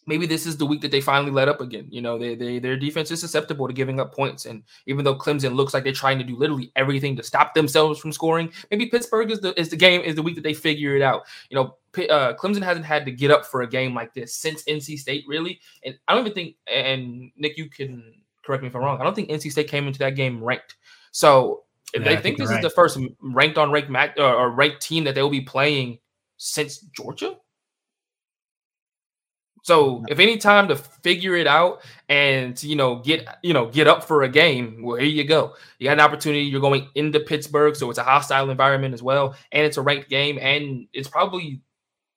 maybe 0.07 0.27
this 0.27 0.47
is 0.47 0.57
the 0.57 0.67
week 0.67 0.81
that 0.83 0.91
they 0.91 1.01
finally 1.01 1.31
let 1.31 1.49
up 1.49 1.61
again. 1.61 1.87
You 1.91 2.03
know, 2.03 2.19
they, 2.19 2.35
they 2.35 2.59
their 2.59 2.77
defense 2.77 3.11
is 3.11 3.21
susceptible 3.21 3.67
to 3.67 3.73
giving 3.73 4.01
up 4.01 4.15
points, 4.15 4.47
and 4.47 4.63
even 4.87 5.05
though 5.05 5.17
Clemson 5.17 5.55
looks 5.55 5.75
like 5.75 5.85
they're 5.85 5.93
trying 5.93 6.19
to 6.19 6.25
do 6.25 6.37
literally 6.37 6.73
everything 6.77 7.17
to 7.17 7.23
stop 7.23 7.55
themselves 7.55 8.01
from 8.01 8.13
scoring, 8.13 8.53
maybe 8.71 8.87
Pittsburgh 8.87 9.31
is 9.31 9.41
the 9.41 9.59
is 9.59 9.69
the 9.69 9.77
game 9.77 10.01
is 10.01 10.15
the 10.15 10.23
week 10.23 10.35
that 10.35 10.45
they 10.45 10.55
figure 10.55 10.97
it 10.97 11.03
out. 11.03 11.23
You 11.51 11.57
know, 11.57 11.77
uh, 12.09 12.35
Clemson 12.35 12.63
hasn't 12.63 12.87
had 12.87 13.05
to 13.07 13.13
get 13.13 13.31
up 13.31 13.47
for 13.47 13.63
a 13.63 13.69
game 13.69 13.95
like 13.95 14.15
this 14.15 14.35
since 14.35 14.65
NC 14.65 14.99
State, 14.99 15.25
really, 15.27 15.61
and 15.85 15.99
I 16.09 16.15
don't 16.15 16.23
even 16.23 16.35
think. 16.35 16.57
And 16.67 17.31
Nick, 17.37 17.57
you 17.57 17.69
can 17.69 18.15
correct 18.45 18.63
me 18.63 18.69
if 18.69 18.77
I'm 18.77 18.83
wrong. 18.83 19.01
I 19.01 19.05
don't 19.05 19.15
think 19.15 19.31
NC 19.31 19.51
State 19.53 19.69
came 19.69 19.87
into 19.87 19.99
that 20.01 20.17
game 20.17 20.43
ranked. 20.43 20.77
So 21.13 21.65
if 21.93 22.03
yeah, 22.03 22.09
they 22.09 22.15
think, 22.15 22.23
think 22.23 22.39
this 22.39 22.51
right. 22.51 22.59
is 22.59 22.63
the 22.63 22.71
first 22.71 22.99
ranked 23.21 23.59
on 23.59 23.71
ranked 23.71 23.91
match 23.91 24.19
or, 24.19 24.35
or 24.35 24.51
ranked 24.51 24.81
team 24.81 25.05
that 25.05 25.15
they 25.15 25.23
will 25.23 25.31
be 25.31 25.41
playing 25.41 25.99
since 26.37 26.79
Georgia, 26.79 27.37
So 29.65 30.05
if 30.09 30.19
any 30.19 30.37
time 30.37 30.69
to 30.69 30.77
figure 30.77 31.37
it 31.37 31.47
out 31.47 31.81
and 32.11 32.55
to, 32.59 32.69
you 32.69 32.77
know 32.77 32.97
get 32.97 33.27
you 33.43 33.55
know 33.55 33.67
get 33.67 33.89
up 33.89 34.05
for 34.05 34.23
a 34.23 34.29
game, 34.29 34.83
well 34.83 34.99
here 34.99 35.09
you 35.09 35.25
go. 35.25 35.55
You 35.79 35.89
got 35.89 35.95
an 35.95 36.01
opportunity. 36.01 36.43
You're 36.43 36.61
going 36.61 36.87
into 36.95 37.19
Pittsburgh, 37.19 37.75
so 37.75 37.89
it's 37.89 37.99
a 37.99 38.05
hostile 38.05 38.51
environment 38.51 38.93
as 38.93 39.03
well, 39.03 39.35
and 39.53 39.65
it's 39.65 39.79
a 39.79 39.83
ranked 39.83 40.11
game, 40.11 40.39
and 40.39 40.87
it's 40.93 41.09
probably 41.09 41.63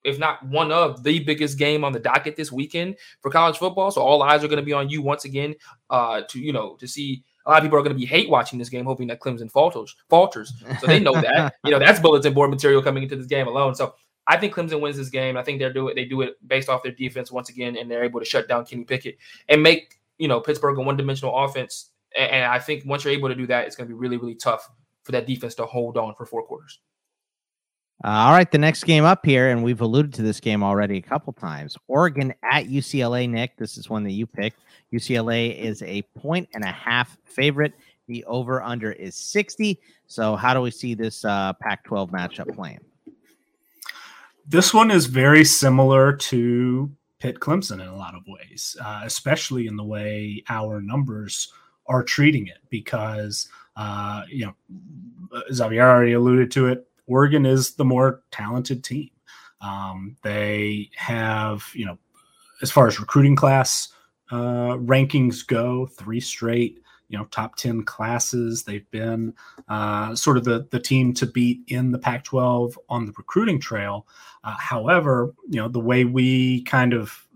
if 0.04 0.20
not 0.20 0.46
one 0.46 0.74
of 0.74 1.04
the 1.04 1.20
biggest 1.20 1.58
game 1.58 1.86
on 1.86 1.94
the 1.94 2.00
docket 2.00 2.36
this 2.36 2.52
weekend 2.52 2.98
for 3.22 3.32
college 3.32 3.58
football. 3.58 3.92
So 3.92 4.02
all 4.02 4.22
eyes 4.24 4.44
are 4.44 4.50
going 4.50 4.60
to 4.60 4.66
be 4.66 4.74
on 4.74 4.90
you 4.90 5.02
once 5.02 5.24
again 5.24 5.56
uh, 5.90 6.24
to 6.28 6.40
you 6.40 6.52
know 6.52 6.76
to 6.76 6.88
see. 6.88 7.24
A 7.46 7.50
lot 7.50 7.60
of 7.60 7.64
people 7.64 7.80
are 7.80 7.82
going 7.82 7.96
to 7.96 7.98
be 7.98 8.06
hate 8.06 8.30
watching 8.30 8.60
this 8.60 8.68
game, 8.68 8.84
hoping 8.84 9.08
that 9.08 9.22
Clemson 9.22 9.50
falters. 9.50 9.96
Falters, 10.10 10.52
so 10.82 10.86
they 10.86 11.00
know 11.00 11.14
that 11.14 11.56
you 11.64 11.72
know 11.72 11.80
that's 11.80 12.02
bulletin 12.02 12.34
board 12.34 12.50
material 12.50 12.82
coming 12.82 13.04
into 13.04 13.16
this 13.16 13.28
game 13.28 13.48
alone. 13.48 13.74
So 13.74 13.94
I 14.28 14.38
think 14.38 14.54
Clemson 14.54 14.82
wins 14.82 14.98
this 14.98 15.10
game. 15.10 15.38
I 15.38 15.44
think 15.44 15.60
they're 15.60 15.72
do 15.72 15.88
it. 15.88 15.96
They 15.96 16.06
do 16.06 16.22
it 16.22 16.36
based 16.48 16.70
off 16.70 16.84
their 16.84 16.92
defense 16.92 17.32
once 17.32 17.50
again, 17.50 17.78
and 17.78 17.90
they're 17.90 18.04
able 18.04 18.20
to 18.20 18.26
shut 18.26 18.48
down 18.48 18.66
Kenny 18.66 18.84
Pickett 18.84 19.18
and 19.50 19.64
make 19.64 20.00
you 20.18 20.28
know 20.28 20.40
Pittsburgh 20.40 20.78
a 20.78 20.82
one-dimensional 20.82 21.36
offense. 21.36 21.92
And 22.18 22.46
I 22.46 22.60
think 22.60 22.84
once 22.86 23.04
you're 23.04 23.14
able 23.14 23.30
to 23.30 23.36
do 23.36 23.48
that, 23.48 23.68
it's 23.68 23.76
going 23.76 23.88
to 23.88 23.94
be 23.94 23.98
really, 23.98 24.18
really 24.18 24.36
tough 24.36 24.70
for 25.04 25.12
that 25.12 25.28
defense 25.28 25.56
to 25.56 25.66
hold 25.66 25.98
on 25.98 26.16
for 26.16 26.26
four 26.26 26.44
quarters. 26.44 26.80
Uh, 28.04 28.10
all 28.10 28.32
right, 28.32 28.52
the 28.52 28.58
next 28.58 28.84
game 28.84 29.06
up 29.06 29.26
here, 29.26 29.50
and 29.50 29.64
we've 29.64 29.82
alluded 29.82 30.14
to 30.14 30.22
this 30.22 30.40
game 30.40 30.64
already 30.64 30.98
a 30.98 31.02
couple 31.02 31.34
times. 31.34 31.76
Oregon 31.88 32.34
at 32.44 32.66
UCLA. 32.66 33.28
Nick, 33.28 33.58
this 33.58 33.78
is 33.78 33.90
one 33.90 34.04
that 34.04 34.12
you 34.12 34.28
picked. 34.28 34.62
UCLA 34.94 35.58
is 35.58 35.82
a 35.82 36.04
point 36.16 36.48
and 36.54 36.64
a 36.64 36.72
half 36.72 37.18
favorite. 37.24 37.74
The 38.08 38.24
over 38.26 38.62
under 38.62 38.92
is 38.92 39.16
60. 39.16 39.80
So, 40.06 40.36
how 40.36 40.54
do 40.54 40.62
we 40.62 40.72
see 40.72 40.94
this 40.94 41.26
uh, 41.26 41.54
Pac 41.54 41.84
12 41.86 42.12
matchup 42.12 42.56
playing? 42.56 42.80
This 44.50 44.74
one 44.74 44.92
is 44.92 45.08
very 45.08 45.44
similar 45.44 46.14
to 46.14 46.90
Pitt 47.20 47.42
Clemson 47.42 47.82
in 47.82 47.88
a 47.88 47.98
lot 47.98 48.16
of 48.16 48.24
ways, 48.28 48.78
uh, 48.82 49.02
especially 49.04 49.68
in 49.68 49.76
the 49.76 49.84
way 49.84 50.42
our 50.48 50.80
numbers 50.80 51.52
are 51.88 52.02
treating 52.02 52.48
it. 52.48 52.60
Because, 52.70 53.50
uh, 53.76 54.22
you 54.30 54.46
know, 54.46 55.42
Xavier 55.52 55.90
already 55.90 56.14
alluded 56.14 56.50
to 56.52 56.68
it, 56.68 56.88
Oregon 57.08 57.46
is 57.46 57.76
the 57.76 57.84
more 57.84 58.24
talented 58.32 58.86
team. 58.86 59.10
Um, 59.60 60.16
they 60.24 60.92
have, 60.96 61.66
you 61.74 61.86
know, 61.86 61.98
as 62.62 62.72
far 62.72 62.88
as 62.88 63.02
recruiting 63.02 63.36
class 63.36 63.90
uh, 64.32 64.78
rankings 64.78 65.46
go, 65.46 65.88
three 65.88 66.20
straight 66.22 66.82
you 67.10 67.18
know 67.18 67.26
top 67.26 67.56
10 67.56 67.84
classes 67.84 68.64
they've 68.64 68.90
been 68.92 69.34
uh, 69.70 70.16
sort 70.16 70.38
of 70.38 70.44
the, 70.44 70.68
the 70.72 70.80
team 70.80 71.14
to 71.14 71.26
beat 71.26 71.62
in 71.68 71.92
the 71.92 72.00
pac 72.00 72.24
12 72.24 72.78
on 72.90 73.06
the 73.06 73.14
recruiting 73.18 73.60
trail 73.60 74.08
uh, 74.44 74.56
however 74.58 75.34
you 75.50 75.60
know 75.60 75.68
the 75.68 75.80
way 75.80 76.06
we 76.06 76.64
kind 76.64 76.94
of 76.94 77.28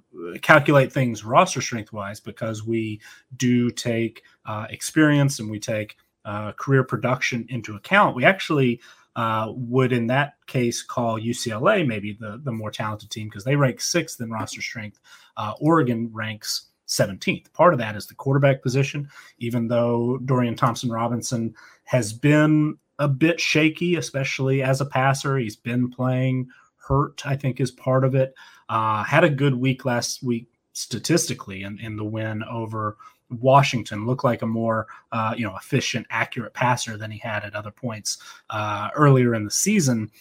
calculate 0.42 0.92
things 0.92 1.24
roster 1.24 1.62
strength 1.62 1.94
wise 1.94 2.20
because 2.20 2.66
we 2.66 3.00
do 3.38 3.70
take 3.72 4.24
uh, 4.46 4.68
experience 4.70 5.40
and 5.40 5.50
we 5.50 5.60
take 5.60 5.98
uh, 6.26 6.52
career 6.54 6.84
production 6.84 7.46
into 7.50 7.76
account 7.76 8.16
we 8.16 8.26
actually 8.26 8.80
uh, 9.16 9.52
would 9.54 9.92
in 9.92 10.08
that 10.08 10.36
case 10.48 10.82
call 10.82 11.20
UCLA 11.20 11.86
maybe 11.86 12.14
the, 12.14 12.40
the 12.44 12.52
more 12.52 12.72
talented 12.72 13.10
team 13.10 13.28
because 13.28 13.44
they 13.44 13.56
rank 13.56 13.82
sixth 13.82 14.22
in 14.22 14.32
roster 14.32 14.62
strength. 14.62 15.00
Uh, 15.36 15.54
Oregon 15.60 16.10
ranks 16.14 16.71
17th. 16.92 17.52
Part 17.54 17.74
of 17.74 17.80
that 17.80 17.96
is 17.96 18.06
the 18.06 18.16
quarterback 18.16 18.62
position, 18.62 19.10
even 19.40 19.68
though 19.68 20.20
Dorian 20.26 20.56
Thompson 20.56 20.92
Robinson 20.92 21.56
has 21.86 22.14
been 22.14 22.78
a 23.00 23.08
bit 23.08 23.40
shaky, 23.40 23.96
especially 23.96 24.62
as 24.62 24.82
a 24.82 24.86
passer. 24.86 25.38
He's 25.38 25.56
been 25.56 25.90
playing 25.90 26.48
hurt, 26.78 27.26
I 27.26 27.36
think, 27.36 27.60
is 27.60 27.72
part 27.72 28.04
of 28.04 28.14
it. 28.14 28.36
Uh, 28.70 29.04
had 29.04 29.24
a 29.24 29.30
good 29.30 29.56
week 29.56 29.86
last 29.86 30.22
week 30.22 30.48
statistically 30.74 31.64
in, 31.64 31.80
in 31.80 31.96
the 31.96 32.04
win 32.04 32.44
over 32.44 32.98
Washington. 33.30 34.06
Looked 34.06 34.24
like 34.24 34.42
a 34.42 34.48
more 34.48 34.88
uh, 35.12 35.34
you 35.38 35.46
know 35.46 35.56
efficient, 35.56 36.06
accurate 36.10 36.54
passer 36.54 36.98
than 36.98 37.12
he 37.12 37.18
had 37.18 37.44
at 37.44 37.56
other 37.56 37.72
points 37.72 38.18
uh, 38.50 38.90
earlier 38.96 39.34
in 39.34 39.46
the 39.46 39.52
season. 39.52 40.12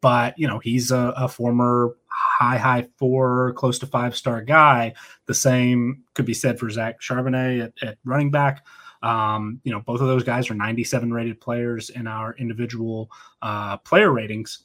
But 0.00 0.38
you 0.38 0.46
know 0.46 0.58
he's 0.58 0.90
a, 0.90 1.14
a 1.16 1.28
former 1.28 1.96
high, 2.08 2.58
high 2.58 2.86
four, 2.98 3.52
close 3.54 3.78
to 3.80 3.86
five 3.86 4.16
star 4.16 4.42
guy. 4.42 4.94
The 5.26 5.34
same 5.34 6.04
could 6.14 6.26
be 6.26 6.34
said 6.34 6.58
for 6.58 6.70
Zach 6.70 7.00
Charbonnet 7.00 7.64
at, 7.64 7.88
at 7.88 7.98
running 8.04 8.30
back. 8.30 8.64
Um, 9.02 9.60
you 9.62 9.72
know, 9.72 9.80
both 9.80 10.00
of 10.00 10.06
those 10.06 10.24
guys 10.24 10.50
are 10.50 10.54
97 10.54 11.12
rated 11.12 11.40
players 11.40 11.90
in 11.90 12.06
our 12.06 12.34
individual 12.38 13.10
uh, 13.42 13.76
player 13.78 14.10
ratings. 14.10 14.64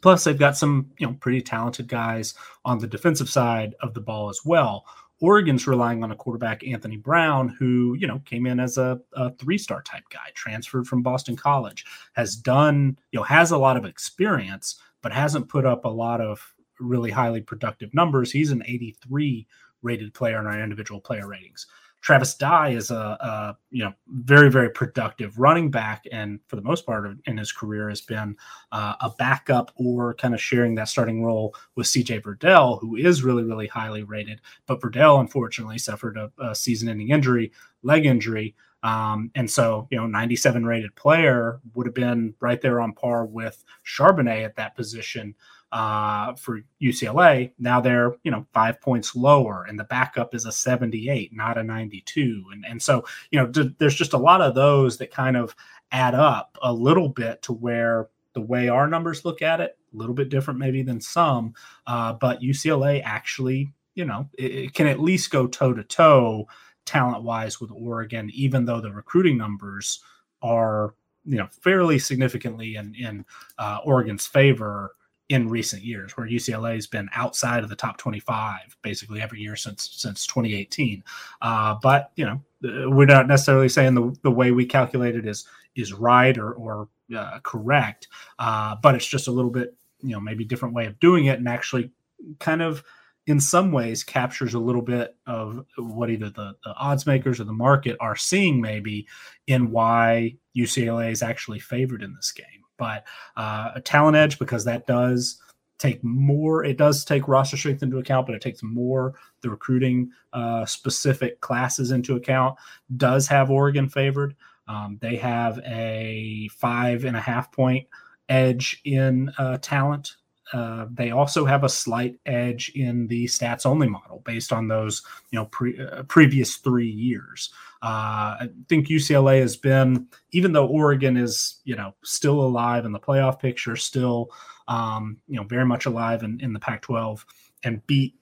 Plus, 0.00 0.24
they've 0.24 0.38
got 0.38 0.56
some, 0.56 0.90
you 0.98 1.06
know, 1.06 1.12
pretty 1.20 1.42
talented 1.42 1.86
guys 1.86 2.34
on 2.64 2.78
the 2.78 2.86
defensive 2.86 3.28
side 3.28 3.74
of 3.80 3.92
the 3.92 4.00
ball 4.00 4.30
as 4.30 4.40
well. 4.44 4.86
Oregon's 5.22 5.68
relying 5.68 6.02
on 6.02 6.10
a 6.10 6.16
quarterback, 6.16 6.66
Anthony 6.66 6.96
Brown, 6.96 7.48
who, 7.48 7.94
you 7.94 8.08
know, 8.08 8.20
came 8.24 8.44
in 8.44 8.58
as 8.58 8.76
a, 8.76 9.00
a 9.12 9.32
three 9.36 9.56
star 9.56 9.80
type 9.82 10.02
guy, 10.10 10.30
transferred 10.34 10.88
from 10.88 11.00
Boston 11.00 11.36
College, 11.36 11.84
has 12.14 12.34
done, 12.34 12.98
you 13.12 13.20
know, 13.20 13.22
has 13.22 13.52
a 13.52 13.56
lot 13.56 13.76
of 13.76 13.84
experience, 13.84 14.80
but 15.00 15.12
hasn't 15.12 15.48
put 15.48 15.64
up 15.64 15.84
a 15.84 15.88
lot 15.88 16.20
of 16.20 16.52
really 16.80 17.12
highly 17.12 17.40
productive 17.40 17.94
numbers. 17.94 18.32
He's 18.32 18.50
an 18.50 18.64
83 18.66 19.46
rated 19.82 20.12
player 20.12 20.40
in 20.40 20.46
our 20.46 20.60
individual 20.60 21.00
player 21.00 21.28
ratings. 21.28 21.68
Travis 22.02 22.34
Dye 22.34 22.70
is 22.70 22.90
a, 22.90 22.94
a, 22.96 23.56
you 23.70 23.84
know 23.84 23.92
very 24.08 24.50
very 24.50 24.68
productive 24.68 25.38
running 25.38 25.70
back, 25.70 26.04
and 26.10 26.40
for 26.48 26.56
the 26.56 26.62
most 26.62 26.84
part 26.84 27.16
in 27.26 27.36
his 27.38 27.52
career 27.52 27.88
has 27.88 28.00
been 28.00 28.36
uh, 28.72 28.94
a 29.00 29.10
backup 29.10 29.70
or 29.76 30.14
kind 30.14 30.34
of 30.34 30.40
sharing 30.40 30.74
that 30.74 30.88
starting 30.88 31.24
role 31.24 31.54
with 31.76 31.86
C.J. 31.86 32.20
Verdell, 32.20 32.80
who 32.80 32.96
is 32.96 33.22
really 33.22 33.44
really 33.44 33.68
highly 33.68 34.02
rated. 34.02 34.40
But 34.66 34.80
Verdell 34.80 35.20
unfortunately 35.20 35.78
suffered 35.78 36.16
a, 36.16 36.30
a 36.38 36.54
season-ending 36.54 37.10
injury, 37.10 37.52
leg 37.84 38.04
injury, 38.04 38.56
um, 38.82 39.30
and 39.36 39.48
so 39.48 39.86
you 39.92 39.96
know 39.96 40.06
97 40.06 40.64
rated 40.64 40.94
player 40.96 41.60
would 41.74 41.86
have 41.86 41.94
been 41.94 42.34
right 42.40 42.60
there 42.60 42.80
on 42.80 42.94
par 42.94 43.24
with 43.26 43.62
Charbonnet 43.86 44.44
at 44.44 44.56
that 44.56 44.74
position 44.74 45.36
uh, 45.72 46.34
for 46.34 46.60
UCLA. 46.82 47.52
Now 47.58 47.80
they're 47.80 48.14
you 48.22 48.30
know 48.30 48.46
five 48.52 48.80
points 48.80 49.16
lower, 49.16 49.64
and 49.68 49.78
the 49.78 49.84
backup 49.84 50.34
is 50.34 50.44
a 50.44 50.52
78, 50.52 51.34
not 51.34 51.58
a 51.58 51.62
92. 51.62 52.44
And 52.52 52.64
and 52.68 52.82
so 52.82 53.04
you 53.30 53.40
know 53.40 53.46
d- 53.46 53.74
there's 53.78 53.94
just 53.94 54.12
a 54.12 54.18
lot 54.18 54.42
of 54.42 54.54
those 54.54 54.98
that 54.98 55.10
kind 55.10 55.36
of 55.36 55.56
add 55.90 56.14
up 56.14 56.58
a 56.62 56.72
little 56.72 57.08
bit 57.08 57.42
to 57.42 57.52
where 57.52 58.08
the 58.34 58.40
way 58.40 58.68
our 58.68 58.86
numbers 58.86 59.24
look 59.24 59.42
at 59.42 59.60
it 59.60 59.76
a 59.92 59.96
little 59.96 60.14
bit 60.14 60.30
different 60.30 60.58
maybe 60.58 60.82
than 60.82 61.00
some, 61.00 61.54
uh, 61.86 62.12
but 62.14 62.40
UCLA 62.40 63.02
actually 63.04 63.72
you 63.94 64.04
know 64.04 64.28
it, 64.38 64.52
it 64.52 64.74
can 64.74 64.86
at 64.86 65.00
least 65.00 65.30
go 65.30 65.46
toe 65.46 65.72
to 65.72 65.84
toe 65.84 66.46
talent 66.84 67.22
wise 67.22 67.60
with 67.60 67.70
Oregon, 67.70 68.30
even 68.34 68.66
though 68.66 68.80
the 68.80 68.92
recruiting 68.92 69.38
numbers 69.38 70.00
are 70.42 70.94
you 71.24 71.38
know 71.38 71.48
fairly 71.62 71.98
significantly 71.98 72.76
in 72.76 72.94
in 72.94 73.24
uh, 73.58 73.78
Oregon's 73.84 74.26
favor 74.26 74.96
in 75.32 75.48
recent 75.48 75.82
years, 75.82 76.12
where 76.12 76.28
UCLA 76.28 76.74
has 76.74 76.86
been 76.86 77.08
outside 77.14 77.64
of 77.64 77.70
the 77.70 77.74
top 77.74 77.96
25 77.96 78.76
basically 78.82 79.22
every 79.22 79.40
year 79.40 79.56
since 79.56 79.88
since 79.90 80.26
2018. 80.26 81.02
Uh, 81.40 81.74
but 81.82 82.12
you 82.16 82.26
know, 82.26 82.42
uh, 82.68 82.90
we're 82.90 83.06
not 83.06 83.26
necessarily 83.26 83.70
saying 83.70 83.94
the, 83.94 84.14
the 84.22 84.30
way 84.30 84.50
we 84.50 84.66
calculate 84.66 85.16
it 85.16 85.26
is 85.26 85.46
is 85.74 85.94
right 85.94 86.36
or 86.36 86.52
or 86.52 86.88
uh, 87.16 87.38
correct, 87.42 88.08
uh, 88.38 88.76
but 88.82 88.94
it's 88.94 89.06
just 89.06 89.26
a 89.26 89.32
little 89.32 89.50
bit 89.50 89.74
you 90.02 90.10
know 90.10 90.20
maybe 90.20 90.44
different 90.44 90.74
way 90.74 90.84
of 90.84 91.00
doing 91.00 91.24
it, 91.24 91.38
and 91.38 91.48
actually 91.48 91.90
kind 92.38 92.60
of 92.60 92.84
in 93.26 93.40
some 93.40 93.72
ways 93.72 94.04
captures 94.04 94.52
a 94.52 94.58
little 94.58 94.82
bit 94.82 95.16
of 95.26 95.64
what 95.78 96.10
either 96.10 96.28
the, 96.28 96.54
the 96.62 96.74
odds 96.74 97.06
makers 97.06 97.40
or 97.40 97.44
the 97.44 97.52
market 97.54 97.96
are 98.00 98.16
seeing 98.16 98.60
maybe 98.60 99.06
in 99.46 99.70
why 99.70 100.36
UCLA 100.54 101.10
is 101.10 101.22
actually 101.22 101.58
favored 101.58 102.02
in 102.02 102.14
this 102.14 102.32
game 102.32 102.61
but 102.82 103.04
uh, 103.36 103.70
a 103.76 103.80
talent 103.80 104.16
edge 104.16 104.40
because 104.40 104.64
that 104.64 104.88
does 104.88 105.40
take 105.78 106.02
more. 106.02 106.64
It 106.64 106.78
does 106.78 107.04
take 107.04 107.28
roster 107.28 107.56
strength 107.56 107.84
into 107.84 107.98
account, 107.98 108.26
but 108.26 108.34
it 108.34 108.42
takes 108.42 108.60
more 108.60 109.14
the 109.40 109.50
recruiting 109.50 110.10
uh, 110.32 110.66
specific 110.66 111.40
classes 111.40 111.92
into 111.92 112.16
account. 112.16 112.58
Does 112.96 113.28
have 113.28 113.52
Oregon 113.52 113.88
favored? 113.88 114.34
Um, 114.66 114.98
they 115.00 115.14
have 115.14 115.60
a 115.60 116.48
five 116.56 117.04
and 117.04 117.16
a 117.16 117.20
half 117.20 117.52
point 117.52 117.86
edge 118.28 118.80
in 118.84 119.30
uh, 119.38 119.58
talent. 119.62 120.16
Uh, 120.52 120.86
they 120.92 121.12
also 121.12 121.44
have 121.44 121.62
a 121.62 121.68
slight 121.68 122.16
edge 122.26 122.72
in 122.74 123.06
the 123.06 123.26
stats 123.26 123.64
only 123.64 123.88
model 123.88 124.22
based 124.24 124.52
on 124.52 124.66
those, 124.66 125.02
you 125.30 125.38
know, 125.38 125.46
pre- 125.46 125.78
uh, 125.80 126.02
previous 126.04 126.56
three 126.56 126.90
years. 126.90 127.50
Uh, 127.82 128.38
I 128.40 128.48
think 128.68 128.86
UCLA 128.86 129.40
has 129.40 129.56
been, 129.56 130.06
even 130.30 130.52
though 130.52 130.66
Oregon 130.66 131.16
is, 131.16 131.60
you 131.64 131.74
know, 131.74 131.94
still 132.04 132.40
alive 132.40 132.84
in 132.84 132.92
the 132.92 133.00
playoff 133.00 133.40
picture, 133.40 133.74
still, 133.74 134.30
um, 134.68 135.18
you 135.26 135.36
know, 135.36 135.44
very 135.44 135.66
much 135.66 135.86
alive 135.86 136.22
in, 136.22 136.38
in 136.40 136.52
the 136.52 136.60
Pac 136.60 136.82
12 136.82 137.26
and 137.64 137.84
beat 137.88 138.14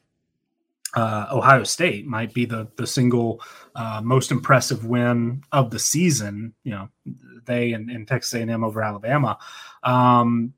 uh, 0.94 1.26
Ohio 1.30 1.62
State 1.64 2.06
might 2.06 2.34
be 2.34 2.44
the 2.44 2.68
the 2.76 2.86
single 2.86 3.40
uh, 3.76 4.00
most 4.02 4.30
impressive 4.30 4.84
win 4.86 5.42
of 5.52 5.70
the 5.70 5.78
season. 5.78 6.52
You 6.64 6.72
know, 6.72 6.88
they 7.44 7.72
and, 7.72 7.90
and 7.90 8.08
Texas 8.08 8.34
A&M 8.34 8.64
over 8.64 8.82
Alabama. 8.82 9.38
Um, 9.82 10.52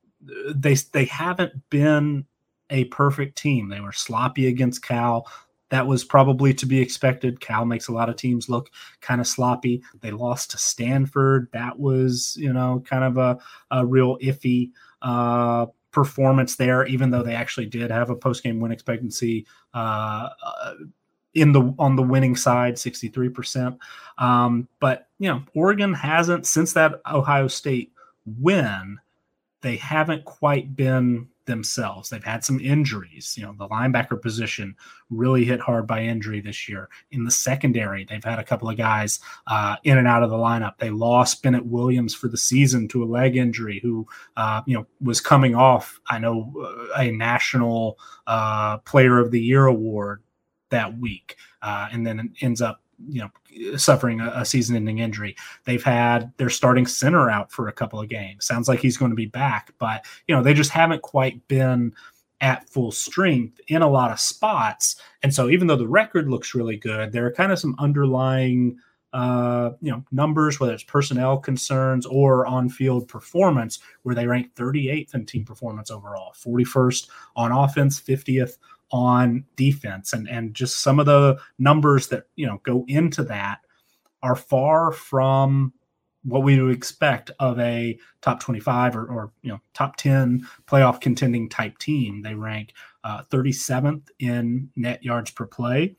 they 0.54 0.74
they 0.74 1.04
haven't 1.06 1.68
been 1.70 2.24
a 2.70 2.84
perfect 2.84 3.36
team. 3.36 3.68
They 3.68 3.80
were 3.80 3.92
sloppy 3.92 4.46
against 4.46 4.82
Cal. 4.82 5.26
That 5.72 5.86
was 5.86 6.04
probably 6.04 6.52
to 6.52 6.66
be 6.66 6.80
expected. 6.80 7.40
Cal 7.40 7.64
makes 7.64 7.88
a 7.88 7.92
lot 7.92 8.10
of 8.10 8.16
teams 8.16 8.50
look 8.50 8.68
kind 9.00 9.22
of 9.22 9.26
sloppy. 9.26 9.82
They 10.02 10.10
lost 10.10 10.50
to 10.50 10.58
Stanford. 10.58 11.48
That 11.54 11.78
was, 11.78 12.36
you 12.38 12.52
know, 12.52 12.84
kind 12.86 13.04
of 13.04 13.16
a, 13.16 13.38
a 13.70 13.86
real 13.86 14.18
iffy 14.18 14.72
uh, 15.00 15.64
performance 15.90 16.56
there, 16.56 16.84
even 16.84 17.10
though 17.10 17.22
they 17.22 17.34
actually 17.34 17.64
did 17.64 17.90
have 17.90 18.10
a 18.10 18.14
post 18.14 18.42
game 18.42 18.60
win 18.60 18.70
expectancy 18.70 19.46
uh, 19.72 20.28
uh, 20.44 20.74
in 21.32 21.52
the 21.52 21.74
on 21.78 21.96
the 21.96 22.02
winning 22.02 22.36
side, 22.36 22.74
63%. 22.74 23.78
Um, 24.18 24.68
but 24.78 25.08
you 25.18 25.30
know, 25.30 25.42
Oregon 25.54 25.94
hasn't 25.94 26.46
since 26.46 26.74
that 26.74 27.00
Ohio 27.10 27.48
State 27.48 27.92
win, 28.26 28.98
they 29.62 29.76
haven't 29.76 30.26
quite 30.26 30.76
been 30.76 31.28
themselves. 31.46 32.08
They've 32.08 32.22
had 32.22 32.44
some 32.44 32.60
injuries. 32.60 33.34
You 33.36 33.44
know, 33.44 33.54
the 33.58 33.68
linebacker 33.68 34.20
position 34.20 34.76
really 35.10 35.44
hit 35.44 35.60
hard 35.60 35.86
by 35.86 36.02
injury 36.02 36.40
this 36.40 36.68
year. 36.68 36.88
In 37.10 37.24
the 37.24 37.30
secondary, 37.30 38.04
they've 38.04 38.22
had 38.22 38.38
a 38.38 38.44
couple 38.44 38.68
of 38.68 38.76
guys 38.76 39.20
uh, 39.46 39.76
in 39.84 39.98
and 39.98 40.08
out 40.08 40.22
of 40.22 40.30
the 40.30 40.36
lineup. 40.36 40.78
They 40.78 40.90
lost 40.90 41.42
Bennett 41.42 41.66
Williams 41.66 42.14
for 42.14 42.28
the 42.28 42.36
season 42.36 42.88
to 42.88 43.02
a 43.02 43.06
leg 43.06 43.36
injury, 43.36 43.80
who 43.82 44.06
uh, 44.36 44.62
you 44.66 44.76
know 44.76 44.86
was 45.00 45.20
coming 45.20 45.54
off. 45.54 46.00
I 46.08 46.18
know 46.18 46.52
uh, 46.60 47.00
a 47.00 47.10
national 47.10 47.98
uh, 48.26 48.78
Player 48.78 49.18
of 49.18 49.30
the 49.30 49.40
Year 49.40 49.66
award 49.66 50.22
that 50.70 50.98
week, 50.98 51.36
uh, 51.60 51.88
and 51.92 52.06
then 52.06 52.32
ends 52.40 52.62
up 52.62 52.80
you 53.08 53.22
know 53.22 53.76
suffering 53.76 54.20
a, 54.20 54.32
a 54.36 54.44
season-ending 54.44 54.98
injury. 54.98 55.36
They've 55.64 55.82
had 55.82 56.32
their 56.36 56.50
starting 56.50 56.86
center 56.86 57.30
out 57.30 57.50
for 57.50 57.68
a 57.68 57.72
couple 57.72 58.00
of 58.00 58.08
games. 58.08 58.46
Sounds 58.46 58.68
like 58.68 58.80
he's 58.80 58.96
going 58.96 59.10
to 59.10 59.16
be 59.16 59.26
back, 59.26 59.72
but 59.78 60.04
you 60.26 60.34
know 60.34 60.42
they 60.42 60.54
just 60.54 60.70
haven't 60.70 61.02
quite 61.02 61.46
been 61.48 61.92
at 62.40 62.68
full 62.68 62.90
strength 62.90 63.60
in 63.68 63.82
a 63.82 63.88
lot 63.88 64.10
of 64.10 64.18
spots. 64.18 64.96
And 65.22 65.32
so 65.32 65.48
even 65.48 65.68
though 65.68 65.76
the 65.76 65.86
record 65.86 66.28
looks 66.28 66.54
really 66.54 66.76
good, 66.76 67.12
there 67.12 67.24
are 67.24 67.32
kind 67.32 67.52
of 67.52 67.58
some 67.58 67.76
underlying 67.78 68.78
uh, 69.12 69.72
you 69.80 69.90
know 69.90 70.02
numbers, 70.10 70.58
whether 70.58 70.72
it's 70.72 70.82
personnel 70.82 71.36
concerns 71.36 72.06
or 72.06 72.46
on-field 72.46 73.08
performance, 73.08 73.78
where 74.02 74.14
they 74.14 74.26
rank 74.26 74.54
38th 74.54 75.14
in 75.14 75.26
team 75.26 75.44
performance 75.44 75.90
overall, 75.90 76.32
41st 76.34 77.08
on 77.36 77.52
offense, 77.52 78.00
50th 78.00 78.56
on 78.92 79.44
defense. 79.56 80.12
And 80.12 80.28
and 80.28 80.54
just 80.54 80.82
some 80.82 81.00
of 81.00 81.06
the 81.06 81.38
numbers 81.58 82.08
that 82.08 82.24
you 82.36 82.46
know 82.46 82.60
go 82.62 82.84
into 82.88 83.24
that 83.24 83.58
are 84.22 84.36
far 84.36 84.92
from 84.92 85.72
what 86.24 86.44
we 86.44 86.60
would 86.60 86.74
expect 86.74 87.32
of 87.40 87.58
a 87.58 87.98
top 88.20 88.38
25 88.38 88.96
or, 88.96 89.06
or 89.06 89.32
you 89.42 89.50
know 89.50 89.60
top 89.74 89.96
10 89.96 90.46
playoff 90.66 91.00
contending 91.00 91.48
type 91.48 91.78
team. 91.78 92.22
They 92.22 92.34
rank 92.34 92.74
uh, 93.04 93.22
37th 93.24 94.08
in 94.18 94.70
net 94.76 95.02
yards 95.02 95.30
per 95.30 95.46
play 95.46 95.96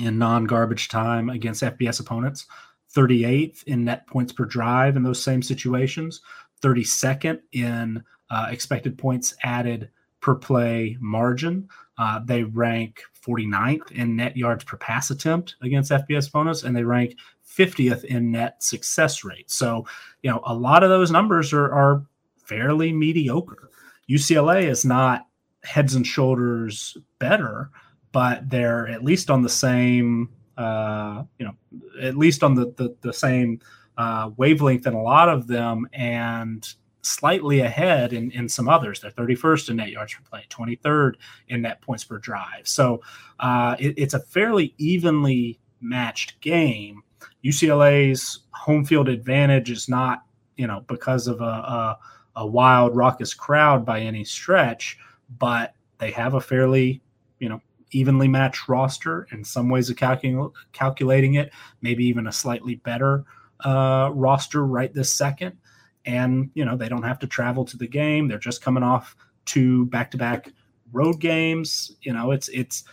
in 0.00 0.18
non-garbage 0.18 0.88
time 0.88 1.28
against 1.28 1.62
fbs 1.62 2.00
opponents 2.00 2.46
38th 2.94 3.64
in 3.64 3.84
net 3.84 4.06
points 4.06 4.32
per 4.32 4.44
drive 4.44 4.96
in 4.96 5.02
those 5.02 5.22
same 5.22 5.42
situations 5.42 6.20
32nd 6.62 7.40
in 7.52 8.02
uh, 8.30 8.46
expected 8.50 8.96
points 8.96 9.34
added 9.42 9.90
per 10.20 10.34
play 10.34 10.96
margin 11.00 11.68
uh, 11.98 12.20
they 12.24 12.44
rank 12.44 13.02
49th 13.26 13.90
in 13.90 14.14
net 14.16 14.36
yards 14.36 14.64
per 14.64 14.76
pass 14.76 15.10
attempt 15.10 15.56
against 15.62 15.90
FBS 15.90 16.28
opponents, 16.28 16.62
and 16.62 16.74
they 16.74 16.84
rank 16.84 17.16
50th 17.46 18.04
in 18.04 18.30
net 18.30 18.62
success 18.62 19.24
rate. 19.24 19.50
So, 19.50 19.84
you 20.22 20.30
know, 20.30 20.40
a 20.46 20.54
lot 20.54 20.84
of 20.84 20.90
those 20.90 21.10
numbers 21.10 21.52
are, 21.52 21.72
are 21.72 22.04
fairly 22.36 22.92
mediocre. 22.92 23.70
UCLA 24.08 24.64
is 24.68 24.84
not 24.84 25.26
heads 25.64 25.96
and 25.96 26.06
shoulders 26.06 26.96
better, 27.18 27.70
but 28.12 28.48
they're 28.48 28.86
at 28.88 29.02
least 29.02 29.28
on 29.28 29.42
the 29.42 29.48
same, 29.48 30.30
uh, 30.56 31.24
you 31.38 31.46
know, 31.46 31.54
at 32.00 32.16
least 32.16 32.44
on 32.44 32.54
the 32.54 32.72
the, 32.76 32.96
the 33.00 33.12
same 33.12 33.60
uh, 33.98 34.30
wavelength 34.36 34.86
in 34.86 34.94
a 34.94 35.02
lot 35.02 35.28
of 35.28 35.48
them, 35.48 35.86
and 35.92 36.74
slightly 37.08 37.60
ahead 37.60 38.12
in, 38.12 38.30
in 38.32 38.48
some 38.48 38.68
others. 38.68 39.00
They're 39.00 39.10
31st 39.10 39.70
in 39.70 39.76
net 39.76 39.90
yards 39.90 40.14
per 40.14 40.22
play, 40.28 40.46
23rd 40.50 41.14
in 41.48 41.62
net 41.62 41.80
points 41.80 42.04
per 42.04 42.18
drive. 42.18 42.68
So 42.68 43.02
uh, 43.40 43.76
it, 43.78 43.94
it's 43.96 44.14
a 44.14 44.20
fairly 44.20 44.74
evenly 44.78 45.58
matched 45.80 46.40
game. 46.40 47.02
UCLA's 47.44 48.40
home 48.50 48.84
field 48.84 49.08
advantage 49.08 49.70
is 49.70 49.88
not, 49.88 50.24
you 50.56 50.66
know, 50.66 50.84
because 50.88 51.26
of 51.26 51.40
a, 51.40 51.44
a, 51.44 51.98
a 52.36 52.46
wild, 52.46 52.94
raucous 52.94 53.34
crowd 53.34 53.86
by 53.86 54.00
any 54.00 54.24
stretch, 54.24 54.98
but 55.38 55.74
they 55.98 56.10
have 56.10 56.34
a 56.34 56.40
fairly, 56.40 57.00
you 57.38 57.48
know, 57.48 57.60
evenly 57.92 58.28
matched 58.28 58.68
roster. 58.68 59.26
In 59.32 59.44
some 59.44 59.68
ways 59.68 59.88
of 59.88 59.96
calcul- 59.96 60.52
calculating 60.72 61.34
it, 61.34 61.52
maybe 61.80 62.04
even 62.04 62.26
a 62.26 62.32
slightly 62.32 62.76
better 62.76 63.24
uh, 63.64 64.10
roster 64.12 64.66
right 64.66 64.92
this 64.92 65.12
second 65.12 65.56
and 66.04 66.50
you 66.54 66.64
know 66.64 66.76
they 66.76 66.88
don't 66.88 67.02
have 67.02 67.18
to 67.20 67.26
travel 67.26 67.64
to 67.66 67.76
the 67.76 67.88
game. 67.88 68.28
They're 68.28 68.38
just 68.38 68.62
coming 68.62 68.82
off 68.82 69.16
two 69.44 69.86
back-to-back 69.86 70.52
road 70.92 71.20
games. 71.20 71.92
You 72.02 72.12
know 72.12 72.30
it's 72.30 72.48
it's 72.48 72.84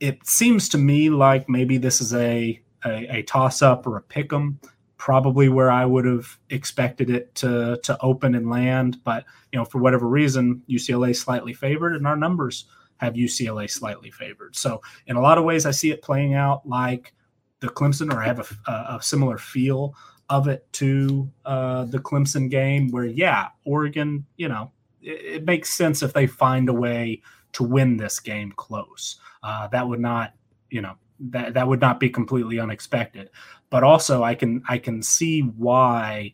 it 0.00 0.26
seems 0.26 0.68
to 0.70 0.78
me 0.78 1.10
like 1.10 1.48
maybe 1.48 1.78
this 1.78 2.00
is 2.00 2.14
a 2.14 2.60
a, 2.84 3.18
a 3.18 3.22
toss-up 3.22 3.86
or 3.86 3.96
a 3.96 4.02
pick 4.02 4.32
'em 4.32 4.58
probably 4.96 5.48
where 5.48 5.70
i 5.70 5.84
would 5.84 6.04
have 6.04 6.38
expected 6.50 7.10
it 7.10 7.34
to 7.34 7.78
to 7.82 7.96
open 8.00 8.34
and 8.34 8.48
land. 8.50 8.98
But 9.04 9.24
you 9.52 9.58
know 9.58 9.64
for 9.64 9.78
whatever 9.78 10.08
reason 10.08 10.62
ucla 10.68 11.14
slightly 11.16 11.52
favored 11.52 11.94
and 11.96 12.06
our 12.06 12.16
numbers 12.16 12.66
have 12.98 13.14
ucla 13.14 13.68
slightly 13.68 14.10
favored. 14.12 14.54
So 14.54 14.80
in 15.06 15.16
a 15.16 15.20
lot 15.20 15.38
of 15.38 15.44
ways 15.44 15.66
i 15.66 15.70
see 15.72 15.90
it 15.90 16.02
playing 16.02 16.34
out 16.34 16.68
like 16.68 17.12
the 17.60 17.68
clemson 17.68 18.12
or 18.12 18.22
i 18.22 18.26
have 18.26 18.38
a, 18.40 18.70
a, 18.70 18.96
a 18.96 19.02
similar 19.02 19.38
feel 19.38 19.94
of 20.32 20.48
it 20.48 20.66
to 20.72 21.30
uh, 21.44 21.84
the 21.84 21.98
Clemson 21.98 22.48
game, 22.48 22.90
where 22.90 23.04
yeah, 23.04 23.48
Oregon, 23.66 24.24
you 24.38 24.48
know, 24.48 24.72
it, 25.02 25.34
it, 25.36 25.44
makes 25.44 25.74
sense 25.74 26.02
if 26.02 26.14
they 26.14 26.26
find 26.26 26.70
a 26.70 26.72
way 26.72 27.20
to 27.52 27.62
win 27.62 27.98
this 27.98 28.18
game 28.18 28.50
close. 28.52 29.20
Uh, 29.42 29.68
that 29.68 29.86
would 29.86 30.00
not, 30.00 30.32
you 30.70 30.80
know, 30.80 30.94
that 31.20 31.52
that 31.52 31.68
would 31.68 31.82
not 31.82 32.00
be 32.00 32.08
completely 32.08 32.58
unexpected. 32.58 33.28
But 33.68 33.84
also, 33.84 34.22
I 34.22 34.34
can 34.34 34.62
I 34.66 34.78
can 34.78 35.02
see 35.02 35.40
why 35.40 36.32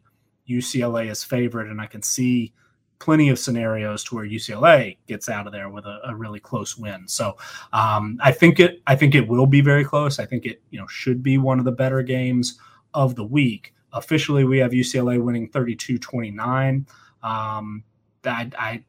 UCLA 0.49 1.11
is 1.11 1.25
favored, 1.25 1.67
and 1.67 1.81
I 1.81 1.87
can 1.87 2.03
see 2.03 2.53
plenty 3.01 3.31
of 3.31 3.39
scenarios 3.41 4.05
to 4.05 4.15
where 4.15 4.27
UCLA 4.27 4.97
gets 5.09 5.29
out 5.29 5.49
of 5.49 5.53
there 5.53 5.69
with 5.71 5.87
a, 5.87 5.99
a 6.05 6.15
really 6.15 6.41
close 6.41 6.79
win. 6.79 7.09
So 7.09 7.37
um, 7.73 8.19
I 8.23 8.31
think 8.31 8.61
it 8.61 8.81
I 8.87 8.95
think 8.95 9.17
it 9.17 9.27
will 9.27 9.47
be 9.47 9.61
very 9.61 9.85
close. 9.85 10.21
I 10.21 10.25
think 10.25 10.47
it 10.47 10.63
you 10.71 10.79
know 10.79 10.87
should 10.87 11.21
be 11.21 11.37
one 11.37 11.59
of 11.59 11.65
the 11.65 11.73
better 11.73 12.03
games 12.03 12.61
of 12.95 13.17
the 13.17 13.25
week. 13.25 13.75
Officially, 13.93 14.45
we 14.45 14.59
have 14.59 14.73
UCLA 14.73 15.23
winning 15.23 15.49
32 15.49 15.99
29. 15.99 16.87
Um, 17.23 17.85
I, 18.25 18.51
I, 18.59 18.85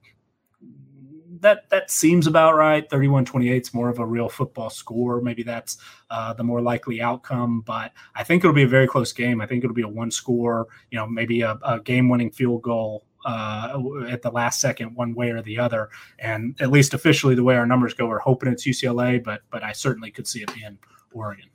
that 1.41 1.69
that 1.69 1.89
seems 1.89 2.27
about 2.27 2.55
right. 2.55 2.89
31 2.89 3.25
28 3.25 3.61
is 3.61 3.73
more 3.73 3.89
of 3.89 3.99
a 3.99 4.05
real 4.05 4.29
football 4.29 4.69
score. 4.69 5.21
Maybe 5.21 5.43
that's 5.43 5.77
uh, 6.09 6.33
the 6.33 6.43
more 6.43 6.61
likely 6.61 7.01
outcome, 7.01 7.61
but 7.61 7.93
I 8.15 8.23
think 8.23 8.43
it'll 8.43 8.53
be 8.53 8.63
a 8.63 8.67
very 8.67 8.87
close 8.87 9.13
game. 9.13 9.41
I 9.41 9.45
think 9.45 9.63
it'll 9.63 9.75
be 9.75 9.83
a 9.83 9.87
one 9.87 10.11
score, 10.11 10.67
you 10.91 10.97
know, 10.97 11.07
maybe 11.07 11.41
a, 11.41 11.57
a 11.63 11.79
game 11.79 12.09
winning 12.09 12.31
field 12.31 12.61
goal 12.61 13.05
uh, 13.25 13.79
at 14.09 14.21
the 14.21 14.31
last 14.31 14.59
second, 14.59 14.95
one 14.95 15.13
way 15.13 15.29
or 15.29 15.41
the 15.41 15.59
other. 15.59 15.89
And 16.19 16.55
at 16.61 16.71
least 16.71 16.93
officially, 16.93 17.35
the 17.35 17.43
way 17.43 17.55
our 17.55 17.65
numbers 17.65 17.93
go, 17.93 18.07
we're 18.07 18.19
hoping 18.19 18.51
it's 18.51 18.67
UCLA, 18.67 19.23
but 19.23 19.41
but 19.51 19.63
I 19.63 19.71
certainly 19.71 20.11
could 20.11 20.27
see 20.27 20.41
it 20.41 20.53
being 20.53 20.77
Oregon. 21.11 21.49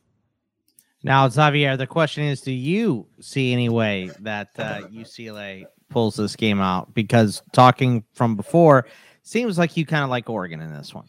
Now, 1.05 1.29
Xavier, 1.29 1.77
the 1.77 1.87
question 1.87 2.25
is: 2.25 2.41
Do 2.41 2.51
you 2.51 3.07
see 3.21 3.53
any 3.53 3.69
way 3.69 4.11
that 4.21 4.49
uh, 4.59 4.89
UCLA 4.91 5.67
pulls 5.91 6.17
this 6.17 6.35
game 6.35 6.61
out? 6.61 6.95
Because 6.95 7.43
talking 7.53 8.03
from 8.15 8.37
before, 8.37 8.87
seems 9.23 9.59
like 9.59 9.77
you 9.77 9.85
kind 9.85 10.03
of 10.03 10.09
like 10.09 10.31
Oregon 10.31 10.63
in 10.63 10.73
this 10.73 10.95
one. 10.95 11.07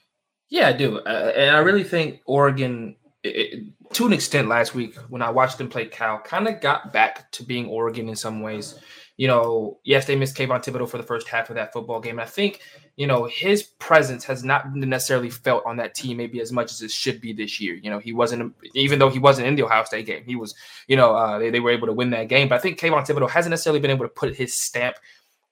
Yeah, 0.49 0.67
I 0.67 0.73
do, 0.73 0.99
uh, 0.99 1.33
and 1.35 1.55
I 1.55 1.59
really 1.59 1.83
think 1.83 2.19
Oregon, 2.25 2.97
it, 3.23 3.63
to 3.93 4.05
an 4.05 4.11
extent, 4.13 4.49
last 4.49 4.75
week 4.75 4.95
when 5.07 5.21
I 5.21 5.29
watched 5.29 5.57
them 5.57 5.69
play 5.69 5.85
Cal, 5.85 6.19
kind 6.19 6.49
of 6.49 6.59
got 6.59 6.91
back 6.91 7.31
to 7.31 7.43
being 7.43 7.67
Oregon 7.67 8.09
in 8.09 8.17
some 8.17 8.41
ways 8.41 8.77
you 9.17 9.27
know, 9.27 9.79
yes, 9.83 10.05
they 10.05 10.15
missed 10.15 10.35
Kayvon 10.35 10.63
Thibodeaux 10.63 10.89
for 10.89 10.97
the 10.97 11.03
first 11.03 11.27
half 11.27 11.49
of 11.49 11.55
that 11.55 11.71
football 11.71 12.01
game. 12.01 12.19
And 12.19 12.27
I 12.27 12.29
think, 12.29 12.59
you 12.97 13.07
know, 13.07 13.25
his 13.25 13.63
presence 13.63 14.25
has 14.25 14.43
not 14.43 14.75
necessarily 14.75 15.29
felt 15.29 15.63
on 15.65 15.77
that 15.77 15.95
team 15.95 16.17
maybe 16.17 16.41
as 16.41 16.51
much 16.51 16.71
as 16.71 16.81
it 16.81 16.91
should 16.91 17.21
be 17.21 17.31
this 17.31 17.61
year. 17.61 17.75
You 17.75 17.89
know, 17.89 17.99
he 17.99 18.11
wasn't, 18.11 18.53
even 18.73 18.99
though 18.99 19.09
he 19.09 19.19
wasn't 19.19 19.47
in 19.47 19.55
the 19.55 19.63
Ohio 19.63 19.85
State 19.85 20.05
game, 20.05 20.23
he 20.25 20.35
was, 20.35 20.53
you 20.87 20.97
know, 20.97 21.15
uh, 21.15 21.39
they, 21.39 21.49
they 21.49 21.61
were 21.61 21.71
able 21.71 21.87
to 21.87 21.93
win 21.93 22.09
that 22.09 22.27
game. 22.27 22.49
But 22.49 22.55
I 22.55 22.59
think 22.59 22.77
Kayvon 22.77 23.07
Thibodeaux 23.07 23.29
hasn't 23.29 23.51
necessarily 23.51 23.79
been 23.79 23.91
able 23.91 24.05
to 24.05 24.09
put 24.09 24.35
his 24.35 24.53
stamp 24.53 24.97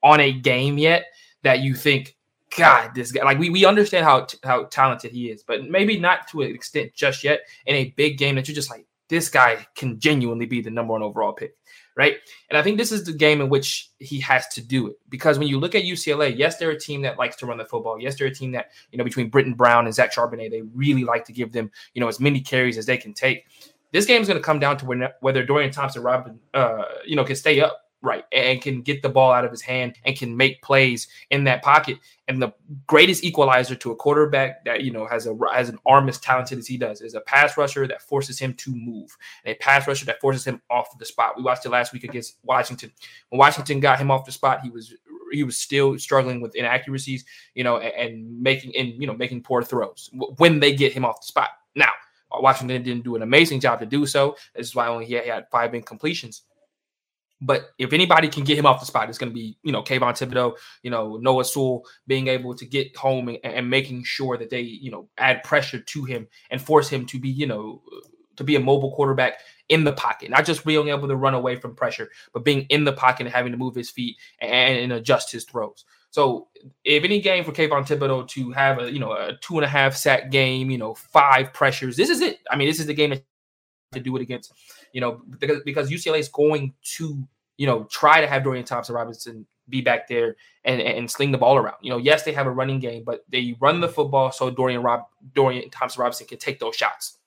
on 0.01 0.19
a 0.19 0.33
game 0.33 0.77
yet 0.77 1.05
that 1.43 1.59
you 1.59 1.73
think, 1.73 2.17
God, 2.57 2.93
this 2.93 3.11
guy, 3.11 3.23
like 3.23 3.39
we, 3.39 3.49
we 3.49 3.65
understand 3.65 4.05
how, 4.05 4.27
how 4.43 4.65
talented 4.65 5.11
he 5.11 5.31
is, 5.31 5.41
but 5.41 5.69
maybe 5.69 5.97
not 5.97 6.27
to 6.29 6.41
an 6.41 6.53
extent 6.53 6.93
just 6.93 7.23
yet 7.23 7.41
in 7.65 7.75
a 7.75 7.93
big 7.95 8.17
game 8.17 8.35
that 8.35 8.47
you're 8.47 8.55
just 8.55 8.69
like, 8.69 8.85
this 9.07 9.29
guy 9.29 9.65
can 9.75 9.99
genuinely 9.99 10.45
be 10.45 10.61
the 10.61 10.69
number 10.69 10.93
one 10.93 11.01
overall 11.01 11.33
pick. 11.33 11.55
Right? 11.95 12.17
And 12.49 12.57
I 12.57 12.63
think 12.63 12.77
this 12.77 12.91
is 12.91 13.03
the 13.03 13.13
game 13.13 13.41
in 13.41 13.49
which 13.49 13.91
he 13.99 14.19
has 14.21 14.47
to 14.49 14.61
do 14.61 14.87
it 14.87 14.99
because 15.09 15.39
when 15.39 15.47
you 15.47 15.59
look 15.59 15.75
at 15.75 15.83
UCLA, 15.83 16.35
yes, 16.37 16.57
they're 16.57 16.71
a 16.71 16.79
team 16.79 17.01
that 17.03 17.17
likes 17.17 17.35
to 17.37 17.45
run 17.45 17.57
the 17.57 17.65
football. 17.65 17.99
Yes, 17.99 18.17
they're 18.17 18.27
a 18.27 18.33
team 18.33 18.51
that 18.53 18.71
you 18.91 18.97
know 18.97 19.03
between 19.03 19.29
Brittain 19.29 19.55
Brown 19.55 19.85
and 19.85 19.93
Zach 19.93 20.13
Charbonnet, 20.13 20.51
they 20.51 20.61
really 20.73 21.03
like 21.03 21.25
to 21.25 21.33
give 21.33 21.51
them 21.51 21.71
you 21.93 22.01
know 22.01 22.07
as 22.07 22.19
many 22.19 22.41
carries 22.41 22.77
as 22.77 22.85
they 22.85 22.97
can 22.97 23.13
take. 23.13 23.45
This 23.91 24.05
game 24.05 24.21
is 24.21 24.27
going 24.27 24.39
to 24.39 24.43
come 24.43 24.59
down 24.59 24.77
to 24.77 24.85
when, 24.85 25.07
whether 25.21 25.45
Dorian 25.45 25.71
Thompson 25.71 26.01
Robin, 26.01 26.39
uh, 26.55 26.83
you 27.05 27.15
know, 27.15 27.23
can 27.23 27.35
stay 27.35 27.61
up 27.61 27.83
right 28.01 28.25
and 28.31 28.61
can 28.61 28.81
get 28.81 29.01
the 29.01 29.09
ball 29.09 29.31
out 29.31 29.45
of 29.45 29.51
his 29.51 29.61
hand 29.61 29.95
and 30.03 30.17
can 30.17 30.35
make 30.35 30.61
plays 30.61 31.07
in 31.29 31.45
that 31.45 31.63
pocket. 31.63 31.97
And 32.33 32.41
the 32.41 32.51
greatest 32.87 33.23
equalizer 33.23 33.75
to 33.75 33.91
a 33.91 33.95
quarterback 33.95 34.65
that 34.65 34.83
you 34.83 34.91
know 34.91 35.05
has 35.05 35.27
a 35.27 35.37
has 35.53 35.69
an 35.69 35.77
arm 35.85 36.09
as 36.09 36.19
talented 36.19 36.57
as 36.57 36.65
he 36.65 36.77
does 36.77 37.01
is 37.01 37.13
a 37.13 37.21
pass 37.21 37.55
rusher 37.57 37.87
that 37.87 38.01
forces 38.01 38.39
him 38.39 38.55
to 38.55 38.75
move, 38.75 39.15
and 39.45 39.55
a 39.55 39.57
pass 39.59 39.87
rusher 39.87 40.05
that 40.05 40.19
forces 40.19 40.43
him 40.43 40.59
off 40.71 40.97
the 40.97 41.05
spot. 41.05 41.37
We 41.37 41.43
watched 41.43 41.65
it 41.65 41.69
last 41.69 41.93
week 41.93 42.03
against 42.03 42.37
Washington. 42.43 42.91
When 43.29 43.37
Washington 43.37 43.79
got 43.79 43.99
him 43.99 44.09
off 44.09 44.25
the 44.25 44.31
spot, 44.31 44.61
he 44.61 44.71
was 44.71 44.95
he 45.31 45.43
was 45.43 45.57
still 45.57 45.99
struggling 45.99 46.41
with 46.41 46.55
inaccuracies, 46.55 47.23
you 47.53 47.63
know, 47.63 47.77
and, 47.77 47.93
and 47.93 48.41
making 48.41 48.75
and 48.75 48.99
you 48.99 49.05
know 49.05 49.13
making 49.13 49.43
poor 49.43 49.61
throws 49.61 50.09
when 50.37 50.59
they 50.59 50.73
get 50.73 50.91
him 50.91 51.05
off 51.05 51.21
the 51.21 51.27
spot. 51.27 51.49
Now 51.75 51.91
Washington 52.31 52.81
didn't 52.81 53.03
do 53.03 53.15
an 53.15 53.21
amazing 53.21 53.59
job 53.59 53.79
to 53.79 53.85
do 53.85 54.07
so. 54.07 54.37
This 54.55 54.67
is 54.67 54.75
why 54.75 54.87
only 54.87 55.05
he 55.05 55.13
had 55.13 55.45
five 55.51 55.71
incompletions. 55.71 56.41
But 57.45 57.71
if 57.77 57.91
anybody 57.91 58.29
can 58.29 58.43
get 58.43 58.57
him 58.57 58.65
off 58.65 58.79
the 58.79 58.85
spot, 58.85 59.09
it's 59.09 59.17
going 59.17 59.31
to 59.31 59.35
be, 59.35 59.57
you 59.63 59.71
know, 59.71 59.83
Kayvon 59.83 60.13
Thibodeaux, 60.13 60.55
you 60.81 60.89
know, 60.89 61.17
Noah 61.17 61.43
Sewell 61.43 61.83
being 62.07 62.27
able 62.27 62.55
to 62.55 62.65
get 62.65 62.95
home 62.95 63.27
and, 63.27 63.39
and, 63.43 63.69
making 63.69 64.03
sure 64.03 64.37
that 64.37 64.49
they, 64.49 64.61
you 64.61 64.91
know, 64.91 65.09
add 65.17 65.43
pressure 65.43 65.79
to 65.79 66.03
him 66.05 66.27
and 66.49 66.61
force 66.61 66.89
him 66.89 67.05
to 67.07 67.19
be, 67.19 67.29
you 67.29 67.47
know, 67.47 67.81
to 68.37 68.43
be 68.43 68.55
a 68.55 68.59
mobile 68.59 68.95
quarterback 68.95 69.39
in 69.69 69.83
the 69.83 69.93
pocket, 69.93 70.29
not 70.29 70.45
just 70.45 70.65
being 70.65 70.87
able 70.87 71.07
to 71.07 71.15
run 71.15 71.33
away 71.33 71.55
from 71.55 71.75
pressure, 71.75 72.09
but 72.33 72.45
being 72.45 72.61
in 72.69 72.83
the 72.83 72.93
pocket 72.93 73.25
and 73.25 73.35
having 73.35 73.51
to 73.51 73.57
move 73.57 73.75
his 73.75 73.89
feet 73.89 74.15
and, 74.39 74.79
and 74.79 74.93
adjust 74.93 75.31
his 75.31 75.43
throws. 75.43 75.85
So 76.11 76.47
if 76.83 77.03
any 77.03 77.19
game 77.19 77.43
for 77.43 77.51
Kayvon 77.51 77.87
Thibodeaux 77.87 78.27
to 78.29 78.51
have 78.51 78.79
a, 78.79 78.91
you 78.91 78.99
know, 78.99 79.13
a 79.13 79.37
two 79.41 79.55
and 79.57 79.65
a 79.65 79.67
half 79.67 79.95
sack 79.95 80.29
game, 80.29 80.69
you 80.69 80.77
know, 80.77 80.93
five 80.93 81.51
pressures, 81.53 81.97
this 81.97 82.09
is 82.09 82.21
it. 82.21 82.39
I 82.49 82.55
mean, 82.55 82.67
this 82.67 82.79
is 82.79 82.85
the 82.85 82.93
game 82.93 83.19
to 83.93 83.99
do 83.99 84.15
it 84.15 84.21
against, 84.21 84.53
you 84.91 85.01
know, 85.01 85.21
because, 85.39 85.61
because 85.63 85.89
UCLA 85.89 86.19
is 86.19 86.29
going 86.29 86.73
to 86.97 87.27
you 87.57 87.67
know, 87.67 87.83
try 87.85 88.21
to 88.21 88.27
have 88.27 88.43
Dorian 88.43 88.65
Thompson 88.65 88.95
Robinson 88.95 89.45
be 89.69 89.81
back 89.81 90.07
there 90.07 90.35
and, 90.65 90.81
and 90.81 91.09
sling 91.09 91.31
the 91.31 91.37
ball 91.37 91.55
around. 91.57 91.77
You 91.81 91.91
know, 91.91 91.97
yes, 91.97 92.23
they 92.23 92.33
have 92.33 92.47
a 92.47 92.51
running 92.51 92.79
game, 92.79 93.03
but 93.05 93.23
they 93.29 93.55
run 93.61 93.79
the 93.79 93.87
football 93.87 94.31
so 94.31 94.49
Dorian 94.49 94.81
Rob 94.81 95.05
Dorian 95.33 95.69
Thompson 95.69 96.01
Robinson 96.01 96.27
can 96.27 96.39
take 96.39 96.59
those 96.59 96.75
shots. 96.75 97.17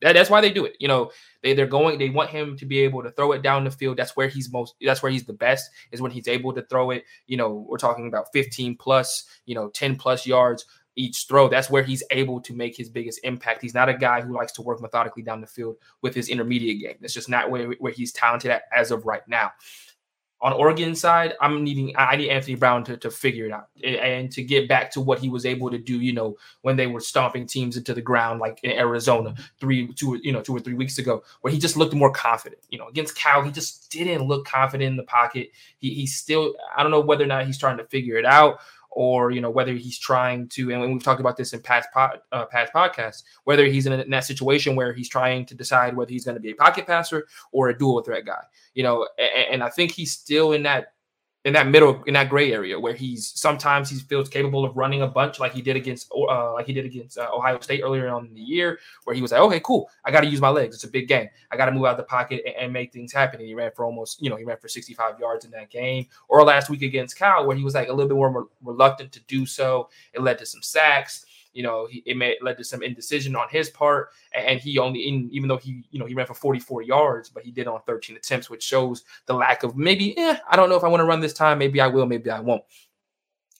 That, 0.00 0.14
that's 0.14 0.30
why 0.30 0.40
they 0.40 0.50
do 0.50 0.64
it. 0.64 0.76
You 0.80 0.88
know, 0.88 1.10
they 1.42 1.54
they're 1.54 1.66
going. 1.66 1.98
They 1.98 2.10
want 2.10 2.30
him 2.30 2.56
to 2.56 2.66
be 2.66 2.80
able 2.80 3.02
to 3.02 3.10
throw 3.10 3.32
it 3.32 3.42
down 3.42 3.64
the 3.64 3.70
field. 3.70 3.96
That's 3.96 4.16
where 4.16 4.28
he's 4.28 4.52
most. 4.52 4.74
That's 4.80 5.02
where 5.02 5.12
he's 5.12 5.26
the 5.26 5.32
best. 5.32 5.70
Is 5.90 6.00
when 6.00 6.10
he's 6.10 6.28
able 6.28 6.52
to 6.54 6.62
throw 6.62 6.90
it. 6.90 7.04
You 7.26 7.36
know, 7.36 7.66
we're 7.68 7.78
talking 7.78 8.08
about 8.08 8.26
15 8.32 8.76
plus. 8.76 9.24
You 9.46 9.54
know, 9.54 9.68
10 9.70 9.96
plus 9.96 10.26
yards 10.26 10.64
each 10.96 11.26
throw. 11.28 11.48
That's 11.48 11.70
where 11.70 11.82
he's 11.82 12.02
able 12.10 12.40
to 12.42 12.54
make 12.54 12.76
his 12.76 12.88
biggest 12.88 13.20
impact. 13.24 13.62
He's 13.62 13.74
not 13.74 13.88
a 13.88 13.94
guy 13.94 14.20
who 14.20 14.34
likes 14.34 14.52
to 14.52 14.62
work 14.62 14.80
methodically 14.80 15.22
down 15.22 15.40
the 15.40 15.46
field 15.46 15.76
with 16.02 16.14
his 16.14 16.28
intermediate 16.28 16.80
game. 16.80 16.96
That's 17.00 17.14
just 17.14 17.28
not 17.28 17.50
where, 17.50 17.72
where 17.78 17.92
he's 17.92 18.12
talented 18.12 18.50
at 18.50 18.62
as 18.74 18.90
of 18.90 19.06
right 19.06 19.26
now 19.26 19.52
on 20.42 20.52
Oregon 20.52 20.96
side, 20.96 21.34
I'm 21.40 21.62
needing 21.62 21.94
I 21.96 22.16
need 22.16 22.28
Anthony 22.28 22.56
Brown 22.56 22.82
to, 22.84 22.96
to 22.96 23.10
figure 23.12 23.46
it 23.46 23.52
out 23.52 23.68
and 23.84 24.30
to 24.32 24.42
get 24.42 24.68
back 24.68 24.90
to 24.92 25.00
what 25.00 25.20
he 25.20 25.28
was 25.28 25.46
able 25.46 25.70
to 25.70 25.78
do, 25.78 26.00
you 26.00 26.12
know, 26.12 26.36
when 26.62 26.74
they 26.74 26.88
were 26.88 26.98
stomping 26.98 27.46
teams 27.46 27.76
into 27.76 27.94
the 27.94 28.02
ground 28.02 28.40
like 28.40 28.58
in 28.64 28.72
Arizona 28.72 29.34
three, 29.60 29.92
two, 29.92 30.18
you 30.20 30.32
know, 30.32 30.42
two 30.42 30.56
or 30.56 30.58
three 30.58 30.74
weeks 30.74 30.98
ago, 30.98 31.22
where 31.42 31.52
he 31.52 31.60
just 31.60 31.76
looked 31.76 31.94
more 31.94 32.10
confident. 32.10 32.60
You 32.70 32.78
know, 32.78 32.88
against 32.88 33.16
Cal, 33.16 33.42
he 33.42 33.52
just 33.52 33.88
didn't 33.88 34.26
look 34.26 34.44
confident 34.44 34.88
in 34.88 34.96
the 34.96 35.04
pocket. 35.04 35.50
He 35.78 35.94
he's 35.94 36.16
still 36.16 36.54
I 36.76 36.82
don't 36.82 36.90
know 36.90 37.00
whether 37.00 37.22
or 37.22 37.28
not 37.28 37.46
he's 37.46 37.58
trying 37.58 37.78
to 37.78 37.84
figure 37.84 38.16
it 38.16 38.26
out 38.26 38.58
or 38.94 39.30
you 39.30 39.40
know 39.40 39.50
whether 39.50 39.74
he's 39.74 39.98
trying 39.98 40.48
to 40.48 40.72
and 40.72 40.92
we've 40.92 41.02
talked 41.02 41.20
about 41.20 41.36
this 41.36 41.52
in 41.52 41.60
past 41.60 41.88
uh, 41.96 42.44
past 42.46 42.72
podcasts 42.72 43.22
whether 43.44 43.66
he's 43.66 43.86
in, 43.86 43.92
a, 43.92 43.98
in, 43.98 44.10
that 44.10 44.24
situation 44.24 44.76
where 44.76 44.92
he's 44.92 45.08
trying 45.08 45.44
to 45.46 45.54
decide 45.54 45.96
whether 45.96 46.10
he's 46.10 46.24
going 46.24 46.34
to 46.34 46.40
be 46.40 46.50
a 46.50 46.54
pocket 46.54 46.86
passer 46.86 47.26
or 47.52 47.68
a 47.68 47.78
dual 47.78 48.02
threat 48.02 48.24
guy 48.24 48.42
you 48.74 48.82
know 48.82 49.08
and, 49.18 49.54
and 49.54 49.62
i 49.62 49.68
think 49.68 49.90
he's 49.92 50.12
still 50.12 50.52
in 50.52 50.62
that 50.62 50.92
in 51.44 51.52
that 51.54 51.66
middle 51.66 52.02
in 52.04 52.14
that 52.14 52.28
gray 52.28 52.52
area 52.52 52.78
where 52.78 52.94
he's 52.94 53.32
sometimes 53.34 53.90
he 53.90 53.98
feels 53.98 54.28
capable 54.28 54.64
of 54.64 54.76
running 54.76 55.02
a 55.02 55.06
bunch 55.06 55.40
like 55.40 55.52
he 55.52 55.60
did 55.60 55.74
against 55.74 56.10
uh, 56.12 56.52
like 56.52 56.66
he 56.66 56.72
did 56.72 56.84
against 56.84 57.18
uh, 57.18 57.28
Ohio 57.32 57.58
State 57.58 57.82
earlier 57.82 58.08
on 58.08 58.26
in 58.26 58.34
the 58.34 58.40
year 58.40 58.78
where 59.04 59.14
he 59.14 59.20
was 59.20 59.32
like 59.32 59.40
okay 59.40 59.60
cool. 59.60 59.88
I 60.04 60.12
got 60.12 60.20
to 60.20 60.28
use 60.28 60.40
my 60.40 60.50
legs. 60.50 60.76
It's 60.76 60.84
a 60.84 60.90
big 60.90 61.08
game. 61.08 61.28
I 61.50 61.56
got 61.56 61.66
to 61.66 61.72
move 61.72 61.84
out 61.84 61.96
the 61.96 62.04
pocket 62.04 62.42
and, 62.46 62.54
and, 62.56 62.72
make 62.72 62.92
things 62.92 63.12
happen. 63.12 63.40
And 63.40 63.48
he 63.48 63.54
ran 63.54 63.72
for 63.74 63.84
almost 63.84 64.22
you 64.22 64.30
know 64.30 64.36
he 64.36 64.44
ran 64.44 64.58
for 64.58 64.68
65 64.68 65.18
yards 65.18 65.44
in 65.44 65.50
that 65.50 65.70
game. 65.70 66.06
Or 66.28 66.44
last 66.44 66.70
week 66.70 66.82
against 66.82 67.18
Cal 67.18 67.46
where 67.46 67.56
he 67.56 67.64
was 67.64 67.74
like 67.74 67.88
a 67.88 67.92
little 67.92 68.08
bit 68.08 68.16
more 68.16 68.48
reluctant 68.62 69.10
to 69.12 69.20
do 69.20 69.44
so. 69.44 69.88
It 70.12 70.22
led 70.22 70.38
to 70.38 70.46
some 70.46 70.62
sacks 70.62 71.26
you 71.52 71.62
know, 71.62 71.86
he, 71.86 72.02
it 72.06 72.16
may 72.16 72.36
led 72.40 72.56
to 72.58 72.64
some 72.64 72.82
indecision 72.82 73.36
on 73.36 73.48
his 73.50 73.70
part, 73.70 74.10
and 74.34 74.60
he 74.60 74.78
only, 74.78 75.00
even 75.00 75.48
though 75.48 75.56
he, 75.56 75.84
you 75.90 75.98
know, 75.98 76.06
he 76.06 76.14
ran 76.14 76.26
for 76.26 76.34
44 76.34 76.82
yards, 76.82 77.28
but 77.28 77.44
he 77.44 77.50
did 77.50 77.68
on 77.68 77.80
13 77.86 78.16
attempts, 78.16 78.50
which 78.50 78.62
shows 78.62 79.04
the 79.26 79.34
lack 79.34 79.62
of 79.62 79.76
maybe, 79.76 80.16
eh, 80.18 80.36
I 80.48 80.56
don't 80.56 80.68
know 80.68 80.76
if 80.76 80.84
I 80.84 80.88
want 80.88 81.00
to 81.00 81.06
run 81.06 81.20
this 81.20 81.32
time. 81.32 81.58
Maybe 81.58 81.80
I 81.80 81.86
will, 81.86 82.06
maybe 82.06 82.30
I 82.30 82.40
won't. 82.40 82.62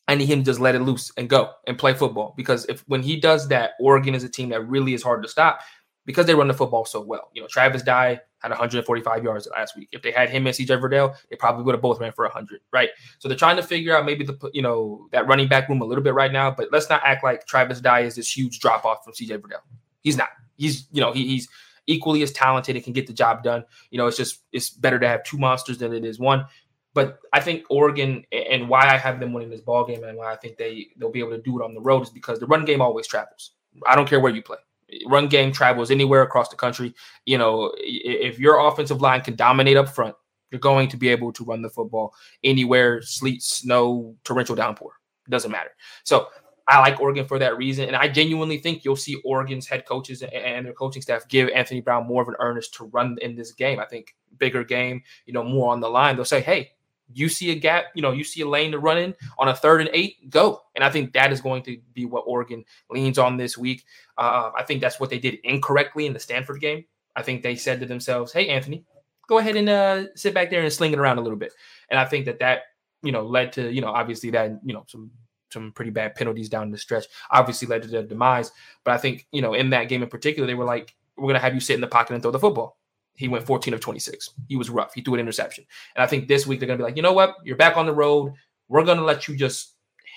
I 0.08 0.14
need 0.14 0.26
him 0.26 0.40
to 0.40 0.44
just 0.44 0.60
let 0.60 0.74
it 0.74 0.80
loose 0.80 1.12
and 1.16 1.28
go 1.28 1.52
and 1.66 1.78
play 1.78 1.94
football 1.94 2.34
because 2.36 2.66
if 2.66 2.80
when 2.88 3.02
he 3.02 3.20
does 3.20 3.48
that, 3.48 3.72
Oregon 3.80 4.14
is 4.14 4.24
a 4.24 4.28
team 4.28 4.48
that 4.48 4.68
really 4.68 4.94
is 4.94 5.02
hard 5.02 5.22
to 5.22 5.28
stop 5.28 5.60
because 6.04 6.26
they 6.26 6.34
run 6.34 6.48
the 6.48 6.54
football 6.54 6.84
so 6.84 7.00
well. 7.00 7.30
You 7.32 7.42
know, 7.42 7.48
Travis 7.48 7.82
Dye 7.82 8.20
had 8.42 8.50
145 8.50 9.24
yards 9.24 9.48
last 9.52 9.76
week. 9.76 9.88
If 9.92 10.02
they 10.02 10.10
had 10.10 10.28
him 10.28 10.46
and 10.46 10.54
CJ 10.54 10.80
Verdell, 10.80 11.14
they 11.30 11.36
probably 11.36 11.64
would 11.64 11.74
have 11.74 11.82
both 11.82 12.00
ran 12.00 12.12
for 12.12 12.24
100, 12.24 12.60
right? 12.72 12.90
So 13.18 13.28
they're 13.28 13.38
trying 13.38 13.56
to 13.56 13.62
figure 13.62 13.96
out 13.96 14.04
maybe 14.04 14.24
the 14.24 14.50
you 14.52 14.62
know 14.62 15.08
that 15.12 15.26
running 15.26 15.48
back 15.48 15.68
room 15.68 15.80
a 15.80 15.84
little 15.84 16.04
bit 16.04 16.14
right 16.14 16.32
now. 16.32 16.50
But 16.50 16.68
let's 16.72 16.90
not 16.90 17.02
act 17.04 17.22
like 17.22 17.46
Travis 17.46 17.80
Dye 17.80 18.00
is 18.00 18.16
this 18.16 18.36
huge 18.36 18.58
drop 18.60 18.84
off 18.84 19.04
from 19.04 19.14
CJ 19.14 19.38
Verdell. 19.38 19.62
He's 20.02 20.16
not. 20.16 20.28
He's 20.56 20.86
you 20.92 21.00
know 21.00 21.12
he, 21.12 21.26
he's 21.26 21.48
equally 21.86 22.22
as 22.22 22.32
talented 22.32 22.76
and 22.76 22.84
can 22.84 22.92
get 22.92 23.06
the 23.06 23.12
job 23.12 23.42
done. 23.42 23.64
You 23.90 23.98
know, 23.98 24.06
it's 24.06 24.16
just 24.16 24.40
it's 24.52 24.70
better 24.70 24.98
to 24.98 25.08
have 25.08 25.24
two 25.24 25.38
monsters 25.38 25.78
than 25.78 25.92
it 25.92 26.04
is 26.04 26.18
one. 26.18 26.46
But 26.94 27.20
I 27.32 27.40
think 27.40 27.64
Oregon 27.70 28.24
and 28.32 28.68
why 28.68 28.86
I 28.86 28.98
have 28.98 29.18
them 29.18 29.32
winning 29.32 29.48
this 29.48 29.62
ball 29.62 29.86
game 29.86 30.04
and 30.04 30.18
why 30.18 30.32
I 30.32 30.36
think 30.36 30.58
they 30.58 30.88
they'll 30.96 31.10
be 31.10 31.20
able 31.20 31.30
to 31.30 31.40
do 31.40 31.60
it 31.60 31.64
on 31.64 31.74
the 31.74 31.80
road 31.80 32.02
is 32.02 32.10
because 32.10 32.38
the 32.38 32.46
run 32.46 32.64
game 32.64 32.82
always 32.82 33.06
travels. 33.06 33.52
I 33.86 33.96
don't 33.96 34.08
care 34.08 34.20
where 34.20 34.34
you 34.34 34.42
play 34.42 34.58
run 35.06 35.28
game 35.28 35.52
travels 35.52 35.90
anywhere 35.90 36.22
across 36.22 36.48
the 36.48 36.56
country. 36.56 36.94
You 37.26 37.38
know, 37.38 37.72
if 37.78 38.38
your 38.38 38.66
offensive 38.66 39.00
line 39.00 39.20
can 39.20 39.36
dominate 39.36 39.76
up 39.76 39.88
front, 39.88 40.14
you're 40.50 40.60
going 40.60 40.88
to 40.88 40.96
be 40.96 41.08
able 41.08 41.32
to 41.32 41.44
run 41.44 41.62
the 41.62 41.70
football 41.70 42.14
anywhere, 42.44 43.00
sleet, 43.02 43.42
snow, 43.42 44.14
torrential 44.24 44.54
downpour. 44.54 44.92
Doesn't 45.28 45.50
matter. 45.50 45.70
So 46.04 46.28
I 46.68 46.78
like 46.80 47.00
Oregon 47.00 47.26
for 47.26 47.38
that 47.38 47.56
reason. 47.56 47.86
And 47.86 47.96
I 47.96 48.08
genuinely 48.08 48.58
think 48.58 48.84
you'll 48.84 48.96
see 48.96 49.16
Oregon's 49.24 49.66
head 49.66 49.86
coaches 49.86 50.22
and 50.22 50.66
their 50.66 50.74
coaching 50.74 51.02
staff 51.02 51.26
give 51.28 51.48
Anthony 51.50 51.80
Brown 51.80 52.06
more 52.06 52.22
of 52.22 52.28
an 52.28 52.36
earnest 52.38 52.74
to 52.74 52.84
run 52.84 53.16
in 53.22 53.34
this 53.34 53.52
game. 53.52 53.80
I 53.80 53.86
think 53.86 54.14
bigger 54.38 54.62
game, 54.62 55.02
you 55.26 55.32
know, 55.32 55.42
more 55.42 55.72
on 55.72 55.80
the 55.80 55.88
line. 55.88 56.16
They'll 56.16 56.24
say, 56.24 56.40
hey, 56.40 56.72
you 57.14 57.28
see 57.28 57.50
a 57.50 57.54
gap, 57.54 57.86
you 57.94 58.02
know, 58.02 58.12
you 58.12 58.24
see 58.24 58.40
a 58.42 58.48
lane 58.48 58.72
to 58.72 58.78
run 58.78 58.98
in 58.98 59.14
on 59.38 59.48
a 59.48 59.54
third 59.54 59.80
and 59.80 59.90
eight, 59.92 60.30
go. 60.30 60.62
And 60.74 60.84
I 60.84 60.90
think 60.90 61.12
that 61.12 61.32
is 61.32 61.40
going 61.40 61.62
to 61.64 61.78
be 61.94 62.04
what 62.04 62.24
Oregon 62.26 62.64
leans 62.90 63.18
on 63.18 63.36
this 63.36 63.56
week. 63.56 63.84
Uh, 64.18 64.50
I 64.56 64.62
think 64.62 64.80
that's 64.80 65.00
what 65.00 65.10
they 65.10 65.18
did 65.18 65.38
incorrectly 65.44 66.06
in 66.06 66.12
the 66.12 66.20
Stanford 66.20 66.60
game. 66.60 66.84
I 67.14 67.22
think 67.22 67.42
they 67.42 67.56
said 67.56 67.80
to 67.80 67.86
themselves, 67.86 68.32
"Hey, 68.32 68.48
Anthony, 68.48 68.84
go 69.28 69.38
ahead 69.38 69.56
and 69.56 69.68
uh, 69.68 70.04
sit 70.14 70.34
back 70.34 70.50
there 70.50 70.62
and 70.62 70.72
sling 70.72 70.92
it 70.92 70.98
around 70.98 71.18
a 71.18 71.22
little 71.22 71.38
bit." 71.38 71.52
And 71.90 71.98
I 71.98 72.04
think 72.04 72.26
that 72.26 72.38
that 72.40 72.62
you 73.02 73.12
know 73.12 73.22
led 73.22 73.52
to 73.54 73.70
you 73.72 73.80
know 73.80 73.90
obviously 73.90 74.30
that 74.30 74.58
you 74.64 74.72
know 74.72 74.84
some 74.88 75.10
some 75.52 75.72
pretty 75.72 75.90
bad 75.90 76.14
penalties 76.14 76.48
down 76.48 76.70
the 76.70 76.78
stretch. 76.78 77.04
Obviously 77.30 77.68
led 77.68 77.82
to 77.82 77.88
their 77.88 78.02
demise. 78.02 78.50
But 78.84 78.94
I 78.94 78.98
think 78.98 79.26
you 79.32 79.42
know 79.42 79.54
in 79.54 79.70
that 79.70 79.88
game 79.88 80.02
in 80.02 80.08
particular, 80.08 80.46
they 80.46 80.54
were 80.54 80.64
like, 80.64 80.94
"We're 81.16 81.24
going 81.24 81.34
to 81.34 81.40
have 81.40 81.54
you 81.54 81.60
sit 81.60 81.74
in 81.74 81.80
the 81.80 81.86
pocket 81.86 82.14
and 82.14 82.22
throw 82.22 82.30
the 82.30 82.38
football." 82.38 82.78
He 83.14 83.28
went 83.28 83.46
14 83.46 83.74
of 83.74 83.80
26. 83.80 84.30
He 84.48 84.56
was 84.56 84.70
rough. 84.70 84.94
He 84.94 85.02
threw 85.02 85.14
an 85.14 85.20
interception. 85.20 85.64
And 85.94 86.02
I 86.02 86.06
think 86.06 86.28
this 86.28 86.46
week 86.46 86.60
they're 86.60 86.66
going 86.66 86.78
to 86.78 86.82
be 86.82 86.86
like, 86.86 86.96
you 86.96 87.02
know 87.02 87.12
what? 87.12 87.36
You're 87.44 87.56
back 87.56 87.76
on 87.76 87.86
the 87.86 87.92
road. 87.92 88.32
We're 88.68 88.84
going 88.84 88.98
to 88.98 89.04
let 89.04 89.28
you 89.28 89.36
just 89.36 89.74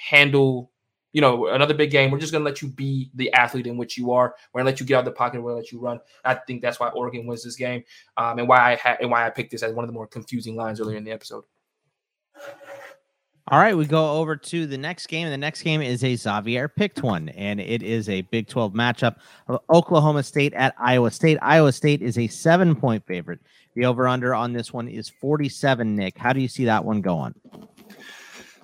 handle, 0.09 0.71
you 1.11 1.21
know, 1.21 1.47
another 1.47 1.73
big 1.73 1.91
game. 1.91 2.09
We're 2.09 2.19
just 2.19 2.31
going 2.31 2.43
to 2.43 2.49
let 2.49 2.61
you 2.61 2.69
be 2.69 3.11
the 3.15 3.31
athlete 3.33 3.67
in 3.67 3.77
which 3.77 3.97
you 3.97 4.11
are. 4.11 4.33
We're 4.53 4.61
going 4.61 4.65
to 4.67 4.71
let 4.71 4.79
you 4.79 4.85
get 4.85 4.95
out 4.95 4.99
of 4.99 5.05
the 5.05 5.11
pocket. 5.11 5.41
We're 5.41 5.51
going 5.51 5.63
to 5.63 5.65
let 5.65 5.71
you 5.71 5.79
run. 5.79 5.99
I 6.23 6.35
think 6.35 6.61
that's 6.61 6.79
why 6.79 6.89
Oregon 6.89 7.27
wins 7.27 7.43
this 7.43 7.55
game 7.55 7.83
um, 8.17 8.39
and 8.39 8.47
why 8.47 8.79
I 8.83 8.97
and 9.01 9.11
why 9.11 9.25
I 9.25 9.29
picked 9.29 9.51
this 9.51 9.63
as 9.63 9.73
one 9.73 9.83
of 9.83 9.89
the 9.89 9.93
more 9.93 10.07
confusing 10.07 10.55
lines 10.55 10.79
earlier 10.79 10.97
in 10.97 11.03
the 11.03 11.11
episode. 11.11 11.43
All 13.49 13.59
right, 13.59 13.77
we 13.77 13.85
go 13.85 14.13
over 14.13 14.35
to 14.35 14.65
the 14.65 14.77
next 14.77 15.05
game. 15.05 15.29
The 15.29 15.37
next 15.37 15.61
game 15.61 15.79
is 15.79 16.03
a 16.03 16.15
Xavier 16.15 16.67
picked 16.67 17.03
one, 17.03 17.29
and 17.29 17.59
it 17.59 17.83
is 17.83 18.09
a 18.09 18.21
Big 18.21 18.47
12 18.47 18.73
matchup 18.73 19.17
of 19.47 19.59
Oklahoma 19.69 20.23
State 20.23 20.55
at 20.55 20.73
Iowa 20.79 21.11
State. 21.11 21.37
Iowa 21.43 21.71
State 21.71 22.01
is 22.01 22.17
a 22.17 22.25
seven 22.25 22.75
point 22.75 23.05
favorite. 23.05 23.39
The 23.75 23.85
over 23.85 24.07
under 24.07 24.33
on 24.33 24.51
this 24.51 24.73
one 24.73 24.87
is 24.87 25.09
47. 25.09 25.95
Nick, 25.95 26.17
how 26.17 26.33
do 26.33 26.39
you 26.39 26.47
see 26.47 26.65
that 26.65 26.83
one 26.83 27.01
going? 27.01 27.35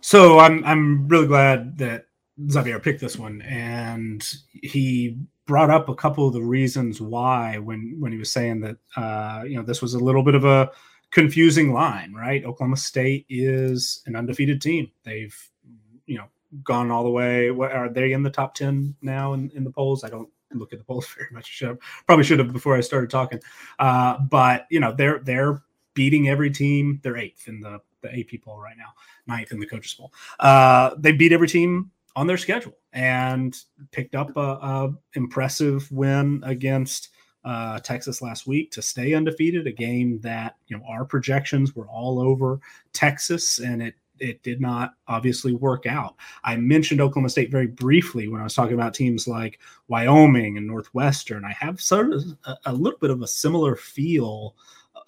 So 0.01 0.39
I'm 0.39 0.65
I'm 0.65 1.07
really 1.07 1.27
glad 1.27 1.77
that 1.77 2.05
Xavier 2.49 2.79
picked 2.79 3.01
this 3.01 3.19
one, 3.19 3.43
and 3.43 4.27
he 4.63 5.15
brought 5.45 5.69
up 5.69 5.89
a 5.89 5.95
couple 5.95 6.25
of 6.25 6.33
the 6.33 6.41
reasons 6.41 6.99
why 6.99 7.59
when 7.59 7.97
when 7.99 8.11
he 8.11 8.17
was 8.17 8.31
saying 8.31 8.61
that 8.61 8.77
uh, 8.97 9.43
you 9.45 9.57
know 9.57 9.63
this 9.63 9.79
was 9.83 9.93
a 9.93 9.99
little 9.99 10.23
bit 10.23 10.33
of 10.33 10.43
a 10.43 10.71
confusing 11.11 11.73
line, 11.73 12.13
right? 12.13 12.43
Oklahoma 12.45 12.77
State 12.77 13.25
is 13.29 14.01
an 14.05 14.15
undefeated 14.15 14.61
team. 14.61 14.91
They've, 15.03 15.37
you 16.05 16.17
know, 16.17 16.25
gone 16.63 16.91
all 16.91 17.03
the 17.03 17.09
way. 17.09 17.51
What 17.51 17.71
are 17.71 17.89
they 17.89 18.13
in 18.13 18.23
the 18.23 18.29
top 18.29 18.55
10 18.55 18.95
now 19.01 19.33
in, 19.33 19.51
in 19.55 19.63
the 19.63 19.71
polls? 19.71 20.03
I 20.03 20.09
don't 20.09 20.29
look 20.53 20.73
at 20.73 20.79
the 20.79 20.85
polls 20.85 21.07
very 21.17 21.29
much. 21.31 21.47
Should 21.47 21.69
have, 21.69 21.79
probably 22.05 22.23
should 22.23 22.39
have 22.39 22.53
before 22.53 22.75
I 22.75 22.81
started 22.81 23.09
talking. 23.09 23.39
Uh, 23.79 24.19
but 24.19 24.67
you 24.69 24.79
know, 24.79 24.93
they're 24.93 25.19
they're 25.19 25.61
beating 25.93 26.29
every 26.29 26.49
team. 26.49 26.99
They're 27.03 27.17
eighth 27.17 27.47
in 27.47 27.59
the, 27.59 27.81
the 28.01 28.09
AP 28.09 28.41
poll 28.43 28.59
right 28.59 28.77
now, 28.77 28.93
ninth 29.27 29.51
in 29.51 29.59
the 29.59 29.65
coaches 29.65 29.93
poll. 29.93 30.13
Uh, 30.39 30.91
they 30.97 31.11
beat 31.11 31.33
every 31.33 31.47
team 31.47 31.91
on 32.15 32.27
their 32.27 32.37
schedule 32.37 32.77
and 32.93 33.57
picked 33.91 34.15
up 34.15 34.35
a, 34.35 34.39
a 34.39 34.93
impressive 35.13 35.89
win 35.91 36.41
against 36.45 37.09
uh, 37.43 37.79
Texas 37.79 38.21
last 38.21 38.47
week 38.47 38.71
to 38.71 38.81
stay 38.81 39.13
undefeated. 39.13 39.67
A 39.67 39.71
game 39.71 40.19
that 40.21 40.57
you 40.67 40.77
know 40.77 40.83
our 40.87 41.05
projections 41.05 41.75
were 41.75 41.87
all 41.87 42.19
over 42.19 42.59
Texas, 42.93 43.59
and 43.59 43.81
it 43.81 43.95
it 44.19 44.43
did 44.43 44.61
not 44.61 44.93
obviously 45.07 45.53
work 45.53 45.85
out. 45.85 46.15
I 46.43 46.55
mentioned 46.55 47.01
Oklahoma 47.01 47.29
State 47.29 47.51
very 47.51 47.67
briefly 47.67 48.27
when 48.27 48.39
I 48.39 48.43
was 48.43 48.53
talking 48.53 48.75
about 48.75 48.93
teams 48.93 49.27
like 49.27 49.59
Wyoming 49.87 50.57
and 50.57 50.67
Northwestern. 50.67 51.43
I 51.43 51.53
have 51.53 51.81
sort 51.81 52.13
of 52.13 52.23
a, 52.45 52.55
a 52.67 52.73
little 52.73 52.99
bit 52.99 53.09
of 53.09 53.21
a 53.21 53.27
similar 53.27 53.75
feel 53.75 54.55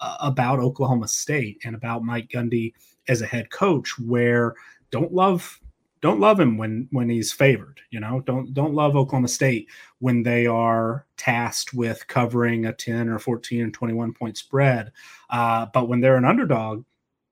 uh, 0.00 0.16
about 0.20 0.58
Oklahoma 0.58 1.08
State 1.08 1.62
and 1.64 1.76
about 1.76 2.04
Mike 2.04 2.28
Gundy 2.28 2.72
as 3.08 3.22
a 3.22 3.26
head 3.26 3.50
coach, 3.50 3.98
where 3.98 4.54
don't 4.90 5.12
love 5.12 5.60
don't 6.04 6.20
love 6.20 6.38
him 6.38 6.58
when 6.58 6.86
when 6.90 7.08
he's 7.08 7.32
favored 7.32 7.80
you 7.88 7.98
know? 7.98 8.20
Don't 8.20 8.52
don't 8.52 8.74
love 8.74 8.94
oklahoma 8.94 9.28
state 9.28 9.70
when 10.00 10.22
they 10.22 10.46
are 10.46 11.06
tasked 11.16 11.72
with 11.72 12.06
covering 12.08 12.66
a 12.66 12.74
10 12.74 13.08
or 13.08 13.18
14 13.18 13.62
or 13.62 13.70
21 13.70 14.12
point 14.12 14.36
spread. 14.36 14.92
Uh, 15.30 15.64
but 15.72 15.88
when 15.88 16.00
they're 16.00 16.18
an 16.18 16.26
underdog 16.26 16.84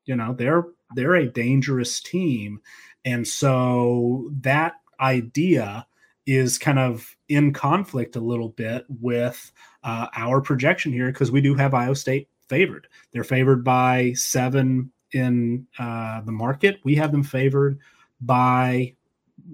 you 0.07 0.17
know 0.17 0.33
they're 0.33 0.65
they're 0.95 1.17
a 1.17 1.29
dangerous 1.29 2.01
team. 2.01 2.61
And 3.05 3.29
so 3.29 4.31
that 4.41 4.75
idea 5.01 5.87
is 6.27 6.57
kind 6.57 6.79
of 6.79 7.15
in 7.29 7.53
conflict 7.53 8.17
a 8.17 8.21
little 8.21 8.51
bit 8.51 8.87
with 8.89 9.53
uh, 9.85 10.07
our 10.17 10.41
projection 10.41 10.93
here 10.93 11.13
because 11.13 11.31
we 11.31 11.43
do 11.43 11.55
have 11.55 11.75
iowa 11.75 11.97
state 11.97 12.29
favored. 12.49 12.87
They're 13.13 13.25
favored 13.25 13.65
by 13.65 14.13
seven 14.15 14.93
in 15.13 15.67
uh, 15.79 16.23
the 16.23 16.33
market. 16.33 16.81
We 16.85 16.95
have 16.95 17.13
them 17.13 17.23
favored 17.23 17.79
by 18.23 18.95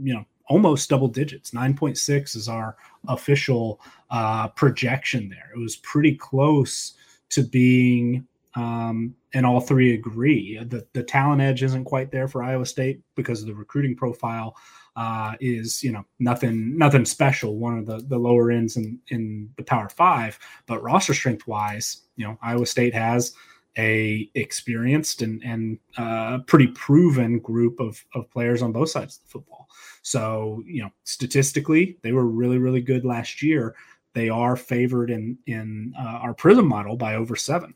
you 0.01 0.15
know 0.15 0.25
almost 0.49 0.89
double 0.89 1.09
digits. 1.09 1.51
9.6 1.51 2.35
is 2.37 2.49
our 2.49 2.77
official 3.07 3.81
uh, 4.11 4.49
projection 4.49 5.29
there. 5.29 5.51
It 5.55 5.59
was 5.59 5.77
pretty 5.77 6.15
close 6.15 6.95
to 7.31 7.43
being 7.43 8.27
um, 8.55 9.15
and 9.35 9.45
all 9.45 9.61
three 9.61 9.95
agree. 9.95 10.59
The, 10.59 10.87
the 10.95 11.03
talent 11.03 11.43
edge 11.43 11.63
isn't 11.63 11.85
quite 11.85 12.11
there 12.11 12.29
for 12.29 12.43
iowa 12.43 12.67
state 12.67 13.01
because 13.15 13.43
of 13.43 13.47
the 13.47 13.55
recruiting 13.55 13.95
profile 13.95 14.57
uh, 14.97 15.35
is 15.39 15.83
you 15.85 15.93
know 15.93 16.05
nothing 16.19 16.77
nothing 16.77 17.05
special. 17.05 17.57
One 17.57 17.79
of 17.79 17.87
the 17.87 17.99
the 18.09 18.19
lower 18.19 18.51
ends 18.51 18.77
in 18.77 18.99
in 19.09 19.51
the 19.57 19.63
power 19.63 19.89
five 19.89 20.39
but 20.67 20.83
roster 20.83 21.15
strength 21.15 21.47
wise 21.47 22.03
you 22.17 22.27
know 22.27 22.37
iowa 22.43 22.67
state 22.67 22.95
has 22.95 23.35
a 23.79 24.29
experienced 24.35 25.23
and 25.23 25.43
and 25.45 25.79
uh, 25.97 26.39
pretty 26.47 26.67
proven 26.69 27.39
group 27.39 27.81
of 27.81 28.05
of 28.15 28.31
players 28.31 28.61
on 28.61 28.73
both 28.73 28.91
sides 28.91 29.17
of 29.17 29.23
the 29.23 29.29
football. 29.31 29.69
So 30.03 30.63
you 30.67 30.83
know, 30.83 30.91
statistically, 31.05 31.97
they 32.03 32.13
were 32.13 32.27
really 32.27 32.59
really 32.59 32.81
good 32.83 33.05
last 33.05 33.43
year. 33.43 33.75
They 34.15 34.29
are 34.29 34.57
favored 34.57 35.11
in 35.11 35.39
in 35.47 35.95
uh, 35.99 36.19
our 36.23 36.35
Prism 36.35 36.67
model 36.67 36.97
by 36.97 37.15
over 37.15 37.37
seven. 37.37 37.75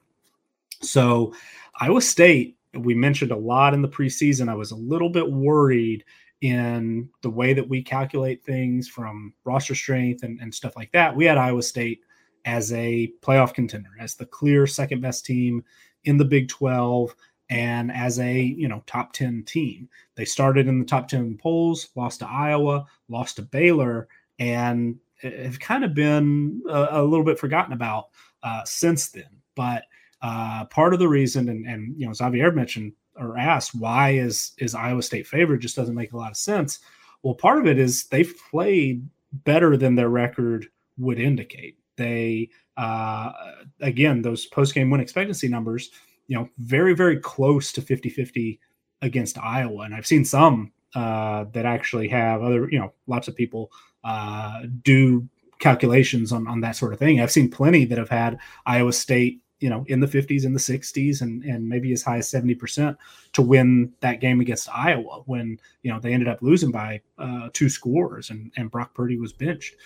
So 0.80 1.32
Iowa 1.80 2.02
State, 2.02 2.56
we 2.74 2.94
mentioned 2.94 3.30
a 3.30 3.36
lot 3.36 3.72
in 3.72 3.82
the 3.82 3.88
preseason. 3.88 4.48
I 4.48 4.54
was 4.54 4.72
a 4.72 4.76
little 4.76 5.08
bit 5.08 5.30
worried 5.30 6.04
in 6.40 7.08
the 7.22 7.30
way 7.30 7.52
that 7.52 7.68
we 7.68 7.82
calculate 7.82 8.44
things 8.44 8.88
from 8.88 9.32
roster 9.44 9.76
strength 9.76 10.24
and, 10.24 10.40
and 10.40 10.52
stuff 10.52 10.74
like 10.74 10.90
that. 10.90 11.14
We 11.14 11.24
had 11.24 11.38
Iowa 11.38 11.62
State 11.62 12.00
as 12.44 12.72
a 12.72 13.12
playoff 13.20 13.54
contender, 13.54 13.90
as 14.00 14.16
the 14.16 14.26
clear 14.26 14.66
second 14.66 15.00
best 15.00 15.24
team 15.24 15.64
in 16.04 16.16
the 16.16 16.24
Big 16.24 16.48
12 16.48 17.14
and 17.50 17.92
as 17.92 18.18
a 18.18 18.40
you 18.40 18.66
know 18.66 18.82
top 18.86 19.12
10 19.12 19.44
team. 19.44 19.88
They 20.14 20.24
started 20.24 20.68
in 20.68 20.78
the 20.78 20.84
top 20.84 21.08
10 21.08 21.36
polls, 21.38 21.88
lost 21.94 22.20
to 22.20 22.28
Iowa, 22.28 22.86
lost 23.08 23.36
to 23.36 23.42
Baylor, 23.42 24.08
and 24.38 24.96
have 25.22 25.60
kind 25.60 25.84
of 25.84 25.94
been 25.94 26.62
a, 26.68 26.88
a 26.92 27.02
little 27.02 27.24
bit 27.24 27.38
forgotten 27.38 27.72
about 27.72 28.08
uh, 28.42 28.62
since 28.64 29.10
then. 29.10 29.28
But 29.54 29.84
uh, 30.22 30.64
part 30.66 30.94
of 30.94 30.98
the 30.98 31.08
reason, 31.08 31.48
and, 31.48 31.66
and 31.66 31.94
you 31.98 32.06
know, 32.06 32.12
Xavier 32.12 32.52
mentioned 32.52 32.92
or 33.16 33.36
asked, 33.36 33.74
why 33.74 34.10
is 34.10 34.52
is 34.58 34.74
Iowa 34.74 35.02
State 35.02 35.26
favored? 35.26 35.60
Just 35.60 35.76
doesn't 35.76 35.94
make 35.94 36.12
a 36.12 36.16
lot 36.16 36.30
of 36.30 36.36
sense. 36.36 36.80
Well, 37.22 37.34
part 37.34 37.58
of 37.58 37.66
it 37.66 37.78
is 37.78 38.04
they've 38.04 38.34
played 38.50 39.06
better 39.44 39.76
than 39.76 39.94
their 39.94 40.08
record 40.08 40.68
would 40.98 41.18
indicate. 41.18 41.76
They 41.96 42.48
uh, 42.76 43.32
again, 43.80 44.22
those 44.22 44.46
post 44.46 44.74
game 44.74 44.90
win 44.90 45.00
expectancy 45.00 45.48
numbers, 45.48 45.90
you 46.26 46.36
know, 46.36 46.48
very, 46.58 46.94
very 46.94 47.18
close 47.18 47.72
to 47.72 47.82
50 47.82 48.08
50 48.08 48.60
against 49.02 49.38
Iowa. 49.38 49.82
And 49.82 49.94
I've 49.94 50.06
seen 50.06 50.24
some 50.24 50.72
uh, 50.94 51.44
that 51.52 51.66
actually 51.66 52.08
have 52.08 52.42
other, 52.42 52.68
you 52.70 52.78
know, 52.78 52.92
lots 53.06 53.28
of 53.28 53.36
people 53.36 53.70
uh, 54.04 54.62
do 54.82 55.28
calculations 55.58 56.32
on, 56.32 56.46
on 56.46 56.60
that 56.60 56.76
sort 56.76 56.92
of 56.92 56.98
thing. 56.98 57.20
I've 57.20 57.30
seen 57.30 57.50
plenty 57.50 57.84
that 57.84 57.98
have 57.98 58.08
had 58.08 58.38
Iowa 58.66 58.92
State, 58.92 59.40
you 59.60 59.70
know, 59.70 59.84
in 59.88 60.00
the 60.00 60.06
50s, 60.06 60.44
in 60.44 60.52
the 60.52 60.58
60s, 60.58 61.20
and, 61.20 61.44
and 61.44 61.68
maybe 61.68 61.92
as 61.92 62.02
high 62.02 62.18
as 62.18 62.30
70% 62.30 62.96
to 63.34 63.42
win 63.42 63.92
that 64.00 64.20
game 64.20 64.40
against 64.40 64.68
Iowa 64.68 65.22
when, 65.26 65.58
you 65.82 65.92
know, 65.92 66.00
they 66.00 66.12
ended 66.12 66.28
up 66.28 66.42
losing 66.42 66.72
by 66.72 67.00
uh, 67.18 67.48
two 67.52 67.68
scores 67.68 68.30
and, 68.30 68.50
and 68.56 68.70
Brock 68.70 68.92
Purdy 68.94 69.18
was 69.18 69.32
benched. 69.32 69.76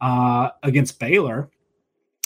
Uh, 0.00 0.50
against 0.62 0.98
Baylor, 0.98 1.48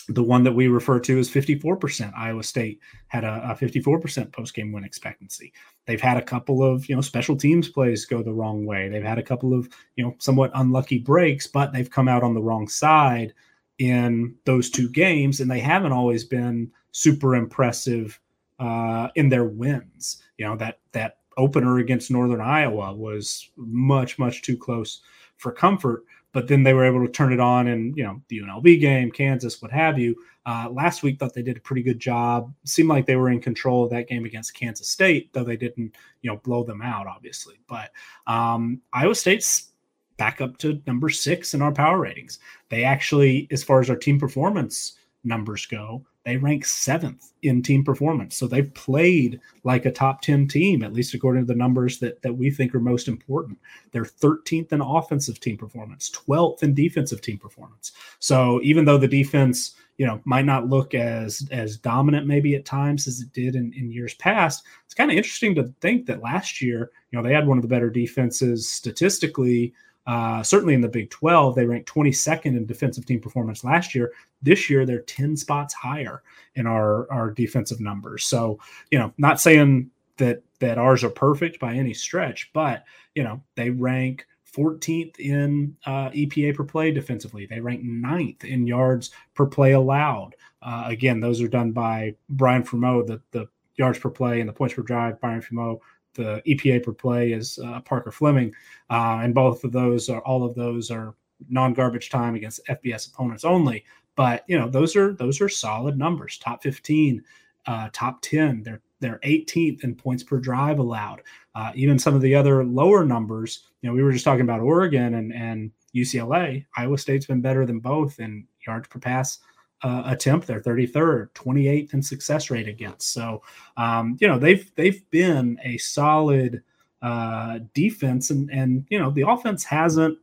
the 0.08 0.22
one 0.22 0.42
that 0.42 0.52
we 0.52 0.68
refer 0.68 0.98
to 1.00 1.18
as 1.18 1.30
54%. 1.30 2.16
Iowa 2.16 2.42
State 2.42 2.80
had 3.08 3.24
a, 3.24 3.50
a 3.50 3.54
54% 3.54 4.32
post 4.32 4.54
game 4.54 4.72
win 4.72 4.84
expectancy. 4.84 5.52
They've 5.86 6.00
had 6.00 6.16
a 6.16 6.22
couple 6.22 6.62
of, 6.62 6.88
you 6.88 6.94
know, 6.94 7.02
special 7.02 7.36
teams 7.36 7.68
plays 7.68 8.06
go 8.06 8.22
the 8.22 8.32
wrong 8.32 8.64
way. 8.64 8.88
They've 8.88 9.02
had 9.02 9.18
a 9.18 9.22
couple 9.22 9.52
of, 9.52 9.68
you 9.96 10.04
know, 10.04 10.14
somewhat 10.18 10.50
unlucky 10.54 10.98
breaks, 10.98 11.46
but 11.46 11.72
they've 11.72 11.90
come 11.90 12.08
out 12.08 12.22
on 12.22 12.34
the 12.34 12.42
wrong 12.42 12.68
side 12.68 13.34
in 13.78 14.34
those 14.44 14.70
two 14.70 14.88
games. 14.88 15.40
And 15.40 15.50
they 15.50 15.60
haven't 15.60 15.92
always 15.92 16.24
been 16.24 16.70
super 16.92 17.36
impressive 17.36 18.18
uh, 18.58 19.08
in 19.14 19.28
their 19.28 19.44
wins. 19.44 20.22
You 20.38 20.46
know, 20.46 20.56
that, 20.56 20.80
that 20.92 21.18
opener 21.36 21.78
against 21.78 22.10
Northern 22.10 22.40
Iowa 22.40 22.94
was 22.94 23.50
much, 23.56 24.18
much 24.18 24.40
too 24.40 24.56
close 24.56 25.02
for 25.36 25.52
comfort 25.52 26.04
but 26.32 26.48
then 26.48 26.62
they 26.62 26.74
were 26.74 26.84
able 26.84 27.04
to 27.04 27.12
turn 27.12 27.32
it 27.32 27.40
on 27.40 27.68
and 27.68 27.96
you 27.96 28.04
know 28.04 28.20
the 28.28 28.40
UNLV 28.40 28.80
game, 28.80 29.10
Kansas, 29.10 29.60
what 29.62 29.70
have 29.70 29.98
you. 29.98 30.14
Uh, 30.46 30.68
last 30.70 31.02
week, 31.02 31.18
thought 31.18 31.34
they 31.34 31.42
did 31.42 31.56
a 31.56 31.60
pretty 31.60 31.82
good 31.82 31.98
job. 31.98 32.52
Seemed 32.64 32.88
like 32.88 33.06
they 33.06 33.16
were 33.16 33.30
in 33.30 33.40
control 33.40 33.84
of 33.84 33.90
that 33.90 34.08
game 34.08 34.24
against 34.24 34.54
Kansas 34.54 34.88
State, 34.88 35.32
though 35.32 35.44
they 35.44 35.56
didn't 35.56 35.94
you 36.22 36.30
know 36.30 36.36
blow 36.38 36.64
them 36.64 36.82
out, 36.82 37.06
obviously. 37.06 37.56
But 37.68 37.90
um, 38.26 38.80
Iowa 38.92 39.14
State's 39.14 39.72
back 40.16 40.40
up 40.40 40.58
to 40.58 40.82
number 40.86 41.08
six 41.08 41.54
in 41.54 41.62
our 41.62 41.72
power 41.72 42.00
ratings. 42.00 42.38
They 42.68 42.84
actually, 42.84 43.48
as 43.50 43.64
far 43.64 43.80
as 43.80 43.88
our 43.88 43.96
team 43.96 44.18
performance 44.18 44.98
numbers 45.24 45.64
go, 45.66 46.04
they 46.28 46.36
rank 46.36 46.66
seventh 46.66 47.32
in 47.42 47.62
team 47.62 47.82
performance. 47.82 48.36
So 48.36 48.46
they've 48.46 48.72
played 48.74 49.40
like 49.64 49.86
a 49.86 49.90
top 49.90 50.20
10 50.20 50.46
team, 50.46 50.82
at 50.82 50.92
least 50.92 51.14
according 51.14 51.44
to 51.44 51.46
the 51.46 51.58
numbers 51.58 51.98
that, 52.00 52.20
that 52.20 52.34
we 52.34 52.50
think 52.50 52.74
are 52.74 52.80
most 52.80 53.08
important. 53.08 53.58
They're 53.92 54.04
13th 54.04 54.72
in 54.72 54.82
offensive 54.82 55.40
team 55.40 55.56
performance, 55.56 56.10
12th 56.10 56.62
in 56.62 56.74
defensive 56.74 57.22
team 57.22 57.38
performance. 57.38 57.92
So 58.18 58.60
even 58.62 58.84
though 58.84 58.98
the 58.98 59.08
defense, 59.08 59.74
you 59.96 60.06
know, 60.06 60.20
might 60.24 60.44
not 60.44 60.68
look 60.68 60.94
as 60.94 61.48
as 61.50 61.78
dominant 61.78 62.26
maybe 62.26 62.54
at 62.54 62.66
times 62.66 63.08
as 63.08 63.20
it 63.20 63.32
did 63.32 63.56
in, 63.56 63.72
in 63.72 63.90
years 63.90 64.14
past, 64.14 64.64
it's 64.84 64.94
kind 64.94 65.10
of 65.10 65.16
interesting 65.16 65.54
to 65.54 65.72
think 65.80 66.06
that 66.06 66.22
last 66.22 66.60
year, 66.60 66.90
you 67.10 67.18
know, 67.18 67.26
they 67.26 67.34
had 67.34 67.46
one 67.46 67.56
of 67.58 67.62
the 67.62 67.68
better 67.68 67.88
defenses 67.88 68.70
statistically 68.70 69.72
uh, 70.08 70.42
certainly 70.42 70.72
in 70.72 70.80
the 70.80 70.88
Big 70.88 71.10
12, 71.10 71.54
they 71.54 71.66
ranked 71.66 71.92
22nd 71.92 72.46
in 72.46 72.64
defensive 72.64 73.04
team 73.04 73.20
performance 73.20 73.62
last 73.62 73.94
year. 73.94 74.12
This 74.40 74.70
year, 74.70 74.86
they're 74.86 75.02
10 75.02 75.36
spots 75.36 75.74
higher 75.74 76.22
in 76.54 76.66
our, 76.66 77.10
our 77.12 77.30
defensive 77.30 77.78
numbers. 77.78 78.24
So, 78.24 78.58
you 78.90 78.98
know, 78.98 79.12
not 79.18 79.38
saying 79.38 79.90
that 80.16 80.42
that 80.60 80.78
ours 80.78 81.04
are 81.04 81.10
perfect 81.10 81.60
by 81.60 81.74
any 81.74 81.92
stretch, 81.92 82.50
but 82.54 82.84
you 83.14 83.22
know, 83.22 83.42
they 83.54 83.68
rank 83.68 84.26
14th 84.50 85.18
in 85.18 85.76
uh, 85.84 86.08
EPA 86.08 86.56
per 86.56 86.64
play 86.64 86.90
defensively. 86.90 87.44
They 87.44 87.60
rank 87.60 87.82
ninth 87.82 88.44
in 88.44 88.66
yards 88.66 89.10
per 89.34 89.44
play 89.44 89.72
allowed. 89.72 90.36
Uh, 90.62 90.84
again, 90.86 91.20
those 91.20 91.42
are 91.42 91.48
done 91.48 91.72
by 91.72 92.14
Brian 92.30 92.62
Fremeau, 92.62 93.06
the, 93.06 93.20
the 93.32 93.46
yards 93.76 93.98
per 93.98 94.08
play 94.08 94.40
and 94.40 94.48
the 94.48 94.54
points 94.54 94.74
per 94.74 94.82
drive. 94.82 95.20
Brian 95.20 95.42
Fremeau 95.42 95.80
the 96.18 96.42
EPA 96.46 96.84
per 96.84 96.92
play 96.92 97.32
is 97.32 97.58
uh, 97.64 97.80
Parker 97.80 98.10
Fleming, 98.10 98.52
uh, 98.90 99.20
and 99.22 99.34
both 99.34 99.64
of 99.64 99.72
those 99.72 100.10
are 100.10 100.20
all 100.22 100.44
of 100.44 100.54
those 100.54 100.90
are 100.90 101.14
non-garbage 101.48 102.10
time 102.10 102.34
against 102.34 102.66
FBS 102.66 103.08
opponents 103.08 103.44
only. 103.44 103.84
But 104.16 104.44
you 104.48 104.58
know 104.58 104.68
those 104.68 104.96
are 104.96 105.14
those 105.14 105.40
are 105.40 105.48
solid 105.48 105.96
numbers, 105.96 106.36
top 106.38 106.62
15 106.62 107.22
uh, 107.66 107.88
top 107.92 108.20
10. 108.22 108.62
They're 108.62 108.80
they're 109.00 109.20
18th 109.24 109.84
in 109.84 109.94
points 109.94 110.24
per 110.24 110.38
drive 110.38 110.80
allowed. 110.80 111.22
Uh, 111.54 111.70
even 111.74 111.98
some 111.98 112.16
of 112.16 112.20
the 112.20 112.34
other 112.34 112.64
lower 112.64 113.04
numbers, 113.04 113.68
you 113.80 113.88
know, 113.88 113.94
we 113.94 114.02
were 114.02 114.10
just 114.10 114.24
talking 114.24 114.42
about 114.42 114.60
Oregon 114.60 115.14
and 115.14 115.32
and 115.32 115.70
UCLA. 115.94 116.64
Iowa 116.76 116.98
State's 116.98 117.26
been 117.26 117.40
better 117.40 117.64
than 117.64 117.78
both 117.78 118.18
in 118.18 118.46
yards 118.66 118.88
per 118.88 118.98
pass 118.98 119.38
uh, 119.82 120.02
attempt. 120.06 120.46
They're 120.46 120.60
33rd, 120.60 121.30
28th 121.32 121.94
in 121.94 122.02
success 122.02 122.50
rate 122.50 122.68
against. 122.68 123.12
So, 123.12 123.42
um, 123.76 124.16
you 124.20 124.28
know, 124.28 124.38
they've 124.38 124.70
they've 124.74 125.08
been 125.10 125.58
a 125.64 125.78
solid 125.78 126.62
uh, 127.02 127.60
defense, 127.74 128.30
and 128.30 128.50
and 128.50 128.86
you 128.90 128.98
know 128.98 129.10
the 129.10 129.28
offense 129.28 129.64
hasn't 129.64 130.18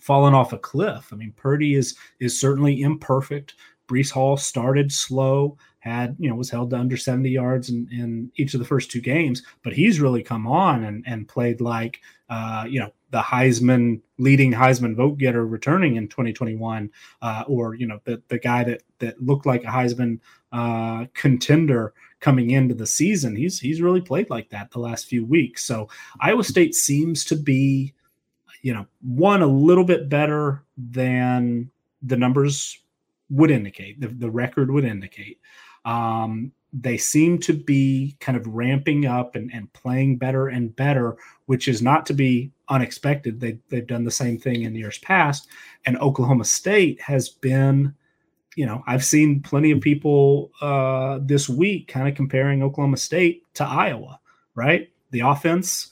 fallen 0.00 0.34
off 0.34 0.52
a 0.52 0.58
cliff. 0.58 1.08
I 1.12 1.16
mean, 1.16 1.32
Purdy 1.36 1.74
is 1.74 1.96
is 2.20 2.38
certainly 2.38 2.82
imperfect. 2.82 3.54
Breece 3.88 4.10
Hall 4.10 4.36
started 4.36 4.92
slow, 4.92 5.56
had 5.78 6.16
you 6.18 6.28
know 6.28 6.34
was 6.34 6.50
held 6.50 6.70
to 6.70 6.76
under 6.76 6.96
70 6.96 7.30
yards 7.30 7.70
in, 7.70 7.88
in 7.92 8.30
each 8.36 8.54
of 8.54 8.60
the 8.60 8.66
first 8.66 8.90
two 8.90 9.00
games, 9.00 9.42
but 9.62 9.72
he's 9.72 10.00
really 10.00 10.22
come 10.22 10.46
on 10.46 10.84
and 10.84 11.04
and 11.06 11.28
played 11.28 11.60
like 11.60 12.00
uh, 12.28 12.64
you 12.68 12.80
know 12.80 12.92
the 13.16 13.22
Heisman 13.22 14.02
leading 14.18 14.52
Heisman 14.52 14.94
vote 14.94 15.16
getter 15.16 15.46
returning 15.46 15.96
in 15.96 16.06
2021, 16.06 16.90
uh, 17.22 17.44
or 17.48 17.74
you 17.74 17.86
know 17.86 17.98
the 18.04 18.22
the 18.28 18.38
guy 18.38 18.62
that 18.62 18.82
that 18.98 19.22
looked 19.22 19.46
like 19.46 19.64
a 19.64 19.68
Heisman 19.68 20.20
uh, 20.52 21.06
contender 21.14 21.94
coming 22.20 22.50
into 22.50 22.74
the 22.74 22.86
season. 22.86 23.34
He's 23.34 23.58
he's 23.58 23.80
really 23.80 24.02
played 24.02 24.28
like 24.28 24.50
that 24.50 24.70
the 24.70 24.80
last 24.80 25.06
few 25.06 25.24
weeks. 25.24 25.64
So 25.64 25.88
Iowa 26.20 26.44
State 26.44 26.74
seems 26.74 27.24
to 27.24 27.36
be, 27.36 27.94
you 28.60 28.74
know, 28.74 28.86
one 29.00 29.40
a 29.40 29.46
little 29.46 29.84
bit 29.84 30.10
better 30.10 30.62
than 30.76 31.70
the 32.02 32.18
numbers 32.18 32.78
would 33.30 33.50
indicate, 33.50 33.98
the, 33.98 34.08
the 34.08 34.30
record 34.30 34.70
would 34.70 34.84
indicate. 34.84 35.40
Um, 35.86 36.52
they 36.74 36.98
seem 36.98 37.38
to 37.38 37.54
be 37.54 38.14
kind 38.20 38.36
of 38.36 38.46
ramping 38.46 39.06
up 39.06 39.36
and, 39.36 39.50
and 39.54 39.72
playing 39.72 40.18
better 40.18 40.48
and 40.48 40.76
better, 40.76 41.16
which 41.46 41.66
is 41.66 41.80
not 41.80 42.04
to 42.04 42.12
be 42.12 42.52
unexpected. 42.68 43.40
They, 43.40 43.58
they've 43.68 43.86
done 43.86 44.04
the 44.04 44.10
same 44.10 44.38
thing 44.38 44.62
in 44.62 44.74
years 44.74 44.98
past. 44.98 45.48
And 45.84 45.98
Oklahoma 45.98 46.44
State 46.44 47.00
has 47.00 47.28
been, 47.28 47.94
you 48.56 48.66
know, 48.66 48.82
I've 48.86 49.04
seen 49.04 49.42
plenty 49.42 49.70
of 49.70 49.80
people 49.80 50.50
uh, 50.60 51.20
this 51.22 51.48
week 51.48 51.88
kind 51.88 52.08
of 52.08 52.14
comparing 52.14 52.62
Oklahoma 52.62 52.96
State 52.96 53.42
to 53.54 53.64
Iowa, 53.64 54.18
right? 54.54 54.90
The 55.10 55.20
offense 55.20 55.90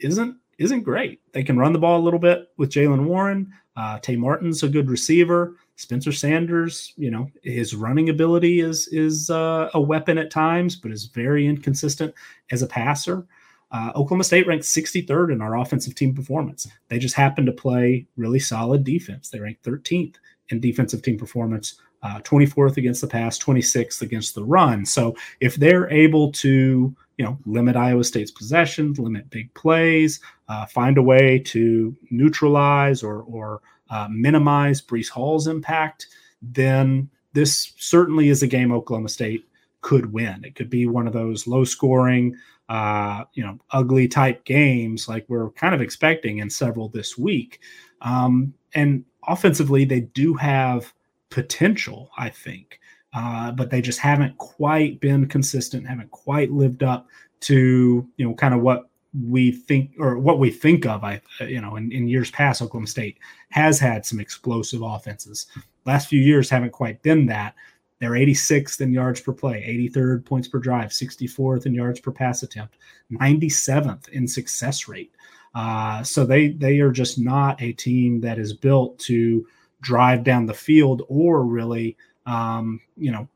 isn't 0.00 0.36
isn't 0.58 0.82
great. 0.82 1.20
They 1.32 1.44
can 1.44 1.56
run 1.56 1.72
the 1.72 1.78
ball 1.78 2.00
a 2.00 2.02
little 2.02 2.18
bit 2.18 2.48
with 2.56 2.70
Jaylen 2.70 3.04
Warren. 3.04 3.52
Uh, 3.76 3.98
Tay 4.00 4.16
Martin's 4.16 4.64
a 4.64 4.68
good 4.68 4.90
receiver. 4.90 5.56
Spencer 5.76 6.10
Sanders, 6.10 6.92
you 6.96 7.12
know, 7.12 7.30
his 7.44 7.76
running 7.76 8.08
ability 8.08 8.60
is 8.60 8.88
is 8.88 9.30
uh, 9.30 9.70
a 9.74 9.80
weapon 9.80 10.18
at 10.18 10.32
times, 10.32 10.74
but 10.74 10.90
is 10.90 11.04
very 11.06 11.46
inconsistent 11.46 12.12
as 12.50 12.62
a 12.62 12.66
passer. 12.66 13.24
Uh, 13.70 13.90
Oklahoma 13.90 14.24
State 14.24 14.46
ranked 14.46 14.64
63rd 14.64 15.32
in 15.32 15.42
our 15.42 15.58
offensive 15.58 15.94
team 15.94 16.14
performance. 16.14 16.66
They 16.88 16.98
just 16.98 17.14
happen 17.14 17.44
to 17.46 17.52
play 17.52 18.06
really 18.16 18.38
solid 18.38 18.84
defense. 18.84 19.28
They 19.28 19.40
ranked 19.40 19.64
13th 19.64 20.16
in 20.48 20.60
defensive 20.60 21.02
team 21.02 21.18
performance, 21.18 21.78
uh, 22.02 22.20
24th 22.20 22.78
against 22.78 23.00
the 23.00 23.06
pass, 23.06 23.38
26th 23.38 24.00
against 24.00 24.34
the 24.34 24.44
run. 24.44 24.86
So 24.86 25.16
if 25.40 25.56
they're 25.56 25.90
able 25.90 26.32
to, 26.32 26.94
you 27.18 27.24
know, 27.24 27.38
limit 27.44 27.76
Iowa 27.76 28.04
State's 28.04 28.30
possessions, 28.30 28.98
limit 28.98 29.28
big 29.28 29.52
plays, 29.54 30.20
uh, 30.48 30.64
find 30.66 30.96
a 30.96 31.02
way 31.02 31.38
to 31.40 31.94
neutralize 32.10 33.02
or 33.02 33.22
or 33.22 33.60
uh, 33.90 34.08
minimize 34.10 34.80
Breece 34.80 35.08
Hall's 35.08 35.46
impact, 35.46 36.06
then 36.40 37.10
this 37.32 37.72
certainly 37.78 38.28
is 38.28 38.42
a 38.42 38.46
game 38.46 38.72
Oklahoma 38.72 39.08
State 39.08 39.44
could 39.80 40.12
win. 40.12 40.44
It 40.44 40.54
could 40.54 40.70
be 40.70 40.86
one 40.86 41.06
of 41.06 41.12
those 41.12 41.46
low 41.46 41.64
scoring, 41.64 42.36
uh, 42.68 43.24
you 43.34 43.42
know, 43.42 43.58
ugly 43.70 44.06
type 44.06 44.44
games 44.44 45.08
like 45.08 45.24
we're 45.28 45.50
kind 45.50 45.74
of 45.74 45.80
expecting 45.80 46.38
in 46.38 46.50
several 46.50 46.88
this 46.88 47.16
week. 47.16 47.60
Um, 48.02 48.52
and 48.74 49.04
offensively, 49.26 49.84
they 49.84 50.00
do 50.00 50.34
have 50.34 50.92
potential, 51.30 52.10
I 52.18 52.28
think, 52.28 52.80
uh, 53.14 53.52
but 53.52 53.70
they 53.70 53.80
just 53.80 53.98
haven't 53.98 54.36
quite 54.38 55.00
been 55.00 55.26
consistent, 55.26 55.86
haven't 55.86 56.10
quite 56.10 56.50
lived 56.50 56.82
up 56.82 57.08
to, 57.40 58.06
you 58.16 58.26
know, 58.26 58.34
kind 58.34 58.54
of 58.54 58.60
what 58.60 58.88
we 59.26 59.50
think 59.50 59.92
or 59.98 60.18
what 60.18 60.38
we 60.38 60.50
think 60.50 60.84
of 60.84 61.02
i 61.02 61.20
you 61.40 61.62
know 61.62 61.76
in, 61.76 61.90
in 61.90 62.06
years 62.06 62.30
past 62.30 62.60
oklahoma 62.60 62.86
state 62.86 63.16
has 63.48 63.78
had 63.80 64.04
some 64.04 64.20
explosive 64.20 64.82
offenses 64.82 65.46
last 65.86 66.08
few 66.08 66.20
years 66.20 66.50
haven't 66.50 66.72
quite 66.72 67.00
been 67.02 67.24
that 67.24 67.54
they're 68.00 68.12
86th 68.12 68.80
in 68.80 68.92
yards 68.92 69.20
per 69.20 69.32
play 69.32 69.88
83rd 69.92 70.24
points 70.24 70.48
per 70.48 70.58
drive 70.58 70.90
64th 70.90 71.66
in 71.66 71.74
yards 71.74 72.00
per 72.00 72.10
pass 72.10 72.42
attempt 72.42 72.76
97th 73.12 74.08
in 74.10 74.26
success 74.26 74.88
rate 74.88 75.12
uh, 75.54 76.02
so 76.02 76.24
they 76.24 76.48
they 76.48 76.80
are 76.80 76.92
just 76.92 77.18
not 77.18 77.60
a 77.62 77.72
team 77.72 78.20
that 78.20 78.38
is 78.38 78.52
built 78.52 78.98
to 79.00 79.46
drive 79.80 80.24
down 80.24 80.46
the 80.46 80.54
field 80.54 81.02
or 81.08 81.44
really 81.44 81.96
um, 82.26 82.80
you 82.96 83.10
know 83.10 83.28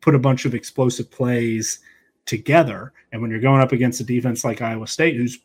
put 0.00 0.14
a 0.14 0.18
bunch 0.18 0.44
of 0.44 0.54
explosive 0.54 1.10
plays 1.10 1.80
together. 2.26 2.92
And 3.12 3.20
when 3.20 3.30
you're 3.30 3.40
going 3.40 3.60
up 3.60 3.72
against 3.72 4.00
a 4.00 4.04
defense 4.04 4.44
like 4.44 4.62
Iowa 4.62 4.86
State, 4.86 5.16
who's 5.16 5.38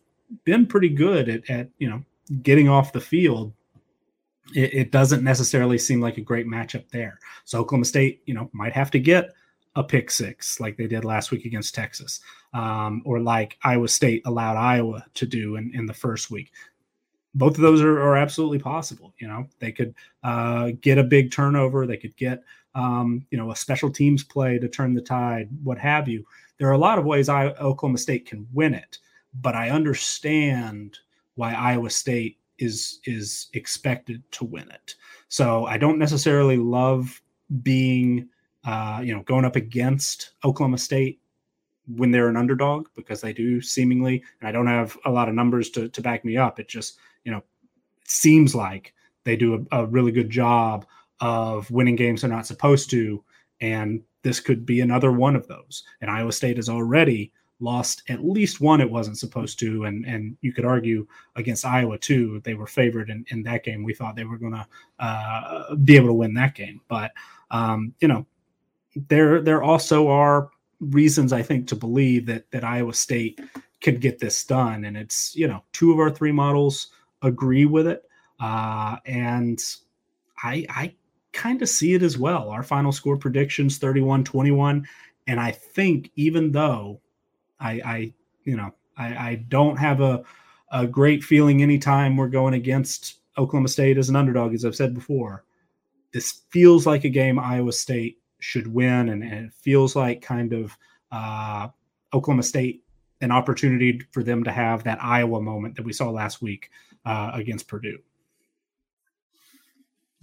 been 0.44 0.66
pretty 0.66 0.90
good 0.90 1.30
at, 1.30 1.50
at 1.50 1.70
you 1.80 1.90
know 1.90 2.04
getting 2.42 2.70
off 2.70 2.94
the 2.94 3.02
field, 3.02 3.54
it, 4.56 4.74
it, 4.74 4.92
doesn't 4.92 5.24
necessarily 5.24 5.78
seem 5.78 6.02
like 6.02 6.18
a 6.18 6.22
great 6.22 6.48
matchup 6.48 6.90
there. 6.90 7.20
So 7.46 7.60
Oklahoma 7.60 7.86
State, 7.86 8.22
you 8.26 8.34
know, 8.34 8.50
might 8.54 8.74
have 8.74 8.92
to 8.92 9.00
get 9.00 9.34
a 9.76 9.84
pick 9.84 10.10
six 10.10 10.60
like 10.60 10.78
they 10.78 10.88
did 10.88 11.06
last 11.06 11.32
week 11.32 11.46
against 11.46 11.76
Texas, 11.76 12.20
um, 12.54 13.02
or 13.06 13.20
like 13.20 13.58
Iowa 13.64 13.88
State 13.88 14.24
allowed 14.26 14.58
Iowa 14.58 15.06
to 15.14 15.26
do 15.26 15.56
in, 15.56 15.72
in 15.74 15.86
the 15.86 15.94
first 15.94 16.32
week. 16.32 16.52
Both 17.36 17.56
of 17.56 17.62
those 17.62 17.82
are, 17.82 18.02
are 18.02 18.18
absolutely 18.18 18.60
possible. 18.60 19.14
You 19.20 19.28
know, 19.28 19.48
they 19.60 19.72
could 19.72 19.94
uh, 20.24 20.72
get 20.82 20.98
a 20.98 21.04
big 21.04 21.32
turnover. 21.32 21.86
They 21.86 21.98
could 21.98 22.16
get, 22.16 22.44
um, 22.74 23.26
you 23.30 23.38
know, 23.38 23.52
a 23.52 23.56
special 23.56 23.92
teams 23.92 24.24
play 24.24 24.58
to 24.58 24.68
turn 24.68 24.94
the 24.94 25.02
tide, 25.02 25.50
what 25.64 25.78
have 25.78 26.08
you 26.08 26.26
there 26.58 26.68
are 26.68 26.74
a 26.74 26.78
lot 26.78 27.00
of 27.00 27.06
ways 27.06 27.30
I, 27.30 27.48
Oklahoma 27.48 27.98
State 27.98 28.26
can 28.26 28.48
win 28.54 28.74
it, 28.74 28.98
but 29.42 29.56
I 29.56 29.70
understand 29.70 30.98
why 31.36 31.54
Iowa 31.54 31.90
State 31.90 32.38
is 32.60 33.00
is 33.06 33.48
expected 33.54 34.24
to 34.32 34.46
win 34.46 34.70
it. 34.70 34.96
So 35.30 35.66
I 35.66 35.78
don't 35.78 36.00
necessarily 36.00 36.58
love 36.58 37.22
being, 37.62 38.30
uh, 38.66 39.02
you 39.04 39.16
know, 39.16 39.24
going 39.24 39.46
up 39.46 39.56
against 39.56 40.32
Oklahoma 40.44 40.78
State 40.78 41.20
when 41.96 42.12
they're 42.12 42.30
an 42.30 42.36
underdog 42.36 42.88
because 42.96 43.22
they 43.22 43.32
do 43.32 43.62
seemingly, 43.62 44.24
and 44.40 44.48
I 44.48 44.52
don't 44.52 44.68
have 44.68 44.98
a 45.06 45.12
lot 45.12 45.30
of 45.30 45.36
numbers 45.36 45.70
to 45.72 45.90
to 45.90 46.02
back 46.02 46.26
me 46.26 46.38
up. 46.38 46.60
It 46.60 46.68
just, 46.68 46.98
you 47.24 47.32
know, 47.32 47.44
seems 48.06 48.56
like 48.56 48.94
they 49.24 49.36
do 49.36 49.66
a, 49.72 49.82
a 49.82 49.86
really 49.86 50.12
good 50.12 50.30
job 50.30 50.86
of 51.20 51.70
winning 51.72 51.96
games 51.96 52.22
they're 52.22 52.30
not 52.30 52.46
supposed 52.46 52.90
to 52.92 53.24
and 53.62 54.02
this 54.24 54.40
could 54.40 54.66
be 54.66 54.82
another 54.82 55.12
one 55.12 55.36
of 55.36 55.48
those. 55.48 55.84
And 56.02 56.12
Iowa 56.12 56.32
State 56.32 56.60
is 56.60 56.70
already 56.70 57.32
lost 57.60 58.04
at 58.10 58.24
least 58.24 58.62
one 58.62 58.82
it 58.82 58.90
wasn't 58.90 59.18
supposed 59.18 59.60
to. 59.60 59.86
And 59.86 60.06
and 60.06 60.38
you 60.42 60.54
could 60.54 60.66
argue 60.66 61.08
against 61.36 61.66
Iowa 61.66 61.98
too. 61.98 62.42
They 62.44 62.54
were 62.54 62.68
favored 62.68 63.10
in, 63.10 63.26
in 63.30 63.44
that 63.44 63.64
game. 63.64 63.84
We 63.84 63.94
thought 63.94 64.16
they 64.16 64.26
were 64.26 64.38
gonna 64.38 64.68
uh, 65.00 65.76
be 65.76 65.96
able 65.96 66.08
to 66.08 66.14
win 66.14 66.34
that 66.36 66.56
game. 66.56 66.82
But 66.88 67.12
um, 67.52 67.94
you 68.00 68.08
know, 68.08 68.26
there 69.10 69.42
there 69.42 69.64
also 69.64 70.08
are 70.08 70.50
reasons 70.80 71.34
I 71.34 71.42
think 71.42 71.68
to 71.68 71.76
believe 71.76 72.26
that 72.28 72.50
that 72.52 72.64
Iowa 72.64 72.94
State 72.94 73.40
could 73.82 74.02
get 74.02 74.20
this 74.20 74.44
done. 74.44 74.86
And 74.86 74.98
it's, 74.98 75.36
you 75.36 75.48
know, 75.48 75.64
two 75.72 75.92
of 75.92 76.00
our 76.00 76.10
three 76.10 76.32
models 76.32 76.88
agree 77.22 77.66
with 77.66 77.88
it. 77.88 78.04
Uh, 78.40 78.98
and 79.06 79.64
I 80.44 80.66
I 80.70 80.94
kind 81.34 81.62
of 81.62 81.70
see 81.70 81.94
it 81.94 82.04
as 82.04 82.18
well. 82.18 82.50
Our 82.50 82.64
final 82.64 82.92
score 82.92 83.18
predictions 83.18 83.78
31 83.78 84.24
21. 84.24 84.88
And 85.28 85.40
I 85.40 85.52
think 85.52 86.12
even 86.16 86.52
though 86.52 87.02
I, 87.60 87.72
I 87.84 88.14
you 88.44 88.56
know, 88.56 88.74
I, 88.98 89.30
I 89.30 89.46
don't 89.48 89.78
have 89.78 90.02
a, 90.02 90.24
a 90.72 90.88
great 90.88 91.24
feeling 91.24 91.62
anytime 91.62 92.18
we're 92.18 92.28
going 92.28 92.54
against 92.54 93.20
Oklahoma 93.38 93.68
State 93.68 93.98
as 93.98 94.10
an 94.10 94.16
underdog, 94.16 94.54
as 94.54 94.66
I've 94.66 94.76
said 94.76 94.94
before, 94.94 95.46
this 96.14 96.44
feels 96.50 96.86
like 96.86 97.04
a 97.04 97.10
game 97.10 97.40
Iowa 97.40 97.72
State 97.72 98.20
should 98.40 98.68
win. 98.68 99.10
And, 99.10 99.24
and 99.24 99.46
it 99.48 99.54
feels 99.54 99.96
like 99.96 100.22
kind 100.22 100.54
of 100.54 100.78
uh, 101.12 101.68
Oklahoma 102.14 102.44
State 102.44 102.84
an 103.22 103.32
opportunity 103.32 104.02
for 104.12 104.24
them 104.24 104.44
to 104.44 104.52
have 104.52 104.84
that 104.84 105.04
Iowa 105.04 105.42
moment 105.42 105.76
that 105.76 105.86
we 105.86 105.94
saw 105.94 106.10
last 106.10 106.42
week 106.42 106.70
uh, 107.06 107.32
against 107.34 107.68
Purdue. 107.68 107.98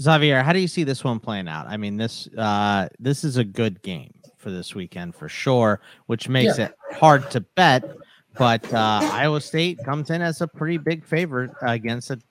Xavier, 0.01 0.43
how 0.43 0.53
do 0.53 0.59
you 0.59 0.69
see 0.69 0.85
this 0.85 1.05
one 1.05 1.21
playing 1.21 1.49
out? 1.49 1.67
I 1.67 1.77
mean, 1.77 1.97
this 1.97 2.29
uh, 2.37 2.89
this 2.99 3.25
is 3.25 3.37
a 3.37 3.45
good 3.45 3.81
game 3.83 4.13
for 4.39 4.51
this 4.51 4.75
weekend 4.75 5.15
for 5.15 5.29
sure, 5.29 5.81
which 6.07 6.29
makes 6.29 6.59
yeah. 6.59 6.67
it 6.67 6.75
hard 6.93 7.31
to 7.31 7.41
bet. 7.41 7.85
But 8.37 8.73
uh, 8.73 9.01
Iowa 9.13 9.41
State 9.41 9.79
comes 9.85 10.11
in 10.11 10.21
as 10.21 10.41
a 10.41 10.49
pretty 10.49 10.79
big 10.79 11.05
favorite 11.05 11.53
against 11.63 12.11
an 12.11 12.23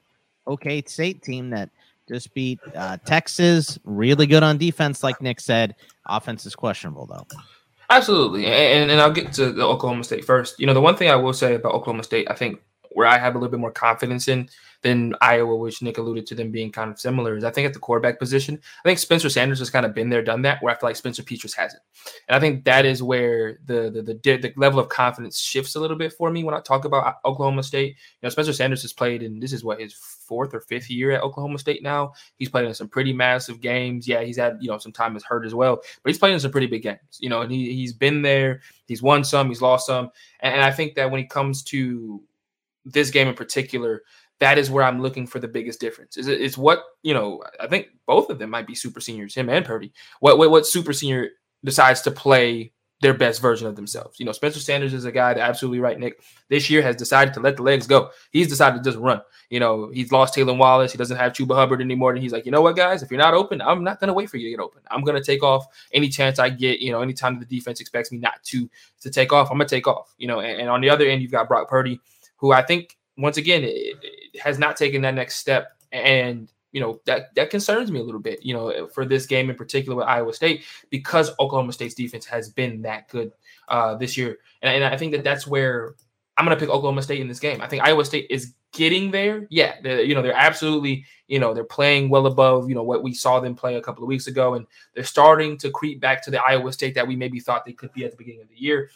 OK 0.45 0.83
State 0.85 1.21
team 1.21 1.49
that 1.51 1.69
just 2.07 2.33
beat 2.33 2.59
uh, 2.75 2.97
Texas. 3.05 3.79
Really 3.85 4.27
good 4.27 4.43
on 4.43 4.57
defense, 4.57 5.01
like 5.01 5.21
Nick 5.21 5.39
said. 5.39 5.75
Offense 6.05 6.45
is 6.45 6.55
questionable 6.55 7.05
though. 7.05 7.25
Absolutely, 7.89 8.45
and 8.45 8.91
and 8.91 8.99
I'll 8.99 9.11
get 9.11 9.31
to 9.33 9.51
the 9.51 9.63
Oklahoma 9.63 10.03
State 10.03 10.25
first. 10.25 10.59
You 10.59 10.67
know, 10.67 10.73
the 10.73 10.81
one 10.81 10.97
thing 10.97 11.09
I 11.09 11.15
will 11.15 11.33
say 11.33 11.55
about 11.55 11.73
Oklahoma 11.73 12.03
State, 12.03 12.29
I 12.29 12.33
think 12.33 12.61
where 12.93 13.07
I 13.07 13.17
have 13.17 13.35
a 13.35 13.37
little 13.37 13.51
bit 13.51 13.59
more 13.59 13.71
confidence 13.71 14.27
in 14.27 14.49
than 14.83 15.15
Iowa, 15.21 15.55
which 15.55 15.81
Nick 15.81 15.97
alluded 15.97 16.27
to 16.27 16.35
them 16.35 16.51
being 16.51 16.71
kind 16.71 16.91
of 16.91 16.99
similar, 16.99 17.37
is 17.37 17.43
I 17.43 17.51
think 17.51 17.65
at 17.65 17.73
the 17.73 17.79
quarterback 17.79 18.19
position, 18.19 18.59
I 18.83 18.87
think 18.87 18.99
Spencer 18.99 19.29
Sanders 19.29 19.59
has 19.59 19.69
kind 19.69 19.85
of 19.85 19.93
been 19.93 20.09
there, 20.09 20.21
done 20.21 20.41
that, 20.43 20.61
where 20.61 20.73
I 20.73 20.77
feel 20.77 20.89
like 20.89 20.97
Spencer 20.97 21.23
Petras 21.23 21.55
hasn't. 21.55 21.81
And 22.27 22.35
I 22.35 22.39
think 22.39 22.65
that 22.65 22.85
is 22.85 23.01
where 23.01 23.59
the 23.65 23.89
the, 23.89 24.01
the 24.01 24.13
the 24.13 24.53
level 24.57 24.79
of 24.79 24.89
confidence 24.89 25.39
shifts 25.39 25.75
a 25.75 25.79
little 25.79 25.97
bit 25.97 26.13
for 26.13 26.29
me 26.29 26.43
when 26.43 26.53
I 26.53 26.59
talk 26.59 26.85
about 26.85 27.15
Oklahoma 27.25 27.63
State. 27.63 27.95
You 27.95 28.23
know, 28.23 28.29
Spencer 28.29 28.53
Sanders 28.53 28.81
has 28.81 28.93
played, 28.93 29.23
and 29.23 29.41
this 29.41 29.53
is 29.53 29.63
what 29.63 29.79
his 29.79 29.93
fourth 29.93 30.53
or 30.53 30.61
fifth 30.61 30.89
year 30.89 31.11
at 31.11 31.23
Oklahoma 31.23 31.59
State 31.59 31.81
now. 31.81 32.13
He's 32.37 32.49
played 32.49 32.65
in 32.65 32.73
some 32.73 32.89
pretty 32.89 33.13
massive 33.13 33.61
games. 33.61 34.07
Yeah, 34.07 34.21
he's 34.21 34.37
had 34.37 34.57
you 34.59 34.69
know 34.69 34.77
some 34.77 34.91
time 34.91 35.15
is 35.15 35.23
hurt 35.23 35.45
as 35.45 35.55
well, 35.55 35.77
but 35.77 36.09
he's 36.09 36.19
played 36.19 36.33
in 36.33 36.39
some 36.39 36.51
pretty 36.51 36.67
big 36.67 36.83
games. 36.83 36.99
You 37.19 37.29
know, 37.29 37.41
and 37.41 37.51
he 37.51 37.73
he's 37.73 37.93
been 37.93 38.21
there. 38.21 38.61
He's 38.85 39.01
won 39.01 39.23
some, 39.23 39.47
he's 39.47 39.61
lost 39.61 39.87
some, 39.87 40.09
and, 40.41 40.55
and 40.55 40.63
I 40.63 40.71
think 40.71 40.95
that 40.95 41.09
when 41.09 41.21
it 41.21 41.29
comes 41.29 41.63
to 41.63 42.21
this 42.85 43.09
game 43.09 43.27
in 43.27 43.35
particular, 43.35 44.03
that 44.39 44.57
is 44.57 44.69
where 44.69 44.83
I'm 44.83 45.01
looking 45.01 45.27
for 45.27 45.39
the 45.39 45.47
biggest 45.47 45.79
difference. 45.79 46.17
Is 46.17 46.27
it's 46.27 46.57
what 46.57 46.83
you 47.01 47.13
know? 47.13 47.43
I 47.59 47.67
think 47.67 47.87
both 48.05 48.29
of 48.29 48.39
them 48.39 48.49
might 48.49 48.67
be 48.67 48.75
super 48.75 48.99
seniors, 48.99 49.35
him 49.35 49.49
and 49.49 49.65
Purdy. 49.65 49.93
What 50.19 50.37
what, 50.37 50.51
what 50.51 50.67
super 50.67 50.93
senior 50.93 51.29
decides 51.63 52.01
to 52.01 52.11
play 52.11 52.73
their 53.03 53.13
best 53.13 53.41
version 53.41 53.67
of 53.67 53.75
themselves. 53.75 54.17
You 54.17 54.25
know, 54.25 54.31
Spencer 54.31 54.61
Sanders 54.61 54.93
is 54.93 55.03
a 55.03 55.11
guy 55.11 55.33
that 55.33 55.41
absolutely 55.41 55.81
right, 55.81 55.99
Nick. 55.99 56.21
This 56.47 56.69
year 56.69 56.81
has 56.81 56.95
decided 56.95 57.33
to 57.33 57.41
let 57.41 57.57
the 57.57 57.63
legs 57.63 57.85
go. 57.85 58.11
He's 58.31 58.47
decided 58.47 58.81
to 58.81 58.89
just 58.89 58.97
run. 58.97 59.21
You 59.49 59.59
know, 59.59 59.89
he's 59.89 60.13
lost 60.13 60.35
Tylan 60.35 60.57
Wallace. 60.57 60.93
He 60.93 60.97
doesn't 60.97 61.17
have 61.17 61.33
Chuba 61.33 61.53
Hubbard 61.53 61.81
anymore. 61.81 62.13
And 62.13 62.23
he's 62.23 62.31
like, 62.31 62.45
you 62.45 62.51
know 62.51 62.61
what, 62.61 62.77
guys, 62.77 63.03
if 63.03 63.11
you're 63.11 63.19
not 63.19 63.33
open, 63.33 63.61
I'm 63.61 63.83
not 63.83 63.99
gonna 63.99 64.13
wait 64.13 64.29
for 64.29 64.37
you 64.37 64.47
to 64.47 64.51
get 64.51 64.63
open. 64.63 64.81
I'm 64.89 65.03
gonna 65.03 65.21
take 65.21 65.43
off 65.43 65.65
any 65.91 66.07
chance 66.07 66.39
I 66.39 66.49
get. 66.49 66.79
You 66.79 66.93
know, 66.93 67.01
anytime 67.01 67.39
the 67.39 67.45
defense 67.45 67.81
expects 67.81 68.11
me 68.11 68.19
not 68.19 68.41
to 68.45 68.69
to 69.01 69.11
take 69.11 69.33
off, 69.33 69.51
I'm 69.51 69.57
gonna 69.57 69.67
take 69.67 69.85
off. 69.85 70.15
You 70.17 70.27
know, 70.27 70.39
and, 70.39 70.61
and 70.61 70.69
on 70.69 70.79
the 70.79 70.89
other 70.89 71.05
end, 71.05 71.21
you've 71.21 71.31
got 71.31 71.49
Brock 71.49 71.69
Purdy, 71.69 71.99
who 72.43 72.51
I 72.51 72.61
think 72.61 72.97
once 73.17 73.37
again 73.37 73.63
it, 73.63 73.95
it 74.33 74.41
has 74.41 74.59
not 74.59 74.75
taken 74.75 75.01
that 75.03 75.15
next 75.15 75.37
step, 75.37 75.79
and 75.93 76.51
you 76.73 76.81
know 76.81 76.99
that 77.05 77.33
that 77.35 77.49
concerns 77.49 77.89
me 77.89 78.01
a 78.01 78.03
little 78.03 78.19
bit. 78.19 78.43
You 78.43 78.53
know, 78.53 78.87
for 78.87 79.05
this 79.05 79.25
game 79.25 79.49
in 79.49 79.55
particular 79.55 79.95
with 79.95 80.05
Iowa 80.05 80.33
State, 80.33 80.65
because 80.89 81.31
Oklahoma 81.39 81.71
State's 81.71 81.95
defense 81.95 82.25
has 82.25 82.49
been 82.49 82.81
that 82.81 83.07
good 83.07 83.31
uh, 83.69 83.95
this 83.95 84.17
year, 84.17 84.39
and, 84.61 84.83
and 84.83 84.93
I 84.93 84.97
think 84.97 85.13
that 85.13 85.23
that's 85.23 85.47
where 85.47 85.95
I'm 86.35 86.43
going 86.43 86.53
to 86.53 86.59
pick 86.59 86.69
Oklahoma 86.69 87.01
State 87.01 87.21
in 87.21 87.29
this 87.29 87.39
game. 87.39 87.61
I 87.61 87.67
think 87.67 87.81
Iowa 87.81 88.03
State 88.03 88.27
is 88.29 88.53
getting 88.73 89.09
there. 89.11 89.47
Yeah, 89.49 89.75
you 89.99 90.13
know 90.13 90.21
they're 90.21 90.33
absolutely 90.33 91.05
you 91.27 91.39
know 91.39 91.53
they're 91.53 91.63
playing 91.63 92.09
well 92.09 92.25
above 92.25 92.67
you 92.67 92.75
know 92.75 92.83
what 92.83 93.03
we 93.03 93.13
saw 93.13 93.39
them 93.39 93.55
play 93.55 93.75
a 93.75 93.81
couple 93.81 94.03
of 94.03 94.09
weeks 94.09 94.27
ago, 94.27 94.55
and 94.55 94.65
they're 94.95 95.05
starting 95.05 95.57
to 95.59 95.71
creep 95.71 96.01
back 96.01 96.21
to 96.25 96.31
the 96.31 96.43
Iowa 96.43 96.73
State 96.73 96.93
that 96.95 97.07
we 97.07 97.15
maybe 97.15 97.39
thought 97.39 97.63
they 97.65 97.71
could 97.71 97.93
be 97.93 98.03
at 98.03 98.11
the 98.11 98.17
beginning 98.17 98.41
of 98.41 98.49
the 98.49 98.59
year. 98.59 98.89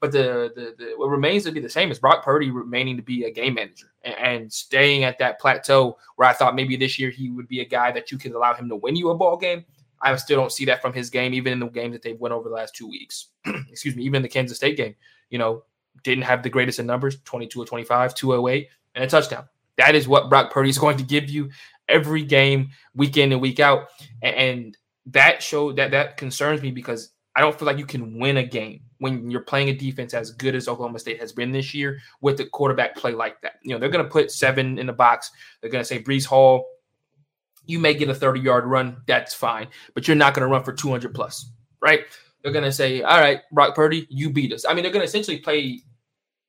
But 0.00 0.12
the, 0.12 0.52
the, 0.54 0.74
the 0.78 0.92
what 0.96 1.08
remains 1.08 1.44
to 1.44 1.52
be 1.52 1.60
the 1.60 1.68
same 1.68 1.90
is 1.90 1.98
Brock 1.98 2.24
Purdy 2.24 2.50
remaining 2.50 2.96
to 2.96 3.02
be 3.02 3.24
a 3.24 3.30
game 3.30 3.54
manager 3.54 3.92
and, 4.04 4.14
and, 4.14 4.52
staying 4.52 5.02
at 5.02 5.18
that 5.18 5.40
plateau 5.40 5.98
where 6.14 6.28
I 6.28 6.32
thought 6.32 6.54
maybe 6.54 6.76
this 6.76 7.00
year 7.00 7.10
he 7.10 7.30
would 7.30 7.48
be 7.48 7.60
a 7.60 7.64
guy 7.64 7.90
that 7.92 8.12
you 8.12 8.18
could 8.18 8.32
allow 8.32 8.54
him 8.54 8.68
to 8.68 8.76
win 8.76 8.94
you 8.94 9.10
a 9.10 9.16
ball 9.16 9.36
game. 9.36 9.64
I 10.00 10.14
still 10.16 10.38
don't 10.38 10.52
see 10.52 10.64
that 10.66 10.80
from 10.80 10.92
his 10.92 11.10
game, 11.10 11.34
even 11.34 11.54
in 11.54 11.58
the 11.58 11.66
games 11.66 11.94
that 11.94 12.02
they've 12.02 12.18
won 12.18 12.30
over 12.30 12.48
the 12.48 12.54
last 12.54 12.76
two 12.76 12.88
weeks. 12.88 13.28
Excuse 13.68 13.96
me, 13.96 14.04
even 14.04 14.16
in 14.16 14.22
the 14.22 14.28
Kansas 14.28 14.56
State 14.56 14.76
game, 14.76 14.94
you 15.30 15.38
know, 15.38 15.64
didn't 16.04 16.24
have 16.24 16.44
the 16.44 16.50
greatest 16.50 16.78
in 16.78 16.86
numbers 16.86 17.18
22 17.24 17.60
or 17.60 17.64
25, 17.64 18.14
208, 18.14 18.68
and 18.94 19.04
a 19.04 19.08
touchdown. 19.08 19.48
That 19.76 19.96
is 19.96 20.06
what 20.06 20.28
Brock 20.28 20.52
Purdy 20.52 20.70
is 20.70 20.78
going 20.78 20.98
to 20.98 21.04
give 21.04 21.28
you 21.28 21.50
every 21.88 22.22
game, 22.22 22.70
week 22.94 23.16
in 23.16 23.32
and 23.32 23.40
week 23.40 23.58
out. 23.58 23.88
And 24.22 24.76
that 25.06 25.42
showed 25.42 25.76
that 25.76 25.90
that 25.92 26.16
concerns 26.16 26.62
me 26.62 26.70
because 26.70 27.10
I 27.38 27.40
don't 27.40 27.56
feel 27.56 27.66
like 27.66 27.78
you 27.78 27.86
can 27.86 28.18
win 28.18 28.38
a 28.38 28.42
game 28.42 28.80
when 28.98 29.30
you're 29.30 29.42
playing 29.42 29.68
a 29.68 29.72
defense 29.72 30.12
as 30.12 30.32
good 30.32 30.56
as 30.56 30.66
Oklahoma 30.66 30.98
State 30.98 31.20
has 31.20 31.30
been 31.30 31.52
this 31.52 31.72
year 31.72 32.00
with 32.20 32.36
the 32.36 32.44
quarterback 32.44 32.96
play 32.96 33.12
like 33.12 33.40
that. 33.42 33.60
You 33.62 33.70
know, 33.70 33.78
they're 33.78 33.90
going 33.90 34.04
to 34.04 34.10
put 34.10 34.32
seven 34.32 34.76
in 34.76 34.86
the 34.86 34.92
box. 34.92 35.30
They're 35.60 35.70
going 35.70 35.80
to 35.80 35.86
say 35.86 36.02
Breece 36.02 36.26
Hall, 36.26 36.66
you 37.64 37.78
may 37.78 37.94
get 37.94 38.08
a 38.08 38.14
30 38.14 38.40
yard 38.40 38.64
run. 38.64 39.02
That's 39.06 39.34
fine, 39.34 39.68
but 39.94 40.08
you're 40.08 40.16
not 40.16 40.34
going 40.34 40.48
to 40.48 40.50
run 40.50 40.64
for 40.64 40.72
200 40.72 41.14
plus, 41.14 41.52
right? 41.80 42.06
They're 42.42 42.50
going 42.50 42.64
to 42.64 42.72
say, 42.72 43.02
all 43.02 43.20
right, 43.20 43.38
Brock 43.52 43.76
Purdy, 43.76 44.08
you 44.10 44.30
beat 44.30 44.52
us. 44.52 44.64
I 44.64 44.74
mean, 44.74 44.82
they're 44.82 44.90
going 44.90 45.04
to 45.04 45.08
essentially 45.08 45.38
play 45.38 45.82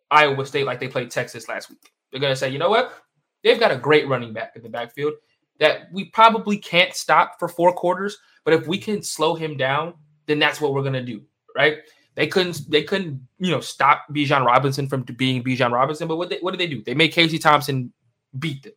Iowa 0.09 0.43
State 0.43 0.65
like 0.65 0.79
they 0.79 0.87
played 0.87 1.11
Texas 1.11 1.47
last 1.47 1.69
week. 1.69 1.91
They're 2.09 2.19
going 2.19 2.33
to 2.33 2.35
say, 2.35 2.49
you 2.49 2.57
know 2.57 2.71
what? 2.71 2.95
They've 3.43 3.59
got 3.59 3.69
a 3.69 3.77
great 3.77 4.07
running 4.07 4.33
back 4.33 4.53
in 4.55 4.63
the 4.63 4.69
backfield 4.69 5.13
that 5.59 5.93
we 5.93 6.05
probably 6.05 6.57
can't 6.57 6.95
stop 6.95 7.37
for 7.37 7.47
four 7.47 7.73
quarters, 7.73 8.17
but 8.43 8.55
if 8.55 8.65
we 8.65 8.79
can 8.79 9.03
slow 9.03 9.35
him 9.35 9.55
down 9.55 9.93
then 10.29 10.39
that's 10.39 10.61
what 10.61 10.73
we're 10.73 10.83
gonna 10.83 11.03
do, 11.03 11.21
right? 11.55 11.79
They 12.15 12.27
couldn't 12.27 12.69
they 12.69 12.83
couldn't 12.83 13.27
you 13.39 13.51
know 13.51 13.61
stop 13.61 14.05
Bijan 14.11 14.45
Robinson 14.45 14.87
from 14.87 15.03
being 15.03 15.43
Bijan 15.43 15.71
Robinson, 15.71 16.07
but 16.07 16.17
what 16.17 16.29
they, 16.29 16.37
what 16.37 16.51
did 16.51 16.59
they 16.59 16.67
do? 16.67 16.83
They 16.83 16.93
made 16.93 17.09
Casey 17.11 17.39
Thompson 17.39 17.91
beat 18.37 18.63
them, 18.63 18.73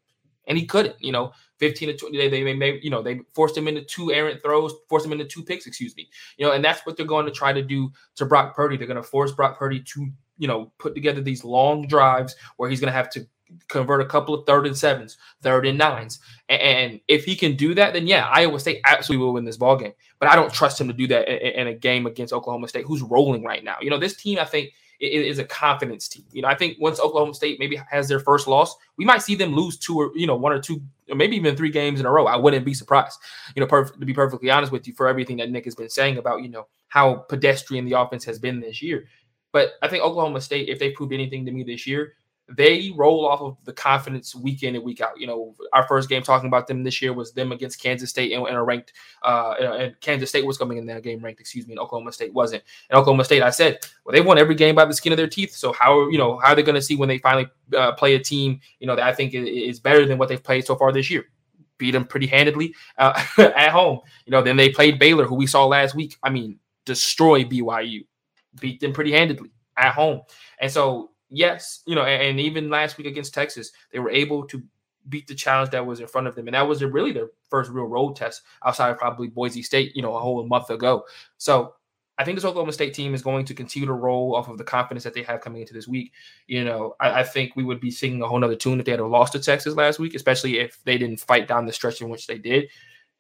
and 0.46 0.56
he 0.56 0.64
couldn't. 0.64 0.96
You 1.00 1.12
know, 1.12 1.32
fifteen 1.58 1.88
to 1.88 1.96
twenty. 1.96 2.16
They 2.16 2.28
they 2.28 2.80
you 2.82 2.90
know 2.90 3.02
they 3.02 3.20
forced 3.34 3.56
him 3.56 3.68
into 3.68 3.82
two 3.82 4.12
errant 4.12 4.42
throws, 4.42 4.72
forced 4.88 5.04
him 5.04 5.12
into 5.12 5.26
two 5.26 5.42
picks. 5.42 5.66
Excuse 5.66 5.94
me. 5.96 6.08
You 6.38 6.46
know, 6.46 6.52
and 6.52 6.64
that's 6.64 6.86
what 6.86 6.96
they're 6.96 7.04
going 7.04 7.26
to 7.26 7.32
try 7.32 7.52
to 7.52 7.62
do 7.62 7.92
to 8.16 8.24
Brock 8.24 8.54
Purdy. 8.54 8.76
They're 8.76 8.86
going 8.86 8.96
to 8.96 9.02
force 9.02 9.32
Brock 9.32 9.58
Purdy 9.58 9.80
to 9.80 10.06
you 10.38 10.48
know 10.48 10.72
put 10.78 10.94
together 10.94 11.20
these 11.20 11.44
long 11.44 11.86
drives 11.86 12.34
where 12.56 12.70
he's 12.70 12.80
going 12.80 12.92
to 12.92 12.96
have 12.96 13.10
to 13.10 13.26
convert 13.68 14.00
a 14.00 14.06
couple 14.06 14.34
of 14.34 14.46
third 14.46 14.66
and 14.66 14.76
sevens, 14.76 15.16
third 15.40 15.66
and 15.66 15.78
nines. 15.78 16.20
And 16.48 17.00
if 17.08 17.24
he 17.24 17.36
can 17.36 17.56
do 17.56 17.74
that, 17.74 17.92
then 17.92 18.06
yeah, 18.06 18.28
Iowa 18.28 18.60
State 18.60 18.80
absolutely 18.84 19.24
will 19.24 19.34
win 19.34 19.44
this 19.44 19.56
ball 19.56 19.76
game. 19.76 19.92
But 20.18 20.30
I 20.30 20.36
don't 20.36 20.52
trust 20.52 20.80
him 20.80 20.88
to 20.88 20.94
do 20.94 21.06
that 21.08 21.28
in 21.28 21.66
a 21.66 21.74
game 21.74 22.06
against 22.06 22.32
Oklahoma 22.32 22.68
State, 22.68 22.84
who's 22.86 23.02
rolling 23.02 23.42
right 23.42 23.64
now. 23.64 23.76
You 23.80 23.90
know, 23.90 23.98
this 23.98 24.16
team, 24.16 24.38
I 24.38 24.44
think, 24.44 24.72
is 25.00 25.38
a 25.40 25.44
confidence 25.44 26.06
team. 26.06 26.24
You 26.32 26.42
know, 26.42 26.48
I 26.48 26.54
think 26.54 26.76
once 26.78 27.00
Oklahoma 27.00 27.34
State 27.34 27.58
maybe 27.58 27.80
has 27.90 28.08
their 28.08 28.20
first 28.20 28.46
loss, 28.46 28.76
we 28.96 29.04
might 29.04 29.22
see 29.22 29.34
them 29.34 29.54
lose 29.54 29.76
two 29.76 29.96
or 29.98 30.12
you 30.14 30.26
know 30.26 30.36
one 30.36 30.52
or 30.52 30.60
two, 30.60 30.80
or 31.08 31.16
maybe 31.16 31.36
even 31.36 31.56
three 31.56 31.70
games 31.70 31.98
in 31.98 32.06
a 32.06 32.10
row. 32.10 32.26
I 32.26 32.36
wouldn't 32.36 32.64
be 32.64 32.74
surprised. 32.74 33.18
You 33.56 33.60
know, 33.60 33.66
perf- 33.66 33.98
to 33.98 34.06
be 34.06 34.14
perfectly 34.14 34.50
honest 34.50 34.70
with 34.70 34.86
you, 34.86 34.94
for 34.94 35.08
everything 35.08 35.38
that 35.38 35.50
Nick 35.50 35.64
has 35.64 35.74
been 35.74 35.88
saying 35.88 36.18
about 36.18 36.42
you 36.42 36.48
know 36.48 36.68
how 36.88 37.14
pedestrian 37.14 37.84
the 37.84 37.98
offense 37.98 38.24
has 38.24 38.38
been 38.38 38.60
this 38.60 38.80
year. 38.80 39.06
But 39.50 39.72
I 39.82 39.88
think 39.88 40.02
Oklahoma 40.02 40.40
State, 40.40 40.68
if 40.68 40.78
they 40.78 40.90
proved 40.90 41.12
anything 41.12 41.44
to 41.46 41.52
me 41.52 41.62
this 41.62 41.86
year, 41.86 42.14
they 42.48 42.92
roll 42.96 43.26
off 43.26 43.40
of 43.40 43.56
the 43.64 43.72
confidence 43.72 44.34
week 44.34 44.62
in 44.62 44.74
and 44.74 44.84
week 44.84 45.00
out. 45.00 45.18
You 45.18 45.26
know, 45.26 45.54
our 45.72 45.86
first 45.86 46.08
game 46.08 46.22
talking 46.22 46.48
about 46.48 46.66
them 46.66 46.82
this 46.82 47.00
year 47.00 47.12
was 47.12 47.32
them 47.32 47.52
against 47.52 47.80
Kansas 47.80 48.10
State 48.10 48.32
and, 48.32 48.46
and 48.46 48.56
a 48.56 48.62
ranked, 48.62 48.92
uh, 49.22 49.54
and 49.60 50.00
Kansas 50.00 50.28
State 50.28 50.44
was 50.44 50.58
coming 50.58 50.78
in 50.78 50.86
that 50.86 51.02
game 51.02 51.20
ranked, 51.20 51.40
excuse 51.40 51.66
me, 51.66 51.72
and 51.72 51.80
Oklahoma 51.80 52.12
State 52.12 52.32
wasn't. 52.32 52.62
And 52.90 52.98
Oklahoma 52.98 53.24
State, 53.24 53.42
I 53.42 53.50
said, 53.50 53.78
well, 54.04 54.12
they 54.12 54.20
won 54.20 54.38
every 54.38 54.54
game 54.54 54.74
by 54.74 54.84
the 54.84 54.94
skin 54.94 55.12
of 55.12 55.16
their 55.16 55.28
teeth. 55.28 55.54
So 55.54 55.72
how, 55.72 56.08
you 56.08 56.18
know, 56.18 56.38
how 56.38 56.52
are 56.52 56.54
they 56.54 56.62
going 56.62 56.74
to 56.74 56.82
see 56.82 56.96
when 56.96 57.08
they 57.08 57.18
finally 57.18 57.46
uh, 57.76 57.92
play 57.92 58.14
a 58.14 58.18
team, 58.18 58.60
you 58.80 58.86
know, 58.86 58.96
that 58.96 59.06
I 59.06 59.12
think 59.12 59.34
is 59.34 59.80
better 59.80 60.06
than 60.06 60.18
what 60.18 60.28
they've 60.28 60.42
played 60.42 60.66
so 60.66 60.76
far 60.76 60.92
this 60.92 61.10
year? 61.10 61.26
Beat 61.78 61.92
them 61.92 62.04
pretty 62.04 62.26
handedly 62.26 62.74
uh, 62.98 63.22
at 63.38 63.70
home. 63.70 64.00
You 64.26 64.32
know, 64.32 64.42
then 64.42 64.56
they 64.56 64.70
played 64.70 64.98
Baylor, 64.98 65.24
who 65.24 65.36
we 65.36 65.46
saw 65.46 65.66
last 65.66 65.94
week. 65.94 66.16
I 66.22 66.30
mean, 66.30 66.58
destroy 66.84 67.44
BYU, 67.44 68.04
beat 68.60 68.80
them 68.80 68.92
pretty 68.92 69.12
handedly 69.12 69.50
at 69.76 69.94
home. 69.94 70.22
And 70.60 70.70
so 70.70 71.11
yes, 71.32 71.82
you 71.86 71.94
know, 71.94 72.02
and, 72.02 72.22
and, 72.22 72.40
even 72.40 72.70
last 72.70 72.98
week 72.98 73.06
against 73.06 73.34
Texas, 73.34 73.72
they 73.92 73.98
were 73.98 74.10
able 74.10 74.46
to 74.46 74.62
beat 75.08 75.26
the 75.26 75.34
challenge 75.34 75.70
that 75.70 75.84
was 75.84 76.00
in 76.00 76.06
front 76.06 76.26
of 76.26 76.34
them, 76.34 76.46
and 76.46 76.54
that 76.54 76.66
was 76.66 76.82
really 76.82 77.12
their 77.12 77.28
first 77.50 77.70
real 77.70 77.86
road 77.86 78.14
test 78.14 78.42
outside 78.64 78.90
of 78.90 78.98
probably 78.98 79.28
Boise 79.28 79.62
State, 79.62 79.96
you 79.96 80.02
know, 80.02 80.14
a 80.14 80.20
whole 80.20 80.46
month 80.46 80.70
ago. 80.70 81.04
So 81.38 81.74
I 82.18 82.24
think 82.24 82.36
this 82.36 82.44
Oklahoma 82.44 82.72
State 82.72 82.94
team 82.94 83.14
is 83.14 83.22
going 83.22 83.44
to 83.46 83.54
continue 83.54 83.86
to 83.86 83.94
roll 83.94 84.36
off 84.36 84.48
of 84.48 84.58
the 84.58 84.64
confidence 84.64 85.02
that 85.04 85.14
they 85.14 85.22
have 85.22 85.40
coming 85.40 85.62
into 85.62 85.72
this 85.74 85.88
week. 85.88 86.12
You 86.46 86.64
know, 86.64 86.94
I, 87.00 87.20
I 87.20 87.24
think 87.24 87.56
we 87.56 87.64
would 87.64 87.80
be 87.80 87.90
singing 87.90 88.22
a 88.22 88.28
whole 88.28 88.44
other 88.44 88.54
tune 88.54 88.78
if 88.78 88.86
they 88.86 88.92
had 88.92 89.00
lost 89.00 89.32
to 89.32 89.40
Texas 89.40 89.74
last 89.74 89.98
week, 89.98 90.14
especially 90.14 90.58
if 90.58 90.78
they 90.84 90.98
didn't 90.98 91.20
fight 91.20 91.48
down 91.48 91.66
the 91.66 91.72
stretch 91.72 92.00
in 92.00 92.10
which 92.10 92.26
they 92.26 92.38
did. 92.38 92.68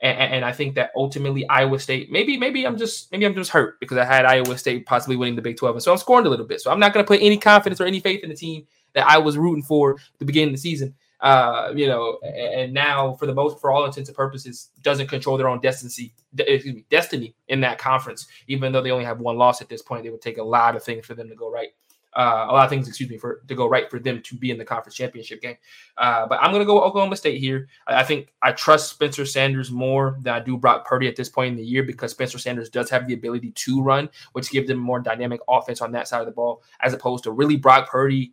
And, 0.02 0.34
and, 0.34 0.44
I 0.44 0.50
think 0.50 0.74
that 0.74 0.90
ultimately 0.96 1.48
Iowa 1.48 1.78
State, 1.78 2.10
maybe, 2.10 2.36
maybe 2.36 2.66
I'm 2.66 2.76
just 2.76 3.12
maybe 3.12 3.24
I'm 3.24 3.36
just 3.36 3.52
hurt 3.52 3.78
because 3.78 3.98
I 3.98 4.04
had 4.04 4.24
Iowa 4.24 4.58
State 4.58 4.84
possibly 4.84 5.14
winning 5.14 5.36
the 5.36 5.42
Big 5.42 5.56
12. 5.56 5.76
And 5.76 5.82
so 5.82 5.92
I'm 5.92 5.98
scoring 5.98 6.26
a 6.26 6.28
little 6.28 6.44
bit. 6.44 6.60
So 6.60 6.72
I'm 6.72 6.80
not 6.80 6.92
gonna 6.92 7.06
put 7.06 7.20
any 7.22 7.38
confidence 7.38 7.80
or 7.80 7.86
any 7.86 8.00
faith 8.00 8.24
in 8.24 8.28
the 8.28 8.34
team 8.34 8.66
that 8.94 9.06
I 9.06 9.18
was 9.18 9.38
rooting 9.38 9.62
for 9.62 9.94
at 9.94 10.18
the 10.18 10.24
beginning 10.24 10.48
of 10.48 10.54
the 10.54 10.60
season. 10.60 10.94
Uh, 11.20 11.72
you 11.76 11.86
know, 11.86 12.18
and 12.24 12.74
now 12.74 13.12
for 13.12 13.26
the 13.26 13.34
most 13.34 13.60
for 13.60 13.70
all 13.70 13.84
intents 13.84 14.08
and 14.08 14.16
purposes, 14.16 14.70
doesn't 14.82 15.06
control 15.06 15.36
their 15.36 15.48
own 15.48 15.60
destiny, 15.60 16.12
excuse 16.36 16.74
me, 16.74 16.84
destiny 16.90 17.32
in 17.46 17.60
that 17.60 17.78
conference, 17.78 18.26
even 18.48 18.72
though 18.72 18.82
they 18.82 18.90
only 18.90 19.04
have 19.04 19.20
one 19.20 19.38
loss 19.38 19.62
at 19.62 19.68
this 19.68 19.82
point, 19.82 20.04
it 20.04 20.10
would 20.10 20.20
take 20.20 20.38
a 20.38 20.42
lot 20.42 20.74
of 20.74 20.82
things 20.82 21.06
for 21.06 21.14
them 21.14 21.28
to 21.28 21.36
go 21.36 21.48
right 21.48 21.68
uh, 22.14 22.46
a 22.48 22.52
lot 22.52 22.64
of 22.64 22.70
things, 22.70 22.86
excuse 22.86 23.08
me, 23.08 23.16
for 23.16 23.42
to 23.48 23.54
go 23.54 23.66
right 23.66 23.90
for 23.90 23.98
them 23.98 24.20
to 24.22 24.36
be 24.36 24.50
in 24.50 24.58
the 24.58 24.64
conference 24.64 24.94
championship 24.94 25.40
game. 25.40 25.56
Uh, 25.96 26.26
but 26.26 26.38
I'm 26.42 26.50
going 26.50 26.60
to 26.60 26.66
go 26.66 26.82
Oklahoma 26.82 27.16
State 27.16 27.40
here. 27.40 27.68
I, 27.86 28.00
I, 28.00 28.04
think 28.04 28.32
I 28.42 28.52
trust 28.52 28.90
Spencer 28.90 29.24
Sanders 29.24 29.70
more 29.70 30.18
than 30.20 30.34
I 30.34 30.40
do 30.40 30.58
Brock 30.58 30.86
Purdy 30.86 31.08
at 31.08 31.16
this 31.16 31.30
point 31.30 31.52
in 31.52 31.56
the 31.56 31.64
year 31.64 31.82
because 31.82 32.10
Spencer 32.10 32.38
Sanders 32.38 32.68
does 32.68 32.90
have 32.90 33.06
the 33.06 33.14
ability 33.14 33.52
to 33.52 33.82
run, 33.82 34.10
which 34.32 34.50
gives 34.50 34.68
them 34.68 34.78
more 34.78 35.00
dynamic 35.00 35.40
offense 35.48 35.80
on 35.80 35.92
that 35.92 36.06
side 36.06 36.20
of 36.20 36.26
the 36.26 36.32
ball, 36.32 36.62
as 36.80 36.92
opposed 36.92 37.24
to 37.24 37.30
really 37.30 37.56
Brock 37.56 37.88
Purdy. 37.88 38.32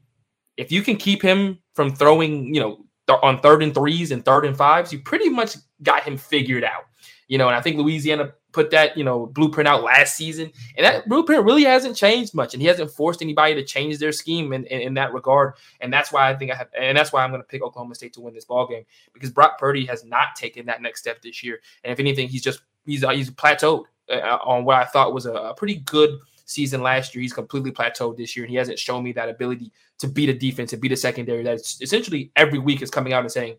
If 0.57 0.71
you 0.71 0.81
can 0.81 0.97
keep 0.97 1.21
him 1.21 1.59
from 1.73 1.95
throwing, 1.95 2.53
you 2.53 2.59
know, 2.59 2.85
th- 3.07 3.19
on 3.23 3.39
third 3.39 3.63
and 3.63 3.73
threes 3.73 4.11
and 4.11 4.25
third 4.25 4.45
and 4.45 4.57
fives, 4.57 4.91
you 4.91 4.99
pretty 4.99 5.29
much 5.29 5.55
got 5.83 6.03
him 6.03 6.17
figured 6.17 6.65
out. 6.65 6.83
You 7.29 7.37
know, 7.37 7.47
and 7.47 7.55
I 7.55 7.61
think 7.61 7.77
Louisiana 7.77 8.33
put 8.51 8.71
that 8.71 8.97
you 8.97 9.03
know 9.03 9.27
blueprint 9.27 9.67
out 9.67 9.83
last 9.83 10.15
season, 10.15 10.51
and 10.75 10.85
that 10.85 11.07
blueprint 11.07 11.45
really 11.45 11.63
hasn't 11.63 11.95
changed 11.95 12.33
much, 12.33 12.53
and 12.53 12.61
he 12.61 12.67
hasn't 12.67 12.89
forced 12.91 13.21
anybody 13.21 13.53
to 13.53 13.63
change 13.63 13.99
their 13.99 14.11
scheme 14.11 14.51
in, 14.51 14.65
in, 14.65 14.81
in 14.81 14.93
that 14.95 15.13
regard, 15.13 15.53
and 15.79 15.93
that's 15.93 16.11
why 16.11 16.29
I 16.29 16.35
think 16.35 16.51
I 16.51 16.55
have, 16.55 16.69
and 16.77 16.97
that's 16.97 17.13
why 17.13 17.23
I'm 17.23 17.31
to 17.31 17.43
pick 17.43 17.61
Oklahoma 17.61 17.93
State 17.93 18.13
to 18.13 18.21
win 18.21 18.33
this 18.33 18.45
ball 18.45 18.67
game 18.67 18.83
because 19.13 19.29
Brock 19.29 19.59
Purdy 19.59 19.85
has 19.85 20.03
not 20.03 20.35
taken 20.35 20.65
that 20.65 20.81
next 20.81 21.01
step 21.01 21.21
this 21.21 21.43
year, 21.43 21.59
and 21.83 21.93
if 21.93 21.99
anything, 21.99 22.27
he's 22.27 22.41
just 22.41 22.61
he's 22.83 23.03
uh, 23.03 23.11
he's 23.11 23.29
plateaued 23.29 23.85
uh, 24.11 24.39
on 24.43 24.65
what 24.65 24.77
I 24.77 24.85
thought 24.85 25.13
was 25.13 25.27
a, 25.27 25.33
a 25.33 25.53
pretty 25.53 25.75
good 25.75 26.17
season 26.45 26.81
last 26.81 27.13
year. 27.13 27.21
He's 27.21 27.33
completely 27.33 27.71
plateaued 27.71 28.17
this 28.17 28.35
year, 28.35 28.45
and 28.45 28.49
he 28.49 28.57
hasn't 28.57 28.79
shown 28.79 29.03
me 29.03 29.11
that 29.13 29.29
ability 29.29 29.71
to 29.99 30.07
beat 30.07 30.29
a 30.29 30.33
defense 30.33 30.73
and 30.73 30.81
beat 30.81 30.91
a 30.91 30.97
secondary 30.97 31.43
that's 31.43 31.79
essentially 31.79 32.31
every 32.35 32.57
week 32.57 32.81
is 32.81 32.89
coming 32.89 33.13
out 33.13 33.21
and 33.21 33.31
saying, 33.31 33.57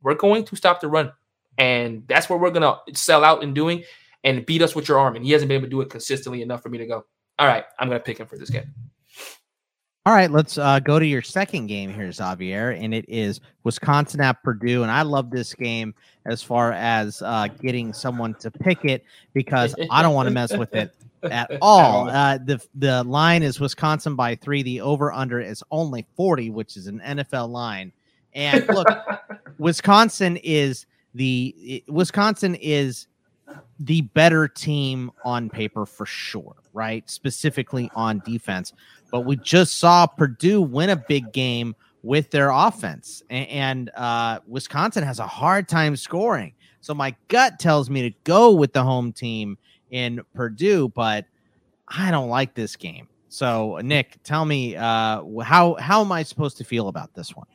"We're 0.00 0.14
going 0.14 0.44
to 0.44 0.54
stop 0.54 0.80
the 0.80 0.86
run." 0.86 1.12
And 1.58 2.04
that's 2.08 2.28
what 2.28 2.40
we're 2.40 2.50
gonna 2.50 2.78
sell 2.94 3.24
out 3.24 3.42
and 3.42 3.54
doing 3.54 3.84
and 4.24 4.44
beat 4.44 4.62
us 4.62 4.74
with 4.74 4.88
your 4.88 4.98
arm. 4.98 5.16
And 5.16 5.24
he 5.24 5.32
hasn't 5.32 5.48
been 5.48 5.56
able 5.56 5.66
to 5.66 5.70
do 5.70 5.80
it 5.80 5.90
consistently 5.90 6.42
enough 6.42 6.62
for 6.62 6.68
me 6.68 6.78
to 6.78 6.86
go, 6.86 7.04
all 7.38 7.46
right, 7.46 7.64
I'm 7.78 7.88
gonna 7.88 8.00
pick 8.00 8.18
him 8.18 8.26
for 8.26 8.38
this 8.38 8.50
game. 8.50 8.72
All 10.06 10.12
right, 10.12 10.30
let's 10.30 10.58
uh, 10.58 10.80
go 10.80 10.98
to 10.98 11.06
your 11.06 11.22
second 11.22 11.66
game 11.66 11.90
here, 11.90 12.12
Xavier, 12.12 12.72
and 12.72 12.92
it 12.92 13.06
is 13.08 13.40
Wisconsin 13.62 14.20
at 14.20 14.42
Purdue. 14.42 14.82
And 14.82 14.92
I 14.92 15.00
love 15.00 15.30
this 15.30 15.54
game 15.54 15.94
as 16.26 16.42
far 16.42 16.72
as 16.72 17.22
uh, 17.22 17.48
getting 17.62 17.94
someone 17.94 18.34
to 18.34 18.50
pick 18.50 18.84
it 18.84 19.02
because 19.32 19.74
I 19.90 20.02
don't 20.02 20.12
want 20.12 20.26
to 20.26 20.34
mess 20.34 20.54
with 20.54 20.74
it 20.74 20.94
at 21.22 21.50
all. 21.62 22.10
Uh, 22.10 22.36
the 22.36 22.62
the 22.74 23.02
line 23.04 23.42
is 23.42 23.60
Wisconsin 23.60 24.14
by 24.14 24.34
three. 24.34 24.62
The 24.62 24.82
over 24.82 25.10
under 25.10 25.40
is 25.40 25.64
only 25.70 26.06
forty, 26.18 26.50
which 26.50 26.76
is 26.76 26.86
an 26.86 27.00
NFL 27.00 27.48
line. 27.48 27.90
And 28.34 28.68
look, 28.68 28.86
Wisconsin 29.58 30.36
is 30.42 30.84
the 31.14 31.84
Wisconsin 31.88 32.56
is 32.56 33.06
the 33.78 34.02
better 34.02 34.48
team 34.48 35.10
on 35.24 35.48
paper 35.48 35.86
for 35.86 36.06
sure, 36.06 36.56
right? 36.72 37.08
Specifically 37.08 37.90
on 37.94 38.22
defense. 38.24 38.72
But 39.10 39.20
we 39.20 39.36
just 39.36 39.78
saw 39.78 40.06
Purdue 40.06 40.62
win 40.62 40.90
a 40.90 40.96
big 40.96 41.32
game 41.32 41.74
with 42.02 42.30
their 42.30 42.50
offense, 42.50 43.22
and, 43.30 43.90
uh, 43.96 44.40
Wisconsin 44.46 45.02
has 45.04 45.20
a 45.20 45.26
hard 45.26 45.68
time 45.68 45.96
scoring. 45.96 46.52
So 46.82 46.92
my 46.92 47.16
gut 47.28 47.58
tells 47.58 47.88
me 47.88 48.02
to 48.02 48.16
go 48.24 48.52
with 48.52 48.74
the 48.74 48.82
home 48.82 49.10
team 49.10 49.56
in 49.90 50.20
Purdue, 50.34 50.90
but 50.90 51.24
I 51.88 52.10
don't 52.10 52.28
like 52.28 52.54
this 52.54 52.76
game. 52.76 53.08
So 53.28 53.80
Nick, 53.82 54.22
tell 54.22 54.44
me 54.44 54.76
uh, 54.76 55.22
how 55.42 55.74
how 55.74 56.02
am 56.02 56.12
I 56.12 56.22
supposed 56.22 56.58
to 56.58 56.64
feel 56.64 56.88
about 56.88 57.14
this 57.14 57.34
one? 57.34 57.46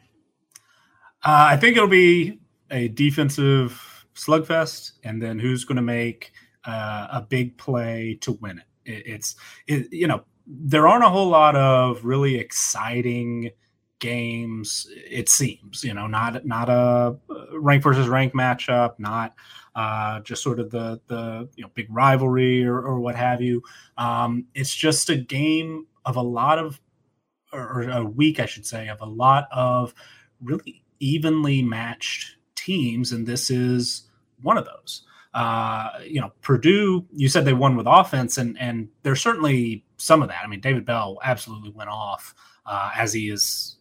Uh, 1.23 1.48
I 1.52 1.57
think 1.57 1.77
it'll 1.77 1.88
be 1.88 2.40
a 2.72 2.88
defensive 2.90 4.06
slugfest, 4.16 4.94
and 5.04 5.22
then 5.22 5.40
who's 5.40 5.66
going 5.66 5.78
to 5.78 5.82
make 5.82 6.32
uh, 6.66 7.08
a 7.12 7.22
big 7.22 7.58
play 7.58 8.18
to 8.22 8.34
win 8.34 8.60
it. 8.60 8.91
it 8.91 9.08
it's 9.08 9.36
it, 9.68 9.91
you 9.91 10.08
know 10.08 10.24
there 10.46 10.88
aren't 10.88 11.04
a 11.04 11.10
whole 11.10 11.30
lot 11.30 11.56
of 11.56 12.04
really 12.04 12.36
exciting 12.36 13.52
games. 14.00 14.88
It 15.10 15.30
seems 15.30 15.84
you 15.84 15.94
know 15.94 16.08
not 16.08 16.46
not 16.46 16.70
a 16.70 17.18
rank 17.54 17.84
versus 17.84 18.08
rank 18.08 18.34
matchup, 18.34 18.96
not 18.98 19.36
uh, 19.76 20.20
just 20.22 20.44
sort 20.44 20.60
of 20.60 20.72
the 20.72 21.00
the 21.08 21.50
you 21.56 21.64
know 21.64 21.72
big 21.74 21.88
rivalry 21.90 22.64
or, 22.64 22.80
or 22.82 23.00
what 23.00 23.16
have 23.16 23.41
you. 23.41 23.62
Um, 23.98 24.46
it's 24.54 24.74
just 24.74 25.10
a 25.10 25.16
game 25.16 25.86
of 26.06 26.16
a 26.16 26.22
lot 26.22 26.60
of 26.60 26.80
or 27.52 27.90
a 27.90 28.04
week, 28.04 28.40
I 28.40 28.46
should 28.46 28.66
say, 28.66 28.90
of 28.90 29.02
a 29.02 29.06
lot 29.06 29.48
of 29.52 29.94
really 30.41 30.84
evenly 31.00 31.62
matched 31.62 32.36
teams, 32.60 33.11
and 33.11 33.26
this 33.26 33.49
is 33.49 34.03
one 34.41 34.57
of 34.57 34.65
those. 34.65 35.03
Uh, 35.34 35.90
you 36.06 36.19
know, 36.19 36.31
Purdue, 36.41 37.06
you 37.14 37.30
said 37.30 37.45
they 37.45 37.53
won 37.53 37.76
with 37.76 37.86
offense, 37.88 38.38
and 38.38 38.57
and 38.60 38.90
there's 39.03 39.22
certainly 39.22 39.84
some 39.98 40.22
of 40.22 40.30
that. 40.30 40.44
I 40.44 40.48
mean, 40.48 40.60
David 40.60 40.86
Bell 40.86 41.19
absolutely 41.23 41.72
went 41.72 41.90
off 41.90 42.34
uh, 42.65 42.91
as 42.95 43.14
he 43.14 43.30
is, 43.30 43.77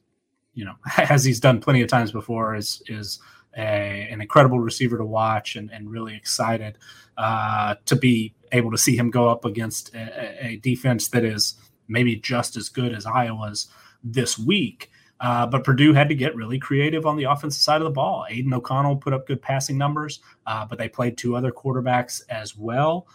you 0.54 0.64
know, 0.64 0.74
as 0.98 1.24
he's 1.24 1.40
done 1.40 1.60
plenty 1.60 1.82
of 1.82 1.88
times 1.88 2.12
before. 2.12 2.54
Is 2.54 2.82
is 2.86 3.18
a, 3.56 4.08
an 4.10 4.20
incredible 4.20 4.60
receiver 4.60 4.98
to 4.98 5.04
watch, 5.04 5.56
and 5.56 5.70
and 5.70 5.90
really 5.90 6.14
excited 6.14 6.76
uh, 7.16 7.76
to 7.86 7.96
be 7.96 8.34
able 8.52 8.70
to 8.70 8.78
see 8.78 8.96
him 8.96 9.10
go 9.10 9.28
up 9.28 9.44
against 9.44 9.94
a, 9.94 10.46
a 10.46 10.56
defense 10.56 11.08
that 11.08 11.24
is 11.24 11.54
maybe 11.88 12.16
just 12.16 12.56
as 12.56 12.68
good 12.68 12.92
as 12.92 13.06
Iowa's 13.06 13.68
this 14.04 14.38
week. 14.38 14.90
Uh, 15.20 15.46
but 15.46 15.64
Purdue 15.64 15.92
had 15.92 16.08
to 16.08 16.14
get 16.14 16.36
really 16.36 16.58
creative 16.58 17.06
on 17.06 17.16
the 17.16 17.24
offensive 17.24 17.60
side 17.60 17.80
of 17.80 17.84
the 17.84 17.90
ball. 17.90 18.24
Aidan 18.28 18.54
O'Connell 18.54 18.96
put 18.96 19.12
up 19.12 19.26
good 19.26 19.42
passing 19.42 19.76
numbers, 19.76 20.20
uh, 20.46 20.64
but 20.64 20.78
they 20.78 20.88
played 20.88 21.18
two 21.18 21.34
other 21.34 21.50
quarterbacks 21.50 22.22
as 22.28 22.56
well. 22.56 23.08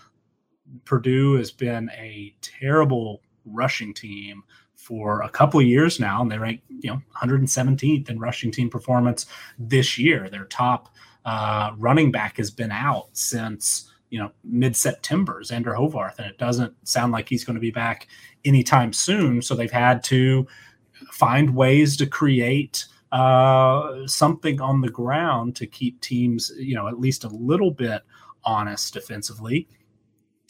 Purdue 0.85 1.35
has 1.35 1.51
been 1.51 1.89
a 1.91 2.35
terrible 2.41 3.21
rushing 3.45 3.93
team 3.93 4.43
for 4.75 5.21
a 5.21 5.29
couple 5.29 5.59
of 5.59 5.65
years 5.65 5.99
now, 5.99 6.21
and 6.21 6.29
they 6.29 6.37
rank 6.37 6.61
you 6.67 6.89
know 6.89 7.01
117th 7.21 8.09
in 8.09 8.19
rushing 8.19 8.51
team 8.51 8.69
performance 8.69 9.25
this 9.57 9.97
year. 9.97 10.29
Their 10.29 10.45
top 10.45 10.93
uh, 11.25 11.71
running 11.77 12.11
back 12.11 12.37
has 12.37 12.51
been 12.51 12.71
out 12.71 13.07
since 13.13 13.89
you 14.09 14.19
know 14.19 14.31
mid 14.43 14.75
September, 14.75 15.41
Zander 15.41 15.75
Horvath, 15.75 16.17
and 16.17 16.27
it 16.27 16.37
doesn't 16.37 16.73
sound 16.87 17.13
like 17.13 17.29
he's 17.29 17.45
going 17.45 17.55
to 17.55 17.61
be 17.61 17.71
back 17.71 18.07
anytime 18.43 18.91
soon. 18.91 19.41
So 19.41 19.55
they've 19.55 19.71
had 19.71 20.03
to 20.05 20.45
find 21.13 21.55
ways 21.55 21.95
to 21.95 22.07
create 22.07 22.85
uh, 23.11 24.07
something 24.07 24.59
on 24.59 24.81
the 24.81 24.89
ground 24.89 25.55
to 25.55 25.67
keep 25.67 26.01
teams, 26.01 26.51
you 26.57 26.73
know, 26.73 26.87
at 26.87 26.99
least 26.99 27.23
a 27.23 27.29
little 27.29 27.69
bit 27.69 28.01
honest 28.43 28.93
defensively. 28.93 29.67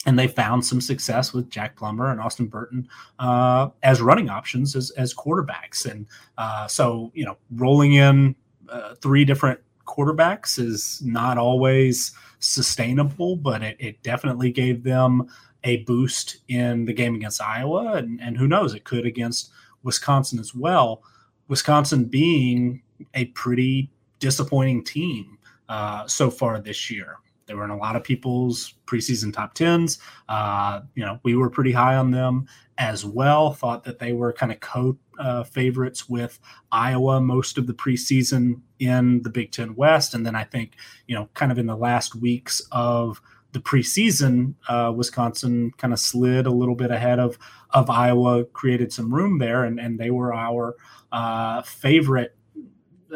And 0.06 0.18
they 0.18 0.26
found 0.26 0.64
some 0.64 0.80
success 0.80 1.34
with 1.34 1.50
Jack 1.50 1.76
Plummer 1.76 2.10
and 2.10 2.20
Austin 2.20 2.46
Burton 2.46 2.88
uh, 3.18 3.68
as 3.82 4.00
running 4.00 4.30
options 4.30 4.74
as, 4.74 4.90
as 4.92 5.14
quarterbacks. 5.14 5.84
And 5.90 6.06
uh, 6.38 6.66
so, 6.66 7.12
you 7.14 7.26
know, 7.26 7.36
rolling 7.56 7.94
in 7.94 8.34
uh, 8.70 8.94
three 9.02 9.26
different 9.26 9.60
quarterbacks 9.86 10.58
is 10.58 11.02
not 11.04 11.36
always 11.36 12.12
sustainable, 12.38 13.36
but 13.36 13.62
it, 13.62 13.76
it 13.78 14.02
definitely 14.02 14.50
gave 14.50 14.82
them 14.82 15.28
a 15.64 15.78
boost 15.84 16.38
in 16.48 16.86
the 16.86 16.92
game 16.92 17.14
against 17.14 17.42
Iowa. 17.42 17.94
And, 17.96 18.20
and 18.20 18.36
who 18.36 18.48
knows, 18.48 18.74
it 18.74 18.84
could 18.84 19.04
against 19.04 19.50
Wisconsin 19.84 20.38
as 20.38 20.54
well. 20.54 21.02
Wisconsin 21.48 22.06
being 22.06 22.82
a 23.14 23.26
pretty 23.26 23.90
disappointing 24.18 24.82
team 24.82 25.38
uh, 25.68 26.06
so 26.06 26.30
far 26.30 26.60
this 26.60 26.90
year. 26.90 27.18
They 27.46 27.54
were 27.54 27.64
in 27.64 27.70
a 27.70 27.76
lot 27.76 27.96
of 27.96 28.02
people's 28.02 28.74
preseason 28.86 29.32
top 29.32 29.54
tens. 29.54 29.98
Uh, 30.28 30.80
you 30.94 31.04
know, 31.04 31.20
we 31.22 31.34
were 31.36 31.50
pretty 31.50 31.72
high 31.72 31.96
on 31.96 32.10
them 32.10 32.46
as 32.78 33.04
well. 33.04 33.52
Thought 33.52 33.84
that 33.84 33.98
they 33.98 34.12
were 34.12 34.32
kind 34.32 34.50
of 34.50 34.60
co 34.60 34.96
uh, 35.18 35.44
favorites 35.44 36.08
with 36.08 36.40
Iowa 36.72 37.20
most 37.20 37.58
of 37.58 37.66
the 37.66 37.74
preseason 37.74 38.62
in 38.78 39.22
the 39.22 39.30
Big 39.30 39.52
Ten 39.52 39.74
West, 39.74 40.14
and 40.14 40.26
then 40.26 40.34
I 40.34 40.44
think 40.44 40.76
you 41.06 41.14
know, 41.14 41.28
kind 41.34 41.52
of 41.52 41.58
in 41.58 41.66
the 41.66 41.76
last 41.76 42.14
weeks 42.14 42.62
of 42.72 43.20
the 43.54 43.60
preseason, 43.60 44.54
uh, 44.68 44.92
Wisconsin 44.94 45.70
kind 45.78 45.92
of 45.92 46.00
slid 46.00 46.46
a 46.46 46.50
little 46.50 46.74
bit 46.74 46.90
ahead 46.90 47.18
of 47.18 47.38
of 47.70 47.88
Iowa, 47.88 48.44
created 48.46 48.92
some 48.92 49.14
room 49.14 49.38
there, 49.38 49.64
and 49.64 49.80
and 49.80 49.98
they 49.98 50.10
were 50.10 50.34
our 50.34 50.76
uh, 51.12 51.62
favorite 51.62 52.36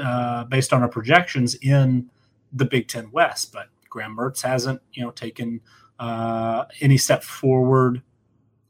uh, 0.00 0.44
based 0.44 0.72
on 0.72 0.82
our 0.82 0.88
projections 0.88 1.56
in 1.56 2.08
the 2.52 2.64
Big 2.64 2.88
Ten 2.88 3.10
West. 3.10 3.52
But 3.52 3.66
Graham 3.90 4.16
Mertz 4.16 4.40
hasn't 4.42 4.80
you 4.92 5.04
know 5.04 5.10
taken 5.10 5.60
uh, 5.98 6.64
any 6.80 6.96
step 6.96 7.24
forward 7.24 8.00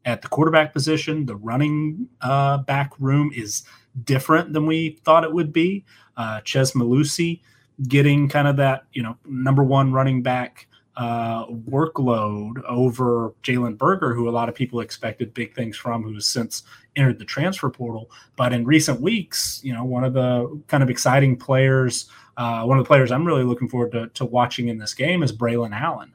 at 0.07 0.23
the 0.23 0.29
quarterback 0.29 0.73
position. 0.73 1.27
The 1.27 1.37
running 1.37 2.09
uh, 2.23 2.59
back 2.59 2.93
room 2.99 3.31
is 3.37 3.63
different 4.05 4.55
than 4.55 4.65
we 4.65 4.99
thought 5.05 5.23
it 5.23 5.33
would 5.35 5.53
be. 5.53 5.85
Uh, 6.17 6.41
Chez 6.45 6.73
Mellusi 6.73 7.43
getting 7.87 8.29
kind 8.29 8.49
of 8.49 8.57
that 8.57 8.85
you 8.95 9.03
know 9.03 9.19
number 9.27 9.63
one 9.63 9.93
running 9.93 10.23
back 10.23 10.67
uh, 10.99 11.47
workload 11.47 12.61
over 12.65 13.33
Jalen 13.45 13.79
Berger, 13.79 14.13
who 14.15 14.29
a 14.29 14.33
lot 14.33 14.49
of 14.49 14.55
people 14.57 14.81
expected 14.81 15.33
big 15.33 15.55
things 15.55 15.77
from, 15.77 16.03
who 16.03 16.13
has 16.15 16.27
since 16.27 16.65
entered 16.97 17.21
the 17.21 17.25
transfer 17.25 17.71
portal. 17.71 18.11
But 18.35 18.53
in 18.53 18.67
recent 18.67 19.01
weeks, 19.01 19.61
you 19.63 19.73
know, 19.73 19.85
one 19.85 20.03
of 20.03 20.13
the 20.13 20.61
kind 20.67 20.83
of 20.83 20.91
exciting 20.91 21.37
players, 21.37 22.11
uh, 22.37 22.65
one 22.65 22.79
of 22.79 22.85
the 22.85 22.89
players 22.89 23.13
I'm 23.13 23.25
really 23.25 23.45
looking 23.45 23.69
forward 23.69 23.93
to, 23.93 24.09
to 24.09 24.25
watching 24.25 24.69
in 24.69 24.77
this 24.77 24.93
game 24.93 25.23
is 25.23 25.33
Braylon 25.33 25.73
Allen, 25.73 26.13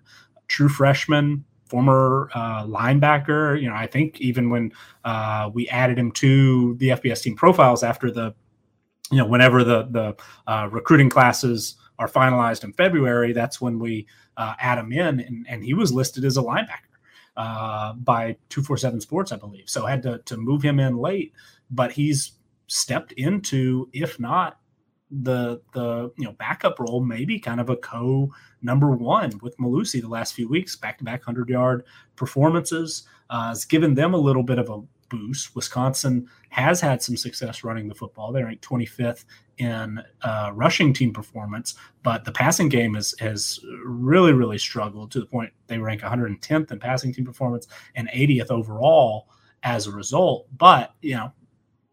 true 0.49 0.67
freshman, 0.67 1.45
former 1.65 2.29
uh, 2.35 2.65
linebacker. 2.65 3.59
You 3.61 3.69
know, 3.69 3.75
I 3.75 3.87
think 3.87 4.19
even 4.19 4.49
when 4.49 4.73
uh, 5.05 5.49
we 5.53 5.69
added 5.69 5.97
him 5.97 6.11
to 6.11 6.75
the 6.75 6.89
FBS 6.89 7.21
team 7.21 7.37
profiles 7.37 7.83
after 7.83 8.11
the, 8.11 8.35
you 9.11 9.17
know, 9.17 9.27
whenever 9.27 9.63
the 9.63 9.87
the 9.91 10.15
uh, 10.45 10.67
recruiting 10.69 11.09
classes 11.09 11.77
are 11.99 12.07
finalized 12.07 12.63
in 12.63 12.73
February, 12.73 13.33
that's 13.33 13.61
when 13.61 13.79
we 13.79 14.07
uh, 14.37 14.55
add 14.59 14.77
him 14.77 14.91
in, 14.91 15.19
and, 15.19 15.45
and 15.47 15.63
he 15.63 15.73
was 15.73 15.91
listed 15.91 16.25
as 16.25 16.37
a 16.37 16.41
linebacker 16.41 16.93
uh, 17.37 17.93
by 17.93 18.35
247 18.49 19.01
Sports, 19.01 19.31
I 19.31 19.37
believe. 19.37 19.69
So 19.69 19.85
I 19.85 19.91
had 19.91 20.03
to, 20.03 20.19
to 20.19 20.37
move 20.37 20.61
him 20.61 20.79
in 20.79 20.97
late, 20.97 21.33
but 21.69 21.91
he's 21.91 22.33
stepped 22.67 23.11
into, 23.13 23.89
if 23.93 24.19
not 24.19 24.59
the 25.21 25.61
the 25.73 26.11
you 26.17 26.25
know 26.25 26.31
backup 26.33 26.79
role, 26.79 26.99
maybe 26.99 27.39
kind 27.39 27.59
of 27.59 27.69
a 27.69 27.75
co 27.75 28.31
number 28.61 28.89
one 28.91 29.31
with 29.41 29.55
Mellusi 29.57 30.01
the 30.01 30.07
last 30.07 30.33
few 30.33 30.49
weeks, 30.49 30.75
back 30.75 30.97
to 30.97 31.03
back 31.03 31.23
hundred 31.23 31.49
yard 31.49 31.83
performances. 32.15 33.03
Uh, 33.29 33.49
has 33.49 33.65
given 33.65 33.93
them 33.93 34.13
a 34.13 34.17
little 34.17 34.43
bit 34.43 34.59
of 34.59 34.69
a 34.69 34.81
boost. 35.13 35.55
Wisconsin 35.55 36.27
has 36.49 36.81
had 36.81 37.01
some 37.03 37.15
success 37.15 37.63
running 37.63 37.87
the 37.87 37.93
football. 37.93 38.31
They're 38.31 38.45
ranked 38.45 38.67
25th 38.67 39.25
in 39.59 40.01
uh, 40.23 40.49
rushing 40.53 40.91
team 40.91 41.13
performance, 41.13 41.75
but 42.01 42.25
the 42.25 42.31
passing 42.31 42.67
game 42.67 42.95
has 42.95 43.13
has 43.19 43.59
really 43.85 44.33
really 44.33 44.57
struggled 44.57 45.11
to 45.11 45.19
the 45.19 45.27
point 45.27 45.53
they 45.67 45.77
rank 45.77 46.01
110th 46.01 46.71
in 46.71 46.79
passing 46.79 47.13
team 47.13 47.25
performance 47.25 47.67
and 47.95 48.09
80th 48.09 48.49
overall 48.49 49.27
as 49.61 49.85
a 49.85 49.91
result. 49.91 50.47
But 50.57 50.95
you 51.01 51.15
know 51.15 51.31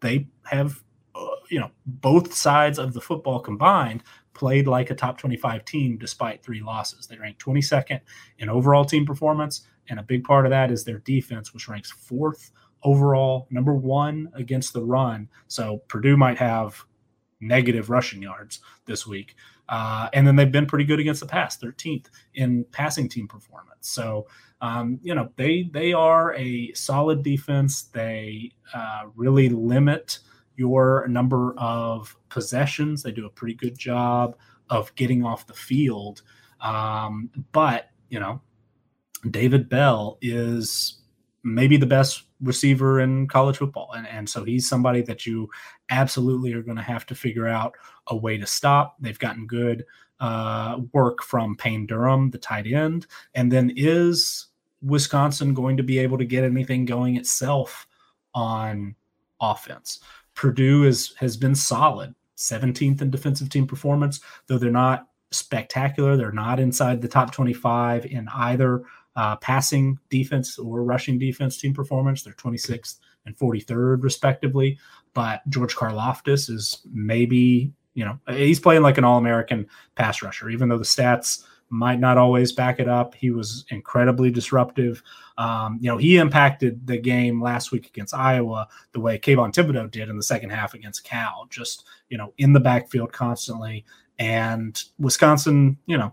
they 0.01 0.27
have 0.45 0.83
uh, 1.15 1.27
you 1.51 1.61
know 1.61 1.71
both 1.85 2.33
sides 2.33 2.79
of 2.79 2.95
the 2.95 3.01
football 3.03 3.41
combined 3.41 4.03
played 4.33 4.67
like 4.67 4.89
a 4.89 4.95
top 4.95 5.19
25 5.19 5.67
team 5.67 5.99
despite 5.99 6.43
three 6.43 6.63
losses. 6.63 7.07
They 7.07 7.19
rank 7.19 7.39
22nd 7.39 8.01
in 8.39 8.49
overall 8.49 8.87
team 8.87 9.05
performance, 9.05 9.67
and 9.91 10.01
a 10.01 10.05
big 10.05 10.25
part 10.25 10.47
of 10.47 10.51
that 10.51 10.71
is 10.71 10.85
their 10.85 11.01
defense, 11.01 11.53
which 11.53 11.69
ranks 11.69 11.91
fourth 11.91 12.53
overall, 12.83 13.47
number 13.51 13.75
one 13.75 14.31
against 14.35 14.73
the 14.73 14.83
run. 14.83 15.29
So 15.49 15.79
Purdue 15.89 16.17
might 16.17 16.39
have 16.39 16.85
negative 17.41 17.91
rushing 17.91 18.23
yards 18.23 18.61
this 18.87 19.07
week. 19.07 19.35
Uh, 19.69 20.09
and 20.13 20.27
then 20.27 20.35
they've 20.35 20.51
been 20.51 20.67
pretty 20.67 20.85
good 20.85 20.99
against 20.99 21.21
the 21.21 21.27
pass, 21.27 21.57
13th 21.57 22.07
in 22.35 22.65
passing 22.73 23.09
team 23.09 23.29
performance. 23.29 23.89
So, 23.89 24.27
um, 24.61 24.99
you 25.03 25.15
know, 25.15 25.31
they 25.37 25.71
they 25.73 25.93
are 25.93 26.35
a 26.35 26.73
solid 26.75 27.23
defense. 27.23 27.83
They 27.83 28.53
uh, 28.75 29.03
really 29.15 29.49
limit 29.49 30.19
your 30.57 31.07
number 31.09 31.55
of 31.57 32.17
possessions. 32.29 33.03
They 33.03 33.13
do 33.13 33.27
a 33.27 33.31
pretty 33.31 33.55
good 33.55 33.79
job 33.79 34.37
of 34.69 34.95
getting 34.97 35.25
off 35.25 35.47
the 35.47 35.55
field. 35.55 36.23
Um, 36.61 37.31
but, 37.53 37.91
you 38.09 38.21
know, 38.21 38.43
David 39.31 39.69
Bell 39.69 40.19
is 40.21 41.00
maybe 41.43 41.77
the 41.77 41.87
best 41.87 42.25
receiver 42.43 43.01
in 43.01 43.27
college 43.27 43.59
football. 43.59 43.91
And, 43.97 44.07
and 44.07 44.29
so 44.29 44.45
he's 44.45 44.69
somebody 44.69 45.03
that 45.03 45.27
you 45.27 45.49
absolutely 45.91 46.53
are 46.53 46.63
going 46.63 46.77
to 46.77 46.83
have 46.83 47.07
to 47.07 47.15
figure 47.15 47.49
out 47.49 47.75
a 48.09 48.17
way 48.17 48.37
to 48.39 48.47
stop. 48.47 48.97
They've 49.01 49.19
gotten 49.19 49.47
good 49.47 49.85
uh, 50.21 50.81
work 50.93 51.23
from 51.23 51.57
Payne 51.57 51.87
Durham, 51.87 52.31
the 52.31 52.39
tight 52.39 52.67
end. 52.67 53.07
And 53.35 53.51
then 53.51 53.73
is 53.77 54.47
Wisconsin 54.83 55.55
going 55.55 55.77
to 55.77 55.83
be 55.83 55.99
able 55.99 56.19
to 56.19 56.25
get 56.25 56.45
anything 56.45 56.85
going 56.85 57.17
itself 57.17 57.87
on 58.35 58.95
offense? 59.41 60.01
Purdue 60.35 60.85
is, 60.85 61.15
has 61.19 61.37
been 61.37 61.55
solid, 61.55 62.15
17th 62.37 63.03
in 63.03 63.11
defensive 63.11 63.49
team 63.49 63.67
performance, 63.67 64.21
though 64.47 64.59
they're 64.59 64.71
not 64.71 65.09
spectacular. 65.31 66.17
They're 66.17 66.33
not 66.33 66.61
inside 66.61 67.01
the 67.01 67.09
top 67.09 67.33
25 67.33 68.07
in 68.07 68.29
either 68.35 68.83
uh, 69.17 69.37
passing 69.37 69.99
defense 70.09 70.59
or 70.59 70.83
rushing 70.83 71.19
defense 71.19 71.59
team 71.59 71.75
performance. 71.75 72.23
They're 72.23 72.35
26th 72.35 72.99
and 73.27 73.37
43rd, 73.37 74.03
respectively. 74.03 74.79
But 75.15 75.49
George 75.49 75.75
Karlaftis 75.75 76.49
is 76.51 76.81
maybe, 76.93 77.73
you 77.95 78.05
know, 78.05 78.19
he's 78.29 78.61
playing 78.61 78.83
like 78.83 78.99
an 78.99 79.05
All 79.05 79.19
American 79.19 79.67
pass 79.97 80.23
rusher, 80.23 80.51
even 80.51 80.69
though 80.69 80.79
the 80.79 80.85
stats 80.85 81.45
might 81.71 82.01
not 82.01 82.19
always 82.19 82.53
back 82.53 82.81
it 82.81 82.89
up. 82.89 83.15
He 83.15 83.31
was 83.31 83.65
incredibly 83.71 84.31
disruptive. 84.31 85.03
Um, 85.39 85.79
you 85.81 85.89
know, 85.89 85.97
he 85.97 86.17
impacted 86.17 86.87
the 86.87 86.99
game 86.99 87.41
last 87.41 87.73
week 87.73 87.87
against 87.87 88.13
Iowa 88.13 88.69
the 88.93 89.01
way 89.01 89.19
Kayvon 89.19 89.53
Thibodeaux 89.53 89.91
did 89.91 90.09
in 90.09 90.17
the 90.17 90.23
second 90.23 90.51
half 90.51 90.75
against 90.75 91.05
Cal, 91.05 91.47
just, 91.49 91.85
you 92.09 92.19
know, 92.19 92.35
in 92.39 92.53
the 92.53 92.61
backfield 92.61 93.13
constantly. 93.13 93.85
And 94.19 94.81
Wisconsin, 94.99 95.79
you 95.87 95.97
know, 95.97 96.13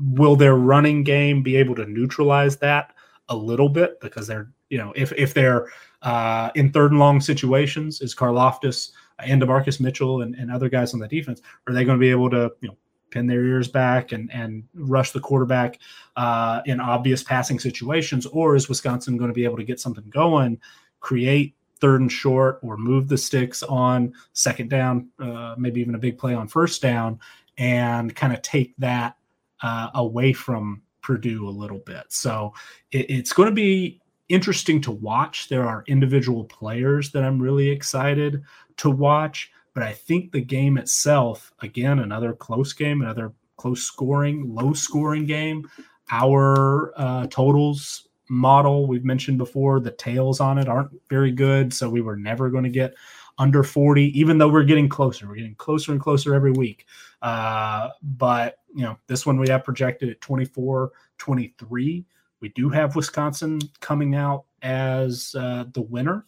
will 0.00 0.36
their 0.36 0.56
running 0.56 1.04
game 1.04 1.42
be 1.42 1.56
able 1.56 1.74
to 1.74 1.86
neutralize 1.86 2.56
that 2.58 2.94
a 3.28 3.36
little 3.36 3.68
bit? 3.68 4.00
Because 4.00 4.26
they're 4.26 4.50
you 4.68 4.78
know 4.78 4.92
if 4.96 5.12
if 5.12 5.34
they're 5.34 5.68
uh, 6.02 6.50
in 6.54 6.72
third 6.72 6.92
and 6.92 7.00
long 7.00 7.20
situations 7.20 8.00
is 8.00 8.14
Karlaftis 8.14 8.92
and 9.18 9.42
DaMarcus 9.42 9.80
Mitchell 9.80 10.22
and, 10.22 10.34
and 10.34 10.50
other 10.50 10.68
guys 10.68 10.94
on 10.94 11.00
the 11.00 11.08
defense 11.08 11.42
are 11.66 11.74
they 11.74 11.84
going 11.84 11.98
to 11.98 12.00
be 12.00 12.10
able 12.10 12.30
to 12.30 12.50
you 12.60 12.68
know 12.68 12.76
pin 13.10 13.26
their 13.26 13.44
ears 13.44 13.68
back 13.68 14.12
and 14.12 14.32
and 14.32 14.64
rush 14.74 15.10
the 15.10 15.20
quarterback 15.20 15.78
uh, 16.16 16.62
in 16.66 16.80
obvious 16.80 17.22
passing 17.22 17.58
situations? 17.58 18.26
Or 18.26 18.56
is 18.56 18.68
Wisconsin 18.68 19.16
going 19.16 19.30
to 19.30 19.34
be 19.34 19.44
able 19.44 19.56
to 19.56 19.64
get 19.64 19.80
something 19.80 20.08
going 20.10 20.58
create 21.00 21.54
third 21.80 22.02
and 22.02 22.12
short 22.12 22.60
or 22.62 22.76
move 22.76 23.08
the 23.08 23.16
sticks 23.16 23.62
on 23.62 24.12
second 24.34 24.68
down 24.68 25.08
uh, 25.18 25.54
maybe 25.58 25.80
even 25.80 25.94
a 25.94 25.98
big 25.98 26.18
play 26.18 26.34
on 26.34 26.46
first 26.46 26.82
down 26.82 27.18
and 27.58 28.14
kind 28.14 28.32
of 28.32 28.42
take 28.42 28.74
that 28.78 29.16
uh, 29.62 29.90
away 29.94 30.32
from 30.32 30.82
Purdue 31.02 31.48
a 31.48 31.50
little 31.50 31.80
bit. 31.80 32.04
So 32.08 32.54
it, 32.92 33.10
it's 33.10 33.32
going 33.32 33.48
to 33.48 33.54
be 33.54 34.00
interesting 34.28 34.80
to 34.82 34.92
watch. 34.92 35.48
There 35.48 35.66
are 35.66 35.84
individual 35.88 36.44
players 36.44 37.10
that 37.12 37.24
I'm 37.24 37.40
really 37.40 37.68
excited 37.68 38.42
to 38.78 38.90
watch, 38.90 39.50
but 39.74 39.82
I 39.82 39.92
think 39.92 40.32
the 40.32 40.40
game 40.40 40.78
itself, 40.78 41.52
again, 41.60 41.98
another 41.98 42.32
close 42.32 42.72
game, 42.72 43.02
another 43.02 43.32
close 43.56 43.82
scoring, 43.82 44.54
low 44.54 44.72
scoring 44.72 45.26
game. 45.26 45.68
Our 46.10 46.92
uh, 46.96 47.26
totals 47.28 48.08
model 48.28 48.86
we've 48.86 49.04
mentioned 49.04 49.38
before, 49.38 49.80
the 49.80 49.90
tails 49.90 50.40
on 50.40 50.56
it 50.56 50.68
aren't 50.68 50.90
very 51.08 51.32
good. 51.32 51.74
So 51.74 51.90
we 51.90 52.00
were 52.00 52.16
never 52.16 52.48
going 52.48 52.64
to 52.64 52.70
get 52.70 52.94
under 53.38 53.62
40, 53.62 54.18
even 54.18 54.38
though 54.38 54.48
we're 54.48 54.64
getting 54.64 54.88
closer. 54.88 55.26
We're 55.28 55.36
getting 55.36 55.56
closer 55.56 55.92
and 55.92 56.00
closer 56.00 56.34
every 56.34 56.52
week. 56.52 56.86
Uh, 57.22 57.90
but, 58.02 58.58
you 58.74 58.82
know, 58.82 58.96
this 59.06 59.26
one 59.26 59.38
we 59.38 59.48
have 59.48 59.64
projected 59.64 60.08
at 60.08 60.20
24 60.20 60.92
23. 61.18 62.04
We 62.40 62.48
do 62.50 62.68
have 62.70 62.96
Wisconsin 62.96 63.60
coming 63.80 64.14
out 64.14 64.44
as 64.62 65.34
uh, 65.38 65.64
the 65.72 65.82
winner. 65.82 66.26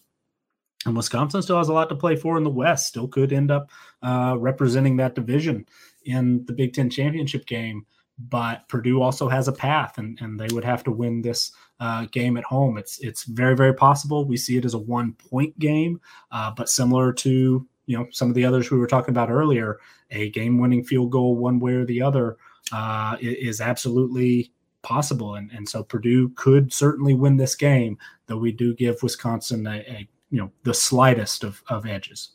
And 0.85 0.97
Wisconsin 0.97 1.43
still 1.43 1.59
has 1.59 1.69
a 1.69 1.73
lot 1.73 1.89
to 1.91 1.97
play 1.97 2.17
for 2.17 2.37
in 2.37 2.43
the 2.43 2.51
West, 2.51 2.89
still 2.89 3.07
could 3.07 3.33
end 3.33 3.51
up 3.51 3.71
uh, 4.03 4.37
representing 4.39 4.97
that 4.97 5.15
division 5.15 5.65
in 6.05 6.45
the 6.47 6.53
Big 6.53 6.75
Ten 6.75 6.91
championship 6.91 7.47
game 7.47 7.87
but 8.19 8.69
Purdue 8.69 9.01
also 9.01 9.29
has 9.29 9.49
a 9.49 9.53
path, 9.53 9.99
and, 9.99 10.19
and 10.21 10.39
they 10.39 10.53
would 10.53 10.65
have 10.65 10.85
to 10.85 10.91
win 10.91 11.23
this 11.23 11.53
uh, 11.81 12.07
game 12.13 12.37
at 12.37 12.45
home. 12.45 12.79
It's 12.79 12.99
it's 12.99 13.25
very 13.25 13.57
very 13.57 13.75
possible. 13.75 14.25
We 14.25 14.37
see 14.37 14.57
it 14.57 14.65
as 14.65 14.75
a 14.75 14.79
one 14.79 15.15
point 15.15 15.59
game, 15.59 16.01
uh, 16.31 16.53
but 16.57 16.69
similar 16.69 17.13
to 17.15 17.67
you 17.93 17.99
know 17.99 18.09
some 18.11 18.31
of 18.31 18.35
the 18.35 18.45
others 18.45 18.71
we 18.71 18.79
were 18.79 18.87
talking 18.87 19.13
about 19.13 19.31
earlier, 19.31 19.79
a 20.11 20.31
game 20.31 20.59
winning 20.59 20.83
field 20.83 21.11
goal 21.11 21.37
one 21.37 21.61
way 21.61 21.75
or 21.75 21.85
the 21.85 22.01
other 22.01 22.39
uh, 22.73 23.19
is 23.21 23.61
absolutely 23.61 24.51
possible, 24.81 25.35
and 25.35 25.51
and 25.53 25.69
so 25.69 25.83
Purdue 25.83 26.31
could 26.31 26.73
certainly 26.73 27.13
win 27.13 27.37
this 27.37 27.55
game, 27.55 27.99
though 28.27 28.39
we 28.39 28.51
do 28.51 28.75
give 28.75 29.03
Wisconsin 29.03 29.67
a, 29.67 29.81
a 29.81 30.09
you 30.31 30.39
know 30.39 30.51
the 30.63 30.73
slightest 30.73 31.45
of 31.45 31.63
of 31.69 31.85
edges. 31.85 32.31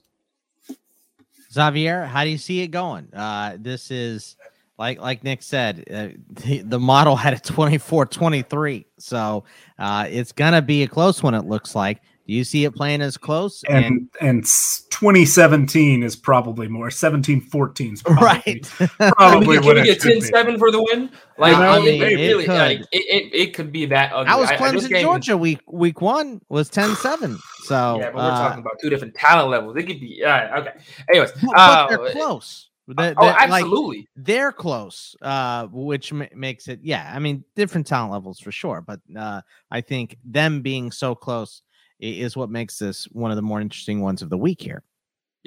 Xavier, 1.52 2.06
how 2.06 2.24
do 2.24 2.30
you 2.30 2.38
see 2.38 2.62
it 2.62 2.68
going? 2.68 3.12
Uh, 3.12 3.58
this 3.60 3.90
is 3.90 4.36
like 4.78 5.02
like 5.02 5.24
Nick 5.24 5.42
said, 5.42 5.86
uh, 5.92 6.10
the, 6.30 6.62
the 6.62 6.80
model 6.80 7.16
had 7.16 7.34
a 7.34 7.38
24-23. 7.38 8.86
So 9.00 9.44
uh, 9.80 10.06
it's 10.08 10.32
gonna 10.32 10.62
be 10.62 10.84
a 10.84 10.88
close 10.88 11.24
one. 11.24 11.34
It 11.34 11.46
looks 11.46 11.74
like. 11.74 12.00
Do 12.28 12.34
you 12.34 12.44
see 12.44 12.66
it 12.66 12.76
playing 12.76 13.02
as 13.02 13.16
close? 13.16 13.64
And 13.70 13.86
and, 13.86 14.10
and 14.20 14.44
2017 14.44 16.04
is 16.04 16.18
probably 16.18 16.68
more 16.68 16.92
17 16.92 17.40
14 17.40 17.94
is 17.94 18.02
probably, 18.02 18.24
right. 18.26 18.66
Probably 19.16 19.60
can 19.60 19.76
we 19.76 19.84
get 19.84 20.02
10 20.02 20.20
7 20.20 20.60
for 20.60 20.70
the 20.70 20.84
win? 20.92 21.10
Like, 21.38 21.56
I 21.56 21.80
mean, 21.80 22.02
it, 22.02 22.16
really, 22.16 22.46
could. 22.46 22.54
Like, 22.54 22.80
it, 22.80 22.86
it, 22.92 23.34
it, 23.34 23.54
could 23.54 23.72
be 23.72 23.86
that 23.86 24.12
ugly. 24.12 24.34
I 24.34 24.36
was 24.36 24.50
Clemson, 24.50 24.94
I, 24.94 25.02
Georgia 25.02 25.38
week 25.38 25.62
week 25.68 26.02
one 26.02 26.42
was 26.50 26.70
10 26.70 26.96
7. 26.96 27.38
So, 27.64 28.00
yeah, 28.00 28.08
but 28.08 28.16
we're 28.16 28.22
uh, 28.24 28.40
talking 28.40 28.60
about 28.60 28.78
two 28.82 28.90
different 28.90 29.16
talent 29.16 29.50
levels. 29.50 29.78
It 29.78 29.84
could 29.84 30.02
be, 30.02 30.18
yeah, 30.20 30.54
okay. 30.58 30.74
Anyways, 31.10 31.32
but, 31.32 31.58
uh, 31.58 31.88
they're 31.88 32.12
close. 32.12 32.70
They're, 32.88 33.14
oh, 33.18 33.28
absolutely. 33.28 33.98
Like, 33.98 34.08
they're 34.16 34.52
close, 34.52 35.16
uh, 35.22 35.68
which 35.68 36.12
m- 36.12 36.28
makes 36.34 36.68
it, 36.68 36.80
yeah. 36.82 37.12
I 37.14 37.20
mean, 37.20 37.44
different 37.56 37.88
talent 37.88 38.14
levels 38.14 38.40
for 38.40 38.52
sure, 38.52 38.82
but 38.82 39.00
uh, 39.16 39.42
I 39.70 39.82
think 39.82 40.18
them 40.26 40.62
being 40.62 40.92
so 40.92 41.14
close 41.14 41.62
is 42.00 42.38
what 42.38 42.50
makes 42.50 42.78
this 42.80 43.06
one 43.06 43.32
of 43.32 43.36
the 43.36 43.42
more 43.42 43.62
interesting 43.62 44.02
ones 44.02 44.22
of 44.22 44.30
the 44.30 44.38
week 44.38 44.62
here. 44.62 44.84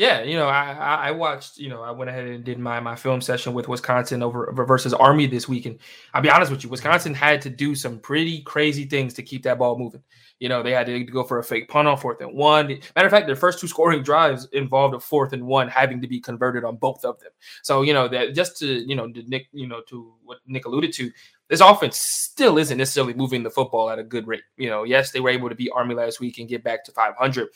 Yeah, 0.01 0.22
you 0.22 0.35
know, 0.35 0.48
I 0.48 0.72
I 0.72 1.10
watched, 1.10 1.59
you 1.59 1.68
know, 1.68 1.82
I 1.82 1.90
went 1.90 2.09
ahead 2.09 2.24
and 2.24 2.43
did 2.43 2.59
my 2.59 2.81
my 2.81 2.97
film 2.97 3.20
session 3.20 3.52
with 3.52 3.68
Wisconsin 3.68 4.22
over 4.22 4.51
versus 4.51 4.94
Army 4.94 5.27
this 5.27 5.47
week, 5.47 5.66
and 5.66 5.78
I'll 6.14 6.22
be 6.22 6.31
honest 6.31 6.51
with 6.51 6.64
you, 6.64 6.70
Wisconsin 6.70 7.12
had 7.12 7.43
to 7.43 7.51
do 7.51 7.74
some 7.74 7.98
pretty 7.98 8.40
crazy 8.40 8.86
things 8.86 9.12
to 9.12 9.22
keep 9.22 9.43
that 9.43 9.59
ball 9.59 9.77
moving. 9.78 10.02
You 10.39 10.48
know, 10.48 10.62
they 10.62 10.70
had 10.70 10.86
to 10.86 11.05
go 11.05 11.22
for 11.22 11.39
a 11.39 11.44
fake 11.44 11.68
punt 11.68 11.86
on 11.86 11.98
fourth 11.98 12.22
and 12.22 12.32
one. 12.32 12.68
Matter 12.97 13.09
of 13.09 13.10
fact, 13.10 13.27
their 13.27 13.36
first 13.36 13.60
two 13.60 13.68
scoring 13.68 14.02
drives 14.02 14.48
involved 14.55 14.94
a 14.94 15.01
fourth 15.01 15.35
and 15.35 15.47
one 15.47 15.68
having 15.68 16.01
to 16.01 16.09
be 16.09 16.18
converted 16.18 16.64
on 16.64 16.77
both 16.77 17.05
of 17.05 17.20
them. 17.20 17.32
So, 17.62 17.82
you 17.82 17.93
know, 17.93 18.09
that 18.09 18.35
just 18.35 18.56
to, 18.60 18.66
you 18.66 18.97
know, 18.97 19.06
to 19.12 19.22
Nick, 19.24 19.48
you 19.52 19.66
know, 19.66 19.82
to 19.89 20.14
what 20.24 20.39
Nick 20.47 20.64
alluded 20.64 20.94
to, 20.94 21.10
this 21.48 21.60
offense 21.60 21.98
still 21.98 22.56
isn't 22.56 22.78
necessarily 22.78 23.12
moving 23.12 23.43
the 23.43 23.51
football 23.51 23.90
at 23.90 23.98
a 23.98 24.02
good 24.02 24.27
rate. 24.27 24.44
You 24.56 24.70
know, 24.70 24.85
yes, 24.85 25.10
they 25.10 25.20
were 25.20 25.28
able 25.28 25.51
to 25.51 25.55
beat 25.55 25.72
Army 25.74 25.94
last 25.94 26.20
week 26.20 26.39
and 26.39 26.48
get 26.48 26.64
back 26.64 26.85
to 26.85 26.93
500, 26.93 27.48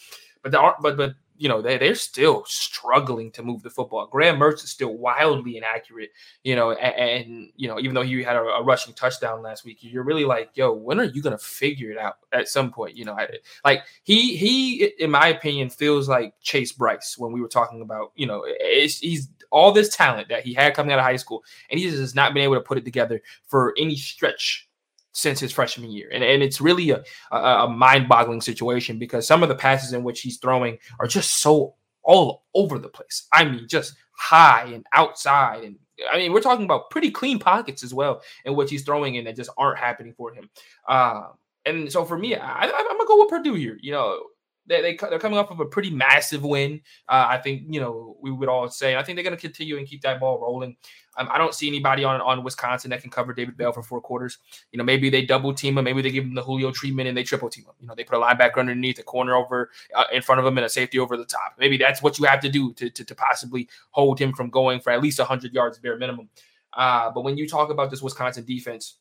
but 0.42 0.52
the 0.52 0.72
but 0.82 0.98
but 0.98 1.14
you 1.36 1.48
know, 1.48 1.60
they, 1.60 1.78
they're 1.78 1.94
still 1.94 2.44
struggling 2.46 3.30
to 3.32 3.42
move 3.42 3.62
the 3.62 3.70
football. 3.70 4.06
Graham 4.06 4.38
Mertz 4.38 4.62
is 4.64 4.70
still 4.70 4.94
wildly 4.94 5.56
inaccurate, 5.56 6.10
you 6.44 6.54
know, 6.54 6.72
and, 6.72 6.94
and 6.94 7.52
you 7.56 7.66
know, 7.66 7.80
even 7.80 7.94
though 7.94 8.02
he 8.02 8.22
had 8.22 8.36
a, 8.36 8.40
a, 8.40 8.62
rushing 8.62 8.94
touchdown 8.94 9.42
last 9.42 9.64
week, 9.64 9.78
you're 9.80 10.04
really 10.04 10.24
like, 10.24 10.50
yo, 10.54 10.72
when 10.72 11.00
are 11.00 11.04
you 11.04 11.22
going 11.22 11.36
to 11.36 11.44
figure 11.44 11.90
it 11.90 11.98
out 11.98 12.18
at 12.32 12.48
some 12.48 12.70
point? 12.70 12.96
You 12.96 13.04
know, 13.04 13.14
I, 13.14 13.28
like 13.64 13.82
he, 14.04 14.36
he, 14.36 14.84
in 14.98 15.10
my 15.10 15.28
opinion, 15.28 15.70
feels 15.70 16.08
like 16.08 16.34
Chase 16.40 16.72
Brice 16.72 17.18
when 17.18 17.32
we 17.32 17.40
were 17.40 17.48
talking 17.48 17.82
about, 17.82 18.12
you 18.14 18.26
know, 18.26 18.46
he's 18.60 19.28
all 19.50 19.72
this 19.72 19.94
talent 19.94 20.28
that 20.28 20.44
he 20.44 20.54
had 20.54 20.74
coming 20.74 20.92
out 20.92 20.98
of 20.98 21.04
high 21.04 21.16
school, 21.16 21.42
and 21.70 21.78
he 21.78 21.86
just 21.86 21.98
has 21.98 22.14
not 22.14 22.34
been 22.34 22.42
able 22.42 22.54
to 22.54 22.60
put 22.60 22.78
it 22.78 22.84
together 22.84 23.20
for 23.46 23.74
any 23.76 23.96
stretch 23.96 24.68
since 25.14 25.40
his 25.40 25.52
freshman 25.52 25.90
year. 25.90 26.10
And, 26.12 26.22
and 26.22 26.42
it's 26.42 26.60
really 26.60 26.90
a, 26.90 27.02
a, 27.30 27.36
a 27.36 27.68
mind 27.68 28.08
boggling 28.08 28.40
situation 28.40 28.98
because 28.98 29.26
some 29.26 29.42
of 29.42 29.48
the 29.48 29.54
passes 29.54 29.92
in 29.92 30.04
which 30.04 30.20
he's 30.20 30.38
throwing 30.38 30.78
are 31.00 31.06
just 31.06 31.40
so 31.40 31.76
all 32.02 32.44
over 32.54 32.78
the 32.78 32.88
place. 32.88 33.26
I 33.32 33.44
mean, 33.44 33.66
just 33.68 33.94
high 34.12 34.64
and 34.64 34.84
outside. 34.92 35.64
And 35.64 35.76
I 36.12 36.18
mean, 36.18 36.32
we're 36.32 36.40
talking 36.40 36.64
about 36.64 36.90
pretty 36.90 37.10
clean 37.10 37.38
pockets 37.38 37.82
as 37.82 37.94
well 37.94 38.22
in 38.44 38.56
which 38.56 38.70
he's 38.70 38.82
throwing 38.82 39.14
in 39.14 39.24
that 39.24 39.36
just 39.36 39.50
aren't 39.56 39.78
happening 39.78 40.14
for 40.16 40.34
him. 40.34 40.50
Uh, 40.86 41.28
and 41.64 41.90
so 41.90 42.04
for 42.04 42.18
me, 42.18 42.34
I, 42.34 42.64
am 42.64 42.70
going 42.70 42.98
to 42.98 43.06
go 43.06 43.20
with 43.20 43.30
Purdue 43.30 43.54
here. 43.54 43.78
You 43.80 43.92
know, 43.92 44.22
they, 44.66 44.80
they 44.82 44.96
they're 44.96 45.18
coming 45.18 45.38
off 45.38 45.50
of 45.50 45.60
a 45.60 45.66
pretty 45.66 45.90
massive 45.90 46.42
win. 46.42 46.80
Uh, 47.08 47.26
I 47.28 47.38
think 47.38 47.64
you 47.68 47.80
know 47.80 48.16
we 48.20 48.30
would 48.30 48.48
all 48.48 48.68
say. 48.68 48.96
I 48.96 49.02
think 49.02 49.16
they're 49.16 49.24
going 49.24 49.36
to 49.36 49.40
continue 49.40 49.78
and 49.78 49.86
keep 49.86 50.02
that 50.02 50.20
ball 50.20 50.40
rolling. 50.40 50.76
Um, 51.16 51.28
I 51.30 51.38
don't 51.38 51.54
see 51.54 51.68
anybody 51.68 52.04
on 52.04 52.20
on 52.20 52.42
Wisconsin 52.42 52.90
that 52.90 53.02
can 53.02 53.10
cover 53.10 53.32
David 53.32 53.56
Bell 53.56 53.72
for 53.72 53.82
four 53.82 54.00
quarters. 54.00 54.38
You 54.72 54.78
know, 54.78 54.84
maybe 54.84 55.10
they 55.10 55.24
double 55.24 55.52
team 55.54 55.78
him, 55.78 55.84
maybe 55.84 56.02
they 56.02 56.10
give 56.10 56.24
him 56.24 56.34
the 56.34 56.42
Julio 56.42 56.70
treatment 56.70 57.08
and 57.08 57.16
they 57.16 57.22
triple 57.22 57.50
team 57.50 57.64
him. 57.64 57.74
You 57.80 57.86
know, 57.86 57.94
they 57.94 58.04
put 58.04 58.18
a 58.18 58.20
linebacker 58.20 58.58
underneath, 58.58 58.98
a 58.98 59.02
corner 59.02 59.34
over 59.34 59.70
uh, 59.94 60.04
in 60.12 60.22
front 60.22 60.40
of 60.40 60.46
him, 60.46 60.56
and 60.58 60.64
a 60.64 60.68
safety 60.68 60.98
over 60.98 61.16
the 61.16 61.24
top. 61.26 61.54
Maybe 61.58 61.76
that's 61.76 62.02
what 62.02 62.18
you 62.18 62.24
have 62.24 62.40
to 62.40 62.48
do 62.48 62.72
to 62.74 62.90
to, 62.90 63.04
to 63.04 63.14
possibly 63.14 63.68
hold 63.90 64.18
him 64.18 64.32
from 64.32 64.50
going 64.50 64.80
for 64.80 64.90
at 64.90 65.02
least 65.02 65.20
hundred 65.20 65.52
yards 65.52 65.78
bare 65.78 65.98
minimum. 65.98 66.28
Uh, 66.72 67.10
but 67.10 67.22
when 67.22 67.36
you 67.36 67.48
talk 67.48 67.70
about 67.70 67.90
this 67.90 68.02
Wisconsin 68.02 68.44
defense, 68.44 68.96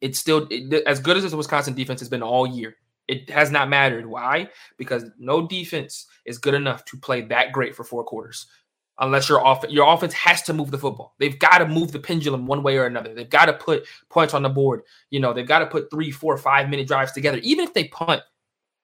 it's 0.00 0.18
still 0.18 0.46
it, 0.50 0.82
as 0.86 1.00
good 1.00 1.16
as 1.16 1.22
this 1.22 1.32
Wisconsin 1.32 1.74
defense 1.74 2.00
has 2.00 2.08
been 2.08 2.22
all 2.22 2.46
year. 2.46 2.76
It 3.08 3.30
has 3.30 3.50
not 3.50 3.68
mattered. 3.68 4.06
Why? 4.06 4.48
Because 4.78 5.04
no 5.18 5.46
defense 5.46 6.06
is 6.24 6.38
good 6.38 6.54
enough 6.54 6.84
to 6.86 6.96
play 6.96 7.22
that 7.22 7.52
great 7.52 7.74
for 7.74 7.84
four 7.84 8.04
quarters. 8.04 8.46
Unless 8.98 9.28
your 9.28 9.44
off 9.44 9.62
your 9.68 9.92
offense 9.92 10.14
has 10.14 10.42
to 10.44 10.54
move 10.54 10.70
the 10.70 10.78
football. 10.78 11.14
They've 11.18 11.38
got 11.38 11.58
to 11.58 11.68
move 11.68 11.92
the 11.92 11.98
pendulum 11.98 12.46
one 12.46 12.62
way 12.62 12.78
or 12.78 12.86
another. 12.86 13.14
They've 13.14 13.28
got 13.28 13.46
to 13.46 13.52
put 13.52 13.86
points 14.08 14.32
on 14.32 14.42
the 14.42 14.48
board. 14.48 14.82
You 15.10 15.20
know, 15.20 15.34
they've 15.34 15.46
got 15.46 15.58
to 15.58 15.66
put 15.66 15.90
three, 15.90 16.10
four, 16.10 16.36
five 16.38 16.70
minute 16.70 16.86
drives 16.86 17.12
together. 17.12 17.38
Even 17.42 17.66
if 17.66 17.74
they 17.74 17.88
punt, 17.88 18.22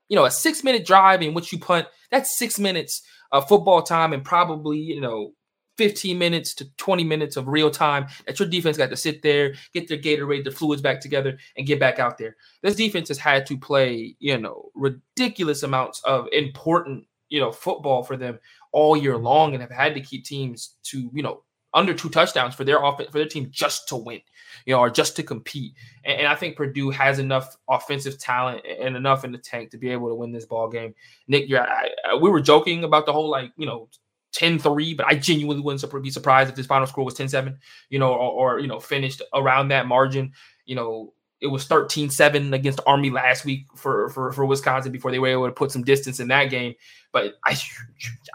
you 0.08 0.16
know, 0.16 0.26
a 0.26 0.30
six 0.30 0.62
minute 0.62 0.84
drive 0.84 1.22
in 1.22 1.32
which 1.32 1.50
you 1.50 1.58
punt, 1.58 1.86
that's 2.10 2.38
six 2.38 2.58
minutes 2.58 3.02
of 3.32 3.48
football 3.48 3.82
time 3.82 4.12
and 4.12 4.22
probably, 4.22 4.78
you 4.78 5.00
know, 5.00 5.32
15 5.78 6.18
minutes 6.18 6.54
to 6.54 6.70
20 6.76 7.04
minutes 7.04 7.36
of 7.36 7.48
real 7.48 7.70
time 7.70 8.06
that 8.26 8.38
your 8.38 8.48
defense 8.48 8.76
got 8.76 8.90
to 8.90 8.96
sit 8.96 9.22
there, 9.22 9.54
get 9.72 9.88
their 9.88 9.98
Gatorade, 9.98 10.44
their 10.44 10.52
fluids 10.52 10.82
back 10.82 11.00
together, 11.00 11.38
and 11.56 11.66
get 11.66 11.80
back 11.80 11.98
out 11.98 12.18
there. 12.18 12.36
This 12.62 12.76
defense 12.76 13.08
has 13.08 13.18
had 13.18 13.46
to 13.46 13.56
play, 13.56 14.16
you 14.18 14.38
know, 14.38 14.70
ridiculous 14.74 15.62
amounts 15.62 16.02
of 16.04 16.28
important, 16.32 17.06
you 17.28 17.40
know, 17.40 17.52
football 17.52 18.02
for 18.02 18.16
them 18.16 18.38
all 18.72 18.96
year 18.96 19.16
long 19.16 19.54
and 19.54 19.62
have 19.62 19.70
had 19.70 19.94
to 19.94 20.00
keep 20.00 20.24
teams 20.24 20.76
to, 20.84 21.10
you 21.12 21.22
know, 21.22 21.42
under 21.74 21.94
two 21.94 22.10
touchdowns 22.10 22.54
for 22.54 22.64
their 22.64 22.82
offense 22.82 23.10
for 23.10 23.18
their 23.18 23.26
team 23.26 23.48
just 23.50 23.88
to 23.88 23.96
win, 23.96 24.20
you 24.66 24.74
know, 24.74 24.80
or 24.80 24.90
just 24.90 25.16
to 25.16 25.22
compete. 25.22 25.72
And, 26.04 26.20
and, 26.20 26.26
I 26.28 26.34
think 26.34 26.56
Purdue 26.56 26.90
has 26.90 27.18
enough 27.18 27.56
offensive 27.68 28.18
talent 28.18 28.62
and 28.66 28.96
enough 28.96 29.24
in 29.24 29.32
the 29.32 29.38
tank 29.38 29.70
to 29.70 29.78
be 29.78 29.88
able 29.90 30.08
to 30.08 30.14
win 30.14 30.32
this 30.32 30.44
ball 30.44 30.68
game. 30.68 30.94
Nick, 31.28 31.50
I, 31.50 31.88
we 32.20 32.30
were 32.30 32.40
joking 32.40 32.84
about 32.84 33.06
the 33.06 33.12
whole 33.12 33.30
like, 33.30 33.52
you 33.56 33.66
know, 33.66 33.88
10-3, 34.32 34.96
but 34.96 35.06
I 35.06 35.14
genuinely 35.14 35.62
wouldn't 35.62 36.02
be 36.02 36.10
surprised 36.10 36.50
if 36.50 36.56
this 36.56 36.66
final 36.66 36.86
score 36.86 37.04
was 37.04 37.14
10-7, 37.14 37.56
you 37.90 37.98
know, 37.98 38.12
or, 38.12 38.54
or 38.54 38.60
you 38.60 38.66
know, 38.66 38.80
finished 38.80 39.22
around 39.34 39.68
that 39.68 39.86
margin. 39.86 40.32
You 40.64 40.76
know, 40.76 41.12
it 41.42 41.48
was 41.48 41.66
13-7 41.66 42.54
against 42.54 42.80
Army 42.86 43.10
last 43.10 43.44
week 43.44 43.66
for, 43.74 44.08
for 44.10 44.32
for 44.32 44.46
Wisconsin 44.46 44.92
before 44.92 45.10
they 45.10 45.18
were 45.18 45.26
able 45.26 45.46
to 45.46 45.52
put 45.52 45.72
some 45.72 45.82
distance 45.82 46.20
in 46.20 46.28
that 46.28 46.46
game. 46.46 46.74
But 47.12 47.34
I 47.44 47.58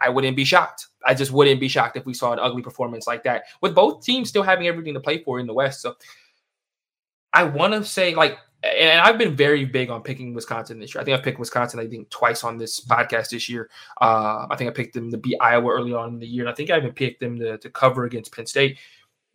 I 0.01 0.09
wouldn't 0.09 0.35
be 0.35 0.43
shocked. 0.43 0.87
I 1.05 1.13
just 1.13 1.31
wouldn't 1.31 1.61
be 1.61 1.69
shocked 1.69 1.95
if 1.95 2.05
we 2.05 2.13
saw 2.13 2.33
an 2.33 2.39
ugly 2.39 2.61
performance 2.61 3.07
like 3.07 3.23
that 3.23 3.43
with 3.61 3.73
both 3.73 4.03
teams 4.03 4.29
still 4.29 4.43
having 4.43 4.67
everything 4.67 4.93
to 4.93 4.99
play 4.99 5.23
for 5.23 5.39
in 5.39 5.47
the 5.47 5.53
West. 5.53 5.81
So 5.81 5.95
I 7.33 7.43
want 7.43 7.73
to 7.73 7.83
say 7.83 8.13
like 8.13 8.37
and 8.63 8.99
I've 9.01 9.17
been 9.17 9.35
very 9.35 9.65
big 9.65 9.89
on 9.89 10.01
picking 10.01 10.33
Wisconsin 10.33 10.79
this 10.79 10.93
year. 10.93 11.01
I 11.01 11.05
think 11.05 11.17
I've 11.17 11.23
picked 11.23 11.39
Wisconsin, 11.39 11.79
I 11.79 11.87
think, 11.87 12.09
twice 12.09 12.43
on 12.43 12.57
this 12.57 12.79
podcast 12.79 13.29
this 13.29 13.47
year. 13.47 13.69
Uh, 14.01 14.47
I 14.49 14.55
think 14.55 14.69
I 14.69 14.73
picked 14.73 14.95
them 14.95 15.11
to 15.11 15.17
beat 15.17 15.37
Iowa 15.39 15.71
early 15.71 15.93
on 15.93 16.09
in 16.09 16.19
the 16.19 16.27
year. 16.27 16.43
And 16.43 16.49
I 16.49 16.53
think 16.53 16.71
I 16.71 16.77
even 16.77 16.91
picked 16.91 17.19
them 17.19 17.37
to, 17.39 17.57
to 17.59 17.69
cover 17.69 18.05
against 18.05 18.33
Penn 18.35 18.47
State 18.47 18.77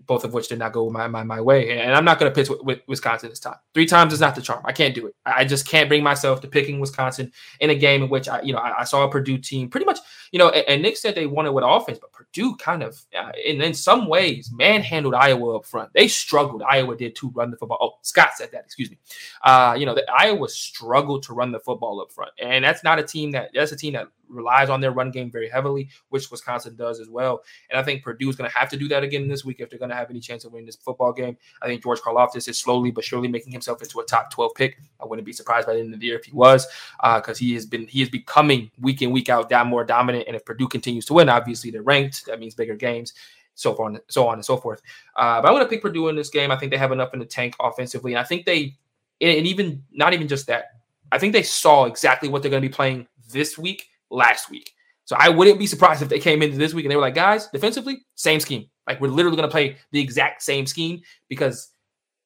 both 0.06 0.24
of 0.24 0.34
which 0.34 0.48
did 0.48 0.58
not 0.58 0.72
go 0.72 0.90
my 0.90 1.06
my, 1.06 1.22
my 1.22 1.40
way. 1.40 1.78
And 1.78 1.94
I'm 1.94 2.04
not 2.04 2.18
going 2.18 2.30
to 2.30 2.34
pitch 2.34 2.50
with, 2.62 2.80
Wisconsin 2.86 3.30
this 3.30 3.40
time. 3.40 3.56
Three 3.74 3.86
times 3.86 4.12
is 4.12 4.20
not 4.20 4.34
the 4.34 4.42
charm. 4.42 4.62
I 4.64 4.72
can't 4.72 4.94
do 4.94 5.06
it. 5.06 5.14
I 5.24 5.44
just 5.44 5.66
can't 5.66 5.88
bring 5.88 6.02
myself 6.02 6.40
to 6.40 6.48
picking 6.48 6.80
Wisconsin 6.80 7.32
in 7.60 7.70
a 7.70 7.74
game 7.74 8.02
in 8.02 8.08
which 8.08 8.28
I, 8.28 8.42
you 8.42 8.52
know, 8.52 8.58
I, 8.58 8.80
I 8.80 8.84
saw 8.84 9.04
a 9.04 9.10
Purdue 9.10 9.38
team 9.38 9.68
pretty 9.68 9.86
much, 9.86 9.98
you 10.32 10.38
know, 10.38 10.50
and, 10.50 10.64
and, 10.68 10.82
Nick 10.82 10.96
said 10.96 11.14
they 11.14 11.26
wanted 11.26 11.52
with 11.52 11.64
offense, 11.66 11.98
but 12.00 12.12
Purdue 12.12 12.56
kind 12.56 12.82
of, 12.82 13.00
uh, 13.18 13.32
in, 13.44 13.60
in 13.60 13.74
some 13.74 14.08
ways, 14.08 14.50
manhandled 14.52 15.14
Iowa 15.14 15.56
up 15.56 15.66
front. 15.66 15.90
They 15.92 16.08
struggled. 16.08 16.62
Iowa 16.62 16.96
did 16.96 17.14
to 17.16 17.30
run 17.30 17.50
the 17.50 17.56
football. 17.56 17.78
Oh, 17.80 17.98
Scott 18.02 18.30
said 18.34 18.50
that. 18.52 18.64
Excuse 18.64 18.90
me. 18.90 18.98
Uh, 19.42 19.76
you 19.78 19.86
know, 19.86 19.94
the, 19.94 20.04
Iowa 20.10 20.48
struggled 20.48 21.22
to 21.24 21.34
run 21.34 21.52
the 21.52 21.60
football 21.60 22.00
up 22.00 22.10
front, 22.10 22.32
and 22.40 22.64
that's 22.64 22.82
not 22.82 22.98
a 22.98 23.02
team 23.02 23.30
that 23.32 23.50
that's 23.54 23.72
a 23.72 23.76
team 23.76 23.92
that 23.94 24.08
relies 24.32 24.70
on 24.70 24.80
their 24.80 24.92
run 24.92 25.10
game 25.10 25.30
very 25.30 25.48
heavily, 25.48 25.88
which 26.08 26.30
Wisconsin 26.30 26.74
does 26.76 27.00
as 27.00 27.08
well. 27.08 27.42
And 27.70 27.78
I 27.78 27.82
think 27.82 28.02
Purdue 28.02 28.28
is 28.28 28.36
going 28.36 28.50
to 28.50 28.56
have 28.56 28.68
to 28.70 28.76
do 28.76 28.88
that 28.88 29.02
again 29.02 29.28
this 29.28 29.44
week 29.44 29.60
if 29.60 29.70
they're 29.70 29.78
going 29.78 29.90
to 29.90 29.96
have 29.96 30.10
any 30.10 30.20
chance 30.20 30.44
of 30.44 30.52
winning 30.52 30.66
this 30.66 30.76
football 30.76 31.12
game. 31.12 31.36
I 31.60 31.66
think 31.66 31.82
George 31.82 32.00
Karlaftis 32.00 32.48
is 32.48 32.58
slowly 32.58 32.90
but 32.90 33.04
surely 33.04 33.28
making 33.28 33.52
himself 33.52 33.82
into 33.82 34.00
a 34.00 34.04
top 34.04 34.30
12 34.30 34.52
pick. 34.54 34.78
I 35.00 35.06
wouldn't 35.06 35.26
be 35.26 35.32
surprised 35.32 35.66
by 35.66 35.74
the 35.74 35.80
end 35.80 35.94
of 35.94 36.00
the 36.00 36.06
year 36.06 36.18
if 36.18 36.24
he 36.24 36.32
was, 36.32 36.66
because 37.02 37.38
uh, 37.38 37.40
he 37.40 37.54
has 37.54 37.66
been 37.66 37.86
he 37.86 38.02
is 38.02 38.08
becoming 38.08 38.70
week 38.80 39.02
in 39.02 39.10
week 39.10 39.28
out 39.28 39.48
down 39.48 39.68
more 39.68 39.84
dominant. 39.84 40.24
And 40.26 40.36
if 40.36 40.44
Purdue 40.44 40.68
continues 40.68 41.04
to 41.06 41.14
win, 41.14 41.28
obviously 41.28 41.70
they're 41.70 41.82
ranked. 41.82 42.26
That 42.26 42.40
means 42.40 42.54
bigger 42.54 42.74
games 42.74 43.14
so 43.54 43.74
far, 43.74 43.92
so 44.08 44.26
on 44.26 44.34
and 44.34 44.44
so 44.44 44.56
forth. 44.56 44.82
Uh, 45.16 45.40
but 45.40 45.48
I'm 45.48 45.54
going 45.54 45.64
to 45.64 45.68
pick 45.68 45.82
Purdue 45.82 46.08
in 46.08 46.16
this 46.16 46.30
game. 46.30 46.50
I 46.50 46.56
think 46.56 46.72
they 46.72 46.78
have 46.78 46.92
enough 46.92 47.12
in 47.12 47.20
the 47.20 47.26
tank 47.26 47.54
offensively, 47.60 48.12
and 48.12 48.20
I 48.20 48.24
think 48.24 48.46
they, 48.46 48.76
and 49.20 49.46
even 49.46 49.82
not 49.92 50.14
even 50.14 50.28
just 50.28 50.46
that, 50.46 50.66
I 51.10 51.18
think 51.18 51.32
they 51.32 51.42
saw 51.42 51.84
exactly 51.84 52.28
what 52.28 52.42
they're 52.42 52.50
going 52.50 52.62
to 52.62 52.68
be 52.68 52.72
playing 52.72 53.06
this 53.30 53.58
week 53.58 53.88
last 54.12 54.50
week. 54.50 54.72
So 55.04 55.16
I 55.18 55.28
wouldn't 55.28 55.58
be 55.58 55.66
surprised 55.66 56.02
if 56.02 56.08
they 56.08 56.20
came 56.20 56.42
into 56.42 56.56
this 56.56 56.74
week 56.74 56.84
and 56.84 56.92
they 56.92 56.96
were 56.96 57.02
like, 57.02 57.14
guys, 57.14 57.48
defensively, 57.48 58.04
same 58.14 58.40
scheme. 58.40 58.66
Like 58.86 59.00
we're 59.00 59.08
literally 59.08 59.36
going 59.36 59.48
to 59.48 59.52
play 59.52 59.76
the 59.90 60.00
exact 60.00 60.42
same 60.42 60.66
scheme 60.66 61.02
because 61.28 61.70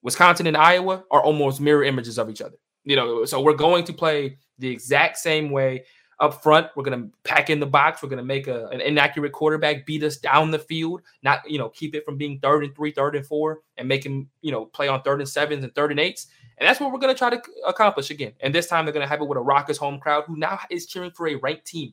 Wisconsin 0.02 0.46
and 0.46 0.56
Iowa 0.56 1.04
are 1.10 1.22
almost 1.22 1.60
mirror 1.60 1.84
images 1.84 2.18
of 2.18 2.28
each 2.28 2.42
other. 2.42 2.56
You 2.84 2.96
know, 2.96 3.24
so 3.24 3.40
we're 3.40 3.54
going 3.54 3.84
to 3.84 3.92
play 3.92 4.38
the 4.58 4.68
exact 4.68 5.18
same 5.18 5.50
way 5.50 5.84
up 6.20 6.42
front. 6.42 6.68
We're 6.76 6.84
going 6.84 7.02
to 7.02 7.10
pack 7.24 7.50
in 7.50 7.60
the 7.60 7.66
box. 7.66 8.02
We're 8.02 8.08
going 8.08 8.18
to 8.18 8.24
make 8.24 8.46
a, 8.46 8.68
an 8.68 8.80
inaccurate 8.80 9.32
quarterback 9.32 9.84
beat 9.84 10.02
us 10.02 10.16
down 10.16 10.50
the 10.50 10.58
field, 10.58 11.02
not, 11.22 11.50
you 11.50 11.58
know, 11.58 11.68
keep 11.70 11.94
it 11.94 12.04
from 12.04 12.16
being 12.16 12.38
third 12.38 12.64
and 12.64 12.74
three, 12.74 12.92
third 12.92 13.16
and 13.16 13.26
four, 13.26 13.60
and 13.76 13.88
make 13.88 14.04
him, 14.04 14.28
you 14.40 14.52
know, 14.52 14.66
play 14.66 14.88
on 14.88 15.02
third 15.02 15.20
and 15.20 15.28
sevens 15.28 15.64
and 15.64 15.74
third 15.74 15.90
and 15.90 16.00
eights. 16.00 16.28
And 16.58 16.66
that's 16.66 16.80
what 16.80 16.90
we're 16.92 16.98
going 16.98 17.14
to 17.14 17.18
try 17.18 17.30
to 17.30 17.42
accomplish 17.66 18.10
again. 18.10 18.32
And 18.40 18.54
this 18.54 18.66
time 18.66 18.84
they're 18.84 18.94
going 18.94 19.04
to 19.04 19.08
have 19.08 19.20
it 19.20 19.28
with 19.28 19.36
a 19.36 19.42
Rockers 19.42 19.76
home 19.76 20.00
crowd 20.00 20.24
who 20.26 20.36
now 20.36 20.58
is 20.70 20.86
cheering 20.86 21.10
for 21.10 21.28
a 21.28 21.34
ranked 21.36 21.66
team. 21.66 21.92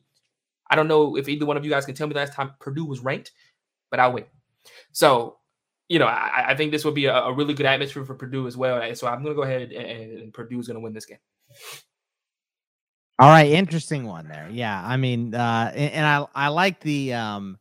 I 0.70 0.76
don't 0.76 0.88
know 0.88 1.16
if 1.16 1.28
either 1.28 1.44
one 1.44 1.56
of 1.56 1.64
you 1.64 1.70
guys 1.70 1.84
can 1.84 1.94
tell 1.94 2.06
me 2.06 2.14
last 2.14 2.32
time 2.32 2.52
Purdue 2.58 2.86
was 2.86 3.00
ranked, 3.00 3.32
but 3.90 4.00
I'll 4.00 4.12
wait. 4.12 4.26
So, 4.92 5.36
you 5.88 5.98
know, 5.98 6.06
I, 6.06 6.46
I 6.48 6.54
think 6.54 6.72
this 6.72 6.84
would 6.84 6.94
be 6.94 7.04
a, 7.04 7.14
a, 7.14 7.32
really 7.32 7.52
good 7.52 7.66
atmosphere 7.66 8.06
for 8.06 8.14
Purdue 8.14 8.46
as 8.46 8.56
well. 8.56 8.94
So 8.94 9.06
I'm 9.06 9.22
going 9.22 9.34
to 9.34 9.36
go 9.36 9.42
ahead 9.42 9.72
and, 9.72 10.20
and 10.20 10.32
Purdue 10.32 10.58
is 10.58 10.66
going 10.66 10.76
to 10.76 10.80
win 10.80 10.94
this 10.94 11.04
game. 11.04 11.18
All 13.18 13.28
right, 13.28 13.50
interesting 13.50 14.06
one 14.06 14.26
there. 14.26 14.48
Yeah, 14.50 14.82
I 14.84 14.96
mean, 14.96 15.34
uh, 15.34 15.70
and, 15.72 15.92
and 15.92 16.06
I 16.06 16.26
I 16.34 16.48
like 16.48 16.80
the 16.80 17.12
um, 17.12 17.58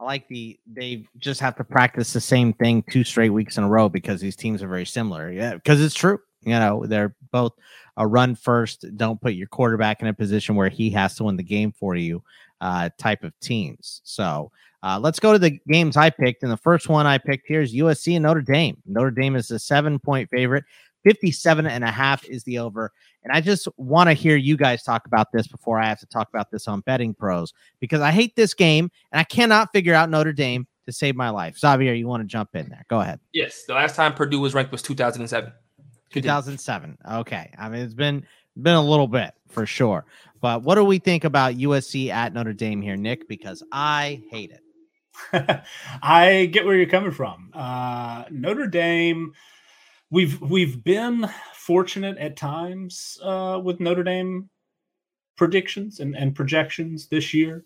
I 0.00 0.04
like 0.04 0.26
the 0.28 0.58
they 0.66 1.06
just 1.18 1.40
have 1.40 1.56
to 1.56 1.64
practice 1.64 2.14
the 2.14 2.22
same 2.22 2.54
thing 2.54 2.82
two 2.90 3.04
straight 3.04 3.28
weeks 3.28 3.58
in 3.58 3.64
a 3.64 3.68
row 3.68 3.90
because 3.90 4.22
these 4.22 4.34
teams 4.34 4.62
are 4.62 4.68
very 4.68 4.86
similar. 4.86 5.30
Yeah, 5.30 5.54
because 5.54 5.82
it's 5.82 5.94
true. 5.94 6.20
You 6.46 6.58
know, 6.58 6.84
they're 6.86 7.14
both 7.30 7.52
a 7.96 8.06
run 8.06 8.34
first, 8.34 8.84
don't 8.96 9.20
put 9.20 9.34
your 9.34 9.46
quarterback 9.46 10.02
in 10.02 10.08
a 10.08 10.14
position 10.14 10.56
where 10.56 10.68
he 10.68 10.90
has 10.90 11.14
to 11.16 11.24
win 11.24 11.36
the 11.36 11.42
game 11.42 11.72
for 11.72 11.94
you 11.94 12.22
uh, 12.60 12.90
type 12.98 13.22
of 13.22 13.38
teams. 13.40 14.00
So 14.04 14.50
uh, 14.82 14.98
let's 15.00 15.20
go 15.20 15.32
to 15.32 15.38
the 15.38 15.58
games 15.68 15.96
I 15.96 16.10
picked. 16.10 16.42
And 16.42 16.50
the 16.50 16.56
first 16.56 16.88
one 16.88 17.06
I 17.06 17.18
picked 17.18 17.46
here 17.46 17.62
is 17.62 17.74
USC 17.74 18.16
and 18.16 18.24
Notre 18.24 18.42
Dame. 18.42 18.76
Notre 18.86 19.10
Dame 19.10 19.36
is 19.36 19.50
a 19.50 19.58
seven 19.58 19.98
point 19.98 20.28
favorite. 20.30 20.64
57 21.04 21.66
and 21.66 21.84
a 21.84 21.90
half 21.90 22.24
is 22.24 22.44
the 22.44 22.58
over. 22.58 22.90
And 23.22 23.32
I 23.32 23.40
just 23.40 23.68
want 23.76 24.08
to 24.08 24.14
hear 24.14 24.36
you 24.36 24.56
guys 24.56 24.82
talk 24.82 25.06
about 25.06 25.32
this 25.32 25.46
before 25.46 25.78
I 25.78 25.86
have 25.86 26.00
to 26.00 26.06
talk 26.06 26.28
about 26.30 26.50
this 26.50 26.66
on 26.66 26.82
BettingPros 26.82 27.52
because 27.78 28.00
I 28.00 28.10
hate 28.10 28.36
this 28.36 28.54
game 28.54 28.90
and 29.12 29.20
I 29.20 29.24
cannot 29.24 29.70
figure 29.72 29.94
out 29.94 30.10
Notre 30.10 30.32
Dame 30.32 30.66
to 30.86 30.92
save 30.92 31.14
my 31.14 31.30
life. 31.30 31.58
Xavier, 31.58 31.92
you 31.92 32.06
want 32.06 32.22
to 32.22 32.26
jump 32.26 32.54
in 32.54 32.68
there? 32.68 32.84
Go 32.88 33.00
ahead. 33.00 33.20
Yes. 33.32 33.64
The 33.64 33.74
last 33.74 33.96
time 33.96 34.14
Purdue 34.14 34.40
was 34.40 34.54
ranked 34.54 34.72
was 34.72 34.82
2007. 34.82 35.52
2007. 36.14 36.98
Okay. 37.12 37.50
I 37.58 37.68
mean, 37.68 37.82
it's 37.82 37.94
been 37.94 38.24
been 38.60 38.74
a 38.74 38.82
little 38.82 39.08
bit 39.08 39.34
for 39.48 39.66
sure. 39.66 40.04
But 40.40 40.62
what 40.62 40.74
do 40.76 40.84
we 40.84 40.98
think 40.98 41.24
about 41.24 41.54
USC 41.54 42.10
at 42.10 42.32
Notre 42.34 42.52
Dame 42.52 42.82
here, 42.82 42.96
Nick? 42.96 43.28
Because 43.28 43.62
I 43.72 44.22
hate 44.30 44.52
it. 44.52 44.60
I 46.02 46.46
get 46.46 46.64
where 46.64 46.76
you're 46.76 46.86
coming 46.86 47.12
from. 47.12 47.50
Uh, 47.54 48.24
Notre 48.30 48.66
Dame, 48.66 49.32
we've 50.10 50.40
we've 50.40 50.82
been 50.82 51.28
fortunate 51.54 52.18
at 52.18 52.36
times 52.36 53.18
uh, 53.22 53.60
with 53.62 53.80
Notre 53.80 54.02
Dame 54.02 54.50
predictions 55.36 56.00
and, 56.00 56.16
and 56.16 56.34
projections 56.34 57.08
this 57.08 57.32
year, 57.32 57.64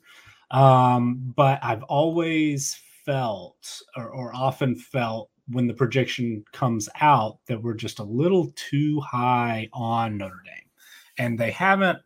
um, 0.50 1.32
but 1.36 1.58
I've 1.62 1.82
always 1.84 2.78
felt 3.04 3.82
or, 3.96 4.08
or 4.08 4.34
often 4.34 4.76
felt 4.76 5.30
when 5.50 5.66
the 5.66 5.74
projection 5.74 6.44
comes 6.52 6.88
out 7.00 7.38
that 7.46 7.62
we're 7.62 7.74
just 7.74 7.98
a 7.98 8.04
little 8.04 8.52
too 8.54 9.00
high 9.00 9.68
on 9.72 10.18
Notre 10.18 10.42
Dame, 10.44 10.70
and 11.16 11.38
they 11.38 11.50
haven't, 11.50 11.98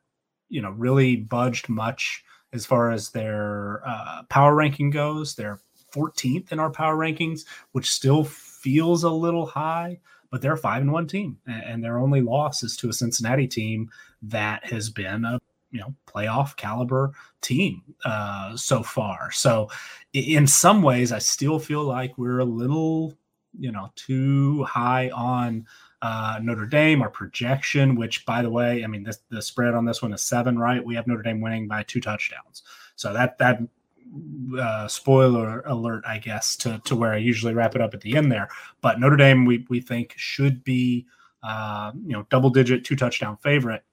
you 0.49 0.63
know, 0.63 0.71
really 0.71 1.17
budged 1.17 1.69
much 1.69 2.25
as 2.53 2.67
far 2.67 2.91
as 2.91 3.11
their 3.11 3.83
uh, 3.87 4.23
power 4.29 4.55
ranking 4.55 4.91
goes. 4.91 5.35
They're 5.35 5.61
14th 5.95 6.53
in 6.53 6.59
our 6.59 6.71
power 6.71 6.97
rankings, 6.97 7.45
which 7.73 7.91
still 7.91 8.25
feels 8.25 9.05
a 9.05 9.11
little 9.11 9.47
high, 9.47 10.01
but 10.31 10.41
they're 10.41 10.55
a 10.55 10.59
five 10.59 10.83
and 10.83 10.93
one 10.93 11.07
team, 11.07 11.39
and 11.47 11.83
their 11.83 11.99
only 11.99 12.21
loss 12.21 12.63
is 12.63 12.77
to 12.79 12.89
a 12.89 12.93
Cincinnati 12.93 13.47
team 13.47 13.91
that 14.23 14.65
has 14.67 14.89
been 14.89 15.25
a 15.25 15.39
you 15.71 15.81
know 15.81 15.95
playoff 16.07 16.55
caliber 16.57 17.13
team 17.41 17.83
uh, 18.05 18.57
so 18.57 18.83
far. 18.83 19.31
So 19.33 19.69
in 20.13 20.47
some 20.47 20.83
ways, 20.83 21.13
I 21.13 21.19
still 21.19 21.59
feel 21.59 21.83
like 21.83 22.17
we're 22.17 22.39
a 22.39 22.45
little 22.45 23.19
you 23.59 23.73
know 23.73 23.91
too 23.97 24.65
high 24.65 25.11
on 25.11 25.67
uh, 26.03 26.41
Notre 26.43 26.67
Dame, 26.67 27.01
our 27.01 27.11
projection, 27.11 27.95
which 27.95 28.27
by 28.27 28.43
the 28.43 28.51
way, 28.51 28.83
I 28.85 28.87
mean 28.87 29.05
this, 29.05 29.21
the 29.31 29.41
spread 29.41 29.75
on 29.75 29.85
this 29.85 30.03
one 30.03 30.13
is 30.13 30.23
seven, 30.23 30.59
right? 30.59 30.85
We 30.85 30.95
have 30.97 31.07
Notre 31.07 31.23
Dame 31.23 31.41
winning 31.41 31.69
by 31.69 31.85
two 31.85 32.01
touchdowns. 32.01 32.63
So 32.97 33.13
that 33.13 33.39
that 33.39 33.61
uh, 34.59 34.89
spoiler 34.89 35.61
alert, 35.63 36.05
I 36.07 36.19
guess, 36.19 36.57
to 36.57 36.81
to 36.85 36.97
where 36.97 37.13
I 37.13 37.19
usually 37.19 37.55
wrap 37.55 37.75
it 37.75 37.81
up 37.81 37.95
at 37.95 38.01
the 38.01 38.17
end 38.17 38.31
there. 38.31 38.49
But 38.81 39.01
Notre 39.01 39.17
Dame, 39.17 39.45
we 39.45 39.65
we 39.69 39.81
think 39.81 40.15
should 40.17 40.65
be 40.65 41.07
uh, 41.43 41.93
you 42.05 42.13
know 42.13 42.27
double 42.31 42.51
digit 42.51 42.85
two 42.85 42.97
touchdown 42.97 43.37
favorite 43.39 43.85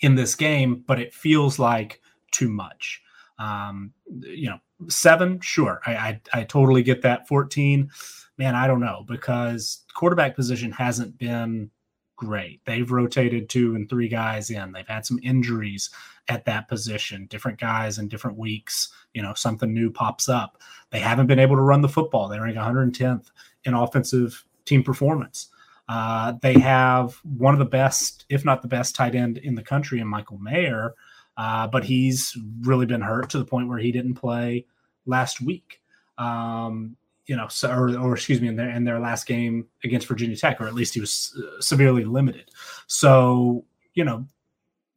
in 0.00 0.14
this 0.14 0.34
game, 0.34 0.84
but 0.86 1.00
it 1.00 1.12
feels 1.14 1.58
like 1.58 2.00
too 2.30 2.48
much. 2.48 3.02
Um, 3.38 3.92
you 4.20 4.48
know, 4.48 4.58
seven, 4.88 5.40
sure, 5.40 5.80
I, 5.86 5.94
I 5.94 6.20
I 6.32 6.44
totally 6.44 6.82
get 6.82 7.02
that. 7.02 7.28
Fourteen 7.28 7.90
man, 8.38 8.54
I 8.54 8.66
don't 8.66 8.80
know 8.80 9.04
because 9.06 9.84
quarterback 9.94 10.36
position 10.36 10.72
hasn't 10.72 11.18
been 11.18 11.70
great. 12.16 12.60
They've 12.64 12.90
rotated 12.90 13.48
two 13.48 13.74
and 13.74 13.88
three 13.88 14.08
guys 14.08 14.50
in. 14.50 14.72
They've 14.72 14.86
had 14.86 15.06
some 15.06 15.20
injuries 15.22 15.90
at 16.28 16.44
that 16.46 16.68
position, 16.68 17.26
different 17.26 17.60
guys 17.60 17.98
in 17.98 18.08
different 18.08 18.38
weeks. 18.38 18.88
You 19.14 19.22
know, 19.22 19.34
something 19.34 19.72
new 19.72 19.90
pops 19.90 20.28
up. 20.28 20.60
They 20.90 20.98
haven't 20.98 21.26
been 21.26 21.38
able 21.38 21.56
to 21.56 21.62
run 21.62 21.82
the 21.82 21.88
football. 21.88 22.28
They 22.28 22.38
rank 22.38 22.56
110th 22.56 23.30
in 23.64 23.74
offensive 23.74 24.44
team 24.64 24.82
performance. 24.82 25.48
Uh, 25.88 26.34
they 26.42 26.58
have 26.58 27.14
one 27.22 27.54
of 27.54 27.58
the 27.58 27.64
best, 27.64 28.24
if 28.28 28.44
not 28.44 28.60
the 28.60 28.68
best, 28.68 28.96
tight 28.96 29.14
end 29.14 29.38
in 29.38 29.54
the 29.54 29.62
country 29.62 30.00
in 30.00 30.08
Michael 30.08 30.38
Mayer, 30.38 30.94
uh, 31.36 31.68
but 31.68 31.84
he's 31.84 32.36
really 32.62 32.86
been 32.86 33.02
hurt 33.02 33.30
to 33.30 33.38
the 33.38 33.44
point 33.44 33.68
where 33.68 33.78
he 33.78 33.92
didn't 33.92 34.14
play 34.14 34.66
last 35.04 35.40
week. 35.40 35.80
Um, 36.18 36.96
you 37.26 37.36
know, 37.36 37.48
or, 37.64 37.96
or 37.98 38.14
excuse 38.14 38.40
me, 38.40 38.48
in 38.48 38.56
their 38.56 38.70
in 38.70 38.84
their 38.84 39.00
last 39.00 39.26
game 39.26 39.66
against 39.84 40.06
Virginia 40.06 40.36
Tech, 40.36 40.60
or 40.60 40.66
at 40.66 40.74
least 40.74 40.94
he 40.94 41.00
was 41.00 41.36
uh, 41.38 41.60
severely 41.60 42.04
limited. 42.04 42.50
So 42.86 43.64
you 43.94 44.04
know, 44.04 44.26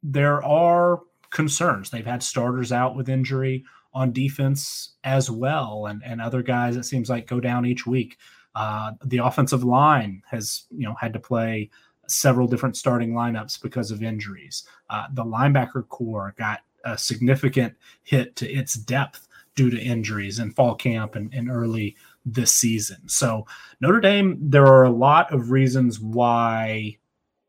there 0.02 0.42
are 0.44 1.00
concerns. 1.30 1.90
They've 1.90 2.06
had 2.06 2.22
starters 2.22 2.72
out 2.72 2.96
with 2.96 3.08
injury 3.08 3.64
on 3.92 4.12
defense 4.12 4.92
as 5.04 5.30
well, 5.30 5.86
and 5.86 6.02
and 6.04 6.20
other 6.20 6.42
guys. 6.42 6.76
It 6.76 6.84
seems 6.84 7.10
like 7.10 7.26
go 7.26 7.40
down 7.40 7.66
each 7.66 7.86
week. 7.86 8.16
Uh, 8.54 8.92
the 9.04 9.18
offensive 9.18 9.64
line 9.64 10.22
has 10.30 10.64
you 10.70 10.86
know 10.86 10.94
had 11.00 11.12
to 11.12 11.20
play 11.20 11.70
several 12.06 12.48
different 12.48 12.76
starting 12.76 13.12
lineups 13.12 13.60
because 13.62 13.90
of 13.90 14.02
injuries. 14.02 14.64
Uh, 14.88 15.06
the 15.12 15.24
linebacker 15.24 15.86
core 15.88 16.34
got 16.38 16.60
a 16.84 16.98
significant 16.98 17.74
hit 18.02 18.36
to 18.36 18.50
its 18.50 18.74
depth 18.74 19.28
due 19.54 19.70
to 19.70 19.78
injuries 19.78 20.38
in 20.38 20.50
fall 20.50 20.74
camp 20.74 21.14
and, 21.14 21.32
and 21.34 21.50
early 21.50 21.96
this 22.34 22.52
season. 22.52 23.08
So 23.08 23.46
Notre 23.80 24.00
Dame, 24.00 24.38
there 24.40 24.66
are 24.66 24.84
a 24.84 24.90
lot 24.90 25.32
of 25.32 25.50
reasons 25.50 26.00
why 26.00 26.98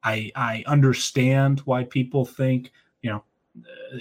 I 0.04 0.32
I 0.36 0.64
understand 0.68 1.60
why 1.62 1.84
people 1.84 2.26
think, 2.26 2.72
you 3.02 3.12
know, 3.12 3.24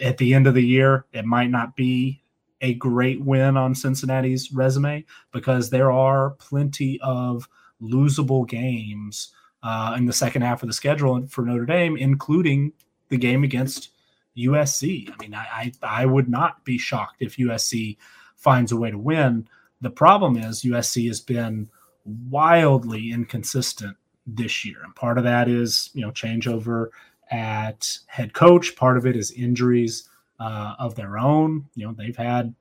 at 0.03 0.19
the 0.19 0.35
end 0.35 0.47
of 0.47 0.55
the 0.55 0.65
year 0.65 1.07
it 1.13 1.25
might 1.25 1.51
not 1.51 1.77
be 1.77 2.23
a 2.61 2.75
great 2.75 3.25
win 3.25 3.57
on 3.57 3.75
Cincinnati's 3.75 4.53
resume 4.53 5.05
because 5.33 5.71
there 5.71 5.91
are 5.91 6.31
plenty 6.31 7.01
of 7.01 7.49
losable 7.81 8.47
games 8.47 9.33
uh, 9.63 9.95
in 9.97 10.07
the 10.07 10.13
second 10.13 10.43
half 10.43 10.63
of 10.63 10.69
the 10.69 10.73
schedule 10.73 11.27
for 11.27 11.43
Notre 11.43 11.67
Dame, 11.67 11.97
including 11.97 12.73
the 13.09 13.17
game 13.17 13.45
against 13.45 13.91
USC. 14.37 15.11
I 15.11 15.17
mean, 15.23 15.35
I, 15.35 15.73
I, 15.83 16.03
I 16.03 16.07
would 16.07 16.29
not 16.29 16.65
be 16.65 16.79
shocked 16.79 17.17
if 17.21 17.37
USC 17.37 17.97
finds 18.37 18.73
a 18.73 18.77
way 18.77 18.91
to 18.91 18.99
win. 18.99 19.49
The 19.81 19.91
problem 19.91 20.37
is 20.37 20.63
USC 20.63 21.07
has 21.09 21.21
been 21.21 21.69
wildly 22.05 23.13
inconsistent 23.13 23.97
this 24.27 24.65
year. 24.65 24.77
And 24.85 24.95
part 24.95 25.19
of 25.19 25.25
that 25.25 25.49
is, 25.49 25.91
you 25.95 26.03
know, 26.03 26.11
changeover 26.11 26.89
at 27.31 27.99
head 28.07 28.35
coach. 28.35 28.77
Part 28.77 28.97
of 28.97 29.07
it 29.07 29.17
is 29.17 29.31
injuries 29.33 30.09
uh, 30.39 30.75
of 30.79 30.95
their 30.95 31.19
own. 31.19 31.67
You 31.75 31.87
know, 31.87 31.95
they've 31.97 32.17
had 32.17 32.55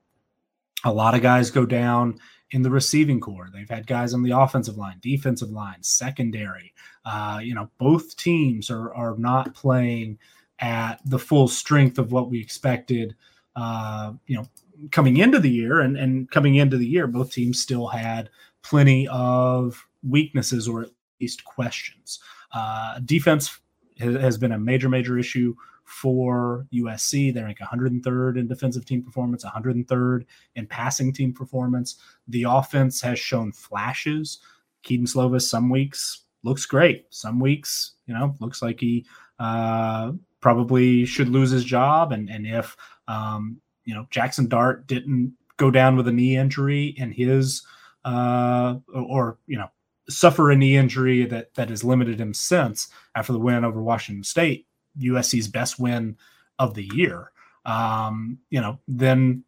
a 0.83 0.93
lot 0.93 1.15
of 1.15 1.21
guys 1.21 1.51
go 1.51 1.65
down 1.65 2.19
in 2.51 2.61
the 2.61 2.69
receiving 2.69 3.19
core. 3.19 3.49
They've 3.53 3.69
had 3.69 3.87
guys 3.87 4.13
on 4.13 4.23
the 4.23 4.31
offensive 4.31 4.77
line, 4.77 4.97
defensive 5.01 5.49
line, 5.49 5.81
secondary. 5.81 6.73
Uh, 7.05 7.39
you 7.41 7.53
know, 7.53 7.69
both 7.77 8.15
teams 8.15 8.69
are 8.69 8.93
are 8.93 9.15
not 9.17 9.53
playing 9.53 10.17
at 10.59 10.99
the 11.05 11.19
full 11.19 11.47
strength 11.47 11.97
of 11.97 12.11
what 12.11 12.29
we 12.29 12.39
expected. 12.39 13.15
Uh, 13.55 14.13
you 14.27 14.35
know, 14.35 14.45
coming 14.91 15.17
into 15.17 15.39
the 15.39 15.49
year 15.49 15.81
and, 15.81 15.97
and 15.97 16.29
coming 16.31 16.55
into 16.55 16.77
the 16.77 16.87
year, 16.87 17.07
both 17.07 17.31
teams 17.31 17.61
still 17.61 17.87
had 17.87 18.29
plenty 18.61 19.07
of 19.07 19.85
weaknesses 20.07 20.67
or 20.67 20.83
at 20.83 20.89
least 21.19 21.43
questions. 21.43 22.19
Uh, 22.51 22.99
defense 22.99 23.59
has, 23.99 24.37
been 24.37 24.51
a 24.51 24.59
major, 24.59 24.89
major 24.89 25.17
issue 25.17 25.53
for 25.83 26.65
USC. 26.73 27.33
They 27.33 27.41
rank 27.41 27.59
103rd 27.59 28.37
in 28.37 28.47
defensive 28.47 28.85
team 28.85 29.03
performance, 29.03 29.43
103rd 29.43 30.25
in 30.55 30.67
passing 30.67 31.13
team 31.13 31.33
performance. 31.33 31.97
The 32.27 32.45
offense 32.47 33.01
has 33.01 33.19
shown 33.19 33.51
flashes. 33.51 34.39
Kedon 34.83 35.05
Slovis, 35.05 35.43
some 35.43 35.69
weeks 35.69 36.23
looks 36.43 36.65
great. 36.65 37.05
Some 37.09 37.39
weeks, 37.39 37.93
you 38.05 38.13
know, 38.13 38.35
looks 38.39 38.61
like 38.61 38.79
he 38.79 39.05
uh, 39.39 40.13
probably 40.41 41.05
should 41.05 41.29
lose 41.29 41.51
his 41.51 41.65
job. 41.65 42.11
And 42.11 42.29
and 42.29 42.47
if 42.47 42.77
um, 43.07 43.59
you 43.85 43.93
know 43.93 44.07
Jackson 44.09 44.47
Dart 44.47 44.87
didn't 44.87 45.33
go 45.57 45.69
down 45.71 45.95
with 45.95 46.07
a 46.07 46.11
knee 46.11 46.37
injury 46.37 46.87
in 46.97 47.11
his 47.11 47.65
uh, 48.05 48.75
or 48.93 49.37
you 49.47 49.57
know 49.57 49.69
suffer 50.09 50.49
a 50.49 50.55
knee 50.55 50.75
injury 50.75 51.25
that 51.25 51.53
that 51.55 51.69
has 51.69 51.83
limited 51.83 52.19
him 52.19 52.33
since 52.33 52.89
after 53.15 53.31
the 53.33 53.39
win 53.39 53.63
over 53.63 53.81
Washington 53.81 54.23
State, 54.23 54.67
USC's 54.99 55.47
best 55.47 55.79
win 55.79 56.17
of 56.57 56.73
the 56.73 56.89
year. 56.93 57.31
Um, 57.65 58.39
you 58.49 58.61
know, 58.61 58.79
then 58.87 59.43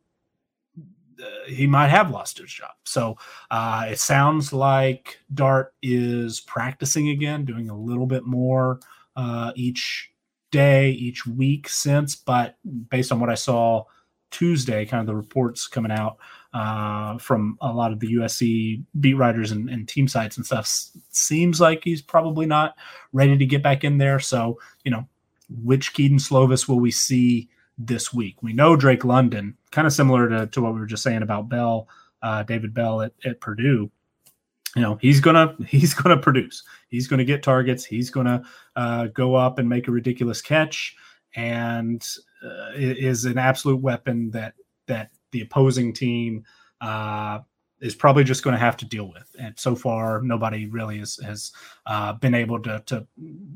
uh, 1.22 1.48
he 1.48 1.68
might 1.68 1.90
have 1.90 2.12
lost 2.12 2.38
his 2.38 2.52
job. 2.52 2.72
So 2.86 3.18
uh, 3.50 3.88
it 3.90 4.00
sounds 4.00 4.54
like 4.54 5.20
Dart 5.34 5.74
is 5.82 6.42
practicing 6.42 7.10
again, 7.10 7.46
doing 7.46 7.70
a 7.70 7.78
little 7.78 8.06
bit 8.06 8.26
more 8.26 8.80
uh, 9.16 9.52
each 9.56 10.12
day, 10.52 10.92
each 10.92 11.26
week 11.26 11.68
since. 11.70 12.16
But 12.16 12.58
based 12.90 13.12
on 13.12 13.20
what 13.20 13.30
I 13.30 13.36
saw 13.36 13.86
Tuesday, 14.32 14.86
kind 14.86 15.02
of 15.02 15.08
the 15.08 15.16
reports 15.16 15.68
coming 15.68 15.92
out 15.92 16.18
uh, 16.54 17.18
from 17.18 17.58
a 17.62 17.72
lot 17.72 17.92
of 17.92 18.00
the 18.00 18.14
USC 18.16 18.84
beat 19.00 19.14
writers 19.14 19.52
and, 19.52 19.70
and, 19.70 19.88
team 19.88 20.08
sites 20.08 20.38
and 20.38 20.46
stuff. 20.46 20.68
Seems 21.12 21.62
like 21.62 21.84
he's 21.84 22.02
probably 22.02 22.46
not 22.46 22.76
ready 23.14 23.38
to 23.38 23.46
get 23.46 23.64
back 23.64 23.84
in 23.84 23.98
there. 23.98 24.20
So, 24.20 24.60
you 24.84 24.92
know, 24.92 25.08
which 25.64 25.94
Kedon 25.94 26.18
Slovis 26.18 26.68
will 26.68 26.80
we 26.80 26.92
see 26.92 27.50
this 27.78 28.14
week? 28.14 28.42
We 28.42 28.54
know 28.54 28.76
Drake 28.76 29.06
London, 29.06 29.56
kind 29.72 29.88
of 29.88 29.94
similar 29.94 30.28
to, 30.28 30.48
to 30.48 30.62
what 30.62 30.74
we 30.74 30.80
were 30.80 30.86
just 30.86 31.04
saying 31.04 31.22
about 31.22 31.50
Bell, 31.50 31.88
uh, 32.22 32.44
David 32.44 32.74
Bell 32.74 33.02
at, 33.02 33.14
at 33.26 33.40
Purdue. 33.40 33.90
You 34.76 34.82
know, 34.82 34.98
he's 35.02 35.20
gonna 35.20 35.56
he's 35.68 35.94
gonna 35.94 36.18
produce. 36.18 36.64
He's 36.90 37.08
gonna 37.08 37.26
get 37.26 37.44
targets. 37.44 37.86
He's 37.86 38.10
gonna 38.10 38.44
uh, 38.76 39.08
go 39.08 39.36
up 39.36 39.60
and 39.60 39.68
make 39.68 39.88
a 39.88 39.92
ridiculous 39.92 40.42
catch 40.42 40.96
and 41.36 42.06
uh, 42.44 42.72
is 42.76 43.26
an 43.26 43.38
absolute 43.38 43.82
weapon 43.82 44.32
that 44.32 44.54
that 44.88 45.12
the 45.32 45.42
opposing 45.42 45.94
team 45.94 46.44
uh, 46.82 47.40
is 47.82 47.96
probably 47.96 48.24
just 48.24 48.44
going 48.44 48.54
to 48.54 48.60
have 48.60 48.78
to 48.78 48.86
deal 48.86 49.10
with. 49.10 49.36
And 49.40 49.58
so 49.58 49.76
far, 49.76 50.22
nobody 50.22 50.68
really 50.68 51.00
has, 51.00 51.18
has 51.24 51.52
uh, 51.88 52.14
been 52.14 52.36
able 52.36 52.62
to, 52.62 52.84
to, 52.86 53.08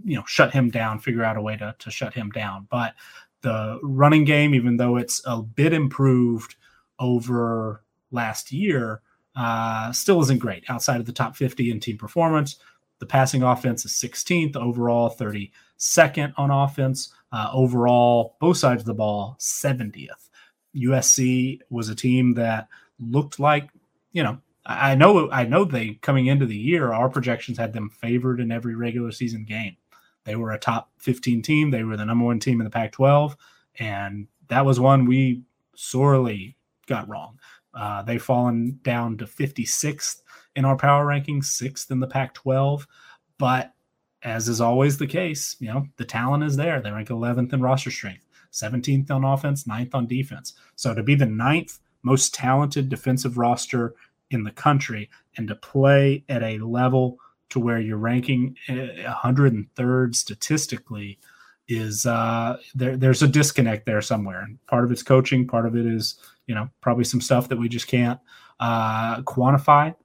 you 0.03 0.15
know, 0.15 0.23
shut 0.25 0.51
him 0.51 0.71
down, 0.71 0.99
figure 0.99 1.23
out 1.23 1.37
a 1.37 1.41
way 1.41 1.55
to, 1.57 1.75
to 1.77 1.91
shut 1.91 2.13
him 2.13 2.31
down. 2.31 2.67
But 2.69 2.95
the 3.41 3.79
running 3.83 4.25
game, 4.25 4.55
even 4.55 4.77
though 4.77 4.97
it's 4.97 5.21
a 5.25 5.41
bit 5.41 5.73
improved 5.73 6.55
over 6.99 7.83
last 8.11 8.51
year, 8.51 9.01
uh, 9.35 9.91
still 9.91 10.21
isn't 10.21 10.39
great 10.39 10.63
outside 10.69 10.99
of 10.99 11.05
the 11.05 11.11
top 11.11 11.35
50 11.35 11.69
in 11.69 11.79
team 11.79 11.97
performance. 11.97 12.57
The 12.99 13.05
passing 13.05 13.43
offense 13.43 13.85
is 13.85 13.91
16th 13.91 14.55
overall, 14.55 15.15
32nd 15.15 16.33
on 16.37 16.49
offense. 16.49 17.13
Uh, 17.31 17.49
overall, 17.51 18.37
both 18.39 18.57
sides 18.57 18.81
of 18.81 18.85
the 18.85 18.93
ball, 18.93 19.35
70th. 19.39 20.29
USC 20.75 21.59
was 21.69 21.89
a 21.89 21.95
team 21.95 22.33
that 22.35 22.67
looked 22.99 23.39
like, 23.39 23.69
you 24.11 24.23
know, 24.23 24.39
I 24.65 24.95
know 24.95 25.29
I 25.29 25.45
know 25.45 25.63
they 25.63 25.95
coming 25.95 26.25
into 26.25 26.45
the 26.45 26.55
year, 26.55 26.91
our 26.91 27.07
projections 27.07 27.57
had 27.57 27.71
them 27.71 27.89
favored 27.89 28.39
in 28.39 28.51
every 28.51 28.75
regular 28.75 29.11
season 29.11 29.45
game. 29.45 29.77
They 30.25 30.35
were 30.35 30.51
a 30.51 30.59
top 30.59 30.91
15 30.97 31.41
team. 31.43 31.69
They 31.69 31.83
were 31.83 31.97
the 31.97 32.05
number 32.05 32.25
one 32.25 32.39
team 32.39 32.59
in 32.59 32.65
the 32.65 32.71
Pac 32.71 32.91
12. 32.93 33.37
And 33.79 34.27
that 34.47 34.65
was 34.65 34.79
one 34.79 35.05
we 35.05 35.43
sorely 35.75 36.57
got 36.87 37.07
wrong. 37.07 37.39
Uh, 37.73 38.01
they've 38.01 38.21
fallen 38.21 38.79
down 38.81 39.17
to 39.17 39.25
56th 39.25 40.21
in 40.55 40.65
our 40.65 40.75
power 40.75 41.05
rankings, 41.05 41.45
sixth 41.45 41.91
in 41.91 41.99
the 41.99 42.07
Pac 42.07 42.33
12. 42.33 42.87
But 43.37 43.73
as 44.25 44.49
is 44.49 44.59
always 44.59 44.97
the 44.97 45.07
case, 45.07 45.55
you 45.59 45.67
know, 45.71 45.85
the 45.97 46.03
talent 46.03 46.43
is 46.43 46.57
there. 46.57 46.81
They 46.81 46.91
rank 46.91 47.09
11th 47.09 47.53
in 47.53 47.61
roster 47.61 47.91
strength, 47.91 48.25
17th 48.51 49.11
on 49.11 49.23
offense, 49.23 49.65
9th 49.65 49.93
on 49.93 50.07
defense. 50.07 50.53
So 50.75 50.95
to 50.95 51.03
be 51.03 51.13
the 51.15 51.27
ninth 51.27 51.77
most 52.01 52.33
talented 52.33 52.89
defensive 52.89 53.37
roster 53.37 53.93
in 54.31 54.43
the 54.43 54.51
country 54.51 55.09
and 55.37 55.47
to 55.47 55.55
play 55.55 56.23
at 56.27 56.41
a 56.41 56.57
level 56.57 57.19
to 57.49 57.59
where 57.59 57.79
you're 57.79 57.97
ranking 57.97 58.55
103rd 58.67 60.09
eh, 60.09 60.11
statistically 60.13 61.19
is 61.67 62.05
uh, 62.05 62.57
there, 62.73 62.97
there's 62.97 63.21
a 63.21 63.27
disconnect 63.27 63.85
there 63.85 64.01
somewhere. 64.01 64.47
Part 64.67 64.85
of 64.85 64.91
it's 64.91 65.03
coaching, 65.03 65.47
part 65.47 65.65
of 65.67 65.75
it 65.75 65.85
is, 65.85 66.15
you 66.47 66.55
know, 66.55 66.69
probably 66.81 67.03
some 67.03 67.21
stuff 67.21 67.49
that 67.49 67.57
we 67.57 67.69
just 67.69 67.87
can't 67.87 68.19
uh, 68.59 69.21
quantify. 69.21 69.95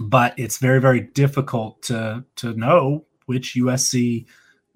But 0.00 0.36
it's 0.36 0.58
very, 0.58 0.80
very 0.80 1.00
difficult 1.00 1.82
to 1.82 2.24
to 2.36 2.54
know 2.54 3.06
which 3.26 3.54
USC 3.54 4.26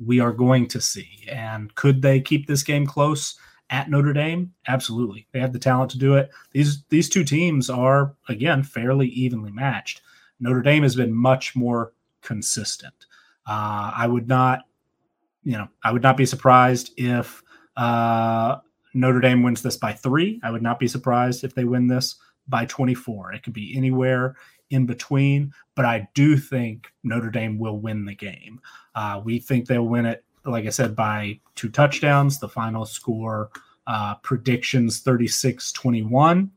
we 0.05 0.21
are 0.21 0.33
going 0.33 0.69
to 0.69 0.81
see. 0.81 1.27
And 1.29 1.75
could 1.75 2.03
they 2.03 2.21
keep 2.21 2.47
this 2.47 2.63
game 2.63 2.87
close 2.87 3.37
at 3.71 3.91
Notre 3.91 4.13
Dame? 4.13 4.53
Absolutely. 4.67 5.27
They 5.33 5.41
have 5.41 5.53
the 5.53 5.59
talent 5.59 5.91
to 5.93 5.99
do 5.99 6.15
it. 6.15 6.31
These 6.53 6.85
these 6.89 7.09
two 7.09 7.25
teams 7.25 7.69
are 7.69 8.15
again 8.29 8.63
fairly 8.63 9.09
evenly 9.09 9.51
matched. 9.51 10.03
Notre 10.41 10.63
Dame 10.63 10.85
has 10.85 10.95
been 10.95 11.13
much 11.13 11.57
more 11.57 11.93
consistent. 12.23 13.07
Uh, 13.47 13.93
I 13.95 14.07
would 14.07 14.29
not, 14.29 14.67
you 15.43 15.53
know, 15.53 15.69
I 15.83 15.93
would 15.93 16.03
not 16.03 16.17
be 16.17 16.27
surprised 16.27 16.93
if 16.97 17.43
uh, 17.77 18.59
Notre 18.95 19.21
Dame 19.21 19.43
wins 19.43 19.63
this 19.63 19.77
by 19.77 19.93
three. 19.93 20.41
I 20.43 20.51
would 20.51 20.63
not 20.63 20.79
be 20.79 20.89
surprised 20.89 21.45
if 21.45 21.55
they 21.55 21.65
win 21.65 21.87
this 21.87 22.17
by 22.47 22.67
24. 22.67 23.33
It 23.33 23.43
could 23.43 23.53
be 23.53 23.77
anywhere 23.77 24.37
in 24.71 24.87
between, 24.87 25.53
but 25.75 25.85
I 25.85 26.09
do 26.15 26.37
think 26.37 26.93
Notre 27.03 27.31
Dame 27.31 27.59
will 27.59 27.79
win 27.79 28.05
the 28.05 28.15
game. 28.15 28.61
Uh, 28.95 29.21
we 29.25 29.39
think 29.39 29.67
they'll 29.67 29.87
win 29.87 30.07
it, 30.07 30.25
like 30.45 30.67
I 30.67 30.71
said, 30.71 30.97
by 30.97 31.41
two 31.55 31.69
touchdowns. 31.69 32.39
The 32.39 32.49
final 32.49 32.85
score 32.85 33.51
uh, 33.87 34.17
predictions 34.17 35.01
36 35.01 35.73
21, 35.73 36.51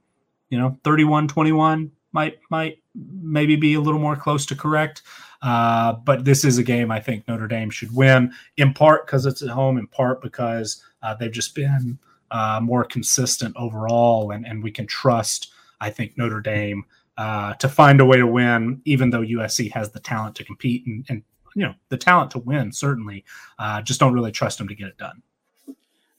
you 0.50 0.58
know, 0.58 0.78
31 0.84 1.28
21 1.28 1.92
might 2.12 2.40
might 2.50 2.80
maybe 2.94 3.56
be 3.56 3.76
a 3.76 3.82
little 3.82 4.00
more 4.00 4.16
close 4.16 4.46
to 4.48 4.56
correct. 4.56 5.02
Uh, 5.42 5.94
but 5.94 6.24
this 6.24 6.46
is 6.46 6.58
a 6.58 6.64
game 6.64 6.92
I 6.92 7.00
think 7.00 7.28
Notre 7.28 7.48
Dame 7.48 7.72
should 7.72 7.96
win, 7.96 8.32
in 8.58 8.74
part 8.74 9.08
because 9.08 9.26
it's 9.26 9.42
at 9.42 9.50
home, 9.50 9.78
in 9.78 9.88
part 9.88 10.22
because 10.22 10.84
uh, 11.02 11.16
they've 11.16 11.32
just 11.32 11.56
been 11.56 11.98
uh, 12.30 12.60
more 12.62 12.84
consistent 12.84 13.56
overall, 13.58 14.32
and, 14.32 14.46
and 14.46 14.64
we 14.64 14.72
can 14.72 14.86
trust, 14.86 15.52
I 15.80 15.90
think, 15.90 16.18
Notre 16.18 16.42
Dame 16.42 16.86
uh, 17.18 17.54
to 17.56 17.70
find 17.70 18.02
a 18.02 18.06
way 18.06 18.18
to 18.18 18.28
win, 18.28 18.82
even 18.86 19.10
though 19.10 19.22
USC 19.22 19.72
has 19.72 19.92
the 19.92 20.00
talent 20.00 20.36
to 20.38 20.44
compete 20.44 20.86
and, 20.86 21.06
and 21.10 21.24
you 21.56 21.64
know 21.64 21.74
the 21.90 21.98
talent 21.98 22.32
to 22.32 22.40
win. 22.40 22.72
Certainly, 22.72 23.26
uh, 23.60 23.82
just 23.82 24.00
don't 24.00 24.14
really 24.14 24.32
trust 24.32 24.58
them 24.58 24.68
to 24.68 24.76
get 24.76 24.88
it 24.88 24.98
done. 24.98 25.22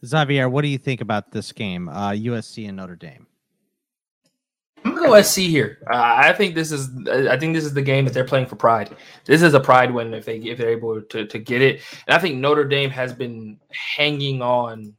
Xavier, 0.05 0.49
what 0.49 0.63
do 0.63 0.69
you 0.69 0.79
think 0.79 1.01
about 1.01 1.31
this 1.31 1.53
game, 1.53 1.89
uh, 1.89 2.11
USC 2.11 2.67
and 2.67 2.77
Notre 2.77 2.97
Dame? 2.97 3.27
I'm 4.85 4.97
gonna 4.97 5.09
go 5.09 5.23
SC 5.23 5.39
here. 5.39 5.79
Uh, 5.91 5.97
I 5.97 6.33
think 6.33 6.55
this 6.55 6.73
is 6.73 6.91
I 7.09 7.37
think 7.37 7.55
this 7.55 7.65
is 7.65 7.73
the 7.73 7.83
game 7.83 8.05
that 8.05 8.15
they're 8.15 8.25
playing 8.25 8.47
for 8.47 8.57
pride. 8.57 8.97
This 9.25 9.43
is 9.43 9.55
a 9.55 9.61
pride 9.61 9.93
win 9.93 10.13
if 10.13 10.25
they 10.25 10.39
if 10.39 10.59
they're 10.59 10.71
able 10.71 11.01
to 11.01 11.27
to 11.27 11.39
get 11.39 11.63
it. 11.63 11.83
And 12.07 12.17
I 12.17 12.19
think 12.19 12.37
Notre 12.37 12.65
Dame 12.65 12.91
has 12.91 13.13
been 13.13 13.59
hanging 13.71 14.43
on 14.43 14.95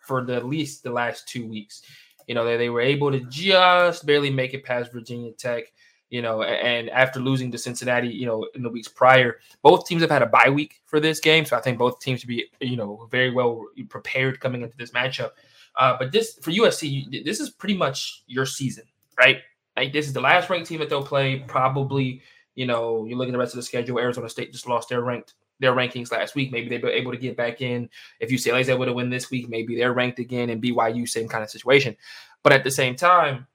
for 0.00 0.24
the, 0.24 0.34
at 0.34 0.46
least 0.46 0.82
the 0.82 0.90
last 0.90 1.28
two 1.28 1.46
weeks. 1.46 1.82
You 2.30 2.34
know, 2.34 2.44
they, 2.44 2.56
they 2.56 2.70
were 2.70 2.80
able 2.80 3.10
to 3.10 3.20
just 3.28 4.06
barely 4.06 4.30
make 4.30 4.54
it 4.54 4.64
past 4.64 4.92
Virginia 4.92 5.32
Tech. 5.32 5.64
You 6.10 6.22
know, 6.22 6.42
and 6.42 6.88
after 6.90 7.20
losing 7.20 7.52
to 7.52 7.58
Cincinnati, 7.58 8.08
you 8.08 8.26
know, 8.26 8.46
in 8.54 8.62
the 8.62 8.68
weeks 8.68 8.88
prior, 8.88 9.38
both 9.62 9.86
teams 9.86 10.02
have 10.02 10.10
had 10.10 10.22
a 10.22 10.26
bye 10.26 10.50
week 10.50 10.80
for 10.86 11.00
this 11.00 11.20
game. 11.20 11.44
So 11.44 11.56
I 11.56 11.60
think 11.60 11.78
both 11.78 12.00
teams 12.00 12.20
should 12.20 12.28
be, 12.28 12.46
you 12.60 12.76
know, 12.76 13.08
very 13.10 13.30
well 13.30 13.66
prepared 13.88 14.40
coming 14.40 14.62
into 14.62 14.76
this 14.76 14.92
matchup. 14.92 15.30
Uh, 15.76 15.96
but 15.98 16.12
this 16.12 16.38
for 16.42 16.50
USC, 16.50 17.24
this 17.24 17.40
is 17.40 17.50
pretty 17.50 17.76
much 17.76 18.24
your 18.26 18.46
season 18.46 18.84
right? 19.20 19.38
Like 19.76 19.92
this 19.92 20.06
is 20.06 20.12
the 20.12 20.20
last 20.20 20.50
ranked 20.50 20.68
team 20.68 20.80
that 20.80 20.88
they'll 20.88 21.04
play. 21.04 21.44
Probably, 21.46 22.22
you 22.54 22.66
know, 22.66 23.06
you 23.06 23.16
look 23.16 23.28
at 23.28 23.32
the 23.32 23.38
rest 23.38 23.54
of 23.54 23.58
the 23.58 23.62
schedule. 23.62 23.98
Arizona 23.98 24.28
State 24.28 24.52
just 24.52 24.68
lost 24.68 24.88
their 24.88 25.02
ranked 25.02 25.34
their 25.60 25.72
rankings 25.72 26.10
last 26.10 26.34
week. 26.34 26.50
Maybe 26.50 26.68
they'll 26.68 26.80
be 26.80 26.88
able 26.88 27.12
to 27.12 27.18
get 27.18 27.36
back 27.36 27.60
in. 27.60 27.88
If 28.18 28.30
UCLA's 28.30 28.68
able 28.68 28.86
to 28.86 28.92
win 28.92 29.10
this 29.10 29.30
week, 29.30 29.48
maybe 29.48 29.76
they're 29.76 29.92
ranked 29.92 30.18
again. 30.18 30.50
And 30.50 30.62
BYU, 30.62 31.08
same 31.08 31.28
kind 31.28 31.44
of 31.44 31.50
situation. 31.50 31.96
But 32.42 32.52
at 32.52 32.64
the 32.64 32.70
same 32.70 32.96
time, 32.96 33.46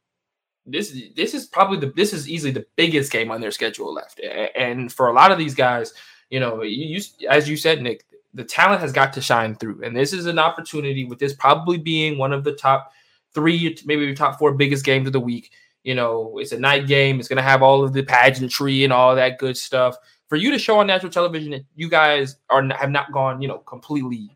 this 0.65 0.98
this 1.15 1.34
is 1.34 1.45
probably 1.45 1.80
the 1.80 1.94
this 1.95 2.14
is 2.14 2.30
easily 2.30 2.52
the 2.52 2.65
biggest 2.76 3.11
game 3.11 3.32
on 3.32 3.41
their 3.41 3.52
schedule 3.52 3.94
left. 3.94 4.22
And 4.56 4.91
for 4.91 5.07
a 5.07 5.14
lot 5.14 5.32
of 5.32 5.38
these 5.38 5.56
guys, 5.56 5.94
you 6.30 6.40
know, 6.40 6.64
you, 6.64 6.99
you 6.99 7.27
as 7.30 7.49
you 7.49 7.57
said, 7.57 7.82
Nick, 7.82 8.06
the 8.34 8.44
talent 8.44 8.82
has 8.82 8.91
got 8.91 9.14
to 9.14 9.22
shine 9.22 9.56
through. 9.56 9.82
And 9.84 9.95
this 9.95 10.14
is 10.14 10.26
an 10.26 10.40
opportunity 10.40 11.06
with 11.06 11.19
this 11.19 11.34
probably 11.34 11.77
being 11.77 12.18
one 12.18 12.34
of 12.34 12.44
the 12.44 12.53
top 12.53 12.91
three, 13.34 13.77
maybe 13.86 14.14
top 14.14 14.40
four 14.40 14.53
biggest 14.53 14.86
games 14.86 15.07
of 15.07 15.14
the 15.14 15.19
week. 15.19 15.52
You 15.84 15.94
know, 15.94 16.40
it's 16.40 16.52
a 16.52 16.60
night 16.60 16.88
game. 16.88 17.19
It's 17.19 17.27
going 17.27 17.38
to 17.38 17.44
have 17.44 17.61
all 17.61 17.84
of 17.84 17.94
the 17.94 18.03
pageantry 18.03 18.84
and 18.84 18.91
all 18.91 19.15
that 19.15 19.38
good 19.38 19.56
stuff. 19.56 19.95
For 20.27 20.35
you 20.35 20.52
to 20.52 20.60
show 20.60 20.80
on 20.80 20.88
national 20.88 21.11
television, 21.11 21.52
that 21.52 21.65
you 21.76 21.89
guys 21.89 22.38
are 22.49 22.64
have 22.73 22.89
not 22.89 23.11
gone, 23.11 23.41
you 23.41 23.47
know, 23.47 23.60
completely, 23.60 24.35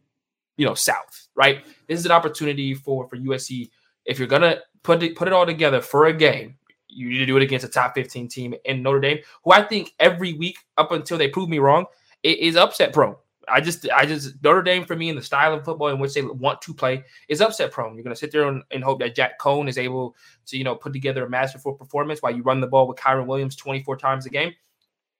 you 0.57 0.65
know, 0.65 0.75
south, 0.75 1.27
right? 1.35 1.65
This 1.87 1.99
is 1.99 2.05
an 2.05 2.11
opportunity 2.11 2.73
for 2.73 3.07
for 3.07 3.17
USC. 3.17 3.69
If 4.05 4.19
you're 4.19 4.27
gonna 4.27 4.59
put 4.83 5.01
it 5.03 5.15
put 5.15 5.27
it 5.27 5.33
all 5.33 5.45
together 5.45 5.81
for 5.81 6.05
a 6.05 6.13
game, 6.13 6.57
you 6.87 7.09
need 7.09 7.19
to 7.19 7.25
do 7.25 7.37
it 7.37 7.43
against 7.43 7.65
a 7.65 7.69
top 7.69 7.95
15 7.95 8.27
team 8.27 8.53
in 8.65 8.83
Notre 8.83 8.99
Dame, 8.99 9.19
who 9.43 9.51
I 9.51 9.63
think 9.63 9.93
every 9.99 10.33
week 10.33 10.57
up 10.77 10.91
until 10.91 11.17
they 11.17 11.27
prove 11.27 11.49
me 11.49 11.59
wrong, 11.59 11.85
is 12.23 12.55
upset 12.55 12.93
prone. 12.93 13.15
I 13.47 13.61
just, 13.61 13.89
I 13.89 14.05
just 14.05 14.35
Notre 14.43 14.61
Dame 14.61 14.85
for 14.85 14.95
me 14.95 15.09
in 15.09 15.15
the 15.15 15.23
style 15.23 15.53
of 15.53 15.65
football 15.65 15.87
in 15.89 15.99
which 15.99 16.13
they 16.13 16.21
want 16.21 16.61
to 16.61 16.73
play 16.73 17.03
is 17.27 17.41
upset 17.41 17.71
prone. 17.71 17.95
You're 17.95 18.03
going 18.03 18.15
to 18.15 18.19
sit 18.19 18.31
there 18.31 18.47
and, 18.47 18.63
and, 18.71 18.83
hope 18.83 18.99
that 18.99 19.15
Jack 19.15 19.39
Coan 19.39 19.67
is 19.67 19.77
able 19.77 20.15
to, 20.47 20.57
you 20.57 20.63
know, 20.63 20.75
put 20.75 20.93
together 20.93 21.25
a 21.25 21.29
masterful 21.29 21.73
performance 21.73 22.21
while 22.21 22.35
you 22.35 22.43
run 22.43 22.59
the 22.59 22.67
ball 22.67 22.87
with 22.87 22.97
Kyren 22.97 23.25
Williams 23.25 23.55
24 23.55 23.97
times 23.97 24.25
a 24.25 24.29
game. 24.29 24.53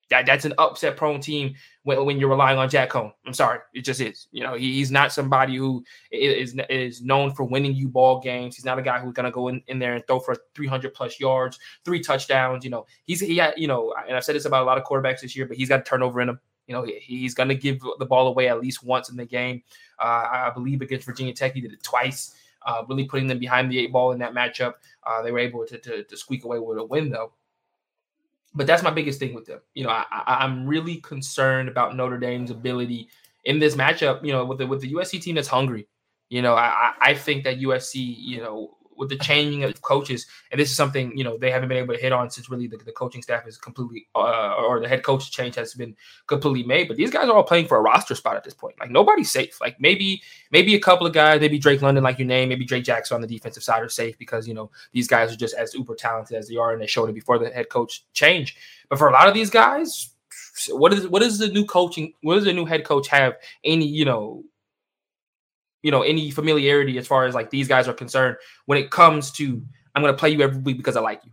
That 0.09 0.25
that's 0.25 0.45
an 0.45 0.53
upset 0.57 0.97
prone 0.97 1.19
team 1.19 1.53
when, 1.83 2.03
when 2.05 2.19
you're 2.19 2.29
relying 2.29 2.57
on 2.57 2.67
Jack 2.67 2.89
Coan. 2.89 3.11
I'm 3.27 3.33
sorry, 3.33 3.59
it 3.73 3.81
just 3.81 4.01
is. 4.01 4.27
You 4.31 4.43
know, 4.43 4.55
he, 4.55 4.73
he's 4.73 4.91
not 4.91 5.13
somebody 5.13 5.55
who 5.55 5.83
is 6.11 6.55
is 6.69 7.01
known 7.01 7.31
for 7.33 7.43
winning 7.43 7.75
you 7.75 7.89
ball 7.89 8.19
games. 8.19 8.55
He's 8.55 8.65
not 8.65 8.79
a 8.79 8.81
guy 8.81 8.99
who's 8.99 9.13
to 9.13 9.31
go 9.31 9.47
in, 9.49 9.61
in 9.67 9.79
there 9.79 9.93
and 9.93 10.05
throw 10.07 10.19
for 10.19 10.35
300 10.55 10.93
plus 10.93 11.19
yards, 11.19 11.59
three 11.85 12.01
touchdowns. 12.01 12.63
You 12.63 12.71
know, 12.71 12.85
he's 13.05 13.19
he 13.19 13.37
had, 13.37 13.53
you 13.57 13.67
know, 13.67 13.93
and 14.07 14.17
I've 14.17 14.23
said 14.23 14.35
this 14.35 14.45
about 14.45 14.63
a 14.63 14.65
lot 14.65 14.77
of 14.77 14.83
quarterbacks 14.83 15.21
this 15.21 15.35
year, 15.35 15.45
but 15.45 15.57
he's 15.57 15.69
got 15.69 15.85
turnover 15.85 16.21
in 16.21 16.29
him. 16.29 16.39
You 16.67 16.75
know, 16.75 16.85
he's 16.99 17.33
going 17.33 17.49
to 17.49 17.55
give 17.55 17.79
the 17.97 18.05
ball 18.05 18.27
away 18.27 18.47
at 18.47 18.61
least 18.61 18.83
once 18.83 19.09
in 19.09 19.17
the 19.17 19.25
game. 19.25 19.63
Uh, 19.97 20.27
I 20.31 20.51
believe 20.53 20.81
against 20.81 21.05
Virginia 21.05 21.33
Tech, 21.33 21.53
he 21.55 21.61
did 21.61 21.73
it 21.73 21.81
twice, 21.81 22.35
uh, 22.63 22.83
really 22.87 23.05
putting 23.05 23.27
them 23.27 23.39
behind 23.39 23.71
the 23.71 23.79
eight 23.79 23.91
ball 23.91 24.11
in 24.11 24.19
that 24.19 24.33
matchup. 24.33 24.75
Uh, 25.05 25.23
they 25.23 25.31
were 25.31 25.39
able 25.39 25.65
to, 25.65 25.79
to, 25.79 26.03
to, 26.03 26.17
squeak 26.17 26.43
away 26.43 26.59
with 26.59 26.77
a 26.77 26.83
win, 26.83 27.09
though. 27.09 27.33
But 28.53 28.67
that's 28.67 28.83
my 28.83 28.89
biggest 28.89 29.19
thing 29.19 29.33
with 29.33 29.45
them. 29.45 29.59
You 29.75 29.83
know, 29.83 29.89
I, 29.89 30.05
I'm 30.25 30.65
really 30.65 30.97
concerned 30.97 31.69
about 31.69 31.95
Notre 31.95 32.17
Dame's 32.17 32.51
ability 32.51 33.09
in 33.45 33.59
this 33.59 33.75
matchup. 33.75 34.23
You 34.25 34.33
know, 34.33 34.45
with 34.45 34.57
the 34.57 34.67
with 34.67 34.81
the 34.81 34.93
USC 34.93 35.21
team 35.21 35.35
that's 35.35 35.47
hungry. 35.47 35.87
You 36.29 36.41
know, 36.41 36.55
I, 36.55 36.93
I 37.01 37.15
think 37.15 37.43
that 37.45 37.59
USC, 37.59 37.95
you 37.95 38.39
know, 38.39 38.77
with 38.99 39.09
the 39.09 39.17
changing 39.17 39.63
of 39.63 39.81
coaches, 39.81 40.27
and 40.51 40.59
this 40.59 40.69
is 40.69 40.75
something 40.75 41.17
you 41.17 41.23
know 41.23 41.37
they 41.37 41.49
haven't 41.49 41.69
been 41.69 41.77
able 41.77 41.93
to 41.93 41.99
hit 41.99 42.11
on 42.11 42.29
since 42.29 42.49
really 42.49 42.67
the, 42.67 42.77
the 42.77 42.91
coaching 42.91 43.21
staff 43.21 43.47
is 43.47 43.57
completely 43.57 44.07
uh, 44.13 44.55
or 44.55 44.81
the 44.81 44.87
head 44.87 45.03
coach 45.03 45.31
change 45.31 45.55
has 45.55 45.73
been 45.73 45.95
completely 46.27 46.63
made. 46.63 46.87
But 46.89 46.97
these 46.97 47.09
guys 47.09 47.29
are 47.29 47.33
all 47.33 47.43
playing 47.43 47.67
for 47.67 47.77
a 47.77 47.81
roster 47.81 48.13
spot 48.13 48.35
at 48.35 48.43
this 48.43 48.53
point. 48.53 48.75
Like 48.79 48.91
nobody's 48.91 49.31
safe. 49.31 49.59
Like 49.61 49.79
maybe 49.79 50.21
maybe 50.51 50.75
a 50.75 50.79
couple 50.79 51.07
of 51.07 51.13
guys, 51.13 51.39
maybe 51.39 51.57
Drake 51.57 51.81
London, 51.81 52.03
like 52.03 52.19
you 52.19 52.25
name, 52.25 52.49
maybe 52.49 52.65
Drake 52.65 52.83
Jackson 52.83 53.15
on 53.15 53.21
the 53.21 53.27
defensive 53.27 53.63
side 53.63 53.81
are 53.81 53.89
safe 53.89 54.17
because 54.17 54.47
you 54.47 54.53
know 54.53 54.69
these 54.91 55.07
guys 55.07 55.31
are 55.31 55.37
just 55.37 55.55
as 55.55 55.73
uber 55.73 55.95
talented 55.95 56.37
as 56.37 56.49
they 56.49 56.57
are, 56.57 56.73
and 56.73 56.81
they 56.81 56.87
showed 56.87 57.09
it 57.09 57.15
before 57.15 57.39
the 57.39 57.49
head 57.49 57.69
coach 57.69 58.05
change. 58.13 58.57
But 58.89 58.99
for 58.99 59.07
a 59.07 59.13
lot 59.13 59.27
of 59.27 59.33
these 59.33 59.49
guys, 59.49 60.09
what 60.69 60.93
is 60.93 61.07
what 61.07 61.21
is 61.21 61.37
the 61.37 61.47
new 61.47 61.65
coaching? 61.65 62.13
What 62.21 62.35
does 62.35 62.45
the 62.45 62.53
new 62.53 62.65
head 62.65 62.83
coach 62.83 63.07
have 63.07 63.35
any 63.63 63.87
you 63.87 64.05
know 64.05 64.43
you 65.81 65.91
know, 65.91 66.01
any 66.01 66.31
familiarity 66.31 66.97
as 66.97 67.07
far 67.07 67.25
as 67.25 67.35
like 67.35 67.49
these 67.49 67.67
guys 67.67 67.87
are 67.87 67.93
concerned 67.93 68.37
when 68.65 68.77
it 68.77 68.91
comes 68.91 69.31
to 69.31 69.61
I'm 69.95 70.01
going 70.01 70.13
to 70.13 70.17
play 70.17 70.29
you 70.29 70.41
every 70.41 70.61
week 70.61 70.77
because 70.77 70.95
I 70.95 71.01
like 71.01 71.25
you. 71.25 71.31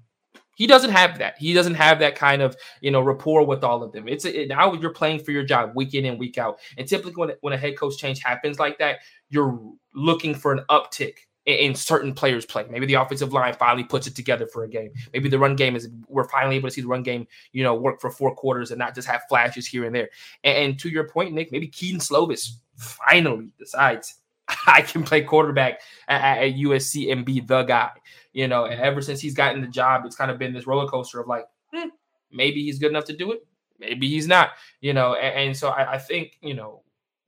He 0.57 0.67
doesn't 0.67 0.91
have 0.91 1.19
that. 1.19 1.37
He 1.39 1.53
doesn't 1.53 1.75
have 1.75 1.99
that 1.99 2.17
kind 2.17 2.41
of 2.41 2.57
you 2.81 2.91
know 2.91 3.01
rapport 3.01 3.45
with 3.47 3.63
all 3.63 3.83
of 3.83 3.93
them. 3.93 4.09
It's 4.09 4.25
it, 4.25 4.49
now 4.49 4.73
you're 4.73 4.93
playing 4.93 5.23
for 5.23 5.31
your 5.31 5.45
job 5.45 5.73
week 5.75 5.95
in 5.95 6.07
and 6.07 6.19
week 6.19 6.39
out. 6.39 6.61
And 6.79 6.89
typically 6.89 7.15
when 7.15 7.33
when 7.43 7.53
a 7.53 7.59
head 7.59 7.79
coach 7.79 7.99
change 7.99 8.23
happens 8.23 8.59
like 8.59 8.79
that, 8.79 9.01
you're 9.29 9.61
looking 9.95 10.35
for 10.35 10.53
an 10.53 10.61
uptick 10.71 11.19
in, 11.45 11.59
in 11.59 11.75
certain 11.75 12.15
players' 12.15 12.47
play. 12.47 12.65
Maybe 12.71 12.87
the 12.87 12.95
offensive 12.95 13.35
line 13.35 13.53
finally 13.53 13.85
puts 13.85 14.07
it 14.07 14.17
together 14.17 14.47
for 14.47 14.65
a 14.65 14.69
game. 14.69 14.93
Maybe 15.13 15.29
the 15.29 15.39
run 15.39 15.57
game 15.57 15.77
is 15.77 15.91
we're 16.09 16.29
finally 16.29 16.57
able 16.57 16.71
to 16.71 16.75
see 16.75 16.81
the 16.81 16.89
run 16.89 17.03
game 17.03 17.27
you 17.53 17.63
know 17.63 17.75
work 17.75 18.01
for 18.01 18.11
four 18.11 18.35
quarters 18.35 18.71
and 18.71 18.79
not 18.79 18.95
just 18.95 19.09
have 19.09 19.25
flashes 19.29 19.67
here 19.67 19.85
and 19.85 19.95
there. 19.95 20.09
And, 20.43 20.57
and 20.57 20.79
to 20.81 20.89
your 20.89 21.07
point, 21.07 21.35
Nick, 21.35 21.53
maybe 21.53 21.69
Kedon 21.69 22.01
Slovis 22.01 22.53
finally 22.77 23.53
decides 23.59 24.15
I 24.67 24.83
can 24.83 25.03
play 25.03 25.23
quarterback 25.23 25.81
at, 26.09 26.39
at, 26.39 26.55
USC 26.55 27.13
and 27.13 27.25
be 27.25 27.41
the 27.41 27.63
guy. 27.63 27.91
You 28.33 28.49
know, 28.49 28.67
and 28.67 28.81
ever 28.81 29.01
since 29.01 29.21
he's 29.21 29.35
gotten 29.35 29.61
the 29.61 29.67
job, 29.67 30.05
it's 30.05 30.17
kind 30.17 30.31
of 30.31 30.39
been 30.39 30.53
this 30.53 30.67
roller 30.67 30.89
coaster 30.89 31.21
of 31.21 31.27
like, 31.27 31.47
hmm, 31.73 31.89
maybe 32.31 32.63
he's 32.63 32.79
good 32.79 32.91
enough 32.91 33.07
to 33.07 33.17
do 33.17 33.33
it, 33.33 33.47
maybe 33.79 34.09
he's 34.09 34.27
not. 34.27 34.51
You 34.81 34.93
know, 34.93 35.15
and, 35.15 35.49
and 35.49 35.57
so 35.57 35.71
I, 35.71 35.95
I, 35.95 35.99
think 35.99 36.39
you 36.43 36.55
know 36.55 36.83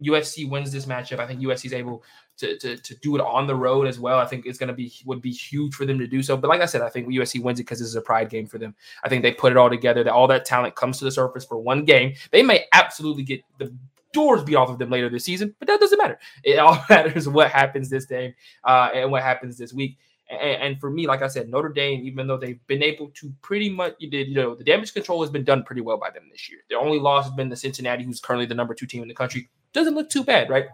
USC 0.05 0.49
wins 0.49 0.70
this 0.70 0.86
matchup. 0.86 1.19
I 1.19 1.27
think 1.27 1.40
USC 1.40 1.66
is 1.66 1.73
able 1.73 2.05
to, 2.39 2.57
to, 2.59 2.77
to 2.77 2.95
do 2.97 3.16
it 3.16 3.20
on 3.20 3.47
the 3.47 3.55
road 3.55 3.86
as 3.86 3.99
well. 3.99 4.19
I 4.19 4.27
think 4.27 4.47
it's 4.47 4.59
going 4.59 4.69
to 4.69 4.74
be 4.74 4.93
would 5.05 5.20
be 5.20 5.32
huge 5.32 5.74
for 5.74 5.86
them 5.86 5.99
to 5.99 6.07
do 6.07 6.23
so. 6.23 6.36
But 6.36 6.49
like 6.49 6.61
I 6.61 6.66
said, 6.66 6.82
I 6.82 6.89
think 6.89 7.09
USC 7.09 7.43
wins 7.43 7.59
it 7.59 7.65
because 7.65 7.81
this 7.81 7.89
is 7.89 7.97
a 7.97 8.01
pride 8.01 8.31
game 8.31 8.47
for 8.47 8.59
them. 8.59 8.74
I 9.03 9.09
think 9.09 9.23
they 9.23 9.32
put 9.32 9.53
it 9.53 9.59
all 9.59 9.70
together. 9.70 10.05
That 10.05 10.12
all 10.12 10.28
that 10.28 10.45
talent 10.45 10.77
comes 10.77 10.99
to 10.99 11.05
the 11.05 11.11
surface 11.11 11.45
for 11.45 11.59
one 11.59 11.85
game. 11.85 12.15
They 12.31 12.43
may 12.43 12.66
absolutely 12.73 13.24
get 13.24 13.43
the 13.59 13.74
doors 14.12 14.43
beat 14.43 14.56
off 14.56 14.70
of 14.70 14.78
them 14.78 14.90
later 14.90 15.09
this 15.09 15.24
season, 15.24 15.55
but 15.59 15.68
that 15.68 15.80
doesn't 15.80 15.98
matter. 15.98 16.18
It 16.44 16.59
all 16.59 16.82
matters 16.90 17.28
what 17.28 17.51
happens 17.51 17.89
this 17.89 18.06
day 18.06 18.35
uh, 18.64 18.90
and 18.94 19.10
what 19.10 19.22
happens 19.22 19.59
this 19.59 19.72
week. 19.72 19.98
And, 20.30 20.62
and, 20.62 20.80
for 20.80 20.90
me, 20.90 21.06
like 21.06 21.22
I 21.22 21.28
said, 21.28 21.48
Notre 21.48 21.70
Dame, 21.70 22.05
even 22.05 22.26
though 22.26 22.36
they've 22.36 22.64
been 22.66 22.82
able 22.82 23.09
to 23.14 23.32
pretty 23.40 23.70
much, 23.70 23.94
you 23.98 24.35
know, 24.35 24.55
the 24.55 24.64
damage 24.64 24.93
control 24.93 25.22
has 25.22 25.30
been 25.30 25.44
done 25.44 25.62
pretty 25.62 25.80
well 25.80 25.97
by 25.97 26.10
them 26.10 26.24
this 26.30 26.51
year. 26.51 26.60
Their 26.68 26.78
only 26.78 26.98
loss 26.98 27.24
has 27.24 27.32
been 27.32 27.48
the 27.48 27.56
Cincinnati, 27.56 28.05
who's 28.05 28.20
currently 28.20 28.44
the 28.44 28.55
number 28.55 28.74
two 28.74 28.86
team 28.86 29.01
in 29.01 29.09
the 29.09 29.14
country. 29.14 29.48
Doesn't 29.72 29.94
look 29.94 30.10
too 30.10 30.24
bad, 30.24 30.51
right? 30.51 30.66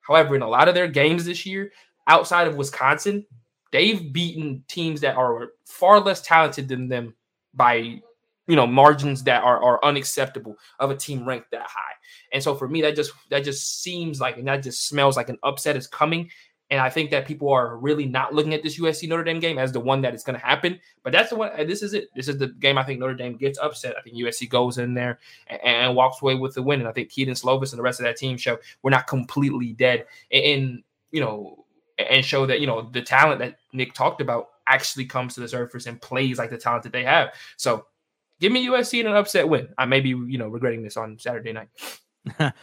However, 0.00 0.34
in 0.34 0.40
a 0.40 0.48
lot 0.48 0.68
of 0.68 0.74
their 0.74 0.88
games 0.88 1.26
this 1.26 1.44
year, 1.44 1.72
outside 2.06 2.48
of 2.48 2.56
Wisconsin, 2.56 3.26
they've 3.70 4.12
beaten 4.12 4.64
teams 4.66 5.02
that 5.02 5.16
are 5.16 5.48
far 5.66 6.00
less 6.00 6.22
talented 6.22 6.68
than 6.68 6.88
them 6.88 7.14
by 7.54 8.00
you 8.46 8.56
know 8.56 8.66
margins 8.66 9.22
that 9.24 9.42
are, 9.42 9.62
are 9.62 9.84
unacceptable 9.84 10.56
of 10.80 10.90
a 10.90 10.96
team 10.96 11.26
ranked 11.26 11.50
that 11.52 11.66
high. 11.66 11.92
And 12.32 12.42
so 12.42 12.54
for 12.54 12.68
me 12.68 12.82
that 12.82 12.96
just 12.96 13.12
that 13.30 13.44
just 13.44 13.82
seems 13.82 14.20
like 14.20 14.36
and 14.36 14.48
that 14.48 14.62
just 14.62 14.86
smells 14.88 15.16
like 15.16 15.28
an 15.28 15.38
upset 15.42 15.76
is 15.76 15.86
coming. 15.86 16.30
And 16.70 16.80
i 16.80 16.88
think 16.88 17.10
that 17.10 17.26
people 17.26 17.50
are 17.50 17.76
really 17.76 18.06
not 18.06 18.34
looking 18.34 18.54
at 18.54 18.62
this 18.62 18.80
usc 18.80 19.06
notre 19.06 19.24
dame 19.24 19.40
game 19.40 19.58
as 19.58 19.72
the 19.72 19.80
one 19.80 20.00
that 20.02 20.14
is 20.14 20.24
going 20.24 20.38
to 20.38 20.44
happen. 20.44 20.80
But 21.02 21.12
that's 21.12 21.30
the 21.30 21.36
one 21.36 21.50
this 21.66 21.82
is 21.82 21.94
it. 21.94 22.08
This 22.16 22.28
is 22.28 22.38
the 22.38 22.48
game 22.48 22.78
i 22.78 22.82
think 22.82 22.98
notre 22.98 23.14
dame 23.14 23.36
gets 23.36 23.58
upset. 23.58 23.94
I 23.98 24.02
think 24.02 24.16
usc 24.16 24.48
goes 24.48 24.78
in 24.78 24.94
there 24.94 25.18
and, 25.48 25.60
and 25.62 25.96
walks 25.96 26.22
away 26.22 26.34
with 26.34 26.54
the 26.54 26.62
win. 26.62 26.80
And 26.80 26.88
i 26.88 26.92
think 26.92 27.10
kedon 27.10 27.34
slovis 27.34 27.72
and 27.72 27.78
the 27.78 27.82
rest 27.82 28.00
of 28.00 28.04
that 28.04 28.16
team 28.16 28.36
show 28.36 28.58
we're 28.82 28.90
not 28.90 29.06
completely 29.06 29.72
dead 29.72 30.06
and, 30.32 30.82
you 31.10 31.20
know 31.20 31.64
and 31.98 32.24
show 32.24 32.46
that 32.46 32.60
you 32.60 32.66
know 32.66 32.88
the 32.90 33.02
talent 33.02 33.38
that 33.38 33.58
nick 33.74 33.92
talked 33.92 34.22
about 34.22 34.48
actually 34.66 35.04
comes 35.04 35.34
to 35.34 35.40
the 35.40 35.48
surface 35.48 35.86
and 35.86 36.00
plays 36.00 36.38
like 36.38 36.50
the 36.50 36.58
talent 36.58 36.82
that 36.82 36.92
they 36.92 37.04
have. 37.04 37.32
So 37.56 37.86
Give 38.42 38.50
me 38.50 38.66
USC 38.66 38.98
in 38.98 39.06
an 39.06 39.14
upset 39.14 39.48
win. 39.48 39.68
I 39.78 39.84
may 39.84 40.00
be, 40.00 40.08
you 40.08 40.36
know, 40.36 40.48
regretting 40.48 40.82
this 40.82 40.96
on 40.96 41.16
Saturday 41.16 41.52
night. 41.52 41.68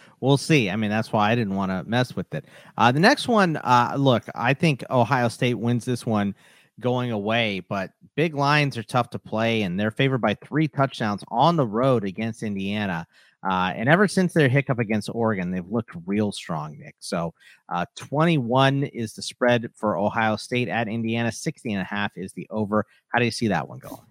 we'll 0.19 0.35
see. 0.35 0.69
I 0.69 0.76
mean, 0.76 0.89
that's 0.89 1.14
why 1.14 1.31
I 1.31 1.35
didn't 1.35 1.56
want 1.56 1.72
to 1.72 1.89
mess 1.89 2.18
with 2.18 2.34
it. 2.34 2.43
Uh, 2.77 2.91
the 2.91 2.99
next 2.99 3.30
one, 3.30 3.56
uh, 3.56 3.95
look, 3.97 4.26
I 4.35 4.53
think 4.53 4.84
Ohio 4.89 5.30
State 5.30 5.53
wins 5.53 5.85
this 5.85 6.06
one 6.06 6.35
going 6.81 7.11
away, 7.11 7.61
but 7.61 7.91
big 8.18 8.35
lines 8.35 8.77
are 8.77 8.84
tough 8.84 9.10
to 9.11 9.19
play, 9.19 9.61
and 9.61 9.80
they're 9.80 9.89
favored 9.89 10.19
by 10.19 10.34
three 10.34 10.68
touchdowns 10.68 11.23
on 11.30 11.56
the 11.56 11.65
road 11.65 12.03
against 12.03 12.43
Indiana. 12.43 13.07
Uh, 13.49 13.72
and 13.73 13.88
ever 13.88 14.06
since 14.06 14.34
their 14.34 14.49
hiccup 14.49 14.80
against 14.80 15.10
Oregon, 15.14 15.49
they've 15.49 15.65
looked 15.65 15.91
real 16.06 16.34
strong, 16.34 16.77
Nick. 16.77 16.95
So 16.99 17.34
uh, 17.69 17.85
21 17.95 18.84
is 18.84 19.14
the 19.14 19.22
spread 19.22 19.69
for 19.76 19.97
Ohio 19.97 20.35
State 20.35 20.68
at 20.68 20.89
Indiana, 20.89 21.31
60 21.31 21.72
and 21.72 21.81
a 21.81 21.85
half 21.85 22.18
is 22.18 22.34
the 22.34 22.47
over. 22.49 22.85
How 23.14 23.19
do 23.19 23.23
you 23.23 23.31
see 23.31 23.47
that 23.47 23.69
one 23.69 23.80
going? 23.80 24.09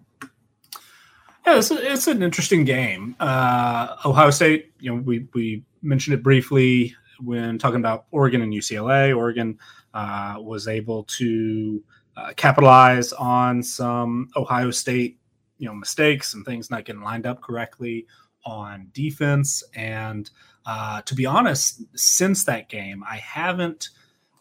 Yeah, 1.49 1.57
it's, 1.57 1.71
a, 1.71 1.91
it's 1.93 2.05
an 2.05 2.21
interesting 2.21 2.63
game. 2.63 3.15
Uh, 3.19 3.95
Ohio 4.05 4.29
State, 4.29 4.71
you 4.79 4.93
know, 4.93 5.01
we 5.01 5.27
we 5.33 5.63
mentioned 5.81 6.13
it 6.13 6.21
briefly 6.21 6.93
when 7.21 7.57
talking 7.57 7.79
about 7.79 8.05
Oregon 8.11 8.43
and 8.43 8.53
UCLA. 8.53 9.17
Oregon 9.17 9.57
uh, 9.95 10.35
was 10.37 10.67
able 10.67 11.05
to 11.05 11.83
uh, 12.15 12.33
capitalize 12.35 13.13
on 13.13 13.63
some 13.63 14.29
Ohio 14.35 14.69
State, 14.69 15.17
you 15.57 15.67
know, 15.67 15.73
mistakes 15.73 16.35
and 16.35 16.45
things 16.45 16.69
not 16.69 16.85
getting 16.85 17.01
lined 17.01 17.25
up 17.25 17.41
correctly 17.41 18.05
on 18.45 18.91
defense. 18.93 19.63
And 19.73 20.29
uh, 20.67 21.01
to 21.01 21.15
be 21.15 21.25
honest, 21.25 21.81
since 21.95 22.45
that 22.45 22.69
game, 22.69 23.03
I 23.09 23.17
haven't 23.17 23.89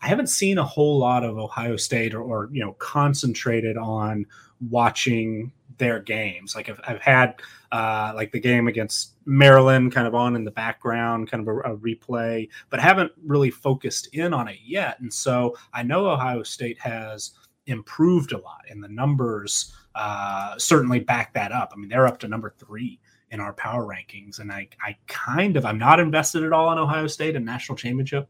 I 0.03 0.09
haven't 0.09 0.29
seen 0.29 0.59
a 0.59 0.65
whole 0.65 0.99
lot 0.99 1.25
of 1.25 1.39
Ohio 1.39 1.77
State 1.77 2.13
or, 2.13 2.21
or 2.21 2.51
you 2.53 2.63
know 2.63 2.73
concentrated 2.75 3.79
on 3.79 4.27
watching 4.69 5.53
their 5.79 6.01
games. 6.01 6.55
Like 6.55 6.69
I've, 6.69 6.81
I've 6.87 7.01
had 7.01 7.41
uh, 7.73 8.13
like 8.15 8.33
the 8.33 8.41
game 8.41 8.69
against 8.69 9.15
Maryland 9.25 9.93
kind 9.93 10.07
of 10.07 10.15
on 10.15 10.37
in 10.37 10.45
the 10.45 10.51
background, 10.51 11.31
kind 11.31 11.47
of 11.47 11.49
a, 11.49 11.73
a, 11.73 11.77
replay, 11.77 12.49
but 12.71 12.81
haven't 12.81 13.13
really 13.25 13.51
focused 13.51 14.09
in 14.13 14.33
on 14.35 14.49
it 14.49 14.59
yet. 14.65 14.99
And 15.01 15.13
so 15.13 15.57
I 15.73 15.83
know 15.83 16.09
Ohio 16.09 16.43
State 16.43 16.79
has 16.81 17.33
improved 17.67 18.33
a 18.33 18.39
lot, 18.39 18.63
and 18.71 18.83
the 18.83 18.89
numbers 18.89 19.75
uh, 19.95 20.57
certainly 20.59 21.01
back 21.01 21.35
that 21.35 21.53
up. 21.53 21.73
I 21.73 21.77
mean, 21.77 21.89
they're 21.89 22.07
up 22.07 22.19
to 22.21 22.29
number 22.29 22.55
three 22.57 23.01
in 23.31 23.41
our 23.41 23.53
power 23.53 23.85
rankings, 23.85 24.39
and 24.39 24.51
I, 24.51 24.69
I 24.83 24.97
kind 25.07 25.57
of 25.57 25.67
I'm 25.67 25.79
not 25.79 26.01
invested 26.01 26.45
at 26.45 26.53
all 26.53 26.73
in 26.73 26.79
Ohio 26.79 27.07
State 27.07 27.37
and 27.37 27.45
national 27.45 27.77
championship 27.77 28.29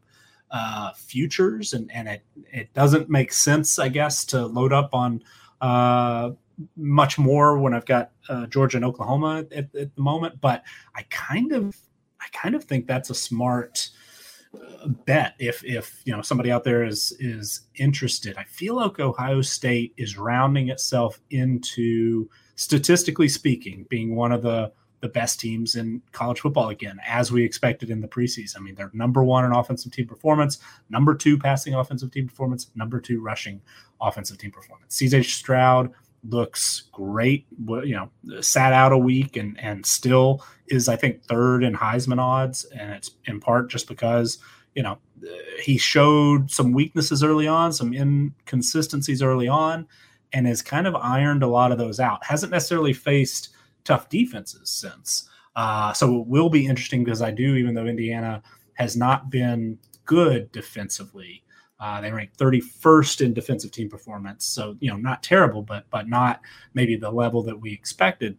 uh, 0.51 0.93
futures, 0.95 1.75
and 1.75 1.91
and 1.93 2.09
it 2.09 2.23
it 2.53 2.73
doesn't 2.75 3.09
make 3.09 3.33
sense, 3.33 3.79
I 3.79 3.89
guess, 3.89 4.25
to 4.27 4.47
load 4.47 4.73
up 4.73 4.95
on 4.95 5.23
uh, 5.61 6.31
much 6.77 7.19
more 7.19 7.59
when 7.59 7.75
I've 7.75 7.87
got 7.87 8.13
uh, 8.29 8.47
Georgia 8.47 8.79
and 8.79 8.85
Oklahoma 8.85 9.45
at, 9.53 9.75
at, 9.75 9.95
the 9.95 10.03
moment. 10.03 10.41
But 10.41 10.65
I 10.95 11.03
kind 11.11 11.53
of, 11.53 11.77
I 12.21 12.27
kind 12.33 12.55
of 12.55 12.65
think 12.65 12.87
that's 12.87 13.11
a 13.11 13.15
smart 13.15 13.91
uh, 14.55 14.89
bet 14.89 15.35
if 15.39 15.63
if 15.65 16.01
you 16.05 16.17
know 16.17 16.23
somebody 16.23 16.51
out 16.51 16.65
there 16.65 16.85
is 16.85 17.15
is 17.21 17.63
interested. 17.77 18.37
I 18.37 18.45
feel 18.45 18.77
like 18.77 18.99
Ohio 18.99 19.43
State 19.43 19.95
is 19.97 20.17
rounding 20.17 20.69
itself 20.69 21.21
into, 21.31 22.29
statistically 22.57 23.29
speaking, 23.29 23.87
being 23.89 24.17
one 24.17 24.33
of 24.33 24.43
the 24.43 24.73
the 25.01 25.09
best 25.09 25.39
teams 25.39 25.77
in 25.77 26.03
college 26.13 26.41
football 26.41 26.71
again, 26.71 26.99
as 27.07 27.31
we 27.31 27.45
expected 27.45 27.91
in 27.91 28.01
the 28.01 28.09
preseason. 28.09 28.57
I 28.57 28.61
mean, 28.61 28.75
they're 28.75 28.91
number 28.93 29.23
one 29.23 29.45
in 29.45 29.53
offensive 29.53 29.93
team 29.93 30.07
performance, 30.07 30.59
number 30.91 31.15
two 31.15 31.39
passing 31.39 31.75
offensive 31.75 32.11
team 32.11 32.27
performance, 32.27 32.71
number 32.75 33.01
two 33.01 33.21
rushing 33.21 33.61
offensive 34.01 34.39
team 34.39 34.51
performance. 34.51 34.99
CJ 34.99 35.25
Stroud 35.25 35.93
looks 36.25 36.85
great. 36.93 37.47
You 37.67 38.11
know, 38.27 38.41
sat 38.41 38.73
out 38.73 38.93
a 38.93 38.99
week 38.99 39.37
and 39.37 39.59
and 39.61 39.85
still 39.85 40.45
is 40.69 40.89
I 40.89 40.97
think 40.97 41.23
third 41.25 41.63
in 41.63 41.75
Heisman 41.75 42.21
odds, 42.21 42.65
and 42.67 42.93
it's 42.93 43.11
in 43.27 43.41
part 43.41 43.71
just 43.71 43.89
because 43.89 44.39
you 44.75 44.83
know 44.83 44.99
he 45.63 45.79
showed 45.79 46.51
some 46.51 46.73
weaknesses 46.73 47.23
early 47.23 47.47
on, 47.47 47.73
some 47.73 47.93
inconsistencies 47.93 49.23
early 49.23 49.49
on, 49.49 49.87
and 50.33 50.47
has 50.47 50.63
kind 50.63 50.87
of 50.87 50.95
ironed 50.95 51.43
a 51.43 51.49
lot 51.49 51.73
of 51.73 51.79
those 51.79 52.01
out. 52.01 52.25
Hasn't 52.25 52.53
necessarily 52.53 52.93
faced 52.93 53.51
tough 53.85 54.09
defenses 54.09 54.71
since. 54.71 55.29
Uh, 55.57 55.93
so 55.93 56.21
it 56.21 56.29
will 56.29 56.51
be 56.51 56.67
interesting 56.67 57.03
because 57.03 57.23
I 57.23 57.31
do, 57.33 57.57
even 57.57 57.75
though 57.75 57.87
Indiana 57.87 58.43
has 58.75 58.97
not 58.97 59.31
been 59.31 59.79
good 60.05 60.53
defensively, 60.53 61.43
uh, 61.81 62.01
they 62.01 62.13
ranked 62.13 62.39
31st 62.39 63.21
in 63.21 63.35
defensive 63.35 63.71
team 63.71 63.89
performance, 63.89 64.45
so 64.45 64.77
you 64.81 64.91
know 64.91 64.97
not 64.97 65.23
terrible, 65.23 65.63
but 65.63 65.85
but 65.91 66.09
not 66.09 66.41
maybe 66.75 66.97
the 66.97 67.11
level 67.11 67.43
that 67.45 67.61
we 67.61 67.73
expected. 67.73 68.37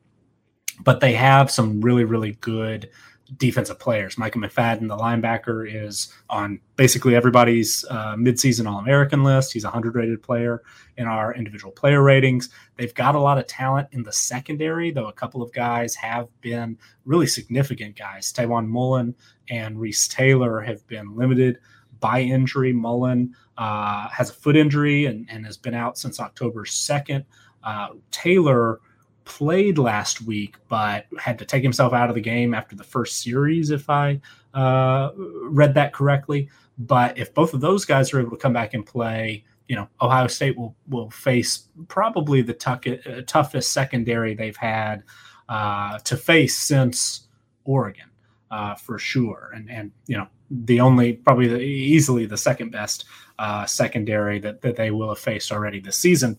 But 0.82 1.00
they 1.00 1.14
have 1.14 1.52
some 1.52 1.82
really 1.82 2.04
really 2.04 2.34
good 2.42 2.90
defensive 3.38 3.80
players. 3.80 4.18
Micah 4.18 4.40
McFadden, 4.40 4.88
the 4.88 4.98
linebacker, 4.98 5.68
is 5.72 6.12
on 6.30 6.60
basically 6.76 7.16
everybody's 7.16 7.86
uh, 7.90 8.16
midseason 8.16 8.68
All 8.68 8.80
American 8.80 9.24
list. 9.24 9.54
He's 9.54 9.64
a 9.64 9.68
100 9.68 9.96
rated 9.96 10.24
player 10.24 10.64
in 10.98 11.06
our 11.06 11.34
individual 11.34 11.72
player 11.72 12.02
ratings. 12.02 12.50
They've 12.76 12.94
got 12.94 13.16
a 13.16 13.20
lot 13.20 13.38
of 13.38 13.48
talent 13.48 13.90
in 13.92 14.04
the 14.04 14.12
secondary, 14.12 14.92
though 14.92 15.08
a 15.08 15.14
couple 15.14 15.42
of 15.42 15.54
guys 15.54 15.96
have 15.96 16.28
been 16.42 16.78
really 17.06 17.28
significant 17.28 17.96
guys. 17.96 18.34
Tiawan 18.34 18.68
Mullen 18.68 19.16
and 19.50 19.80
Reese 19.80 20.08
Taylor 20.08 20.62
have 20.62 20.86
been 20.88 21.16
limited 21.16 21.60
by 22.00 22.22
injury. 22.22 22.74
Mullen 22.74 23.36
uh, 23.58 24.08
has 24.10 24.30
a 24.30 24.34
foot 24.34 24.56
injury 24.56 25.06
and, 25.06 25.28
and, 25.30 25.46
has 25.46 25.58
been 25.58 25.74
out 25.74 25.98
since 25.98 26.20
October 26.20 26.64
2nd. 26.64 27.26
Uh, 27.64 27.90
Taylor 28.12 28.80
played 29.26 29.78
last 29.78 30.22
week, 30.22 30.56
but 30.70 31.06
had 31.20 31.38
to 31.40 31.46
take 31.46 31.62
himself 31.62 31.94
out 31.94 32.10
of 32.10 32.16
the 32.16 32.22
game 32.22 32.54
after 32.54 32.76
the 32.76 32.84
first 32.84 33.22
series, 33.22 33.70
if 33.70 33.90
I 33.90 34.20
uh, 34.54 35.12
read 35.16 35.74
that 35.76 35.94
correctly. 35.94 36.50
But 36.78 37.18
if 37.18 37.34
both 37.34 37.54
of 37.54 37.62
those 37.62 37.86
guys 37.86 38.14
are 38.14 38.20
able 38.20 38.32
to 38.32 38.38
come 38.38 38.54
back 38.54 38.74
and 38.74 38.86
play, 38.86 39.44
you 39.68 39.76
know, 39.76 39.88
Ohio 40.02 40.28
State 40.28 40.58
will 40.58 40.76
will 40.88 41.12
face 41.12 41.68
probably 41.88 42.42
the 42.42 42.54
tuck- 42.54 42.86
toughest 43.28 43.72
secondary 43.72 44.34
they've 44.34 44.58
had 44.58 45.04
uh, 45.48 46.00
to 46.00 46.18
face 46.18 46.58
since 46.58 47.28
Oregon, 47.66 48.10
uh, 48.50 48.76
for 48.76 48.98
sure. 48.98 49.52
And 49.54 49.70
and 49.70 49.92
you 50.08 50.18
know, 50.18 50.28
the 50.52 50.80
only 50.80 51.14
probably 51.14 51.48
the, 51.48 51.60
easily 51.60 52.26
the 52.26 52.38
second 52.38 52.72
best 52.72 53.06
uh, 53.38 53.66
secondary 53.66 54.40
that 54.40 54.62
that 54.62 54.76
they 54.76 54.92
will 54.92 55.10
have 55.10 55.20
faced 55.20 55.52
already 55.52 55.80
this 55.80 55.98
season. 55.98 56.38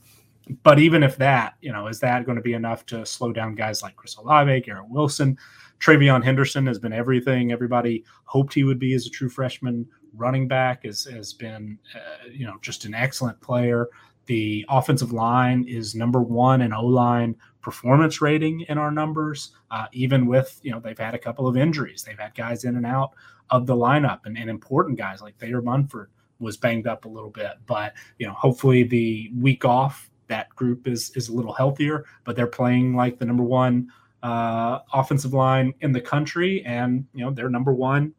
But 0.62 0.80
even 0.80 1.02
if 1.02 1.16
that, 1.18 1.54
you 1.60 1.72
know, 1.72 1.86
is 1.86 2.00
that 2.00 2.24
going 2.24 2.36
to 2.36 2.42
be 2.42 2.54
enough 2.54 2.84
to 2.86 3.06
slow 3.06 3.32
down 3.32 3.54
guys 3.54 3.82
like 3.82 3.94
Chris 3.94 4.16
Olave, 4.16 4.60
Garrett 4.62 4.88
Wilson? 4.88 5.38
TreVeyon 5.78 6.24
Henderson 6.24 6.66
has 6.66 6.78
been 6.78 6.92
everything 6.92 7.52
everybody 7.52 8.04
hoped 8.24 8.52
he 8.52 8.64
would 8.64 8.78
be 8.78 8.94
as 8.94 9.06
a 9.06 9.10
true 9.10 9.28
freshman 9.28 9.86
running 10.14 10.48
back. 10.48 10.84
Has 10.84 11.04
has 11.04 11.32
been, 11.32 11.78
uh, 11.94 12.28
you 12.30 12.46
know, 12.46 12.56
just 12.62 12.84
an 12.84 12.94
excellent 12.94 13.40
player. 13.40 13.88
The 14.26 14.64
offensive 14.68 15.12
line 15.12 15.64
is 15.66 15.94
number 15.94 16.20
one 16.20 16.62
in 16.62 16.72
O 16.72 16.84
line 16.84 17.36
performance 17.62 18.20
rating 18.20 18.60
in 18.62 18.78
our 18.78 18.90
numbers, 18.90 19.52
uh, 19.70 19.86
even 19.92 20.26
with 20.26 20.58
you 20.62 20.70
know 20.70 20.80
they've 20.80 20.98
had 20.98 21.14
a 21.14 21.18
couple 21.18 21.46
of 21.46 21.56
injuries. 21.56 22.02
They've 22.02 22.18
had 22.18 22.34
guys 22.34 22.64
in 22.64 22.76
and 22.76 22.86
out 22.86 23.12
of 23.50 23.66
the 23.66 23.74
lineup, 23.74 24.20
and, 24.24 24.36
and 24.36 24.48
important 24.48 24.98
guys 24.98 25.20
like 25.20 25.38
Thayer 25.38 25.62
Munford 25.62 26.10
was 26.38 26.56
banged 26.56 26.86
up 26.86 27.04
a 27.04 27.08
little 27.08 27.30
bit. 27.30 27.52
But 27.66 27.94
you 28.18 28.26
know, 28.26 28.32
hopefully 28.32 28.82
the 28.84 29.30
week 29.38 29.64
off 29.64 30.10
that 30.28 30.48
group 30.50 30.86
is 30.88 31.10
is 31.16 31.28
a 31.28 31.32
little 31.32 31.52
healthier. 31.52 32.04
But 32.24 32.36
they're 32.36 32.46
playing 32.46 32.96
like 32.96 33.18
the 33.18 33.24
number 33.26 33.44
one 33.44 33.88
uh, 34.22 34.80
offensive 34.92 35.32
line 35.32 35.74
in 35.80 35.92
the 35.92 36.00
country, 36.00 36.64
and 36.64 37.06
you 37.14 37.24
know 37.24 37.30
they're 37.30 37.50
number 37.50 37.72
one 37.72 38.14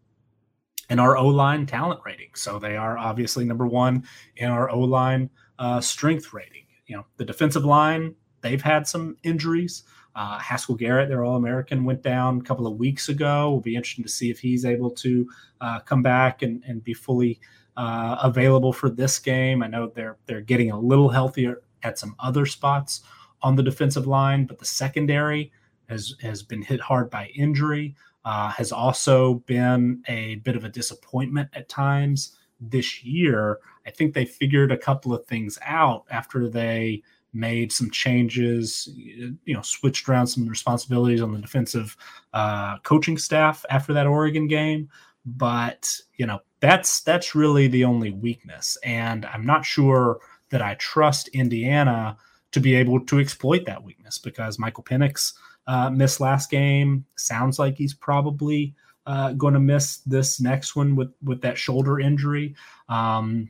in 0.89 0.99
our 0.99 1.17
O 1.17 1.27
line 1.27 1.65
talent 1.65 2.01
rating. 2.05 2.29
So 2.35 2.59
they 2.59 2.77
are 2.77 2.97
obviously 2.97 3.45
number 3.45 3.65
one 3.65 4.03
in 4.37 4.49
our 4.49 4.69
O 4.69 4.79
line 4.79 5.29
uh, 5.59 5.81
strength 5.81 6.33
rating. 6.33 6.65
You 6.87 6.97
know 6.97 7.05
the 7.17 7.25
defensive 7.25 7.65
line 7.65 8.15
they've 8.41 8.61
had 8.61 8.87
some 8.87 9.17
injuries. 9.23 9.83
Uh, 10.15 10.37
Haskell 10.39 10.75
Garrett, 10.75 11.09
their 11.09 11.23
All 11.23 11.37
American, 11.37 11.83
went 11.83 12.01
down 12.01 12.39
a 12.39 12.43
couple 12.43 12.67
of 12.67 12.77
weeks 12.77 13.09
ago. 13.09 13.51
Will 13.51 13.61
be 13.61 13.75
interesting 13.75 14.03
to 14.03 14.09
see 14.09 14.29
if 14.29 14.39
he's 14.39 14.65
able 14.65 14.91
to 14.91 15.29
uh, 15.61 15.79
come 15.79 16.01
back 16.01 16.41
and, 16.41 16.63
and 16.67 16.83
be 16.83 16.93
fully 16.93 17.39
uh, 17.77 18.17
available 18.21 18.73
for 18.73 18.89
this 18.89 19.19
game. 19.19 19.63
I 19.63 19.67
know 19.67 19.87
they're 19.87 20.17
they're 20.25 20.41
getting 20.41 20.71
a 20.71 20.79
little 20.79 21.09
healthier 21.09 21.61
at 21.83 21.97
some 21.97 22.15
other 22.19 22.45
spots 22.45 23.01
on 23.41 23.55
the 23.55 23.63
defensive 23.63 24.07
line, 24.07 24.45
but 24.45 24.59
the 24.59 24.65
secondary 24.65 25.51
has 25.89 26.15
has 26.21 26.43
been 26.43 26.61
hit 26.61 26.79
hard 26.79 27.09
by 27.09 27.27
injury. 27.35 27.95
Uh, 28.23 28.49
has 28.49 28.71
also 28.71 29.35
been 29.47 30.03
a 30.07 30.35
bit 30.35 30.55
of 30.55 30.63
a 30.63 30.69
disappointment 30.69 31.49
at 31.53 31.67
times 31.67 32.37
this 32.59 33.03
year. 33.03 33.57
I 33.87 33.89
think 33.89 34.13
they 34.13 34.25
figured 34.25 34.71
a 34.71 34.77
couple 34.77 35.11
of 35.11 35.25
things 35.25 35.57
out 35.63 36.05
after 36.11 36.47
they 36.47 37.01
made 37.33 37.71
some 37.71 37.89
changes, 37.91 38.89
you 38.95 39.53
know, 39.53 39.61
switched 39.61 40.07
around 40.09 40.27
some 40.27 40.47
responsibilities 40.47 41.21
on 41.21 41.33
the 41.33 41.39
defensive 41.39 41.95
uh, 42.33 42.77
coaching 42.79 43.17
staff 43.17 43.65
after 43.69 43.93
that 43.93 44.07
Oregon 44.07 44.47
game. 44.47 44.89
But 45.25 45.95
you 46.17 46.25
know, 46.25 46.39
that's 46.59 47.01
that's 47.01 47.35
really 47.35 47.67
the 47.67 47.85
only 47.85 48.11
weakness, 48.11 48.77
and 48.83 49.25
I'm 49.25 49.45
not 49.45 49.65
sure 49.65 50.19
that 50.49 50.61
I 50.61 50.75
trust 50.75 51.27
Indiana 51.29 52.17
to 52.51 52.59
be 52.59 52.75
able 52.75 52.99
to 53.05 53.19
exploit 53.19 53.65
that 53.65 53.83
weakness 53.83 54.17
because 54.17 54.59
Michael 54.59 54.83
Penix 54.83 55.33
uh, 55.67 55.89
missed 55.89 56.19
last 56.19 56.49
game. 56.49 57.05
Sounds 57.15 57.59
like 57.59 57.77
he's 57.77 57.93
probably 57.93 58.75
uh, 59.05 59.31
going 59.33 59.53
to 59.53 59.59
miss 59.59 59.97
this 59.99 60.39
next 60.39 60.75
one 60.75 60.95
with 60.95 61.13
with 61.23 61.41
that 61.41 61.57
shoulder 61.57 61.99
injury. 61.99 62.55
Um, 62.89 63.49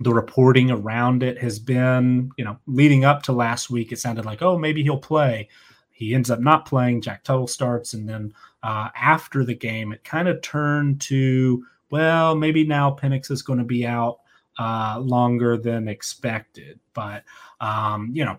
the 0.00 0.12
reporting 0.12 0.70
around 0.70 1.22
it 1.22 1.38
has 1.38 1.58
been, 1.58 2.30
you 2.36 2.44
know, 2.44 2.58
leading 2.66 3.04
up 3.04 3.22
to 3.22 3.32
last 3.32 3.70
week, 3.70 3.92
it 3.92 3.98
sounded 3.98 4.26
like, 4.26 4.42
oh, 4.42 4.58
maybe 4.58 4.82
he'll 4.82 4.98
play. 4.98 5.48
He 5.90 6.14
ends 6.14 6.30
up 6.30 6.40
not 6.40 6.66
playing. 6.66 7.00
Jack 7.00 7.24
Tuttle 7.24 7.46
starts. 7.46 7.94
And 7.94 8.06
then 8.06 8.34
uh, 8.62 8.90
after 8.94 9.44
the 9.44 9.54
game, 9.54 9.92
it 9.92 10.04
kind 10.04 10.28
of 10.28 10.42
turned 10.42 11.00
to, 11.02 11.64
well, 11.90 12.34
maybe 12.34 12.66
now 12.66 12.90
Penix 12.90 13.30
is 13.30 13.40
going 13.40 13.58
to 13.58 13.64
be 13.64 13.86
out 13.86 14.18
uh, 14.58 14.98
longer 15.00 15.56
than 15.56 15.88
expected. 15.88 16.78
But, 16.92 17.24
um, 17.62 18.10
you 18.12 18.24
know, 18.24 18.38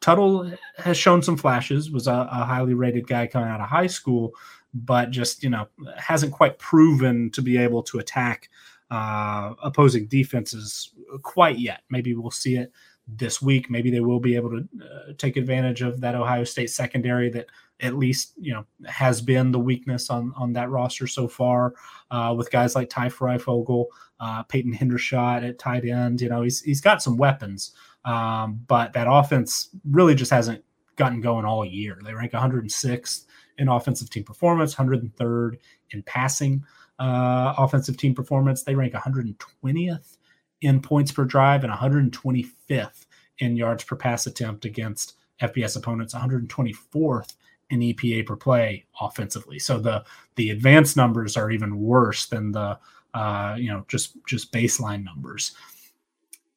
Tuttle 0.00 0.52
has 0.76 0.98
shown 0.98 1.22
some 1.22 1.38
flashes, 1.38 1.90
was 1.90 2.06
a, 2.06 2.28
a 2.30 2.44
highly 2.44 2.74
rated 2.74 3.06
guy 3.06 3.26
coming 3.26 3.48
out 3.48 3.60
of 3.60 3.68
high 3.68 3.86
school, 3.86 4.32
but 4.74 5.10
just, 5.10 5.42
you 5.42 5.48
know, 5.48 5.66
hasn't 5.96 6.32
quite 6.32 6.58
proven 6.58 7.30
to 7.30 7.40
be 7.40 7.56
able 7.56 7.82
to 7.84 7.98
attack 7.98 8.50
uh, 8.90 9.54
opposing 9.62 10.06
defenses 10.06 10.92
quite 11.22 11.58
yet. 11.58 11.82
Maybe 11.90 12.14
we'll 12.14 12.30
see 12.30 12.56
it 12.56 12.72
this 13.06 13.40
week. 13.42 13.70
Maybe 13.70 13.90
they 13.90 14.00
will 14.00 14.20
be 14.20 14.36
able 14.36 14.50
to 14.50 14.68
uh, 14.82 15.12
take 15.18 15.36
advantage 15.36 15.82
of 15.82 16.00
that 16.00 16.14
Ohio 16.14 16.44
State 16.44 16.70
secondary 16.70 17.30
that 17.30 17.46
at 17.80 17.96
least 17.96 18.34
you 18.38 18.52
know 18.52 18.64
has 18.86 19.20
been 19.20 19.52
the 19.52 19.58
weakness 19.58 20.10
on 20.10 20.32
on 20.36 20.52
that 20.52 20.70
roster 20.70 21.06
so 21.06 21.26
far 21.26 21.74
uh, 22.10 22.34
with 22.36 22.50
guys 22.50 22.74
like 22.74 22.90
Ty 22.90 23.08
Fryfogle, 23.08 23.86
uh, 24.20 24.42
Peyton 24.44 24.74
Hendershot 24.74 25.48
at 25.48 25.58
tight 25.58 25.84
end. 25.84 26.20
You 26.20 26.28
know 26.28 26.42
he's 26.42 26.60
he's 26.60 26.80
got 26.80 27.02
some 27.02 27.16
weapons, 27.16 27.72
um, 28.04 28.60
but 28.66 28.92
that 28.92 29.06
offense 29.08 29.70
really 29.90 30.14
just 30.14 30.30
hasn't 30.30 30.64
gotten 30.96 31.20
going 31.20 31.44
all 31.44 31.64
year. 31.64 31.98
They 32.04 32.12
rank 32.12 32.32
106th 32.32 33.24
in 33.58 33.68
offensive 33.68 34.10
team 34.10 34.24
performance, 34.24 34.74
103rd 34.74 35.58
in 35.90 36.02
passing 36.02 36.64
uh, 37.00 37.54
offensive 37.58 37.96
team 37.96 38.14
performance. 38.14 38.62
They 38.62 38.74
rank 38.74 38.92
120th 38.92 40.16
in 40.60 40.80
points 40.80 41.10
per 41.10 41.24
drive 41.24 41.64
and 41.64 41.72
125th 41.72 43.06
in 43.38 43.56
yards 43.56 43.84
per 43.84 43.96
pass 43.96 44.26
attempt 44.26 44.66
against 44.66 45.14
FBS 45.40 45.76
opponents, 45.76 46.14
124th 46.14 47.34
in 47.70 47.80
EPA 47.80 48.26
per 48.26 48.36
play 48.36 48.84
offensively. 49.00 49.58
So 49.58 49.78
the 49.78 50.04
the 50.36 50.50
advanced 50.50 50.96
numbers 50.96 51.36
are 51.36 51.50
even 51.50 51.80
worse 51.80 52.26
than 52.26 52.52
the 52.52 52.78
uh, 53.14 53.56
you 53.58 53.68
know 53.68 53.84
just 53.88 54.16
just 54.26 54.52
baseline 54.52 55.02
numbers. 55.02 55.52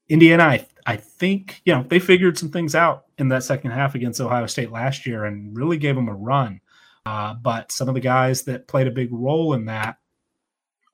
Indiana, 0.10 0.44
I, 0.44 0.68
I 0.86 0.98
think 0.98 1.62
you 1.64 1.74
know 1.74 1.86
they 1.88 2.00
figured 2.00 2.38
some 2.38 2.50
things 2.50 2.76
out 2.76 3.06
in 3.18 3.30
that 3.30 3.44
second 3.44 3.72
half 3.72 3.96
against 3.96 4.20
Ohio 4.20 4.48
State 4.48 4.72
last 4.72 5.06
year 5.06 5.24
and 5.24 5.56
really 5.56 5.78
gave 5.78 5.96
them 5.96 6.10
a 6.10 6.14
run. 6.14 6.60
Uh, 7.06 7.34
but 7.34 7.72
some 7.72 7.88
of 7.88 7.96
the 7.96 8.02
guys 8.02 8.44
that 8.44 8.68
played 8.68 8.88
a 8.88 8.92
big 8.92 9.12
role 9.12 9.54
in 9.54 9.66
that 9.66 9.98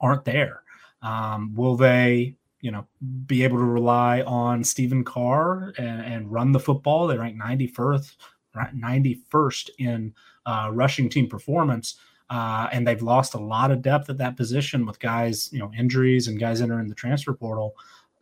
aren't 0.02 0.26
there. 0.26 0.64
Um, 1.02 1.54
will 1.56 1.76
they, 1.76 2.36
you 2.62 2.72
know, 2.72 2.88
be 3.26 3.44
able 3.44 3.58
to 3.58 3.64
rely 3.64 4.22
on 4.22 4.64
Stephen 4.64 5.04
Carr 5.04 5.74
and, 5.78 6.02
and 6.02 6.32
run 6.32 6.52
the 6.52 6.60
football? 6.60 7.08
They 7.08 7.18
rank 7.18 7.38
91st, 7.38 8.16
91st 8.56 9.70
in 9.80 10.14
uh, 10.46 10.70
rushing 10.74 11.10
team 11.10 11.28
performance. 11.28 11.96
Uh, 12.30 12.70
and 12.72 12.86
they've 12.86 13.02
lost 13.02 13.34
a 13.34 13.40
lot 13.40 13.72
of 13.72 13.82
depth 13.82 14.10
at 14.10 14.18
that 14.18 14.38
position 14.38 14.86
with 14.86 15.00
guys, 15.00 15.52
you 15.52 15.60
know, 15.60 15.72
injuries 15.78 16.28
and 16.28 16.40
guys 16.40 16.62
entering 16.62 16.88
the 16.88 16.96
transfer 16.96 17.34
portal. 17.34 17.76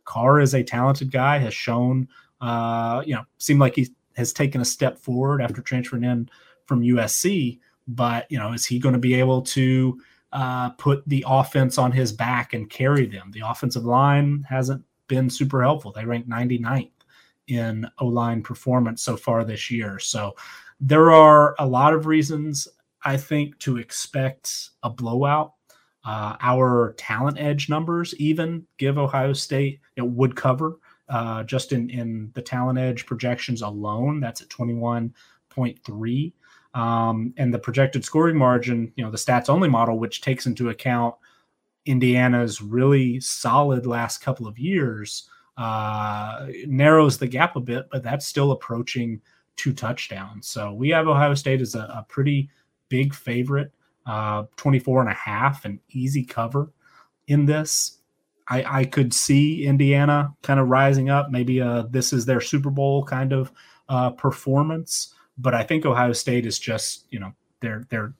Carr 0.04 0.40
is 0.40 0.54
a 0.54 0.62
talented 0.62 1.12
guy, 1.12 1.36
has 1.38 1.52
shown, 1.52 2.08
uh, 2.40 3.02
you 3.04 3.14
know, 3.14 3.24
seemed 3.36 3.60
like 3.60 3.74
he 3.74 3.94
has 4.16 4.32
taken 4.32 4.62
a 4.62 4.64
step 4.64 4.98
forward 4.98 5.42
after 5.42 5.60
transferring 5.60 6.04
in 6.04 6.28
from 6.64 6.80
USC. 6.80 7.60
But, 7.86 8.30
you 8.30 8.38
know, 8.38 8.52
is 8.52 8.64
he 8.64 8.78
going 8.78 8.94
to 8.94 8.98
be 8.98 9.14
able 9.14 9.42
to 9.42 10.00
uh, 10.32 10.70
put 10.70 11.02
the 11.08 11.24
offense 11.26 11.78
on 11.78 11.92
his 11.92 12.12
back 12.12 12.54
and 12.54 12.68
carry 12.68 13.06
them. 13.06 13.30
The 13.32 13.42
offensive 13.44 13.84
line 13.84 14.44
hasn't 14.48 14.84
been 15.06 15.30
super 15.30 15.62
helpful. 15.62 15.92
They 15.92 16.04
rank 16.04 16.28
99th 16.28 16.90
in 17.48 17.86
O 17.98 18.06
line 18.06 18.42
performance 18.42 19.02
so 19.02 19.16
far 19.16 19.44
this 19.44 19.70
year. 19.70 19.98
So 19.98 20.36
there 20.80 21.10
are 21.10 21.56
a 21.58 21.66
lot 21.66 21.94
of 21.94 22.06
reasons, 22.06 22.68
I 23.04 23.16
think, 23.16 23.58
to 23.60 23.78
expect 23.78 24.70
a 24.82 24.90
blowout. 24.90 25.54
Uh, 26.04 26.36
our 26.40 26.94
talent 26.96 27.38
edge 27.38 27.68
numbers 27.68 28.14
even 28.18 28.66
give 28.76 28.98
Ohio 28.98 29.32
State 29.32 29.80
it 29.96 30.06
would 30.06 30.36
cover 30.36 30.76
uh, 31.08 31.42
just 31.42 31.72
in, 31.72 31.90
in 31.90 32.30
the 32.34 32.42
talent 32.42 32.78
edge 32.78 33.06
projections 33.06 33.62
alone. 33.62 34.20
That's 34.20 34.40
at 34.42 34.48
21.3. 34.48 36.32
Um, 36.74 37.32
and 37.36 37.52
the 37.52 37.58
projected 37.58 38.04
scoring 38.04 38.36
margin, 38.36 38.92
you 38.96 39.04
know, 39.04 39.10
the 39.10 39.16
stats 39.16 39.48
only 39.48 39.68
model, 39.68 39.98
which 39.98 40.20
takes 40.20 40.46
into 40.46 40.68
account 40.68 41.14
Indiana's 41.86 42.60
really 42.60 43.20
solid 43.20 43.86
last 43.86 44.18
couple 44.18 44.46
of 44.46 44.58
years, 44.58 45.28
uh, 45.56 46.46
narrows 46.66 47.18
the 47.18 47.26
gap 47.26 47.56
a 47.56 47.60
bit, 47.60 47.88
but 47.90 48.02
that's 48.02 48.26
still 48.26 48.52
approaching 48.52 49.20
two 49.56 49.72
touchdowns. 49.72 50.46
So 50.46 50.72
we 50.72 50.90
have 50.90 51.08
Ohio 51.08 51.34
State 51.34 51.60
as 51.60 51.74
a, 51.74 51.80
a 51.80 52.06
pretty 52.08 52.50
big 52.88 53.14
favorite, 53.14 53.72
uh, 54.06 54.44
24 54.56 55.00
and 55.00 55.10
a 55.10 55.14
half, 55.14 55.64
an 55.64 55.80
easy 55.90 56.24
cover 56.24 56.70
in 57.26 57.46
this. 57.46 57.98
I, 58.48 58.80
I 58.80 58.84
could 58.84 59.12
see 59.12 59.66
Indiana 59.66 60.34
kind 60.42 60.60
of 60.60 60.68
rising 60.68 61.10
up. 61.10 61.30
Maybe 61.30 61.60
uh, 61.60 61.82
this 61.90 62.12
is 62.12 62.24
their 62.24 62.40
Super 62.40 62.70
Bowl 62.70 63.04
kind 63.04 63.32
of 63.32 63.52
uh, 63.88 64.10
performance 64.10 65.14
but 65.38 65.54
I 65.54 65.62
think 65.62 65.86
Ohio 65.86 66.12
State 66.12 66.46
is 66.46 66.58
just 66.58 67.06
you 67.10 67.18
know 67.18 67.32
they're 67.60 67.84
they're 67.88 68.14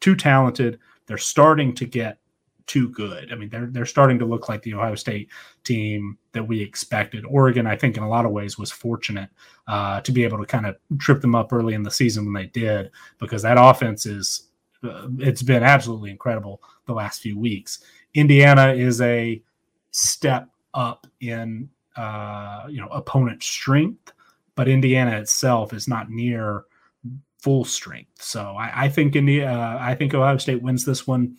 too 0.00 0.14
talented. 0.14 0.78
They're 1.06 1.18
starting 1.18 1.74
to 1.76 1.86
get 1.86 2.18
too 2.66 2.88
good. 2.90 3.32
I 3.32 3.36
mean, 3.36 3.48
they're 3.48 3.66
they're 3.66 3.86
starting 3.86 4.18
to 4.18 4.24
look 4.24 4.48
like 4.48 4.62
the 4.62 4.74
Ohio 4.74 4.94
State 4.94 5.28
team 5.64 6.18
that 6.32 6.46
we 6.46 6.60
expected. 6.60 7.24
Oregon, 7.24 7.66
I 7.66 7.76
think, 7.76 7.96
in 7.96 8.02
a 8.02 8.08
lot 8.08 8.24
of 8.24 8.32
ways, 8.32 8.58
was 8.58 8.70
fortunate 8.70 9.30
uh, 9.68 10.00
to 10.00 10.12
be 10.12 10.24
able 10.24 10.38
to 10.38 10.46
kind 10.46 10.66
of 10.66 10.76
trip 10.98 11.20
them 11.20 11.34
up 11.34 11.52
early 11.52 11.74
in 11.74 11.82
the 11.82 11.90
season 11.90 12.24
when 12.24 12.34
they 12.34 12.46
did, 12.48 12.90
because 13.18 13.42
that 13.42 13.58
offense 13.58 14.06
is 14.06 14.48
uh, 14.82 15.08
it's 15.18 15.42
been 15.42 15.62
absolutely 15.62 16.10
incredible 16.10 16.62
the 16.86 16.92
last 16.92 17.20
few 17.20 17.38
weeks. 17.38 17.80
Indiana 18.14 18.72
is 18.72 19.00
a 19.00 19.42
step 19.90 20.48
up 20.72 21.06
in 21.20 21.68
uh, 21.96 22.66
you 22.68 22.80
know 22.80 22.88
opponent 22.88 23.42
strength, 23.42 24.12
but 24.54 24.68
Indiana 24.68 25.18
itself 25.18 25.72
is 25.72 25.88
not 25.88 26.10
near 26.10 26.64
full 27.44 27.64
strength. 27.64 28.22
So 28.22 28.40
I, 28.40 28.84
I 28.84 28.88
think 28.88 29.16
India, 29.16 29.50
uh, 29.50 29.78
I 29.80 29.94
think 29.94 30.14
Ohio 30.14 30.38
State 30.38 30.62
wins 30.62 30.84
this 30.84 31.06
one 31.06 31.36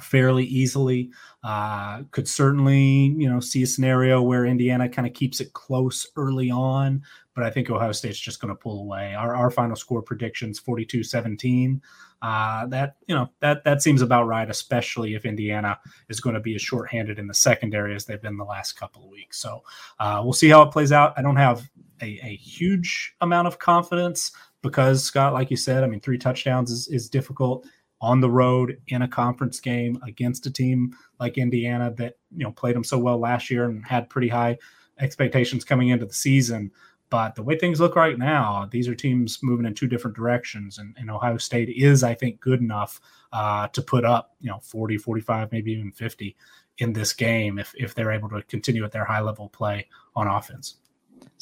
fairly 0.00 0.44
easily. 0.44 1.10
Uh, 1.42 2.02
could 2.10 2.28
certainly, 2.28 3.14
you 3.16 3.28
know, 3.28 3.40
see 3.40 3.62
a 3.62 3.66
scenario 3.66 4.20
where 4.20 4.44
Indiana 4.44 4.88
kind 4.88 5.06
of 5.06 5.14
keeps 5.14 5.40
it 5.40 5.52
close 5.52 6.06
early 6.16 6.50
on, 6.50 7.02
but 7.34 7.44
I 7.44 7.50
think 7.50 7.70
Ohio 7.70 7.92
State's 7.92 8.18
just 8.18 8.40
going 8.40 8.54
to 8.54 8.60
pull 8.60 8.80
away. 8.80 9.14
Our, 9.14 9.34
our 9.34 9.50
final 9.50 9.76
score 9.76 10.02
predictions 10.02 10.58
42 10.58 11.02
17. 11.02 11.80
Uh, 12.22 12.64
that 12.66 12.96
you 13.06 13.14
know 13.14 13.28
that 13.40 13.64
that 13.64 13.82
seems 13.82 14.00
about 14.00 14.26
right, 14.26 14.48
especially 14.48 15.14
if 15.14 15.26
Indiana 15.26 15.78
is 16.08 16.20
going 16.20 16.32
to 16.32 16.40
be 16.40 16.54
as 16.54 16.62
shorthanded 16.62 17.18
in 17.18 17.26
the 17.26 17.34
secondary 17.34 17.94
as 17.94 18.06
they've 18.06 18.22
been 18.22 18.38
the 18.38 18.44
last 18.44 18.72
couple 18.72 19.04
of 19.04 19.10
weeks. 19.10 19.38
So 19.38 19.62
uh, 19.98 20.22
we'll 20.24 20.32
see 20.32 20.48
how 20.48 20.62
it 20.62 20.70
plays 20.70 20.90
out. 20.90 21.12
I 21.18 21.22
don't 21.22 21.36
have 21.36 21.68
a, 22.00 22.18
a, 22.22 22.36
huge 22.36 23.14
amount 23.20 23.46
of 23.46 23.58
confidence 23.58 24.32
because 24.62 25.04
Scott, 25.04 25.32
like 25.32 25.50
you 25.50 25.56
said, 25.56 25.84
I 25.84 25.86
mean, 25.86 26.00
three 26.00 26.18
touchdowns 26.18 26.70
is, 26.70 26.88
is 26.88 27.08
difficult 27.08 27.66
on 28.00 28.20
the 28.20 28.30
road 28.30 28.78
in 28.88 29.02
a 29.02 29.08
conference 29.08 29.60
game 29.60 29.98
against 30.06 30.46
a 30.46 30.50
team 30.50 30.94
like 31.20 31.38
Indiana 31.38 31.92
that 31.96 32.16
you 32.36 32.44
know 32.44 32.52
played 32.52 32.76
them 32.76 32.84
so 32.84 32.98
well 32.98 33.18
last 33.18 33.50
year 33.50 33.64
and 33.64 33.84
had 33.84 34.10
pretty 34.10 34.28
high 34.28 34.58
expectations 34.98 35.64
coming 35.64 35.88
into 35.88 36.06
the 36.06 36.14
season. 36.14 36.70
But 37.10 37.34
the 37.34 37.42
way 37.42 37.56
things 37.56 37.80
look 37.80 37.96
right 37.96 38.18
now, 38.18 38.68
these 38.70 38.88
are 38.88 38.94
teams 38.94 39.38
moving 39.42 39.66
in 39.66 39.74
two 39.74 39.86
different 39.86 40.16
directions. 40.16 40.78
And, 40.78 40.96
and 40.98 41.10
Ohio 41.10 41.36
State 41.36 41.68
is, 41.68 42.02
I 42.02 42.14
think, 42.14 42.40
good 42.40 42.60
enough 42.60 43.00
uh, 43.32 43.68
to 43.68 43.82
put 43.82 44.04
up, 44.04 44.34
you 44.40 44.50
know, 44.50 44.58
40, 44.60 44.98
45, 44.98 45.52
maybe 45.52 45.72
even 45.72 45.92
50 45.92 46.34
in 46.78 46.92
this 46.92 47.12
game 47.12 47.58
if, 47.58 47.72
if 47.76 47.94
they're 47.94 48.10
able 48.10 48.28
to 48.30 48.42
continue 48.42 48.84
at 48.84 48.90
their 48.90 49.04
high 49.04 49.20
level 49.20 49.48
play 49.48 49.86
on 50.16 50.26
offense. 50.26 50.76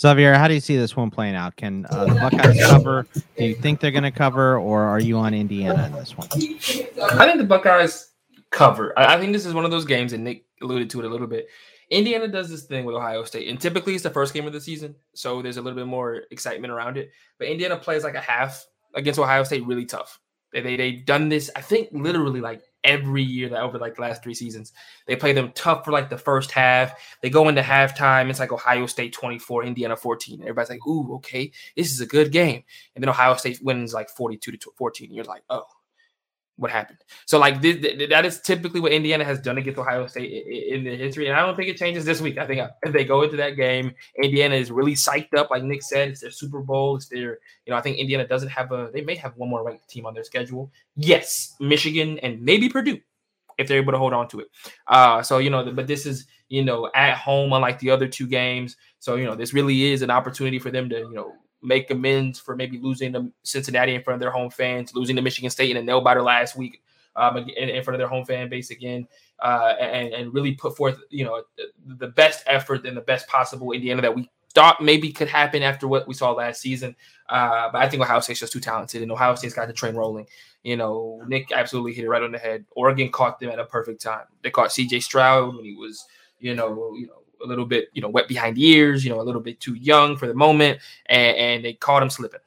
Xavier, 0.02 0.34
how 0.34 0.48
do 0.48 0.54
you 0.54 0.60
see 0.60 0.76
this 0.76 0.96
one 0.96 1.12
playing 1.12 1.36
out? 1.36 1.54
Can 1.54 1.86
uh, 1.88 2.06
the 2.06 2.14
Buckeyes 2.14 2.60
cover? 2.66 3.06
Do 3.38 3.44
you 3.44 3.54
think 3.54 3.78
they're 3.78 3.92
going 3.92 4.02
to 4.02 4.10
cover, 4.10 4.58
or 4.58 4.82
are 4.82 4.98
you 4.98 5.16
on 5.16 5.32
Indiana 5.32 5.86
in 5.86 5.92
this 5.92 6.16
one? 6.16 6.26
I 6.32 7.24
think 7.24 7.38
the 7.38 7.46
Buckeyes 7.46 8.08
cover. 8.50 8.98
I, 8.98 9.14
I 9.14 9.20
think 9.20 9.32
this 9.32 9.46
is 9.46 9.54
one 9.54 9.64
of 9.64 9.70
those 9.70 9.84
games, 9.84 10.12
and 10.12 10.24
Nick 10.24 10.44
alluded 10.60 10.90
to 10.90 10.98
it 10.98 11.04
a 11.04 11.08
little 11.08 11.28
bit. 11.28 11.46
Indiana 11.88 12.26
does 12.26 12.50
this 12.50 12.64
thing 12.64 12.84
with 12.84 12.96
Ohio 12.96 13.22
State, 13.22 13.46
and 13.46 13.60
typically 13.60 13.94
it's 13.94 14.02
the 14.02 14.10
first 14.10 14.34
game 14.34 14.44
of 14.44 14.52
the 14.52 14.60
season, 14.60 14.96
so 15.14 15.40
there's 15.40 15.56
a 15.56 15.62
little 15.62 15.78
bit 15.78 15.86
more 15.86 16.22
excitement 16.32 16.72
around 16.72 16.96
it. 16.96 17.12
But 17.38 17.46
Indiana 17.46 17.76
plays 17.76 18.02
like 18.02 18.16
a 18.16 18.20
half 18.20 18.66
against 18.96 19.20
Ohio 19.20 19.44
State 19.44 19.64
really 19.66 19.86
tough. 19.86 20.18
They, 20.52 20.62
they 20.62 20.76
they've 20.76 21.06
done 21.06 21.28
this, 21.28 21.48
I 21.54 21.60
think, 21.60 21.90
literally 21.92 22.40
like 22.40 22.62
every 22.84 23.22
year 23.22 23.48
that 23.48 23.62
over 23.62 23.78
like 23.78 23.94
the 23.96 24.02
last 24.02 24.22
three 24.22 24.34
seasons. 24.34 24.72
They 25.06 25.16
play 25.16 25.32
them 25.32 25.52
tough 25.54 25.84
for 25.84 25.92
like 25.92 26.10
the 26.10 26.18
first 26.18 26.50
half. 26.50 26.94
They 27.20 27.30
go 27.30 27.48
into 27.48 27.62
halftime. 27.62 28.28
It's 28.30 28.40
like 28.40 28.52
Ohio 28.52 28.86
State 28.86 29.12
24, 29.12 29.64
Indiana 29.64 29.96
14. 29.96 30.40
Everybody's 30.40 30.70
like, 30.70 30.86
ooh, 30.86 31.14
okay, 31.16 31.52
this 31.76 31.90
is 31.92 32.00
a 32.00 32.06
good 32.06 32.32
game. 32.32 32.62
And 32.94 33.02
then 33.02 33.08
Ohio 33.08 33.34
State 33.34 33.60
wins 33.62 33.94
like 33.94 34.08
42 34.10 34.52
to 34.52 34.70
14. 34.76 35.12
You're 35.12 35.24
like, 35.24 35.42
oh, 35.50 35.64
what 36.62 36.70
happened. 36.70 36.98
So 37.26 37.38
like 37.38 37.60
this, 37.60 38.08
that 38.08 38.24
is 38.24 38.40
typically 38.40 38.80
what 38.80 38.92
Indiana 38.92 39.24
has 39.24 39.40
done 39.40 39.58
against 39.58 39.78
Ohio 39.78 40.06
State 40.06 40.46
in 40.46 40.84
the 40.84 40.96
history, 40.96 41.26
and 41.26 41.36
I 41.36 41.44
don't 41.44 41.56
think 41.56 41.68
it 41.68 41.76
changes 41.76 42.04
this 42.04 42.20
week. 42.20 42.38
I 42.38 42.46
think 42.46 42.62
if 42.84 42.92
they 42.92 43.04
go 43.04 43.22
into 43.22 43.36
that 43.38 43.56
game, 43.56 43.92
Indiana 44.22 44.54
is 44.54 44.70
really 44.70 44.94
psyched 44.94 45.34
up, 45.36 45.50
like 45.50 45.64
Nick 45.64 45.82
said. 45.82 46.10
It's 46.10 46.20
their 46.20 46.30
Super 46.30 46.60
Bowl. 46.60 46.96
It's 46.96 47.08
their, 47.08 47.40
you 47.66 47.70
know, 47.70 47.76
I 47.76 47.80
think 47.80 47.98
Indiana 47.98 48.26
doesn't 48.26 48.50
have 48.50 48.70
a. 48.70 48.90
They 48.92 49.00
may 49.02 49.16
have 49.16 49.36
one 49.36 49.50
more 49.50 49.64
ranked 49.64 49.88
team 49.88 50.06
on 50.06 50.14
their 50.14 50.24
schedule. 50.24 50.70
Yes, 50.94 51.56
Michigan 51.58 52.20
and 52.20 52.40
maybe 52.40 52.68
Purdue, 52.68 53.00
if 53.58 53.66
they're 53.66 53.78
able 53.78 53.92
to 53.92 53.98
hold 53.98 54.12
on 54.12 54.28
to 54.28 54.40
it. 54.40 54.48
Uh, 54.86 55.20
so 55.22 55.38
you 55.38 55.50
know, 55.50 55.72
but 55.72 55.88
this 55.88 56.06
is 56.06 56.26
you 56.48 56.64
know 56.64 56.88
at 56.94 57.16
home, 57.16 57.52
unlike 57.52 57.80
the 57.80 57.90
other 57.90 58.06
two 58.06 58.28
games. 58.28 58.76
So 59.00 59.16
you 59.16 59.24
know, 59.24 59.34
this 59.34 59.52
really 59.52 59.90
is 59.90 60.02
an 60.02 60.10
opportunity 60.10 60.60
for 60.60 60.70
them 60.70 60.88
to 60.90 60.98
you 60.98 61.14
know 61.14 61.32
make 61.62 61.90
amends 61.90 62.38
for 62.38 62.56
maybe 62.56 62.78
losing 62.78 63.12
to 63.12 63.30
Cincinnati 63.42 63.94
in 63.94 64.02
front 64.02 64.16
of 64.16 64.20
their 64.20 64.30
home 64.30 64.50
fans, 64.50 64.94
losing 64.94 65.16
to 65.16 65.22
Michigan 65.22 65.50
State 65.50 65.70
in 65.70 65.76
a 65.76 65.82
nail 65.82 66.00
biter 66.00 66.22
last 66.22 66.56
week 66.56 66.82
um, 67.16 67.36
in, 67.36 67.68
in, 67.68 67.82
front 67.82 67.94
of 67.94 67.98
their 67.98 68.08
home 68.08 68.24
fan 68.24 68.48
base 68.48 68.70
again, 68.70 69.06
uh, 69.40 69.74
and, 69.80 70.12
and 70.12 70.34
really 70.34 70.52
put 70.52 70.76
forth 70.76 70.98
you 71.10 71.24
know 71.24 71.42
the 71.86 72.08
best 72.08 72.42
effort 72.46 72.86
and 72.86 72.96
the 72.96 73.02
best 73.02 73.28
possible 73.28 73.72
Indiana 73.72 74.02
that 74.02 74.14
we 74.14 74.30
thought 74.54 74.82
maybe 74.82 75.10
could 75.12 75.28
happen 75.28 75.62
after 75.62 75.88
what 75.88 76.06
we 76.06 76.14
saw 76.14 76.32
last 76.32 76.60
season. 76.60 76.94
Uh, 77.28 77.70
but 77.72 77.80
I 77.80 77.88
think 77.88 78.02
Ohio 78.02 78.20
State's 78.20 78.40
just 78.40 78.52
too 78.52 78.60
talented, 78.60 79.02
and 79.02 79.10
Ohio 79.10 79.34
State's 79.34 79.54
got 79.54 79.68
the 79.68 79.72
train 79.72 79.94
rolling. 79.94 80.26
You 80.62 80.76
know, 80.76 81.22
Nick 81.26 81.52
absolutely 81.52 81.94
hit 81.94 82.04
it 82.04 82.08
right 82.08 82.22
on 82.22 82.32
the 82.32 82.38
head. 82.38 82.64
Oregon 82.72 83.10
caught 83.10 83.40
them 83.40 83.50
at 83.50 83.58
a 83.58 83.64
perfect 83.64 84.02
time. 84.02 84.24
They 84.42 84.50
caught 84.50 84.72
C.J. 84.72 85.00
Stroud 85.00 85.56
when 85.56 85.64
he 85.64 85.74
was, 85.74 86.06
you 86.38 86.54
know, 86.54 86.94
you 86.94 87.06
know, 87.06 87.21
a 87.44 87.46
little 87.46 87.66
bit, 87.66 87.88
you 87.92 88.02
know, 88.02 88.08
wet 88.08 88.28
behind 88.28 88.56
the 88.56 88.66
ears, 88.66 89.04
you 89.04 89.10
know, 89.10 89.20
a 89.20 89.22
little 89.22 89.40
bit 89.40 89.60
too 89.60 89.74
young 89.74 90.16
for 90.16 90.26
the 90.26 90.34
moment, 90.34 90.80
and, 91.06 91.36
and 91.36 91.64
they 91.64 91.74
caught 91.74 92.02
him 92.02 92.10
slipping. 92.10 92.40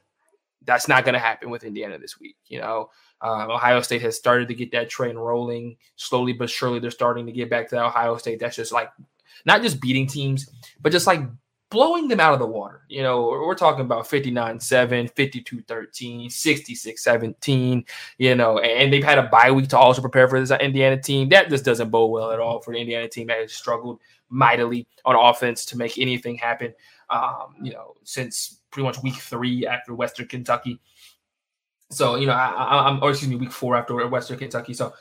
That's 0.64 0.88
not 0.88 1.06
going 1.06 1.14
to 1.14 1.20
happen 1.20 1.50
with 1.50 1.64
Indiana 1.64 1.98
this 1.98 2.20
week. 2.20 2.36
You 2.48 2.60
know, 2.60 2.90
um, 3.22 3.52
Ohio 3.52 3.82
State 3.82 4.02
has 4.02 4.16
started 4.16 4.48
to 4.48 4.56
get 4.56 4.72
that 4.72 4.90
train 4.90 5.16
rolling 5.16 5.78
slowly 5.96 6.34
but 6.34 6.50
surely. 6.50 6.80
They're 6.80 6.92
starting 6.92 7.26
to 7.26 7.32
get 7.32 7.50
back 7.50 7.70
to 7.70 7.84
Ohio 7.84 8.18
State. 8.18 8.40
That's 8.40 8.56
just 8.56 8.72
like 8.72 8.92
not 9.46 9.62
just 9.62 9.80
beating 9.80 10.08
teams, 10.08 10.50
but 10.82 10.92
just 10.92 11.08
like 11.08 11.22
blowing 11.70 12.08
them 12.08 12.20
out 12.20 12.34
of 12.34 12.40
the 12.40 12.46
water. 12.46 12.82
You 12.90 13.04
know, 13.04 13.24
we're, 13.24 13.56
talking 13.56 13.82
about 13.82 14.08
59 14.08 14.60
7, 14.60 15.08
52 15.08 15.62
13, 15.62 16.30
66 16.30 17.04
17, 17.04 17.86
you 18.18 18.36
know, 18.36 18.60
and, 18.60 18.72
and 18.72 18.94
they've 18.94 19.04
had 19.04 19.18
a 19.18 19.24
bye 19.24 19.52
week 19.52 19.70
to 19.70 19.78
also 19.78 20.02
prepare 20.02 20.28
for 20.28 20.40
this 20.40 20.52
Indiana 20.52 21.02
team. 21.02 21.30
That 21.30 21.50
just 21.50 21.66
doesn't 21.66 21.90
bode 21.90 22.12
well 22.12 22.32
at 22.32 22.40
all 22.40 22.60
for 22.62 22.74
the 22.74 22.80
Indiana 22.80 23.08
team 23.08 23.28
that 23.28 23.40
has 23.40 23.54
struggled 23.54 24.00
mightily 24.30 24.88
on 25.06 25.16
offense 25.16 25.66
to 25.66 25.78
make 25.78 25.98
anything 25.98 26.38
happen. 26.38 26.74
Um, 27.10 27.56
you 27.62 27.72
know, 27.72 27.96
since 28.04 28.60
pretty 28.72 28.86
much 28.86 29.02
week 29.04 29.16
three 29.16 29.66
after 29.66 29.94
Western 29.94 30.28
Kentucky. 30.28 30.80
So 31.92 32.16
you 32.16 32.28
know, 32.28 32.34
I, 32.34 32.90
am 32.90 33.02
or 33.02 33.12
excuse 33.12 33.30
me, 33.30 33.36
week 33.38 33.52
four 33.52 33.76
after 33.76 34.08
Western 34.08 34.38
Kentucky. 34.38 34.74
So 34.74 34.94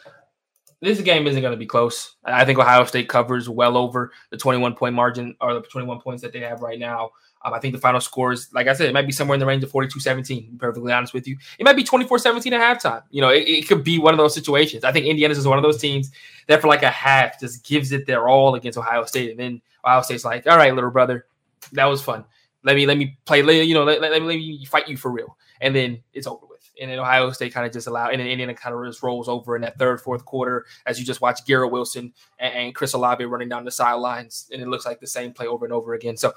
this 0.85 1.01
game 1.01 1.27
isn't 1.27 1.41
going 1.41 1.53
to 1.53 1.59
be 1.59 1.67
close. 1.67 2.17
I 2.25 2.45
think 2.45 2.59
Ohio 2.59 2.85
State 2.85 3.09
covers 3.09 3.49
well 3.49 3.77
over 3.77 4.13
the 4.31 4.37
21 4.37 4.75
point 4.75 4.95
margin 4.95 5.37
or 5.41 5.55
the 5.55 5.61
21 5.61 6.01
points 6.01 6.23
that 6.23 6.33
they 6.33 6.41
have 6.41 6.63
right 6.63 6.79
now. 6.79 7.11
Um, 7.45 7.53
I 7.53 7.59
think 7.59 7.75
the 7.75 7.81
final 7.81 8.01
score 8.01 8.33
is, 8.33 8.49
like 8.55 8.69
I 8.69 8.73
said, 8.73 8.89
it 8.89 8.95
might 8.95 9.07
be 9.07 9.13
somewhere 9.13 9.35
in 9.35 9.41
the 9.41 9.47
range 9.47 9.63
of 9.63 9.71
42 9.71 10.01
17, 10.01 10.57
perfectly 10.59 10.93
honest 10.93 11.13
with 11.13 11.29
you. 11.29 11.37
It 11.59 11.65
might 11.65 11.77
be 11.77 11.85
24 11.85 12.19
17 12.19 12.53
at 12.55 12.61
halftime. 12.61 13.03
You 13.11 13.21
know, 13.21 13.29
it, 13.29 13.43
it, 13.43 13.69
could 13.69 13.85
be 13.85 13.99
one 13.99 14.15
of 14.15 14.19
those 14.19 14.35
situations. 14.35 14.83
I 14.83 14.93
think 14.93 15.07
Indiana's 15.07 15.39
is 15.39 15.47
one 15.47 15.59
of 15.59 15.63
those 15.63 15.79
teams 15.79 16.11
that 16.47 16.63
for 16.63 16.69
like 16.69 16.83
a 16.83 16.91
half 16.91 17.39
just 17.39 17.65
gives 17.65 17.93
it 17.93 18.07
their 18.07 18.29
all 18.29 18.55
against 18.55 18.79
Ohio 18.79 19.05
State. 19.05 19.31
And 19.31 19.39
then 19.39 19.63
Ohio 19.85 20.03
State's 20.03 20.25
like, 20.25 20.47
all 20.47 20.57
right, 20.57 20.75
little 20.75 20.91
brother, 20.91 21.27
that 21.73 21.85
was 21.85 22.03
fun. 22.03 22.25
Let 22.63 22.77
me, 22.77 22.87
let 22.87 22.97
me 22.97 23.19
play, 23.27 23.43
you 23.63 23.75
know, 23.75 23.85
let, 23.85 24.01
let, 24.01 24.13
let 24.13 24.23
me 24.23 24.65
fight 24.65 24.89
you 24.89 24.97
for 24.97 25.11
real. 25.11 25.37
And 25.61 25.77
then 25.77 26.03
it's 26.15 26.27
over 26.27 26.47
with 26.47 26.54
and 26.81 26.91
then 26.91 26.99
Ohio 26.99 27.31
State 27.31 27.53
kind 27.53 27.67
of 27.67 27.73
just 27.73 27.87
allow, 27.87 28.09
and 28.09 28.21
then 28.21 28.27
Indiana 28.27 28.55
kind 28.55 28.75
of 28.75 28.85
just 28.85 29.03
rolls 29.03 29.29
over 29.29 29.57
in 29.57 29.63
that 29.63 29.79
third, 29.79 30.01
fourth 30.01 30.25
quarter 30.25 30.67
as 30.87 30.99
you 30.99 31.07
just 31.07 31.21
watch 31.21 31.45
Garrett 31.47 31.71
Wilson 31.73 32.13
and, 32.39 32.55
and 32.55 32.75
Chris 32.75 32.95
Olave 32.95 33.25
running 33.25 33.49
down 33.49 33.65
the 33.65 33.71
sidelines, 33.71 34.49
and 34.53 34.61
it 34.61 34.69
looks 34.69 34.87
like 34.87 35.01
the 35.01 35.07
same 35.07 35.33
play 35.33 35.47
over 35.47 35.65
and 35.65 35.73
over 35.73 35.95
again. 35.95 36.17
So 36.17 36.35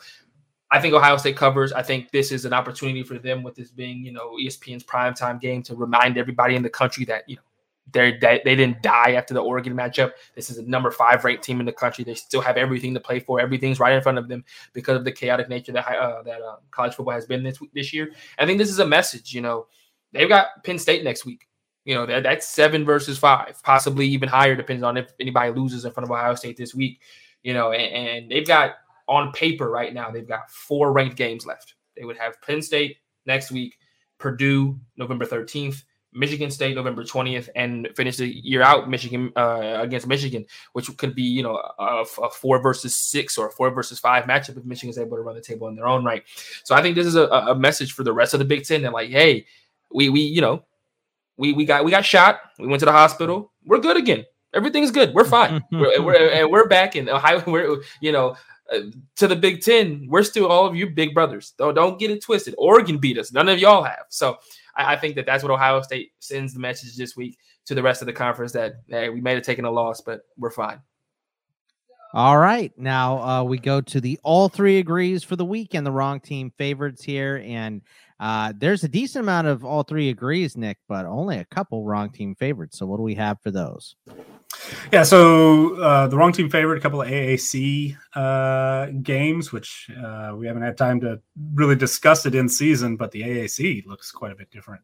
I 0.70 0.82
think 0.82 0.94
Ohio 0.94 1.18
State 1.18 1.38
covers. 1.38 1.72
I 1.72 1.82
think 1.82 2.12
this 2.12 2.32
is 2.32 2.46
an 2.46 2.54
opportunity 2.54 3.04
for 3.04 3.18
them 3.18 3.42
with 3.42 3.56
this 3.56 3.72
being, 3.72 4.04
you 4.04 4.12
know, 4.12 4.36
ESPN's 4.42 4.84
primetime 4.84 5.40
game 5.40 5.64
to 5.64 5.76
remind 5.76 6.18
everybody 6.18 6.56
in 6.56 6.64
the 6.64 6.70
country 6.70 7.06
that, 7.06 7.28
you 7.28 7.38
know, 7.38 7.42
they 7.94 8.42
they 8.44 8.56
didn't 8.56 8.82
die 8.82 9.14
after 9.14 9.34
the 9.34 9.40
Oregon 9.40 9.74
matchup. 9.74 10.12
This 10.36 10.50
is 10.50 10.58
a 10.58 10.64
number 10.64 10.92
five 10.92 11.24
ranked 11.24 11.44
team 11.44 11.62
in 11.62 11.66
the 11.66 11.72
country. 11.72 12.04
They 12.04 12.16
still 12.16 12.42
have 12.42 12.58
everything 12.58 12.94
to 12.94 13.00
play 13.00 13.20
for. 13.20 13.40
Everything's 13.40 13.80
right 13.80 13.94
in 13.94 14.02
front 14.02 14.18
of 14.18 14.28
them 14.28 14.44
because 14.74 14.98
of 14.98 15.06
the 15.06 15.12
chaotic 15.12 15.48
nature 15.48 15.72
that 15.72 15.88
uh, 15.88 16.22
that 16.24 16.42
uh, 16.42 16.58
college 16.72 16.96
football 16.96 17.14
has 17.14 17.26
been 17.26 17.44
this 17.44 17.60
this 17.74 17.94
year. 17.94 18.12
I 18.38 18.46
think 18.46 18.58
this 18.58 18.70
is 18.70 18.80
a 18.80 18.86
message. 18.86 19.34
You 19.34 19.42
know, 19.42 19.68
They've 20.18 20.30
got 20.30 20.64
Penn 20.64 20.80
State 20.80 21.04
next 21.04 21.26
week. 21.26 21.48
You 21.86 21.96
know, 21.96 22.06
that, 22.06 22.24
that's 22.24 22.48
seven 22.48 22.84
versus 22.84 23.18
five, 23.18 23.62
possibly 23.64 24.08
even 24.08 24.28
higher, 24.28 24.56
depends 24.56 24.84
on 24.84 24.98
if 24.98 25.14
anybody 25.20 25.52
loses 25.52 25.86
in 25.86 25.92
front 25.92 26.06
of 26.06 26.12
Ohio 26.12 26.36
State 26.36 26.58
this 26.58 26.76
week. 26.76 27.02
You 27.44 27.54
know, 27.54 27.72
and, 27.72 28.08
and 28.08 28.32
they've 28.32 28.48
got 28.48 28.76
on 29.08 29.32
paper 29.32 29.70
right 29.70 29.94
now, 29.94 30.12
they've 30.12 30.28
got 30.28 30.52
four 30.52 30.92
ranked 30.92 31.16
games 31.16 31.46
left. 31.46 31.76
They 31.96 32.04
would 32.04 32.18
have 32.18 32.42
Penn 32.42 32.62
State 32.62 32.98
next 33.26 33.52
week, 33.52 33.78
Purdue 34.18 34.80
November 34.98 35.26
13th, 35.26 35.84
Michigan 36.14 36.50
State 36.50 36.76
November 36.76 37.04
20th 37.04 37.50
and 37.56 37.88
finish 37.96 38.18
the 38.18 38.28
year 38.28 38.62
out 38.62 38.90
Michigan 38.90 39.32
uh, 39.36 39.78
against 39.80 40.08
Michigan, 40.08 40.46
which 40.74 40.96
could 40.98 41.14
be 41.14 41.22
you 41.22 41.44
know 41.44 41.62
a, 41.80 42.04
a, 42.24 42.30
four 42.30 42.62
versus 42.62 42.96
six 42.96 43.38
or 43.38 43.48
a 43.48 43.52
four 43.52 43.70
versus 43.70 44.00
five 44.00 44.26
matchup 44.26 44.58
if 44.58 44.66
Michigan's 44.66 44.98
able 44.98 45.18
to 45.18 45.24
run 45.24 45.36
the 45.36 45.42
table 45.42 45.68
in 45.68 45.76
their 45.76 45.88
own 45.88 46.04
right. 46.04 46.24
So 46.64 46.76
I 46.76 46.82
think 46.82 46.96
this 46.96 47.06
is 47.06 47.16
a, 47.16 47.28
a 47.28 47.56
message 47.56 47.94
for 47.94 48.04
the 48.04 48.14
rest 48.14 48.34
of 48.34 48.40
the 48.40 48.46
Big 48.46 48.66
Ten 48.66 48.82
that 48.82 48.94
like, 48.94 49.10
hey, 49.10 49.46
we 49.94 50.10
we 50.10 50.22
you 50.22 50.42
know 50.42 50.64
we 51.38 51.54
we 51.54 51.66
got 51.66 51.86
we 51.86 51.92
got 51.92 52.06
shot, 52.06 52.40
we 52.60 52.68
went 52.68 52.80
to 52.80 52.86
the 52.86 52.92
hospital, 52.92 53.52
we're 53.66 53.80
good 53.80 53.98
again. 53.98 54.26
Everything's 54.54 54.92
good. 54.92 55.14
We're 55.14 55.26
fine. 55.26 55.62
we're, 55.72 56.02
we're, 56.02 56.30
and 56.30 56.50
we're 56.50 56.68
back 56.68 56.96
in 56.96 57.10
Ohio. 57.10 57.44
We're 57.48 57.82
you 58.02 58.12
know 58.12 58.36
uh, 58.74 58.80
to 59.18 59.28
the 59.28 59.36
Big 59.36 59.62
Ten. 59.62 60.08
We're 60.10 60.24
still 60.24 60.48
all 60.48 60.66
of 60.66 60.76
you 60.76 60.90
big 60.90 61.14
brothers. 61.14 61.54
Don't 61.58 61.76
don't 61.76 62.00
get 62.00 62.12
it 62.12 62.24
twisted. 62.24 62.56
Oregon 62.58 62.98
beat 62.98 63.18
us. 63.18 63.32
None 63.32 63.50
of 63.50 63.60
y'all 63.60 63.84
have. 63.84 64.06
So 64.10 64.38
I, 64.76 64.94
I, 64.94 64.96
think 64.98 65.16
that 65.16 65.26
that's 65.26 65.44
what 65.44 65.52
Ohio 65.52 65.82
State 65.82 66.12
sends 66.20 66.54
the 66.54 66.60
message 66.60 66.96
this 66.96 67.16
week 67.16 67.38
to 67.66 67.76
the 67.76 67.84
rest 67.84 68.02
of 68.02 68.06
the 68.06 68.14
conference 68.14 68.54
that 68.54 68.76
hey, 68.88 69.10
we 69.10 69.22
may 69.22 69.34
have 69.36 69.44
taken 69.44 69.66
a 69.66 69.72
loss, 69.72 70.02
but 70.02 70.22
we're 70.38 70.52
fine. 70.52 70.80
All 72.14 72.38
right, 72.38 72.72
now 72.78 73.22
uh, 73.22 73.44
we 73.44 73.60
go 73.60 73.82
to 73.82 74.00
the 74.00 74.18
all 74.24 74.48
three 74.48 74.80
agrees 74.80 75.24
for 75.24 75.36
the 75.36 75.46
week 75.46 75.76
and 75.76 75.86
the 75.86 75.92
wrong 75.92 76.22
team 76.22 76.52
favorites 76.58 77.04
here, 77.04 77.44
and 77.46 77.82
uh, 78.20 78.54
there's 78.58 78.84
a 78.84 78.88
decent 78.88 79.24
amount 79.24 79.48
of 79.48 79.64
all 79.64 79.84
three 79.84 80.10
agrees, 80.10 80.58
Nick, 80.58 80.78
but 80.88 81.06
only 81.06 81.38
a 81.38 81.46
couple 81.46 81.86
wrong 81.86 82.10
team 82.10 82.36
favorites. 82.36 82.78
So 82.78 82.86
what 82.86 82.98
do 82.98 83.04
we 83.04 83.16
have 83.16 83.40
for 83.42 83.52
those? 83.52 83.96
Yeah, 84.92 85.04
so 85.04 85.80
uh, 85.82 86.08
the 86.08 86.18
wrong 86.18 86.32
team 86.32 86.50
favorite, 86.50 86.78
a 86.78 86.82
couple 86.82 87.02
of 87.02 87.08
AAC 87.08 87.96
uh, 88.16 88.88
games, 89.04 89.52
which 89.52 89.90
uh, 90.04 90.34
we 90.36 90.48
haven't 90.48 90.64
had 90.64 90.78
time 90.78 91.00
to 91.02 91.22
really 91.54 91.76
discuss 91.76 92.26
it 92.26 92.34
in 92.34 92.50
season, 92.50 92.96
but 92.96 93.12
the 93.12 93.22
AAC 93.22 93.86
looks 93.86 94.12
quite 94.12 94.32
a 94.32 94.36
bit 94.36 94.50
different 94.50 94.82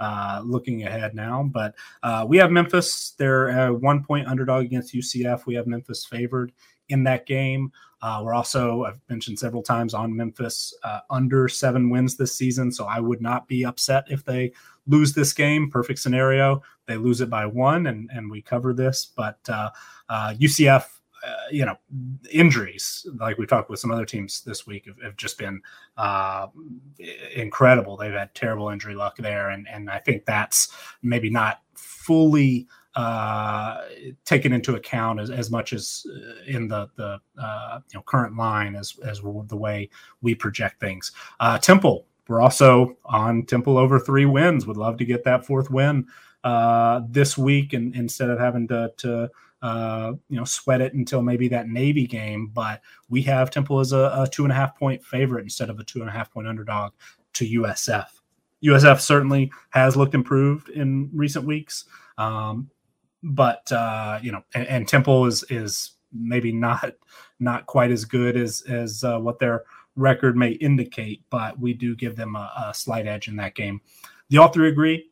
uh, 0.00 0.42
looking 0.44 0.84
ahead 0.84 1.14
now. 1.14 1.42
But 1.42 1.74
uh, 2.02 2.24
we 2.28 2.36
have 2.38 2.50
Memphis; 2.50 3.14
they're 3.18 3.68
a 3.68 3.74
one 3.74 4.04
point 4.04 4.26
underdog 4.26 4.64
against 4.64 4.94
UCF. 4.94 5.46
We 5.46 5.54
have 5.54 5.66
Memphis 5.66 6.04
favored 6.04 6.52
in 6.88 7.04
that 7.04 7.26
game. 7.26 7.72
Uh, 8.02 8.20
we're 8.22 8.34
also, 8.34 8.84
I've 8.84 9.00
mentioned 9.08 9.38
several 9.38 9.62
times 9.62 9.94
on 9.94 10.14
Memphis 10.14 10.74
uh, 10.82 11.00
under 11.08 11.48
seven 11.48 11.88
wins 11.88 12.16
this 12.16 12.36
season. 12.36 12.70
So 12.70 12.84
I 12.84 13.00
would 13.00 13.22
not 13.22 13.48
be 13.48 13.64
upset 13.64 14.04
if 14.08 14.24
they 14.24 14.52
lose 14.86 15.14
this 15.14 15.32
game. 15.32 15.70
Perfect 15.70 15.98
scenario. 15.98 16.62
They 16.86 16.98
lose 16.98 17.22
it 17.22 17.30
by 17.30 17.46
one 17.46 17.86
and, 17.86 18.10
and 18.12 18.30
we 18.30 18.42
cover 18.42 18.74
this. 18.74 19.06
But 19.16 19.38
uh, 19.48 19.70
UCF, 20.10 20.82
uh, 20.82 21.26
uh, 21.26 21.36
you 21.50 21.64
know, 21.64 21.76
injuries, 22.30 23.06
like 23.18 23.38
we 23.38 23.46
talked 23.46 23.70
with 23.70 23.80
some 23.80 23.90
other 23.90 24.04
teams 24.04 24.42
this 24.42 24.66
week, 24.66 24.84
have, 24.84 25.00
have 25.02 25.16
just 25.16 25.38
been 25.38 25.62
uh, 25.96 26.48
incredible. 27.34 27.96
They've 27.96 28.12
had 28.12 28.34
terrible 28.34 28.68
injury 28.68 28.94
luck 28.94 29.16
there. 29.16 29.48
And, 29.48 29.66
and 29.66 29.88
I 29.88 30.00
think 30.00 30.26
that's 30.26 30.68
maybe 31.02 31.30
not 31.30 31.62
fully 31.74 32.66
uh, 32.96 33.78
taken 34.24 34.52
into 34.52 34.76
account 34.76 35.18
as, 35.20 35.30
as 35.30 35.50
much 35.50 35.72
as 35.72 36.06
uh, 36.08 36.44
in 36.46 36.68
the 36.68 36.88
the 36.96 37.18
uh, 37.40 37.80
you 37.92 37.98
know 37.98 38.02
current 38.02 38.36
line 38.36 38.76
as 38.76 38.96
as 39.04 39.20
the 39.20 39.56
way 39.56 39.88
we 40.22 40.34
project 40.34 40.80
things. 40.80 41.12
Uh, 41.40 41.58
Temple, 41.58 42.06
we're 42.28 42.40
also 42.40 42.96
on 43.04 43.44
Temple 43.44 43.78
over 43.78 43.98
three 43.98 44.26
wins. 44.26 44.66
Would 44.66 44.76
love 44.76 44.96
to 44.98 45.04
get 45.04 45.24
that 45.24 45.44
fourth 45.44 45.70
win 45.70 46.06
uh, 46.44 47.00
this 47.08 47.36
week, 47.36 47.72
and 47.72 47.94
instead 47.96 48.30
of 48.30 48.38
having 48.38 48.68
to 48.68 48.92
to 48.98 49.30
uh, 49.62 50.12
you 50.28 50.36
know 50.36 50.44
sweat 50.44 50.80
it 50.80 50.94
until 50.94 51.22
maybe 51.22 51.48
that 51.48 51.68
Navy 51.68 52.06
game. 52.06 52.50
But 52.54 52.80
we 53.08 53.22
have 53.22 53.50
Temple 53.50 53.80
as 53.80 53.92
a, 53.92 54.12
a 54.14 54.28
two 54.30 54.44
and 54.44 54.52
a 54.52 54.54
half 54.54 54.78
point 54.78 55.04
favorite 55.04 55.42
instead 55.42 55.70
of 55.70 55.80
a 55.80 55.84
two 55.84 56.00
and 56.00 56.08
a 56.08 56.12
half 56.12 56.32
point 56.32 56.46
underdog 56.46 56.92
to 57.34 57.60
USF. 57.60 58.06
USF 58.62 59.00
certainly 59.00 59.52
has 59.70 59.96
looked 59.96 60.14
improved 60.14 60.68
in 60.70 61.10
recent 61.12 61.44
weeks. 61.44 61.84
Um, 62.16 62.70
but 63.24 63.72
uh, 63.72 64.20
you 64.22 64.30
know, 64.30 64.44
and, 64.54 64.68
and, 64.68 64.88
Temple 64.88 65.24
is 65.24 65.44
is 65.48 65.92
maybe 66.12 66.52
not 66.52 66.92
not 67.40 67.66
quite 67.66 67.90
as 67.90 68.04
good 68.04 68.36
as 68.36 68.62
as 68.68 69.02
uh, 69.02 69.18
what 69.18 69.38
their 69.38 69.64
record 69.96 70.36
may 70.36 70.50
indicate, 70.50 71.22
but 71.30 71.58
we 71.58 71.72
do 71.72 71.96
give 71.96 72.16
them 72.16 72.36
a, 72.36 72.68
a 72.68 72.74
slight 72.74 73.06
edge 73.06 73.28
in 73.28 73.36
that 73.36 73.54
game. 73.54 73.80
The 74.28 74.38
all 74.38 74.48
three 74.48 74.68
agree. 74.68 75.10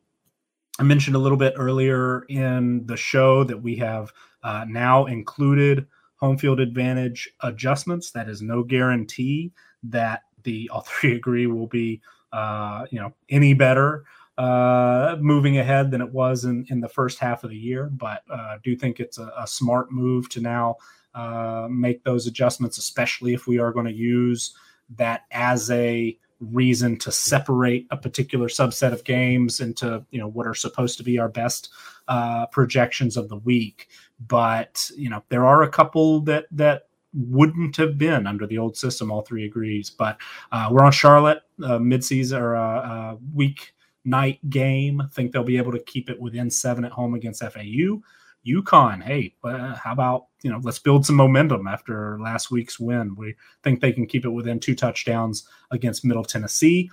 I 0.79 0.83
mentioned 0.83 1.15
a 1.15 1.19
little 1.19 1.37
bit 1.37 1.53
earlier 1.57 2.23
in 2.29 2.85
the 2.85 2.97
show 2.97 3.43
that 3.43 3.61
we 3.61 3.75
have 3.77 4.11
uh, 4.43 4.65
now 4.67 5.05
included 5.05 5.87
home 6.15 6.37
field 6.37 6.59
advantage 6.59 7.29
adjustments. 7.41 8.11
That 8.11 8.29
is 8.29 8.41
no 8.41 8.63
guarantee 8.63 9.51
that 9.83 10.21
the 10.43 10.69
all 10.71 10.81
three 10.81 11.15
agree 11.15 11.47
will 11.47 11.67
be 11.67 11.99
uh, 12.31 12.85
you 12.91 12.99
know 12.99 13.11
any 13.29 13.55
better 13.55 14.05
uh, 14.37 15.15
moving 15.19 15.57
ahead 15.57 15.91
than 15.91 16.01
it 16.01 16.11
was 16.11 16.45
in, 16.45 16.65
in 16.69 16.79
the 16.79 16.89
first 16.89 17.19
half 17.19 17.43
of 17.43 17.49
the 17.49 17.57
year. 17.57 17.89
But 17.91 18.23
uh, 18.29 18.35
I 18.35 18.57
do 18.63 18.75
think 18.75 18.99
it's 18.99 19.17
a, 19.17 19.31
a 19.37 19.47
smart 19.47 19.91
move 19.91 20.29
to 20.29 20.41
now 20.41 20.77
uh, 21.13 21.67
make 21.69 22.03
those 22.03 22.25
adjustments, 22.27 22.77
especially 22.77 23.33
if 23.33 23.47
we 23.47 23.59
are 23.59 23.71
going 23.71 23.85
to 23.85 23.93
use 23.93 24.55
that 24.97 25.21
as 25.31 25.69
a 25.71 26.17
reason 26.39 26.97
to 26.97 27.11
separate 27.11 27.87
a 27.91 27.95
particular 27.95 28.47
subset 28.47 28.91
of 28.91 29.03
games 29.05 29.61
into 29.61 30.03
you 30.11 30.19
know 30.19 30.27
what 30.27 30.45
are 30.45 30.53
supposed 30.53 30.97
to 30.97 31.03
be 31.03 31.17
our 31.17 31.29
best 31.29 31.69
uh, 32.07 32.45
projections 32.47 33.15
of 33.15 33.29
the 33.29 33.37
week. 33.37 33.87
But 34.27 34.89
you 34.97 35.09
know 35.09 35.23
there 35.29 35.45
are 35.45 35.63
a 35.63 35.69
couple 35.69 36.21
that 36.21 36.45
that 36.51 36.87
wouldn't 37.13 37.75
have 37.77 37.97
been 37.97 38.25
under 38.25 38.47
the 38.47 38.57
old 38.57 38.75
system. 38.75 39.11
All 39.11 39.21
three 39.21 39.45
agrees. 39.45 39.89
But 39.89 40.17
uh, 40.51 40.69
we're 40.71 40.83
on 40.83 40.91
Charlotte 40.91 41.43
uh, 41.63 41.77
midseason 41.77 42.39
or 42.39 42.55
uh, 42.55 42.81
uh, 42.81 43.15
week 43.33 43.73
night 44.05 44.39
game. 44.49 45.01
I 45.01 45.07
think 45.07 45.31
they'll 45.31 45.43
be 45.43 45.57
able 45.57 45.71
to 45.71 45.79
keep 45.79 46.09
it 46.09 46.19
within 46.19 46.49
seven 46.49 46.85
at 46.85 46.91
home 46.91 47.13
against 47.13 47.43
FAU. 47.43 48.01
UConn, 48.45 49.01
hey, 49.01 49.33
uh, 49.43 49.75
how 49.75 49.93
about 49.93 50.25
you 50.41 50.51
know 50.51 50.59
let's 50.63 50.79
build 50.79 51.05
some 51.05 51.15
momentum 51.15 51.65
after 51.65 52.19
last 52.19 52.51
week's 52.51 52.77
win. 52.77 53.15
We 53.15 53.35
think 53.63 53.79
they 53.79 53.93
can 53.93 54.05
keep 54.05 54.25
it 54.25 54.29
within 54.29 54.59
two 54.59 54.75
touchdowns 54.75 55.47
against 55.71 56.03
Middle 56.03 56.25
Tennessee. 56.25 56.89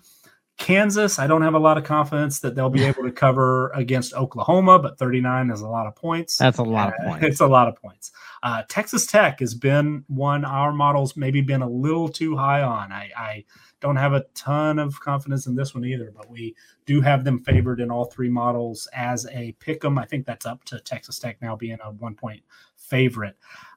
Kansas, 0.60 1.18
I 1.18 1.26
don't 1.26 1.40
have 1.40 1.54
a 1.54 1.58
lot 1.58 1.78
of 1.78 1.84
confidence 1.84 2.40
that 2.40 2.54
they'll 2.54 2.70
be 2.70 2.84
able 2.90 3.02
to 3.02 3.10
cover 3.10 3.70
against 3.70 4.12
Oklahoma, 4.12 4.78
but 4.78 4.98
39 4.98 5.50
is 5.50 5.62
a 5.62 5.66
lot 5.66 5.86
of 5.86 5.96
points. 5.96 6.36
That's 6.36 6.58
a 6.58 6.62
lot 6.62 6.88
of 6.88 6.94
points. 7.04 7.26
It's 7.26 7.40
a 7.40 7.46
lot 7.46 7.66
of 7.66 7.76
points. 7.76 8.12
Uh, 8.42 8.62
Texas 8.68 9.06
Tech 9.06 9.40
has 9.40 9.54
been 9.54 10.04
one 10.06 10.44
our 10.44 10.72
models 10.72 11.16
maybe 11.16 11.40
been 11.40 11.62
a 11.62 11.68
little 11.68 12.08
too 12.08 12.36
high 12.36 12.62
on. 12.62 12.92
I, 12.92 13.10
I 13.16 13.44
don't 13.80 13.96
have 13.96 14.12
a 14.12 14.24
ton 14.34 14.78
of 14.78 15.00
confidence 15.00 15.46
in 15.46 15.54
this 15.54 15.74
one 15.74 15.84
either, 15.84 16.12
but 16.14 16.30
we 16.30 16.54
do 16.86 17.00
have 17.00 17.24
them 17.24 17.42
favored 17.42 17.80
in 17.80 17.90
all 17.90 18.04
three 18.04 18.28
models 18.28 18.88
as 18.94 19.26
a 19.32 19.52
pick 19.60 19.84
'em. 19.84 19.98
I 19.98 20.04
think 20.04 20.26
that's 20.26 20.46
up 20.46 20.64
to 20.64 20.80
Texas 20.80 21.18
Tech 21.18 21.40
now 21.40 21.56
being 21.56 21.78
a 21.82 21.90
one 21.90 22.14
point 22.14 22.42
favorite. 22.76 23.36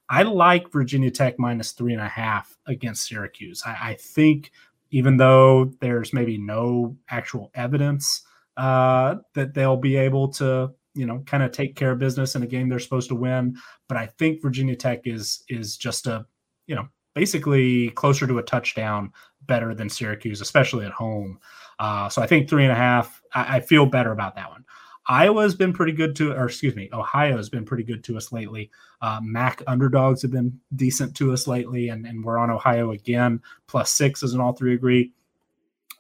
I 0.10 0.24
like 0.24 0.72
Virginia 0.72 1.12
Tech 1.12 1.40
minus 1.40 1.72
three 1.72 1.94
and 1.94 2.02
a 2.02 2.08
half 2.08 2.58
against 2.68 3.08
Syracuse. 3.08 3.64
I, 3.66 3.92
I 3.92 3.94
think 3.96 4.52
even 4.92 5.18
though 5.18 5.74
there's 5.80 6.14
maybe 6.14 6.38
no 6.38 6.96
actual 7.10 7.50
evidence 7.56 8.24
uh, 8.58 9.16
that 9.34 9.54
they'll 9.54 9.78
be 9.78 9.96
able 9.96 10.28
to, 10.28 10.72
you 10.94 11.06
know, 11.08 11.24
kind 11.26 11.42
of 11.42 11.52
take 11.52 11.76
care 11.76 11.92
of 11.92 12.00
business 12.00 12.36
in 12.36 12.44
a 12.44 12.48
game 12.48 12.70
they're 12.70 12.80
supposed 12.80 13.10
to 13.10 13.16
win, 13.16 13.58
but 13.88 13.98
I 13.98 14.06
think 14.06 14.42
Virginia 14.42 14.76
Tech 14.76 15.08
is 15.08 15.44
is 15.50 15.78
just 15.78 16.06
a, 16.06 16.26
you 16.68 16.76
know, 16.76 16.88
basically 17.16 17.90
closer 17.92 18.28
to 18.28 18.38
a 18.40 18.44
touchdown 18.44 19.12
better 19.48 19.74
than 19.74 19.90
Syracuse, 19.90 20.42
especially 20.42 20.86
at 20.86 20.92
home. 20.92 21.40
Uh, 21.80 22.10
so 22.10 22.22
I 22.22 22.28
think 22.28 22.50
three 22.50 22.64
and 22.64 22.72
a 22.72 22.76
half. 22.76 23.22
I, 23.34 23.58
I, 23.58 23.60
feel 23.60 23.86
better 23.86 24.12
about 24.12 24.36
that 24.36 24.50
one. 24.50 24.64
Iowa's 25.08 25.56
been 25.56 25.74
pretty 25.74 25.92
good 25.92 26.16
to, 26.18 26.32
or 26.34 26.46
excuse 26.46 26.76
me, 26.76 26.90
Ohio 26.94 27.36
has 27.36 27.50
been 27.50 27.66
pretty 27.66 27.84
good 27.84 28.04
to 28.06 28.18
us 28.18 28.32
lately. 28.32 28.72
Uh, 29.02 29.20
MAC 29.22 29.62
underdogs 29.68 30.22
have 30.22 30.32
been 30.32 30.60
decent 30.76 31.16
to 31.18 31.34
us 31.34 31.46
lately, 31.46 31.90
and, 31.90 32.06
and 32.06 32.24
we're 32.24 32.38
on 32.38 32.50
Ohio 32.50 32.92
again. 32.92 33.42
Plus 33.68 33.92
six 33.92 34.24
is 34.24 34.34
an 34.34 34.40
all 34.40 34.54
three 34.54 34.74
agree. 34.74 35.12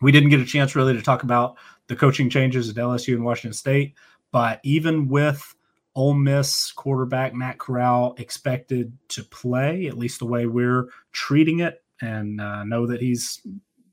We 0.01 0.11
didn't 0.11 0.29
get 0.29 0.39
a 0.39 0.45
chance 0.45 0.75
really 0.75 0.93
to 0.93 1.01
talk 1.01 1.23
about 1.23 1.57
the 1.87 1.95
coaching 1.95 2.29
changes 2.29 2.69
at 2.69 2.75
LSU 2.75 3.13
and 3.13 3.25
Washington 3.25 3.53
State, 3.53 3.95
but 4.31 4.59
even 4.63 5.09
with 5.09 5.53
Ole 5.95 6.13
Miss 6.13 6.71
quarterback 6.71 7.33
Matt 7.33 7.59
Corral 7.59 8.15
expected 8.17 8.97
to 9.09 9.23
play, 9.23 9.87
at 9.87 9.97
least 9.97 10.19
the 10.19 10.25
way 10.25 10.45
we're 10.45 10.87
treating 11.11 11.59
it, 11.59 11.82
and 12.03 12.41
uh, 12.41 12.63
know 12.63 12.85
that 12.85 13.01
he's 13.01 13.41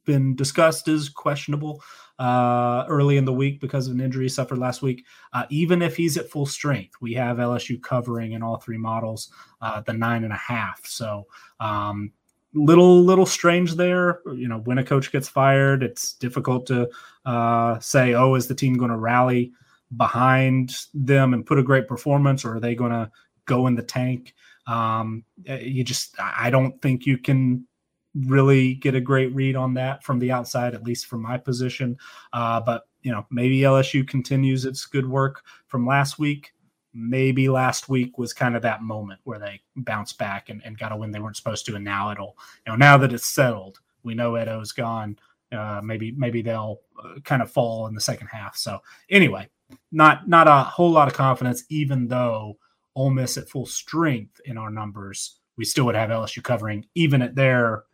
been 0.04 0.34
discussed 0.34 0.88
as 0.88 1.08
questionable 1.08 1.82
uh, 2.18 2.84
early 2.88 3.16
in 3.16 3.24
the 3.24 3.32
week 3.32 3.60
because 3.60 3.86
of 3.86 3.94
an 3.94 4.00
injury 4.00 4.28
suffered 4.28 4.58
last 4.58 4.82
week. 4.82 5.04
Uh, 5.32 5.46
even 5.50 5.82
if 5.82 5.96
he's 5.96 6.16
at 6.16 6.28
full 6.28 6.46
strength, 6.46 6.94
we 7.00 7.14
have 7.14 7.36
LSU 7.36 7.80
covering 7.82 8.32
in 8.32 8.42
all 8.42 8.58
three 8.58 8.76
models 8.76 9.32
uh, 9.62 9.80
the 9.82 9.92
nine 9.92 10.24
and 10.24 10.32
a 10.32 10.36
half. 10.36 10.84
So 10.84 11.26
um, 11.60 12.12
little 12.54 13.02
little 13.02 13.26
strange 13.26 13.74
there. 13.74 14.20
You 14.26 14.48
know, 14.48 14.58
when 14.58 14.78
a 14.78 14.84
coach 14.84 15.12
gets 15.12 15.28
fired, 15.28 15.82
it's 15.82 16.14
difficult 16.14 16.66
to 16.66 16.90
uh, 17.24 17.78
say, 17.78 18.14
oh, 18.14 18.34
is 18.34 18.48
the 18.48 18.54
team 18.54 18.74
going 18.74 18.90
to 18.90 18.98
rally 18.98 19.52
behind 19.96 20.74
them 20.94 21.34
and 21.34 21.46
put 21.46 21.58
a 21.58 21.62
great 21.62 21.88
performance, 21.88 22.44
or 22.44 22.56
are 22.56 22.60
they 22.60 22.74
going 22.74 22.92
to 22.92 23.10
go 23.46 23.66
in 23.66 23.74
the 23.74 23.82
tank? 23.82 24.34
Um, 24.66 25.24
you 25.44 25.82
just, 25.82 26.14
I 26.20 26.50
don't 26.50 26.80
think 26.80 27.06
you 27.06 27.18
can 27.18 27.66
really 28.14 28.74
get 28.74 28.94
a 28.94 29.00
great 29.00 29.32
read 29.34 29.56
on 29.56 29.74
that 29.74 30.02
from 30.02 30.18
the 30.18 30.32
outside, 30.32 30.74
at 30.74 30.82
least 30.82 31.06
from 31.06 31.22
my 31.22 31.38
position. 31.38 31.96
Uh, 32.32 32.60
but 32.60 32.84
you 33.02 33.12
know, 33.12 33.26
maybe 33.30 33.60
LSU 33.60 34.06
continues 34.06 34.64
its 34.64 34.84
good 34.86 35.08
work 35.08 35.42
from 35.68 35.86
last 35.86 36.18
week. 36.18 36.52
Maybe 36.92 37.48
last 37.48 37.88
week 37.88 38.18
was 38.18 38.32
kind 38.32 38.56
of 38.56 38.62
that 38.62 38.82
moment 38.82 39.20
where 39.24 39.38
they 39.38 39.60
bounced 39.76 40.18
back 40.18 40.48
and, 40.48 40.60
and 40.64 40.76
got 40.76 40.92
a 40.92 40.96
win 40.96 41.12
they 41.12 41.20
weren't 41.20 41.36
supposed 41.36 41.64
to, 41.66 41.76
and 41.76 41.84
now 41.84 42.10
it'll, 42.10 42.36
you 42.66 42.72
know, 42.72 42.76
now 42.76 42.98
that 42.98 43.12
it's 43.12 43.28
settled, 43.28 43.78
we 44.02 44.14
know 44.14 44.34
Ed 44.34 44.48
O's 44.48 44.72
gone. 44.72 45.16
Uh, 45.52 45.80
maybe 45.82 46.12
maybe 46.12 46.42
they'll 46.42 46.80
uh, 47.02 47.20
kind 47.24 47.42
of 47.42 47.50
fall 47.50 47.86
in 47.86 47.94
the 47.94 48.00
second 48.00 48.26
half. 48.26 48.56
So 48.56 48.80
anyway, 49.08 49.48
not 49.92 50.28
not 50.28 50.48
a 50.48 50.64
whole 50.64 50.90
lot 50.90 51.08
of 51.08 51.14
confidence, 51.14 51.64
even 51.68 52.08
though 52.08 52.58
Ole 52.96 53.10
Miss 53.10 53.36
at 53.36 53.48
full 53.48 53.66
strength 53.66 54.40
in 54.44 54.58
our 54.58 54.70
numbers, 54.70 55.40
we 55.56 55.64
still 55.64 55.86
would 55.86 55.94
have 55.94 56.10
LSU 56.10 56.42
covering, 56.42 56.86
even 56.94 57.22
at 57.22 57.34
their 57.34 57.84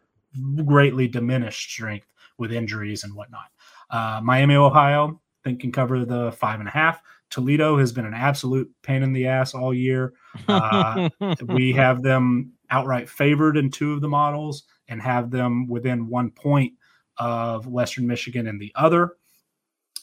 greatly 0.64 1.08
diminished 1.08 1.70
strength 1.70 2.06
with 2.38 2.52
injuries 2.52 3.04
and 3.04 3.14
whatnot. 3.14 3.46
Uh, 3.90 4.20
Miami, 4.22 4.56
Ohio, 4.56 5.20
I 5.44 5.48
think 5.48 5.60
can 5.60 5.72
cover 5.72 6.04
the 6.04 6.32
five 6.32 6.60
and 6.60 6.68
a 6.68 6.72
half. 6.72 7.00
Toledo 7.30 7.78
has 7.78 7.92
been 7.92 8.06
an 8.06 8.14
absolute 8.14 8.70
pain 8.82 9.02
in 9.02 9.12
the 9.12 9.26
ass 9.26 9.54
all 9.54 9.74
year. 9.74 10.14
Uh, 10.46 11.08
we 11.42 11.72
have 11.72 12.02
them 12.02 12.52
outright 12.70 13.08
favored 13.08 13.56
in 13.56 13.70
two 13.70 13.92
of 13.92 14.00
the 14.00 14.08
models 14.08 14.64
and 14.88 15.02
have 15.02 15.30
them 15.30 15.66
within 15.66 16.08
one 16.08 16.30
point 16.30 16.74
of 17.18 17.66
Western 17.66 18.06
Michigan 18.06 18.46
in 18.46 18.58
the 18.58 18.72
other. 18.74 19.14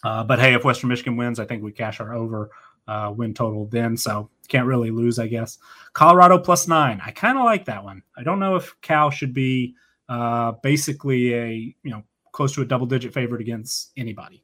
Uh, 0.04 0.24
but 0.24 0.40
hey, 0.40 0.54
if 0.54 0.66
Western 0.66 0.90
Michigan 0.90 1.16
wins, 1.16 1.40
I 1.40 1.46
think 1.46 1.64
we 1.64 1.72
cash 1.72 2.00
our 2.00 2.14
over 2.14 2.50
uh, 2.88 3.14
win 3.16 3.34
total 3.34 3.66
then. 3.68 3.96
So 3.96 4.30
can't 4.50 4.68
really 4.68 4.92
lose, 4.92 5.20
I 5.20 5.28
guess. 5.28 5.58
Colorado 5.94 6.38
plus 6.38 6.68
nine. 6.68 7.02
I 7.06 7.12
kind 7.12 7.38
of 7.38 7.46
like 7.46 7.66
that 7.66 7.84
one. 7.84 8.04
I 8.18 8.24
don't 8.24 8.40
know 8.40 8.56
if 8.56 8.76
Cal 8.82 9.10
should 9.10 9.34
be 9.34 9.76
uh, 10.10 10.54
basically 10.64 11.34
a 11.34 11.76
you 11.84 11.92
know 11.92 12.04
close 12.32 12.54
to 12.54 12.62
a 12.62 12.66
double 12.66 12.86
digit 12.86 13.14
favorite 13.14 13.42
against 13.42 13.92
anybody. 13.98 14.44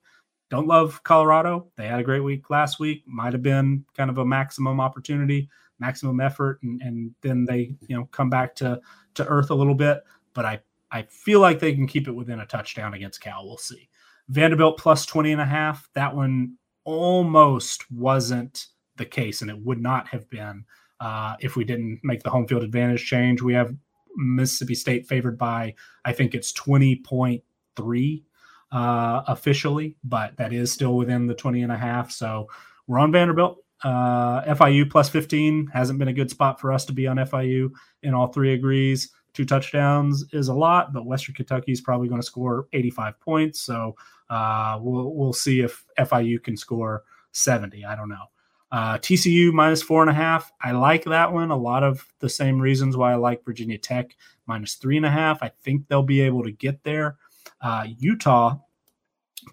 Don't 0.49 0.67
love 0.67 1.03
Colorado. 1.03 1.71
They 1.75 1.87
had 1.87 1.99
a 1.99 2.03
great 2.03 2.23
week 2.23 2.49
last 2.49 2.79
week. 2.79 3.03
Might 3.05 3.33
have 3.33 3.43
been 3.43 3.85
kind 3.95 4.09
of 4.09 4.17
a 4.17 4.25
maximum 4.25 4.79
opportunity, 4.79 5.49
maximum 5.79 6.19
effort, 6.19 6.59
and, 6.63 6.81
and 6.81 7.11
then 7.21 7.45
they 7.45 7.75
you 7.87 7.97
know 7.97 8.05
come 8.11 8.29
back 8.29 8.55
to 8.55 8.79
to 9.15 9.27
earth 9.27 9.49
a 9.49 9.55
little 9.55 9.75
bit. 9.75 10.03
But 10.33 10.45
I 10.45 10.59
I 10.91 11.03
feel 11.03 11.39
like 11.39 11.59
they 11.59 11.73
can 11.73 11.87
keep 11.87 12.07
it 12.07 12.13
within 12.13 12.39
a 12.39 12.45
touchdown 12.45 12.93
against 12.93 13.21
Cal. 13.21 13.45
We'll 13.45 13.57
see. 13.57 13.89
Vanderbilt 14.29 14.77
plus 14.77 15.05
20 15.05 15.31
and 15.31 15.41
a 15.41 15.45
half. 15.45 15.89
That 15.93 16.15
one 16.15 16.55
almost 16.83 17.91
wasn't 17.91 18.67
the 18.95 19.05
case, 19.05 19.41
and 19.41 19.51
it 19.51 19.57
would 19.59 19.81
not 19.81 20.07
have 20.07 20.29
been 20.29 20.65
uh, 20.99 21.35
if 21.39 21.55
we 21.55 21.63
didn't 21.63 21.99
make 22.03 22.23
the 22.23 22.29
home 22.29 22.47
field 22.47 22.63
advantage 22.63 23.05
change. 23.05 23.41
We 23.41 23.53
have 23.53 23.75
Mississippi 24.19 24.75
State 24.75 25.07
favored 25.07 25.37
by, 25.37 25.75
I 26.05 26.13
think 26.13 26.35
it's 26.35 26.53
20.3 26.53 28.23
uh, 28.71 29.21
officially, 29.27 29.95
but 30.03 30.37
that 30.37 30.53
is 30.53 30.71
still 30.71 30.95
within 30.95 31.27
the 31.27 31.33
20 31.33 31.63
and 31.63 31.71
a 31.71 31.77
half. 31.77 32.11
So 32.11 32.47
we're 32.87 32.99
on 32.99 33.11
Vanderbilt. 33.11 33.63
Uh, 33.83 34.41
FIU 34.43 34.89
plus 34.89 35.09
15 35.09 35.67
hasn't 35.67 35.99
been 35.99 36.09
a 36.09 36.13
good 36.13 36.29
spot 36.29 36.59
for 36.59 36.73
us 36.73 36.83
to 36.85 36.93
be 36.93 37.07
on 37.07 37.17
FIU, 37.17 37.71
and 38.03 38.13
all 38.13 38.27
three 38.27 38.53
agrees. 38.53 39.09
Two 39.33 39.45
touchdowns 39.45 40.25
is 40.33 40.49
a 40.49 40.53
lot, 40.53 40.91
but 40.91 41.05
Western 41.05 41.35
Kentucky 41.35 41.71
is 41.71 41.79
probably 41.79 42.09
going 42.09 42.19
to 42.19 42.25
score 42.25 42.67
85 42.73 43.19
points. 43.21 43.61
So 43.61 43.95
uh, 44.29 44.77
we'll 44.81 45.13
we'll 45.13 45.33
see 45.33 45.61
if 45.61 45.85
FIU 45.97 46.43
can 46.43 46.57
score 46.57 47.03
70. 47.31 47.85
I 47.85 47.95
don't 47.95 48.09
know. 48.09 48.25
Uh, 48.71 48.97
TCU 48.99 49.51
minus 49.51 49.81
four 49.81 50.01
and 50.01 50.11
a 50.11 50.13
half. 50.13 50.51
I 50.61 50.71
like 50.71 51.03
that 51.05 51.31
one. 51.33 51.49
A 51.49 51.57
lot 51.57 51.83
of 51.83 52.05
the 52.19 52.29
same 52.29 52.59
reasons 52.59 52.95
why 52.95 53.13
I 53.13 53.15
like 53.15 53.43
Virginia 53.43 53.77
Tech 53.77 54.15
minus 54.45 54.75
three 54.75 54.97
and 54.97 55.05
a 55.05 55.11
half. 55.11 55.41
I 55.41 55.51
think 55.63 55.87
they'll 55.87 56.03
be 56.03 56.21
able 56.21 56.43
to 56.43 56.51
get 56.51 56.83
there. 56.83 57.17
Uh, 57.61 57.87
Utah 57.97 58.57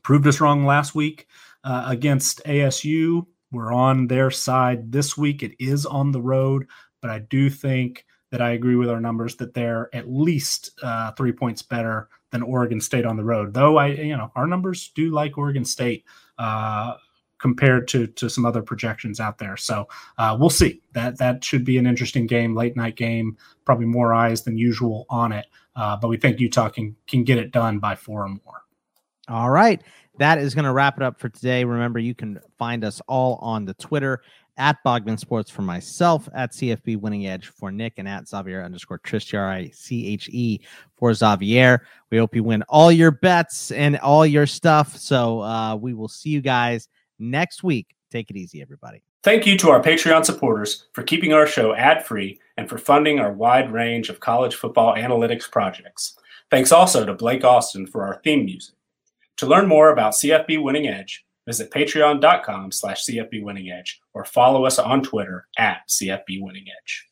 proved 0.02 0.26
us 0.26 0.40
wrong 0.40 0.64
last 0.66 0.94
week 0.94 1.28
uh, 1.64 1.84
against 1.88 2.44
ASU. 2.44 3.26
We're 3.52 3.72
on 3.72 4.06
their 4.06 4.30
side 4.30 4.92
this 4.92 5.16
week. 5.16 5.42
It 5.42 5.54
is 5.58 5.86
on 5.86 6.12
the 6.12 6.20
road, 6.20 6.66
but 7.00 7.10
I 7.10 7.20
do 7.20 7.48
think 7.48 8.04
that 8.30 8.42
I 8.42 8.50
agree 8.50 8.76
with 8.76 8.90
our 8.90 9.00
numbers 9.00 9.36
that 9.36 9.54
they're 9.54 9.88
at 9.94 10.10
least 10.10 10.78
uh, 10.82 11.12
three 11.12 11.32
points 11.32 11.62
better 11.62 12.08
than 12.32 12.42
Oregon 12.42 12.80
State 12.80 13.06
on 13.06 13.16
the 13.16 13.24
road. 13.24 13.54
Though 13.54 13.76
I, 13.76 13.88
you 13.88 14.16
know, 14.16 14.32
our 14.34 14.46
numbers 14.46 14.90
do 14.94 15.10
like 15.10 15.38
Oregon 15.38 15.64
State 15.64 16.04
uh, 16.38 16.94
compared 17.38 17.88
to 17.88 18.06
to 18.06 18.28
some 18.28 18.44
other 18.44 18.62
projections 18.62 19.20
out 19.20 19.38
there. 19.38 19.56
So 19.56 19.88
uh, 20.18 20.36
we'll 20.38 20.50
see. 20.50 20.82
That 20.92 21.18
that 21.18 21.44
should 21.44 21.64
be 21.64 21.78
an 21.78 21.86
interesting 21.86 22.26
game, 22.26 22.54
late 22.54 22.76
night 22.76 22.96
game. 22.96 23.36
Probably 23.64 23.86
more 23.86 24.14
eyes 24.14 24.42
than 24.42 24.56
usual 24.56 25.06
on 25.10 25.32
it, 25.32 25.46
uh, 25.74 25.96
but 25.96 26.08
we 26.08 26.16
think 26.16 26.40
Utah 26.40 26.68
can 26.68 26.96
can 27.06 27.24
get 27.24 27.38
it 27.38 27.52
done 27.52 27.78
by 27.78 27.94
four 27.94 28.24
or 28.24 28.28
more. 28.28 28.62
All 29.28 29.50
right. 29.50 29.82
That 30.18 30.38
is 30.38 30.54
going 30.54 30.64
to 30.64 30.72
wrap 30.72 30.96
it 30.96 31.02
up 31.02 31.20
for 31.20 31.28
today. 31.28 31.64
Remember, 31.64 31.98
you 31.98 32.14
can 32.14 32.40
find 32.58 32.84
us 32.84 33.02
all 33.06 33.34
on 33.42 33.66
the 33.66 33.74
Twitter 33.74 34.22
at 34.56 34.78
Bogman 34.84 35.18
Sports 35.18 35.50
for 35.50 35.62
myself, 35.62 36.28
at 36.34 36.52
CFB 36.52 36.98
Winning 36.98 37.26
Edge 37.26 37.48
for 37.48 37.70
Nick, 37.70 37.94
and 37.98 38.08
at 38.08 38.26
Xavier 38.26 38.62
underscore 38.62 38.98
Triche, 39.00 39.38
R 39.38 39.48
I 39.48 39.68
C 39.68 40.06
H 40.06 40.28
E 40.30 40.60
for 40.94 41.12
Xavier. 41.12 41.86
We 42.10 42.18
hope 42.18 42.34
you 42.34 42.42
win 42.42 42.62
all 42.62 42.90
your 42.90 43.10
bets 43.10 43.70
and 43.72 43.98
all 43.98 44.24
your 44.24 44.46
stuff. 44.46 44.96
So 44.96 45.40
uh, 45.42 45.76
we 45.76 45.92
will 45.92 46.08
see 46.08 46.30
you 46.30 46.40
guys 46.40 46.88
next 47.18 47.62
week. 47.62 47.94
Take 48.10 48.30
it 48.30 48.36
easy, 48.36 48.62
everybody. 48.62 49.02
Thank 49.22 49.46
you 49.46 49.56
to 49.58 49.70
our 49.70 49.82
Patreon 49.82 50.24
supporters 50.24 50.86
for 50.92 51.02
keeping 51.02 51.32
our 51.32 51.46
show 51.46 51.74
ad 51.74 52.06
free 52.06 52.38
and 52.56 52.68
for 52.68 52.78
funding 52.78 53.18
our 53.18 53.32
wide 53.32 53.72
range 53.72 54.08
of 54.08 54.20
college 54.20 54.54
football 54.54 54.94
analytics 54.94 55.50
projects. 55.50 56.16
Thanks 56.50 56.70
also 56.70 57.04
to 57.04 57.14
Blake 57.14 57.44
Austin 57.44 57.86
for 57.86 58.06
our 58.06 58.20
theme 58.22 58.44
music. 58.44 58.74
To 59.38 59.46
learn 59.46 59.66
more 59.66 59.90
about 59.90 60.14
CFB 60.14 60.62
Winning 60.62 60.86
Edge, 60.86 61.26
Visit 61.46 61.70
patreon.com 61.70 62.72
slash 62.72 63.04
CFB 63.04 63.42
Winning 63.42 63.70
Edge 63.70 64.00
or 64.14 64.24
follow 64.24 64.64
us 64.64 64.78
on 64.78 65.02
Twitter 65.02 65.46
at 65.56 65.88
CFB 65.88 66.40
Winning 66.42 66.66
Edge. 66.82 67.05